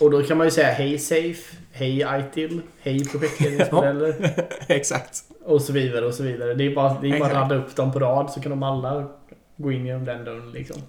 Och 0.00 0.10
då 0.10 0.22
kan 0.22 0.38
man 0.38 0.46
ju 0.46 0.50
säga 0.50 0.72
hej 0.72 0.98
Safe, 0.98 1.56
hej 1.72 2.06
ITIL, 2.20 2.60
hej 2.80 3.04
projektledningsmodeller 3.04 4.34
Exakt. 4.68 5.24
och 5.44 5.62
så 5.62 5.72
vidare 5.72 6.06
och 6.06 6.14
så 6.14 6.22
vidare. 6.22 6.54
Det 6.54 6.64
är 6.64 6.74
bara, 6.74 7.00
det 7.00 7.08
är 7.08 7.18
bara 7.18 7.28
att 7.28 7.34
ladda 7.34 7.54
upp 7.54 7.76
dem 7.76 7.92
på 7.92 7.98
rad 7.98 8.30
så 8.30 8.40
kan 8.40 8.50
de 8.50 8.62
alla 8.62 9.08
gå 9.56 9.72
in 9.72 9.86
genom 9.86 10.04
den 10.04 10.24
dörren 10.24 10.52
liksom. 10.52 10.82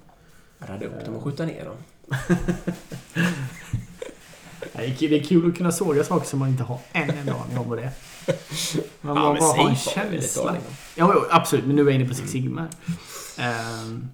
Radda 0.60 0.86
upp 0.86 1.06
dem 1.06 1.16
och 1.16 1.24
skjuta 1.24 1.46
ner 1.46 1.66
dem. 1.66 1.78
Det 4.74 4.86
är 4.86 5.24
kul- 5.24 5.44
är 5.46 5.50
att 5.50 5.58
kunna 5.58 5.72
såga 5.72 6.04
saker 6.04 6.26
som 6.28 6.40
man 6.40 6.50
inte 6.50 6.64
har 6.64 6.80
en 6.92 7.10
enda 7.10 7.34
aning 7.34 7.58
om 7.58 7.70
vad 7.70 7.78
det 7.78 7.84
är. 7.84 7.92
Man 9.02 9.16
Ja, 9.18 9.38
bara, 9.40 9.64
har 9.64 9.70
en 9.70 9.76
känsla. 9.76 10.58
Ja, 10.96 11.26
absolut. 11.30 11.66
Men 11.66 11.76
nu 11.76 11.82
är 11.82 11.86
jag 11.86 11.96
inne 11.96 12.08
på 12.10 12.14
Six 12.16 12.32
Sigma. 12.32 12.68
Ehm, 13.38 14.08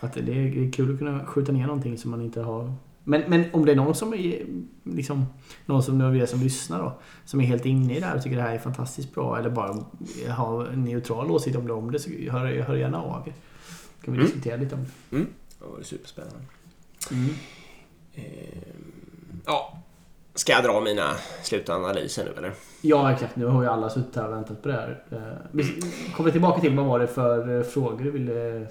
att 0.00 0.12
det, 0.14 0.20
är 0.32 0.72
kul 0.72 0.92
att 0.92 0.98
kunna 0.98 1.24
skjuta 1.26 1.52
ner 1.52 1.66
någonting 1.66 1.98
som 1.98 2.10
man 2.10 2.22
inte 2.22 2.40
har. 2.42 2.74
Men, 3.04 3.22
men 3.28 3.44
om 3.52 3.64
det 3.66 3.72
är 3.72 3.76
någon 3.76 3.94
som 3.94 4.14
är 4.14 4.42
liksom, 4.84 5.26
någon 5.66 5.82
som 5.82 5.98
nu 5.98 6.22
är 6.22 6.26
som 6.26 6.40
lyssnar 6.40 6.78
då, 6.82 6.98
som 7.24 7.40
är 7.40 7.44
helt 7.44 7.66
inne 7.66 7.96
i 7.96 8.00
det 8.00 8.06
här 8.06 8.16
och 8.16 8.22
tycker 8.22 8.36
det 8.36 8.42
här 8.42 8.54
är 8.54 8.58
fantastiskt 8.58 9.14
bra 9.14 9.38
eller 9.38 9.50
bara 9.50 9.84
har 10.28 10.66
en 10.66 10.84
neutral 10.84 11.30
åsikt 11.30 11.56
om 11.56 11.66
det, 11.66 11.72
om 11.72 11.92
det 11.92 11.98
så 11.98 12.10
hör, 12.30 12.60
hör 12.62 12.76
gärna 12.76 13.02
av 13.02 13.28
er. 13.28 13.34
Kan 14.04 14.14
vi 14.14 14.18
Mm. 14.20 14.24
diskutera 14.26 14.56
lite 14.56 14.74
om 14.74 14.80
det. 15.10 15.16
Det 15.58 15.64
var 15.76 15.82
superspännande. 15.82 16.38
Ehm, 17.10 17.34
ja. 19.46 19.82
Ska 20.38 20.52
jag 20.52 20.64
dra 20.64 20.80
mina 20.80 21.14
slutanalyser 21.42 22.24
nu 22.24 22.34
eller? 22.38 22.52
Ja, 22.80 23.12
exakt. 23.12 23.36
Nu 23.36 23.46
har 23.46 23.62
ju 23.62 23.68
alla 23.68 23.90
suttit 23.90 24.16
här 24.16 24.26
och 24.26 24.32
väntat 24.32 24.62
på 24.62 24.68
det 24.68 24.74
här. 24.74 25.02
Eh, 25.10 25.18
Vi 25.52 25.64
kommer 26.16 26.30
tillbaka 26.30 26.60
till 26.60 26.76
vad 26.76 26.86
var 26.86 26.98
det 26.98 27.06
för 27.06 27.58
eh, 27.58 27.62
frågor 27.62 28.04
du 28.04 28.10
ville 28.10 28.66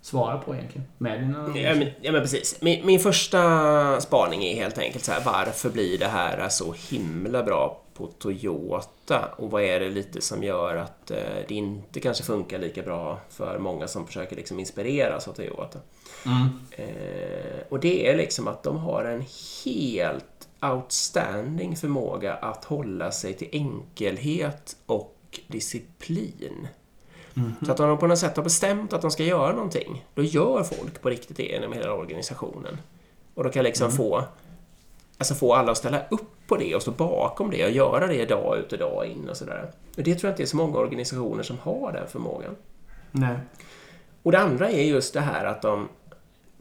svara 0.00 0.38
på 0.38 0.54
egentligen? 0.54 0.86
Med 0.98 1.20
dina 1.20 1.58
Ja 1.58 1.74
men, 1.74 1.88
ja, 2.00 2.12
men 2.12 2.20
precis. 2.20 2.58
Min, 2.62 2.86
min 2.86 3.00
första 3.00 4.00
spaning 4.00 4.42
är 4.44 4.54
helt 4.54 4.78
enkelt 4.78 5.04
så 5.04 5.12
här, 5.12 5.22
varför 5.24 5.70
blir 5.70 5.98
det 5.98 6.06
här 6.06 6.48
så 6.48 6.74
himla 6.90 7.42
bra 7.42 7.82
på 7.94 8.06
Toyota? 8.06 9.28
Och 9.36 9.50
vad 9.50 9.62
är 9.62 9.80
det 9.80 9.88
lite 9.88 10.20
som 10.20 10.42
gör 10.42 10.76
att 10.76 11.10
eh, 11.10 11.16
det 11.48 11.54
inte 11.54 12.00
kanske 12.00 12.24
funkar 12.24 12.58
lika 12.58 12.82
bra 12.82 13.20
för 13.30 13.58
många 13.58 13.88
som 13.88 14.06
försöker 14.06 14.36
liksom 14.36 14.60
inspireras 14.60 15.28
av 15.28 15.32
Toyota? 15.32 15.78
Mm. 16.26 16.48
Eh, 16.70 17.62
och 17.68 17.80
det 17.80 18.08
är 18.08 18.16
liksom 18.16 18.48
att 18.48 18.62
de 18.62 18.76
har 18.78 19.04
en 19.04 19.24
helt 19.64 20.24
outstanding 20.62 21.76
förmåga 21.76 22.34
att 22.34 22.64
hålla 22.64 23.12
sig 23.12 23.34
till 23.34 23.48
enkelhet 23.52 24.76
och 24.86 25.40
disciplin. 25.46 26.68
Så 27.66 27.72
att 27.72 27.80
om 27.80 27.88
de 27.88 27.98
på 27.98 28.06
något 28.06 28.18
sätt 28.18 28.36
har 28.36 28.44
bestämt 28.44 28.92
att 28.92 29.02
de 29.02 29.10
ska 29.10 29.24
göra 29.24 29.52
någonting, 29.52 30.04
då 30.14 30.22
gör 30.22 30.62
folk 30.62 31.02
på 31.02 31.08
riktigt 31.08 31.36
det 31.36 31.42
genom 31.42 31.72
hela 31.72 31.92
organisationen. 31.92 32.78
Och 33.34 33.44
de 33.44 33.52
kan 33.52 33.64
liksom 33.64 33.92
få, 33.92 34.24
alltså 35.18 35.34
få 35.34 35.54
alla 35.54 35.72
att 35.72 35.78
ställa 35.78 36.02
upp 36.10 36.46
på 36.46 36.56
det 36.56 36.74
och 36.74 36.82
stå 36.82 36.90
bakom 36.90 37.50
det 37.50 37.64
och 37.64 37.70
göra 37.70 38.06
det 38.06 38.24
dag 38.24 38.58
ut 38.58 38.72
och 38.72 38.78
dag 38.78 39.06
in 39.06 39.28
och 39.28 39.36
sådär. 39.36 39.70
Och 39.96 40.02
det 40.02 40.14
tror 40.14 40.28
jag 40.28 40.32
inte 40.32 40.42
är 40.42 40.46
så 40.46 40.56
många 40.56 40.78
organisationer 40.78 41.42
som 41.42 41.58
har 41.58 41.92
den 41.92 42.08
förmågan. 42.08 42.56
Nej. 43.10 43.36
Och 44.22 44.32
det 44.32 44.38
andra 44.38 44.70
är 44.70 44.82
just 44.82 45.14
det 45.14 45.20
här 45.20 45.44
att 45.44 45.62
de, 45.62 45.88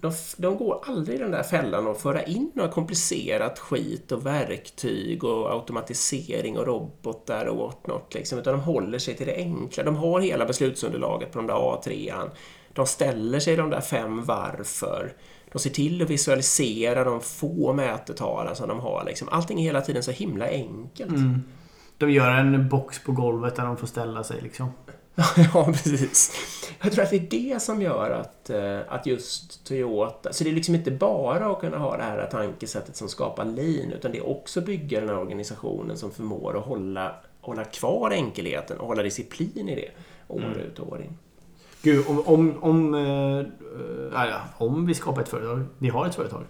de, 0.02 0.12
de 0.38 0.58
går 0.58 0.84
aldrig 0.88 1.16
i 1.16 1.22
den 1.22 1.32
där 1.32 1.44
fällan 1.44 1.88
att 1.88 2.02
föra 2.02 2.24
in 2.24 2.52
något 2.56 2.74
komplicerat 2.74 3.60
skit 3.60 4.12
och 4.12 4.26
verktyg 4.26 5.24
och 5.24 5.52
automatisering 5.52 6.58
och 6.58 6.68
robotar 6.68 7.46
och 7.46 7.58
whatnot. 7.58 8.14
Liksom, 8.14 8.40
utan 8.40 8.54
de 8.54 8.62
håller 8.62 9.00
sig 9.00 9.16
till 9.16 9.28
det 9.28 9.36
enkla. 9.36 9.84
De 9.84 9.96
har 9.96 10.20
hela 10.20 10.46
beslutsunderlaget 10.46 11.32
på 11.32 11.38
de 11.40 11.48
där 11.48 11.54
A3an. 11.54 12.30
De 12.74 12.88
ställer 12.88 13.40
sig 13.40 13.56
de 13.56 13.70
där 13.70 13.82
fem 13.82 14.26
varför. 14.26 15.14
De 15.52 15.60
ser 15.60 15.70
till 15.70 16.02
att 16.02 16.10
visualisera 16.10 17.04
de 17.04 17.22
få 17.22 17.74
mätetalen 17.74 18.56
som 18.56 18.68
de 18.68 18.80
har. 18.80 19.04
Liksom. 19.06 19.30
Allting 19.30 19.60
är 19.60 19.64
hela 19.64 19.82
tiden 19.82 20.04
så 20.04 20.12
himla 20.12 20.48
enkelt. 20.48 21.12
Mm. 21.12 21.44
De 21.98 22.12
gör 22.12 22.32
en 22.32 22.70
box 22.70 23.04
på 23.04 23.12
golvet 23.12 23.56
där 23.56 23.66
de 23.66 23.78
får 23.78 23.88
ställa 23.88 24.24
sig 24.24 24.42
liksom. 24.42 24.72
Ja, 25.54 25.66
precis. 25.66 26.32
Jag 26.82 26.92
tror 26.92 27.04
att 27.04 27.10
det 27.10 27.16
är 27.16 27.54
det 27.54 27.62
som 27.62 27.82
gör 27.82 28.12
att, 28.12 28.50
eh, 28.50 28.80
att 28.88 29.06
just 29.06 29.66
Toyota... 29.66 30.34
Så 30.34 30.44
det 30.44 30.50
är 30.50 30.54
liksom 30.54 30.76
inte 30.76 30.92
bara 30.92 31.52
att 31.52 31.60
kunna 31.60 31.78
ha 31.78 31.98
det 31.98 32.04
här 32.04 32.28
tankesättet 32.32 32.96
som 32.96 33.10
skapar 33.10 33.46
lean, 33.46 33.92
utan 33.92 34.12
det 34.12 34.18
är 34.18 34.30
också 34.30 34.62
bygga 34.62 35.00
den 35.00 35.10
här 35.10 35.18
organisationen 35.18 35.98
som 35.98 36.12
förmår 36.12 36.58
att 36.58 36.66
hålla, 36.66 37.16
hålla 37.42 37.64
kvar 37.64 38.12
enkelheten 38.12 38.78
och 38.80 38.88
hålla 38.88 39.04
disciplin 39.04 39.70
i 39.70 39.76
det 39.76 39.90
år 40.28 40.58
ut 40.58 40.80
och 40.80 40.92
år 40.92 41.02
in. 41.02 41.18
Gud, 41.82 42.06
om, 42.08 42.28
om, 42.28 42.64
om, 42.64 42.94
eh, 42.94 43.46
ja, 44.14 44.42
om 44.58 44.86
vi 44.86 44.94
skapar 44.94 45.22
ett 45.22 45.30
företag. 45.30 45.66
Vi 45.78 45.90
har 45.90 46.06
ett 46.06 46.16
företag. 46.16 46.44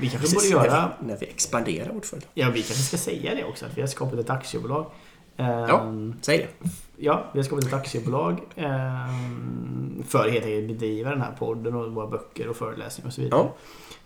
Vi 0.00 0.10
kanske 0.10 0.28
borde 0.28 0.34
Precis, 0.34 0.50
göra... 0.50 0.72
när, 0.72 0.96
vi, 1.00 1.06
när 1.06 1.16
vi 1.16 1.26
expanderar 1.26 1.92
vårt 1.92 2.06
företag. 2.06 2.30
Ja, 2.34 2.50
vi 2.50 2.62
kanske 2.62 2.84
ska 2.84 2.96
säga 2.96 3.34
det 3.34 3.44
också. 3.44 3.66
Att 3.66 3.76
vi 3.76 3.80
har 3.80 3.88
skapat 3.88 4.18
ett 4.18 4.30
aktiebolag. 4.30 4.90
Ja. 5.38 5.80
Ehm, 5.80 6.14
Säg 6.22 6.38
det. 6.38 6.68
Ja, 6.96 7.24
vi 7.32 7.38
har 7.38 7.44
skapat 7.44 7.64
ett 7.64 7.72
aktiebolag 7.72 8.40
ehm, 8.56 10.02
för 10.08 10.18
att 10.26 10.32
helt 10.32 10.44
enkelt 10.44 10.68
bedriva 10.68 11.10
den 11.10 11.20
här 11.20 11.32
podden 11.38 11.74
och 11.74 11.92
våra 11.92 12.06
böcker 12.06 12.48
och 12.48 12.56
föreläsningar 12.56 13.06
och 13.08 13.12
så 13.12 13.20
vidare. 13.20 13.48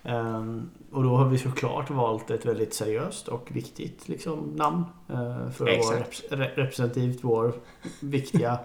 Ehm, 0.03 0.69
och 0.91 1.03
då 1.03 1.15
har 1.17 1.25
vi 1.29 1.37
såklart 1.37 1.89
valt 1.89 2.31
ett 2.31 2.45
väldigt 2.45 2.73
seriöst 2.73 3.27
och 3.27 3.49
viktigt 3.51 4.07
liksom, 4.09 4.39
namn 4.55 4.83
eh, 5.09 5.49
för 5.51 5.69
att 5.69 5.85
vara 5.85 5.97
rep- 5.99 6.29
re- 6.29 6.55
representativt 6.55 7.19
vår 7.21 7.53
viktiga 7.99 8.59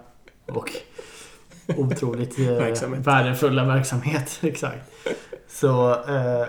och 0.47 0.71
otroligt 1.77 2.39
eh, 2.39 2.45
Verksamhet. 2.47 3.07
värdefulla 3.07 3.65
verksamhet. 3.65 4.39
Exakt. 4.43 4.93
Så 5.49 5.91
eh, 5.91 6.47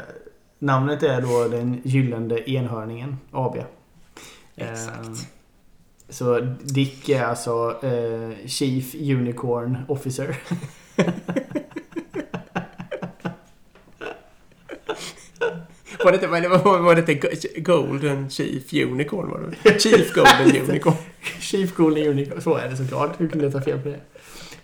namnet 0.60 1.04
är 1.04 1.22
då 1.22 1.48
den 1.48 1.82
gyllene 1.84 2.40
enhörningen 2.50 3.18
AB. 3.32 3.56
Exakt. 4.56 5.06
Ehm, 5.08 5.16
så 6.10 6.40
Dick 6.62 7.10
är 7.10 7.24
alltså 7.24 7.80
eh, 7.84 8.48
Chief 8.48 8.96
Unicorn 8.96 9.78
Officer. 9.88 10.38
Var 16.04 16.12
det 16.12 16.16
inte, 16.16 16.28
var 16.28 16.42
det, 16.42 16.48
var, 16.80 16.96
det 16.96 17.12
inte 17.12 17.60
Golden 17.60 18.30
Chief 18.30 18.74
Unicorn? 18.74 19.30
Var 19.30 19.56
det? 19.64 19.80
Chief 19.80 20.14
Golden 20.14 20.62
Unicorn. 20.70 20.96
Chief 21.40 21.76
Golden 21.76 22.08
Unicorn. 22.08 22.42
Så 22.42 22.56
är 22.56 22.70
det 22.70 22.78
såklart. 22.78 23.20
Hur 23.22 23.28
kunde 23.28 23.46
jag 23.46 23.54
ta 23.54 23.62
fel 23.62 23.80
på 23.80 23.90
det? 23.90 24.00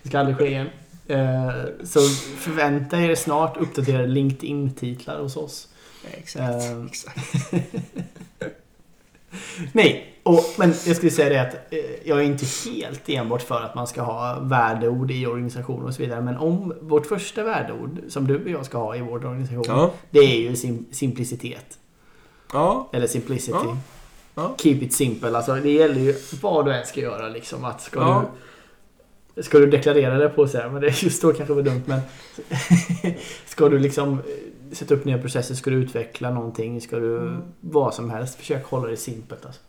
Det 0.02 0.08
ska 0.08 0.18
aldrig 0.18 0.36
ske 0.36 0.46
igen. 0.46 0.66
Eh, 1.08 1.64
så 1.84 2.00
förvänta 2.38 3.00
er 3.00 3.14
snart 3.14 3.56
uppdaterade 3.56 4.06
LinkedIn-titlar 4.06 5.20
hos 5.20 5.36
oss. 5.36 5.68
Exakt. 6.12 6.64
Ehm. 6.64 6.86
exakt. 6.86 7.18
Nej, 9.72 10.12
och, 10.22 10.44
men 10.58 10.68
jag 10.86 10.96
skulle 10.96 11.10
säga 11.12 11.28
det 11.28 11.40
att 11.48 11.72
eh, 11.72 11.78
jag 12.04 12.18
är 12.18 12.22
inte 12.22 12.44
helt 12.70 13.08
enbart 13.08 13.42
för 13.42 13.62
att 13.62 13.74
man 13.74 13.86
ska 13.86 14.02
ha 14.02 14.38
värdeord 14.40 15.10
i 15.10 15.26
organisationer 15.26 15.86
och 15.86 15.94
så 15.94 16.02
vidare. 16.02 16.20
Men 16.20 16.36
om 16.36 16.74
vårt 16.80 17.06
första 17.06 17.42
värdeord 17.42 17.98
som 18.08 18.26
du 18.26 18.44
och 18.44 18.50
jag 18.50 18.66
ska 18.66 18.78
ha 18.78 18.96
i 18.96 19.00
vår 19.00 19.26
organisation. 19.26 19.64
Ja. 19.68 19.90
Det 20.10 20.18
är 20.18 20.36
ju 20.40 20.52
sim- 20.52 20.84
simplicitet. 20.90 21.78
Ja. 22.52 22.88
Eller 22.92 23.06
simplicity. 23.06 23.58
Ja. 23.64 23.76
Ja. 24.34 24.54
Keep 24.58 24.74
it 24.82 24.92
simple. 24.94 25.36
Alltså 25.36 25.54
det 25.54 25.70
gäller 25.70 26.00
ju 26.00 26.14
vad 26.42 26.64
du 26.66 26.72
än 26.74 26.86
ska 26.86 27.00
göra 27.00 27.28
liksom. 27.28 27.64
Att 27.64 27.80
ska, 27.82 28.00
Ja. 28.00 28.24
du, 29.34 29.42
ska 29.42 29.58
du 29.58 29.66
deklarera 29.66 30.18
det 30.18 30.28
på 30.28 30.48
så 30.48 30.58
här, 30.58 30.68
men 30.68 30.82
det 30.82 31.02
just 31.02 31.22
då 31.22 31.32
kanske 31.32 31.54
var 31.54 31.62
dumt 31.62 31.82
men 31.86 32.00
Ska 33.46 33.68
du 33.68 33.78
liksom 33.78 34.12
eh, 34.12 34.18
sätta 34.72 34.94
upp 34.94 35.04
nya 35.04 35.18
processer, 35.18 35.54
ska 35.54 35.70
du 35.70 35.76
utveckla 35.76 36.30
någonting, 36.30 36.80
ska 36.80 36.98
du 36.98 37.16
Mm. 37.18 37.42
vad 37.60 37.94
som 37.94 38.10
helst. 38.10 38.38
Försök 38.38 38.64
hålla 38.66 38.88
det 38.88 38.96
simpelt 38.96 39.46
alltså. 39.46 39.60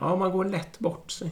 ja, 0.00 0.16
man 0.16 0.32
går 0.32 0.44
lätt 0.44 0.78
bort 0.78 1.10
sig. 1.10 1.30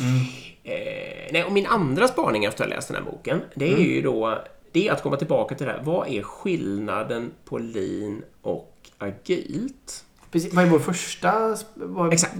Mm. 0.00 0.16
Eh, 0.64 1.32
nej, 1.32 1.44
och 1.44 1.52
min 1.52 1.66
andra 1.66 2.08
spaning 2.08 2.44
efter 2.44 2.64
att 2.64 2.70
ha 2.70 2.76
läst 2.76 2.88
den 2.88 2.96
här 3.04 3.10
boken, 3.12 3.40
det 3.54 3.64
är 3.68 3.74
Mm. 3.76 3.82
ju 3.90 4.02
då 4.02 4.38
det 4.72 4.88
är 4.88 4.92
att 4.92 5.02
komma 5.02 5.16
tillbaka 5.16 5.54
till 5.54 5.66
det 5.66 5.72
här. 5.72 5.82
Vad 5.84 6.08
är 6.08 6.22
skillnaden 6.22 7.30
på 7.44 7.58
lean 7.58 8.22
och 8.42 8.74
agilt? 8.98 10.04
Precis, 10.30 10.54
vad 10.54 10.64
är 10.64 10.68
vår 10.68 10.78
första... 10.78 11.56
Vad, 11.74 12.12
Exakt. 12.12 12.34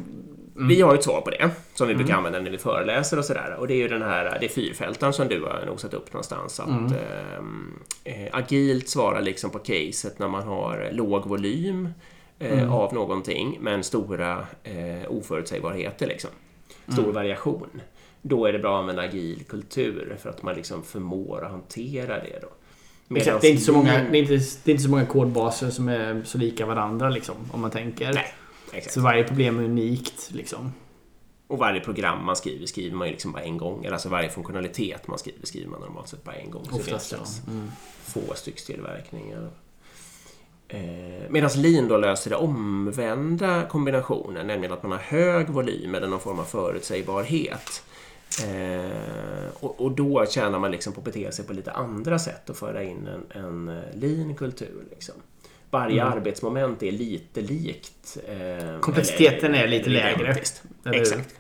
Mm. 0.59 0.69
Vi 0.69 0.81
har 0.81 0.93
ju 0.93 0.99
ett 0.99 1.05
svar 1.05 1.21
på 1.21 1.31
det, 1.31 1.51
som 1.75 1.89
vi 1.89 1.95
brukar 1.95 2.15
använda 2.15 2.41
när 2.41 2.51
vi 2.51 2.59
föreläser 2.59 3.19
och 3.19 3.25
sådär. 3.25 3.57
Och 3.59 3.69
det 3.69 3.75
är 3.75 3.79
ju 3.79 3.89
den 3.89 4.03
här, 4.03 4.37
det 4.41 4.47
är 4.47 5.13
som 5.13 5.29
du 5.29 5.43
har 5.43 5.67
nosat 5.67 5.95
upp 5.95 6.13
någonstans. 6.13 6.61
Att, 6.61 6.69
Mm. 6.69 6.85
ehm, 6.93 7.79
eh, 8.05 8.29
agilt 8.33 8.89
svarar 8.89 9.21
liksom 9.21 9.51
på 9.51 9.59
caset 9.59 10.19
när 10.19 10.29
man 10.29 10.43
har 10.43 10.89
låg 10.93 11.27
volym 11.27 11.89
eh, 12.39 12.53
Mm. 12.59 12.73
av 12.73 12.95
någonting, 12.95 13.59
men 13.61 13.85
stora 13.85 14.47
eh, 14.65 15.11
oförutsägbarheter 15.11 16.07
liksom. 16.07 16.31
Stor 16.93 17.03
Mm. 17.03 17.15
variation. 17.15 17.81
Då 18.23 18.47
är 18.47 18.53
det 18.53 18.59
bra 18.59 18.83
med 18.83 18.99
en 18.99 19.05
agil 19.05 19.45
kultur 19.49 20.17
för 20.23 20.31
att 20.31 20.43
man 20.43 20.55
liksom 20.55 20.83
förmår 20.83 21.45
att 21.45 21.51
hantera 21.51 22.15
det 22.15 22.39
då. 22.43 22.49
Exakt, 23.17 23.41
det, 23.41 23.49
är 23.49 23.51
inte 23.51 23.63
så 23.65 23.73
många, 23.73 23.93
det, 24.11 24.19
är 24.19 24.23
inte, 24.23 24.35
det 24.65 24.71
är 24.71 24.73
inte 24.73 24.83
så 24.83 24.91
många 24.91 25.07
kodbaser 25.07 25.71
som 25.71 25.89
är 25.89 26.23
så 26.25 26.39
lika 26.39 26.67
varandra 26.67 27.09
liksom, 27.09 27.35
om 27.53 27.61
man 27.61 27.71
tänker. 27.71 28.13
Nej, 28.13 28.27
exakt. 28.73 28.95
Så 28.95 29.01
varje 29.01 29.25
problem 29.25 29.59
är 29.59 29.65
unikt 29.65 30.31
liksom. 30.33 30.73
Och 31.47 31.59
varje 31.59 31.81
program 31.81 32.25
man 32.25 32.37
skriver 32.37 32.67
skriver 32.67 32.97
man 32.97 33.07
ju 33.07 33.13
liksom 33.13 33.33
bara 33.33 33.43
en 33.43 33.59
gång. 33.59 33.85
Eller 33.85 33.93
alltså 33.93 34.09
varje 34.09 34.29
funktionalitet 34.29 35.09
man 35.09 35.19
skriver 35.19 35.47
skriver 35.47 35.71
man 35.71 35.81
normalt 35.81 36.09
sett 36.09 36.25
bara 36.25 36.37
en 36.37 36.51
gång. 36.51 36.65
Så 36.65 36.71
det 36.71 36.77
Oftast 36.77 37.13
är 37.13 37.17
ja. 37.17 37.23
oftast 37.23 37.47
Mm. 37.49 37.71
få 38.05 38.35
styckstillverkningar. 38.35 39.51
Eh, 40.69 41.31
Medan 41.31 41.51
lean 41.57 41.89
då 41.89 41.97
löser 41.97 42.31
det 42.31 42.37
omvända 42.37 43.67
kombinationen, 43.67 44.47
nämligen 44.47 44.73
att 44.73 44.83
man 44.83 44.93
har 44.93 44.99
hög 44.99 45.49
volym 45.49 45.95
eller 45.95 46.09
någon 46.09 46.21
form 46.21 46.39
av 46.39 46.45
förutsägbarhet. 46.45 47.83
Eh, 48.45 49.49
och, 49.61 49.81
och, 49.81 49.91
då 49.93 50.27
tjänar 50.27 50.59
man 50.59 50.71
liksom 50.71 50.93
på 50.93 51.01
att 51.01 51.05
bete 51.05 51.33
sig 51.33 51.45
på 51.45 51.53
lite 51.53 51.73
andra 51.73 52.19
sätt 52.19 52.51
och 52.51 52.57
föra 52.57 52.83
in 52.83 53.07
en, 53.07 53.43
en 53.43 53.69
eh, 53.69 53.95
lean 53.95 54.35
kultur. 54.35 54.85
Liksom. 54.91 55.15
Varje 55.71 56.03
mm. 56.03 56.13
arbetsmoment 56.13 56.83
är 56.83 56.93
lite 56.93 57.41
likt. 57.41 58.19
Eh, 58.29 58.81
Komplexiteten 58.81 59.55
eller, 59.55 59.65
är 59.65 59.69
lite 59.69 59.91
lägre. 59.91 60.37
Exakt. 60.85 61.35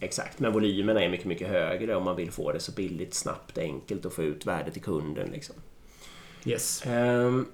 Exakt, 0.00 0.38
men 0.38 0.52
volymerna 0.52 1.02
är 1.02 1.08
mycket, 1.08 1.26
mycket 1.26 1.48
högre 1.48 1.96
om 1.96 2.04
man 2.04 2.16
vill 2.16 2.30
få 2.30 2.52
det 2.52 2.60
så 2.60 2.72
billigt, 2.72 3.14
snabbt, 3.14 3.58
enkelt 3.58 4.04
och 4.04 4.12
få 4.12 4.22
ut 4.22 4.46
värde 4.46 4.70
till 4.70 4.82
kunden. 4.82 5.28
Liksom. 5.30 5.54
Yes. 6.44 6.82
Um, 6.86 7.46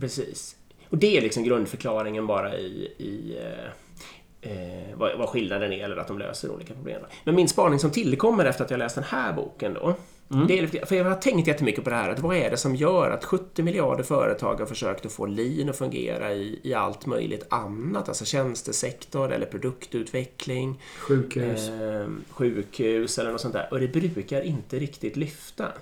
precis. 0.00 0.56
Och 0.88 0.98
det 0.98 1.16
är 1.16 1.20
liksom 1.20 1.44
grundförklaringen 1.44 2.26
bara 2.26 2.58
i, 2.58 2.94
i 2.98 3.38
eh, 3.38 4.50
eh, 4.52 4.96
vad, 4.96 5.18
vad 5.18 5.28
skillnaden 5.28 5.72
är 5.72 5.84
eller 5.84 5.96
att 5.96 6.08
de 6.08 6.18
löser 6.18 6.50
olika 6.50 6.74
problem. 6.74 7.02
Men 7.24 7.34
min 7.34 7.48
spaning 7.48 7.78
som 7.78 7.90
tillkommer 7.90 8.44
efter 8.44 8.64
att 8.64 8.70
jag 8.70 8.78
läst 8.78 8.94
den 8.94 9.04
här 9.04 9.32
boken 9.32 9.74
då 9.74 9.94
Mm. 10.32 10.46
Det 10.46 10.88
för 10.88 10.96
jag 10.96 11.04
har 11.04 11.14
tänkt 11.14 11.48
jättemycket 11.48 11.84
på 11.84 11.90
det 11.90 11.96
här, 11.96 12.10
att 12.10 12.18
vad 12.18 12.36
är 12.36 12.50
det 12.50 12.56
som 12.56 12.76
gör 12.76 13.10
att 13.10 13.24
70 13.24 13.62
miljarder 13.62 14.04
företag 14.04 14.54
har 14.54 14.66
försökt 14.66 15.06
att 15.06 15.12
få 15.12 15.26
lean 15.26 15.68
att 15.68 15.76
fungera 15.76 16.32
i, 16.32 16.60
i 16.62 16.74
allt 16.74 17.06
möjligt 17.06 17.46
annat, 17.50 18.08
alltså 18.08 18.24
tjänstesektor 18.24 19.32
eller 19.32 19.46
produktutveckling. 19.46 20.80
Sjukhus. 20.98 21.68
Eh, 21.68 22.08
sjukhus 22.30 23.18
eller 23.18 23.32
något 23.32 23.40
sånt 23.40 23.54
där. 23.54 23.68
Och 23.70 23.80
det 23.80 23.88
brukar 23.88 24.42
inte 24.42 24.78
riktigt 24.78 25.16
lyfta. 25.16 25.72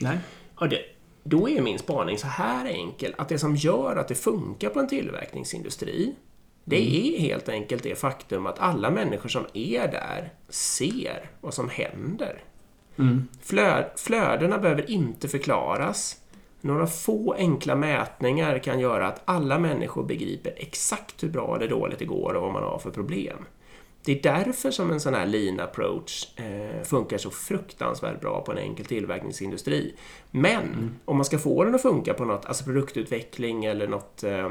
Nej. 0.00 0.18
Och 0.54 0.68
det, 0.68 0.80
då 1.22 1.48
är 1.48 1.62
min 1.62 1.78
spaning 1.78 2.18
så 2.18 2.26
här 2.26 2.66
enkel, 2.66 3.14
att 3.18 3.28
det 3.28 3.38
som 3.38 3.56
gör 3.56 3.96
att 3.96 4.08
det 4.08 4.14
funkar 4.14 4.68
på 4.68 4.80
en 4.80 4.88
tillverkningsindustri, 4.88 6.14
det 6.64 6.76
mm. 6.76 7.14
är 7.14 7.20
helt 7.20 7.48
enkelt 7.48 7.82
det 7.82 7.94
faktum 7.94 8.46
att 8.46 8.58
alla 8.58 8.90
människor 8.90 9.28
som 9.28 9.46
är 9.54 9.88
där 9.88 10.32
ser 10.48 11.30
vad 11.40 11.54
som 11.54 11.68
händer. 11.68 12.42
Mm. 12.98 13.28
Flöd, 13.42 13.84
flödena 13.96 14.58
behöver 14.58 14.90
inte 14.90 15.28
förklaras. 15.28 16.16
Några 16.60 16.86
få 16.86 17.32
enkla 17.32 17.76
mätningar 17.76 18.58
kan 18.58 18.80
göra 18.80 19.08
att 19.08 19.22
alla 19.24 19.58
människor 19.58 20.04
begriper 20.04 20.52
exakt 20.56 21.22
hur 21.22 21.28
bra 21.28 21.56
eller 21.56 21.68
dåligt 21.68 21.98
det 21.98 22.04
går 22.04 22.34
och 22.34 22.42
vad 22.42 22.52
man 22.52 22.62
har 22.62 22.78
för 22.78 22.90
problem. 22.90 23.44
Det 24.04 24.12
är 24.12 24.22
därför 24.22 24.70
som 24.70 24.90
en 24.90 25.00
sån 25.00 25.14
här 25.14 25.26
lean 25.26 25.60
approach 25.60 26.38
eh, 26.38 26.82
funkar 26.82 27.18
så 27.18 27.30
fruktansvärt 27.30 28.20
bra 28.20 28.40
på 28.40 28.52
en 28.52 28.58
enkel 28.58 28.86
tillverkningsindustri. 28.86 29.94
Men 30.30 30.62
mm. 30.62 30.94
om 31.04 31.16
man 31.16 31.24
ska 31.24 31.38
få 31.38 31.64
den 31.64 31.74
att 31.74 31.82
funka 31.82 32.14
på 32.14 32.24
något, 32.24 32.46
alltså 32.46 32.64
produktutveckling 32.64 33.64
eller 33.64 33.88
något 33.88 34.22
eh, 34.24 34.44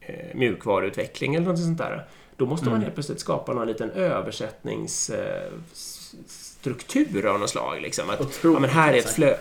eh 0.00 0.34
mjukvaruutveckling 0.34 1.34
eller 1.34 1.46
något 1.46 1.58
sånt 1.58 1.78
där, 1.78 2.08
då 2.36 2.46
måste 2.46 2.66
mm. 2.66 2.72
man 2.72 2.82
helt 2.82 2.94
plötsligt 2.94 3.20
skapa 3.20 3.54
någon 3.54 3.66
liten 3.66 3.90
översättnings 3.90 5.10
eh, 5.10 5.52
struktur 6.64 7.26
av 7.26 7.40
något 7.40 7.50
slag. 7.50 7.82
Liksom. 7.82 8.10
Att, 8.10 8.40
ja, 8.42 8.58
men 8.58 8.70
här 8.70 8.92
är 8.92 8.98
ett 8.98 9.10
flö 9.10 9.36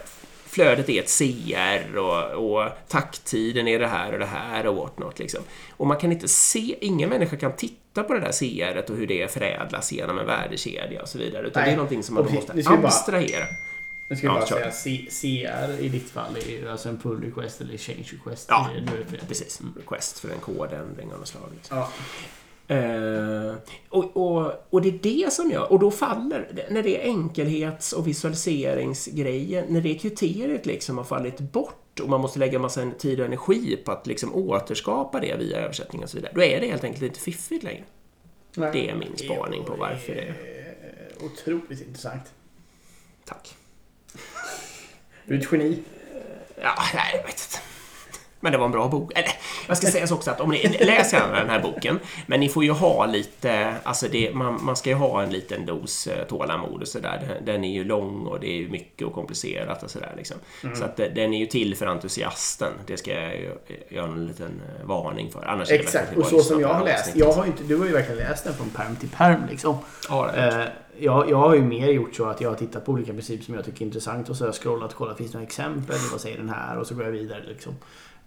flödet 0.46 0.90
är 0.90 1.02
ett 1.02 1.18
CR 1.18 1.98
och, 1.98 2.56
och 2.56 2.70
takttiden 2.88 3.68
är 3.68 3.80
det 3.80 3.88
här 3.88 4.14
och 4.14 4.20
det 4.20 4.26
här 4.26 4.68
och 4.68 4.76
whatnot. 4.76 5.20
Liksom. 5.20 5.40
Och 5.72 5.88
man 5.88 5.98
kan 5.98 6.12
inte 6.12 6.28
se, 6.28 6.76
ingen 6.82 7.10
människa 7.10 7.38
kan 7.38 7.56
titta 7.56 8.04
på 8.04 8.14
det 8.14 8.20
där 8.20 8.32
CR 8.32 8.92
och 8.92 8.98
hur 8.98 9.08
det 9.08 9.34
förädlas 9.34 9.92
genom 9.92 10.20
en 10.20 10.26
värdekedja 10.26 11.02
och 11.02 11.08
så 11.08 11.18
vidare. 11.18 11.48
Utan 11.48 11.62
Nej. 11.62 11.70
det 11.70 11.74
är 11.74 11.78
någonting 11.78 12.04
som 12.04 12.16
man 12.16 12.26
då 12.26 12.32
måste 12.32 12.70
abstrahera. 12.70 13.46
Nu 14.08 14.16
ska 14.16 14.28
jag 14.28 14.36
bara 14.36 14.46
säga 14.46 14.72
C 14.72 15.08
CR 15.22 15.84
i 15.84 15.90
ditt 15.90 16.10
fall 16.10 16.38
är 16.38 16.72
alltså 16.72 16.90
en 16.90 17.00
pull 17.00 17.24
request 17.24 17.62
eller 17.62 17.78
change 17.78 18.06
request. 18.12 18.46
Ja, 18.50 18.70
precis. 19.28 19.60
Mm. 19.60 19.74
Request 19.78 20.20
för 20.20 20.30
en 20.30 20.40
kodändring 20.40 21.14
av 21.14 21.20
något 21.20 21.28
slag. 21.28 21.50
Liksom. 21.56 21.78
Ja. 21.78 21.90
Uh, 22.74 23.56
och, 23.90 24.18
och, 24.18 24.52
och 24.70 24.82
det 24.82 24.90
är 24.90 25.00
det 25.26 25.34
som 25.34 25.52
gör, 25.52 25.72
och 25.72 25.80
då 25.80 25.92
faller, 25.92 26.68
när 26.70 26.84
det 26.84 27.02
är 27.02 27.06
enkelhets 27.06 27.94
och 27.94 28.08
visualiseringsgrejen, 28.08 29.66
när 29.70 29.82
det 29.82 29.96
kriteriet 29.96 30.66
liksom 30.66 30.98
har 30.98 31.06
fallit 31.06 31.40
bort 31.40 32.00
och 32.00 32.10
man 32.10 32.22
måste 32.22 32.40
lägga 32.40 32.60
massa 32.60 32.92
tid 32.92 33.20
och 33.20 33.26
energi 33.26 33.78
på 33.86 33.92
att 33.92 34.08
liksom 34.08 34.36
återskapa 34.36 35.20
det 35.20 35.36
via 35.36 35.58
översättning 35.58 36.04
och 36.04 36.10
så 36.10 36.18
vidare, 36.18 36.32
då 36.36 36.44
är 36.44 36.62
det 36.62 36.68
helt 36.68 36.84
enkelt 36.84 37.04
inte 37.04 37.20
fiffigt 37.20 37.64
längre. 37.64 37.84
Nej. 38.56 38.70
Det 38.74 38.90
är 38.90 38.96
min 38.96 39.18
spaning 39.18 39.64
på 39.64 39.76
varför 39.76 40.16
det 40.16 40.22
är... 40.22 40.36
Otroligt 41.26 41.88
intressant. 41.88 42.34
Tack. 43.26 43.56
Du 45.26 45.36
är 45.36 45.40
ett 45.40 45.52
geni. 45.52 45.84
Ja, 46.62 46.76
nej, 46.94 47.12
jag 47.14 47.24
vet 47.24 47.30
inte. 47.30 47.73
Men 48.44 48.52
det 48.52 48.58
var 48.58 48.66
en 48.66 48.72
bra 48.72 48.88
bok. 48.88 49.12
Eller, 49.16 49.30
jag 49.68 49.78
ska 49.78 49.88
säga 49.88 50.08
så 50.08 50.16
också 50.16 50.32
att 50.32 50.42
om 50.42 50.50
ni 50.50 50.78
läser 50.80 51.20
den 51.34 51.50
här 51.50 51.60
boken, 51.60 52.00
men 52.28 52.40
ni 52.40 52.50
får 52.50 52.64
ju 52.64 52.72
ha 52.72 53.06
lite, 53.06 53.76
alltså 53.84 54.08
det, 54.12 54.34
man, 54.34 54.60
man 54.64 54.76
ska 54.76 54.90
ju 54.90 54.96
ha 54.96 55.24
en 55.24 55.30
liten 55.30 55.66
dos 55.66 56.08
eh, 56.08 56.28
tålamod 56.28 56.82
och 56.82 56.88
sådär. 56.88 57.40
Den 57.46 57.64
är 57.64 57.72
ju 57.72 57.84
lång 57.84 58.26
och 58.26 58.40
det 58.40 58.48
är 58.48 58.70
mycket 58.70 59.08
och 59.08 59.14
komplicerat 59.14 59.84
och 59.84 59.92
sådär 59.92 60.14
liksom. 60.18 60.38
Mm. 60.64 60.76
Så 60.76 60.84
att 60.84 60.98
den 60.98 61.34
är 61.34 61.40
ju 61.40 61.46
till 61.46 61.76
för 61.76 61.86
entusiasten. 61.86 62.74
Det 62.86 62.98
ska 62.98 63.12
jag 63.14 63.36
ju 63.36 63.52
göra 63.90 64.08
en 64.08 64.28
liten 64.28 64.62
eh, 64.80 64.86
varning 64.86 65.32
för. 65.32 65.46
Annars 65.46 65.72
Exakt, 65.72 66.18
och 66.18 66.26
så 66.26 66.40
som 66.40 66.62
jag 66.62 66.74
har 66.74 66.86
läst. 66.86 67.16
Jag 67.16 67.32
har 67.32 67.46
inte, 67.46 67.64
du 67.64 67.78
har 67.78 67.86
ju 67.86 67.92
verkligen 67.92 68.18
läst 68.18 68.44
den 68.44 68.54
från 68.54 68.70
perm 68.70 68.96
till 68.96 69.10
perm 69.10 69.42
liksom. 69.50 69.78
Ja, 70.10 70.30
det 70.36 70.72
jag, 70.98 71.30
jag 71.30 71.38
har 71.38 71.56
ju 71.56 71.62
mer 71.62 71.88
gjort 71.88 72.16
så 72.16 72.26
att 72.26 72.42
jag 72.42 72.50
har 72.50 72.56
tittat 72.56 72.86
på 72.86 72.92
olika 72.92 73.14
principer 73.14 73.46
som 73.46 73.56
jag 73.56 73.66
tycker 73.66 73.82
är 73.82 73.86
intressant 73.86 74.30
och 74.30 74.36
så 74.36 74.44
har 74.44 74.48
jag 74.48 74.56
scrollat 74.56 74.92
och 74.92 74.98
kollat, 74.98 75.18
finns 75.18 75.32
det 75.32 75.38
några 75.38 75.48
exempel? 75.48 75.96
Vad 76.12 76.22
säger 76.22 76.38
den 76.38 76.50
här? 76.50 76.78
Och 76.78 76.88
så 76.88 76.96
går 76.96 77.04
jag 77.04 77.12
vidare 77.12 77.44
liksom. 77.48 77.76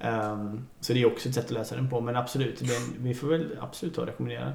Um, 0.01 0.67
så 0.81 0.93
det 0.93 1.03
är 1.03 1.07
också 1.07 1.29
ett 1.29 1.35
sätt 1.35 1.45
att 1.45 1.51
läsa 1.51 1.77
den 1.77 1.91
på. 1.91 2.01
Men 2.01 2.17
absolut, 2.17 2.59
den, 2.59 3.05
vi 3.05 3.15
får 3.15 3.29
väl 3.29 3.59
absolut 3.61 3.95
ta 3.95 4.01
och 4.01 4.07
rekommendera 4.07 4.53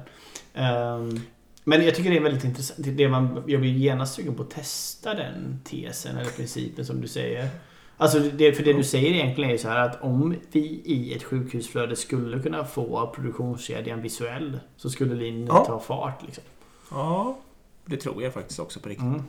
den. 0.52 1.00
Um, 1.00 1.20
men 1.64 1.84
jag 1.84 1.94
tycker 1.94 2.10
det 2.10 2.16
är 2.16 2.22
väldigt 2.22 2.44
intressant. 2.44 2.78
Det 2.96 3.08
man, 3.08 3.42
jag 3.46 3.60
blir 3.60 3.70
genast 3.70 4.14
sugen 4.14 4.34
på 4.34 4.42
att 4.42 4.50
testa 4.50 5.14
den 5.14 5.60
tesen 5.64 6.16
eller 6.16 6.30
principen 6.30 6.86
som 6.86 7.00
du 7.00 7.08
säger. 7.08 7.48
Alltså 7.96 8.18
det, 8.18 8.52
för 8.52 8.64
det 8.64 8.72
du 8.72 8.84
säger 8.84 9.10
egentligen 9.10 9.50
är 9.50 9.56
så 9.56 9.68
här 9.68 9.88
att 9.88 10.02
om 10.02 10.36
vi 10.52 10.82
i 10.84 11.14
ett 11.14 11.22
sjukhusflöde 11.22 11.96
skulle 11.96 12.42
kunna 12.42 12.64
få 12.64 13.12
produktionskedjan 13.14 14.02
visuell 14.02 14.60
så 14.76 14.90
skulle 14.90 15.14
Lin 15.14 15.46
ja. 15.46 15.64
ta 15.64 15.80
fart. 15.80 16.22
Liksom. 16.22 16.44
Ja, 16.90 17.38
det 17.84 17.96
tror 17.96 18.22
jag 18.22 18.34
faktiskt 18.34 18.60
också 18.60 18.80
på 18.80 18.88
riktigt. 18.88 19.06
Mm. 19.06 19.22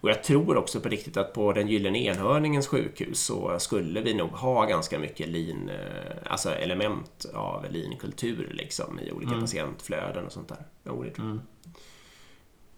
Och 0.00 0.10
jag 0.10 0.22
tror 0.22 0.56
också 0.56 0.80
på 0.80 0.88
riktigt 0.88 1.16
att 1.16 1.32
på 1.32 1.52
den 1.52 1.68
Gyllene 1.68 1.98
Enhörningens 1.98 2.66
sjukhus 2.66 3.20
så 3.20 3.58
skulle 3.58 4.00
vi 4.00 4.14
nog 4.14 4.30
ha 4.30 4.64
ganska 4.64 4.98
mycket 4.98 5.28
lean, 5.28 5.68
eh, 5.68 6.16
alltså 6.26 6.50
element 6.50 7.26
av 7.34 7.66
lean-kultur 7.70 8.50
liksom 8.52 9.00
i 9.00 9.12
olika 9.12 9.30
mm. 9.30 9.40
patientflöden 9.40 10.26
och 10.26 10.32
sånt 10.32 10.48
där. 10.48 10.66
Jo, 10.84 11.02
det 11.02 11.10
tror 11.10 11.28
jag. 11.28 11.38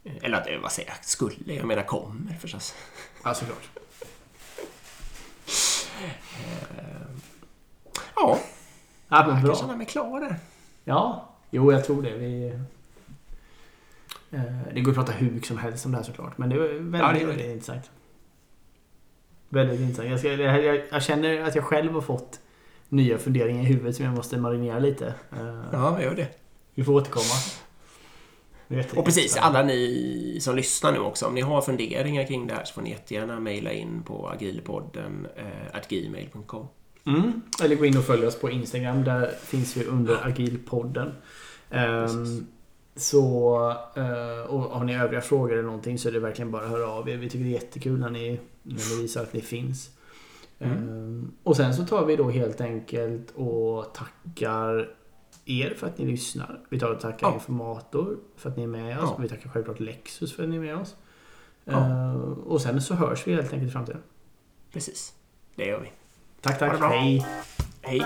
Mm. 0.07 0.19
Eller 0.23 0.55
eh, 0.55 0.61
vad 0.61 0.73
säger 0.73 0.89
jag, 0.89 1.05
skulle, 1.05 1.55
jag 1.55 1.66
menar 1.66 1.82
kommer 1.82 2.39
förstås. 2.40 2.74
Ja, 3.24 3.35
såklart. 3.35 3.69
Eh, 6.03 7.09
ja. 8.16 8.39
Ja, 9.09 9.27
men 9.27 9.27
bra. 9.27 9.36
Jag 9.36 9.45
kan 9.47 9.57
känna 9.57 9.77
mig 9.77 9.86
klar 9.86 10.20
där. 10.20 10.36
Ja, 10.85 11.35
jo 11.51 11.73
jag 11.73 11.85
tror 11.85 12.03
det. 12.03 12.16
Vi 12.16 12.49
Eh, 12.49 12.61
det 14.74 14.80
går 14.80 14.90
att 14.90 14.96
prata 14.96 15.12
hur 15.12 15.30
mycket 15.30 15.48
som 15.48 15.59
helst 15.59 15.86
om 15.86 15.92
det 15.92 15.98
här 15.98 16.05
såklart. 16.05 16.38
Men 16.38 16.48
det 16.48 16.56
är 16.56 16.59
väldigt, 16.59 17.00
ja, 17.00 17.12
det 17.12 17.20
är 17.20 17.26
väldigt 17.26 17.46
intressant. 17.46 17.90
Väldigt 19.48 19.80
intressant. 19.80 20.09
Jag, 20.09 20.18
ska, 20.18 20.32
jag, 20.32 20.82
jag, 20.90 21.02
känner 21.02 21.40
att 21.40 21.55
jag 21.55 21.64
själv 21.64 21.92
har 21.92 22.00
fått 22.00 22.40
nya 22.88 23.18
funderingar 23.18 23.62
i 23.62 23.66
huvudet 23.66 23.96
som 23.96 24.05
jag 24.05 24.14
måste 24.14 24.38
marinera 24.38 24.78
lite. 24.78 25.14
Eh, 25.32 25.62
ja, 25.72 26.02
gör 26.02 26.14
det. 26.14 26.28
Vi 26.74 26.84
får 26.84 26.92
återkomma. 26.92 27.34
Och 28.96 29.05
precis, 29.05 29.36
alla 29.36 29.62
ni 29.62 30.38
som 30.40 30.56
lyssnar 30.56 30.92
nu 30.92 30.98
också, 30.98 31.26
om 31.26 31.34
ni 31.34 31.40
har 31.40 31.60
funderingar 31.60 32.26
kring 32.26 32.46
det 32.46 32.55
här 32.55 32.64
så 32.64 32.74
får 32.74 32.82
ni 32.82 32.90
jättegärna 32.90 33.40
mejla 33.40 33.72
in 33.72 34.02
på 34.02 34.28
agilpodden 34.28 35.26
eh, 35.36 35.80
gmail.com. 35.88 36.66
Mm. 37.06 37.42
Eller 37.62 37.76
gå 37.76 37.84
in 37.84 37.98
och 37.98 38.05
följ 38.05 38.26
oss 38.26 38.40
på 38.40 38.50
Instagram. 38.50 39.05
Där 39.05 39.34
finns 39.42 39.76
vi 39.76 39.84
under 39.84 40.26
agilpodden. 40.26 41.14
Um, 41.70 42.46
så, 42.99 43.57
eh, 43.97 44.51
och 44.51 44.61
har 44.61 44.85
ni 44.85 44.97
övriga 44.97 45.20
frågor 45.20 45.53
eller 45.53 45.62
någonting 45.62 45.99
så 45.99 46.09
är 46.09 46.12
det 46.12 46.20
verkligen 46.20 46.51
bara 46.51 46.62
att 46.62 46.70
höra 46.70 46.89
av 46.89 47.09
er. 47.09 47.16
Vi 47.16 47.31
tycker 47.31 47.45
det 47.45 47.51
är 47.51 47.53
jättekul 47.53 48.01
när 48.01 48.11
ni, 48.11 48.41
när 48.62 48.97
ni 48.97 49.03
visar 49.03 49.23
att 49.23 49.33
ni 49.33 49.41
finns. 49.41 49.91
Mm. 50.59 51.23
Eh, 51.23 51.31
och 51.43 51.57
sen 51.57 51.75
så 51.75 51.87
tar 51.87 52.05
vi 52.05 52.16
då 52.16 52.31
helt 52.31 52.61
enkelt 52.61 53.31
och 53.37 53.95
tackar 53.95 54.95
er 55.45 55.75
för 55.77 55.87
att 55.87 55.99
ni 55.99 56.07
lyssnar. 56.07 56.61
Vi 56.69 56.81
tar 56.81 56.91
och 56.91 57.01
tackar 57.01 57.27
ja. 57.27 57.35
Informator 57.35 58.19
för 58.37 58.51
att 58.51 58.57
ni 58.57 58.62
är 58.62 58.66
med 58.66 58.99
oss. 58.99 59.11
Ja. 59.16 59.23
Vi 59.23 59.29
tackar 59.29 59.51
självklart 59.51 59.81
Lexus 59.81 60.37
för 60.37 60.43
att 60.43 60.49
ni 60.49 60.57
är 60.57 60.61
med 60.61 60.77
oss. 60.77 60.97
Ja. 61.65 61.73
Eh, 61.73 62.15
och 62.47 62.61
sen 62.61 62.83
så 62.83 62.95
hörs 62.95 63.27
vi 63.27 63.35
helt 63.35 63.53
enkelt 63.53 63.69
i 63.69 63.73
framtiden. 63.73 64.03
Precis. 64.73 65.15
Det 65.55 65.65
gör 65.65 65.81
vi. 65.81 65.93
Tack, 66.41 66.59
tack. 66.59 66.81
Hej. 66.81 67.27
Hej. 67.83 68.03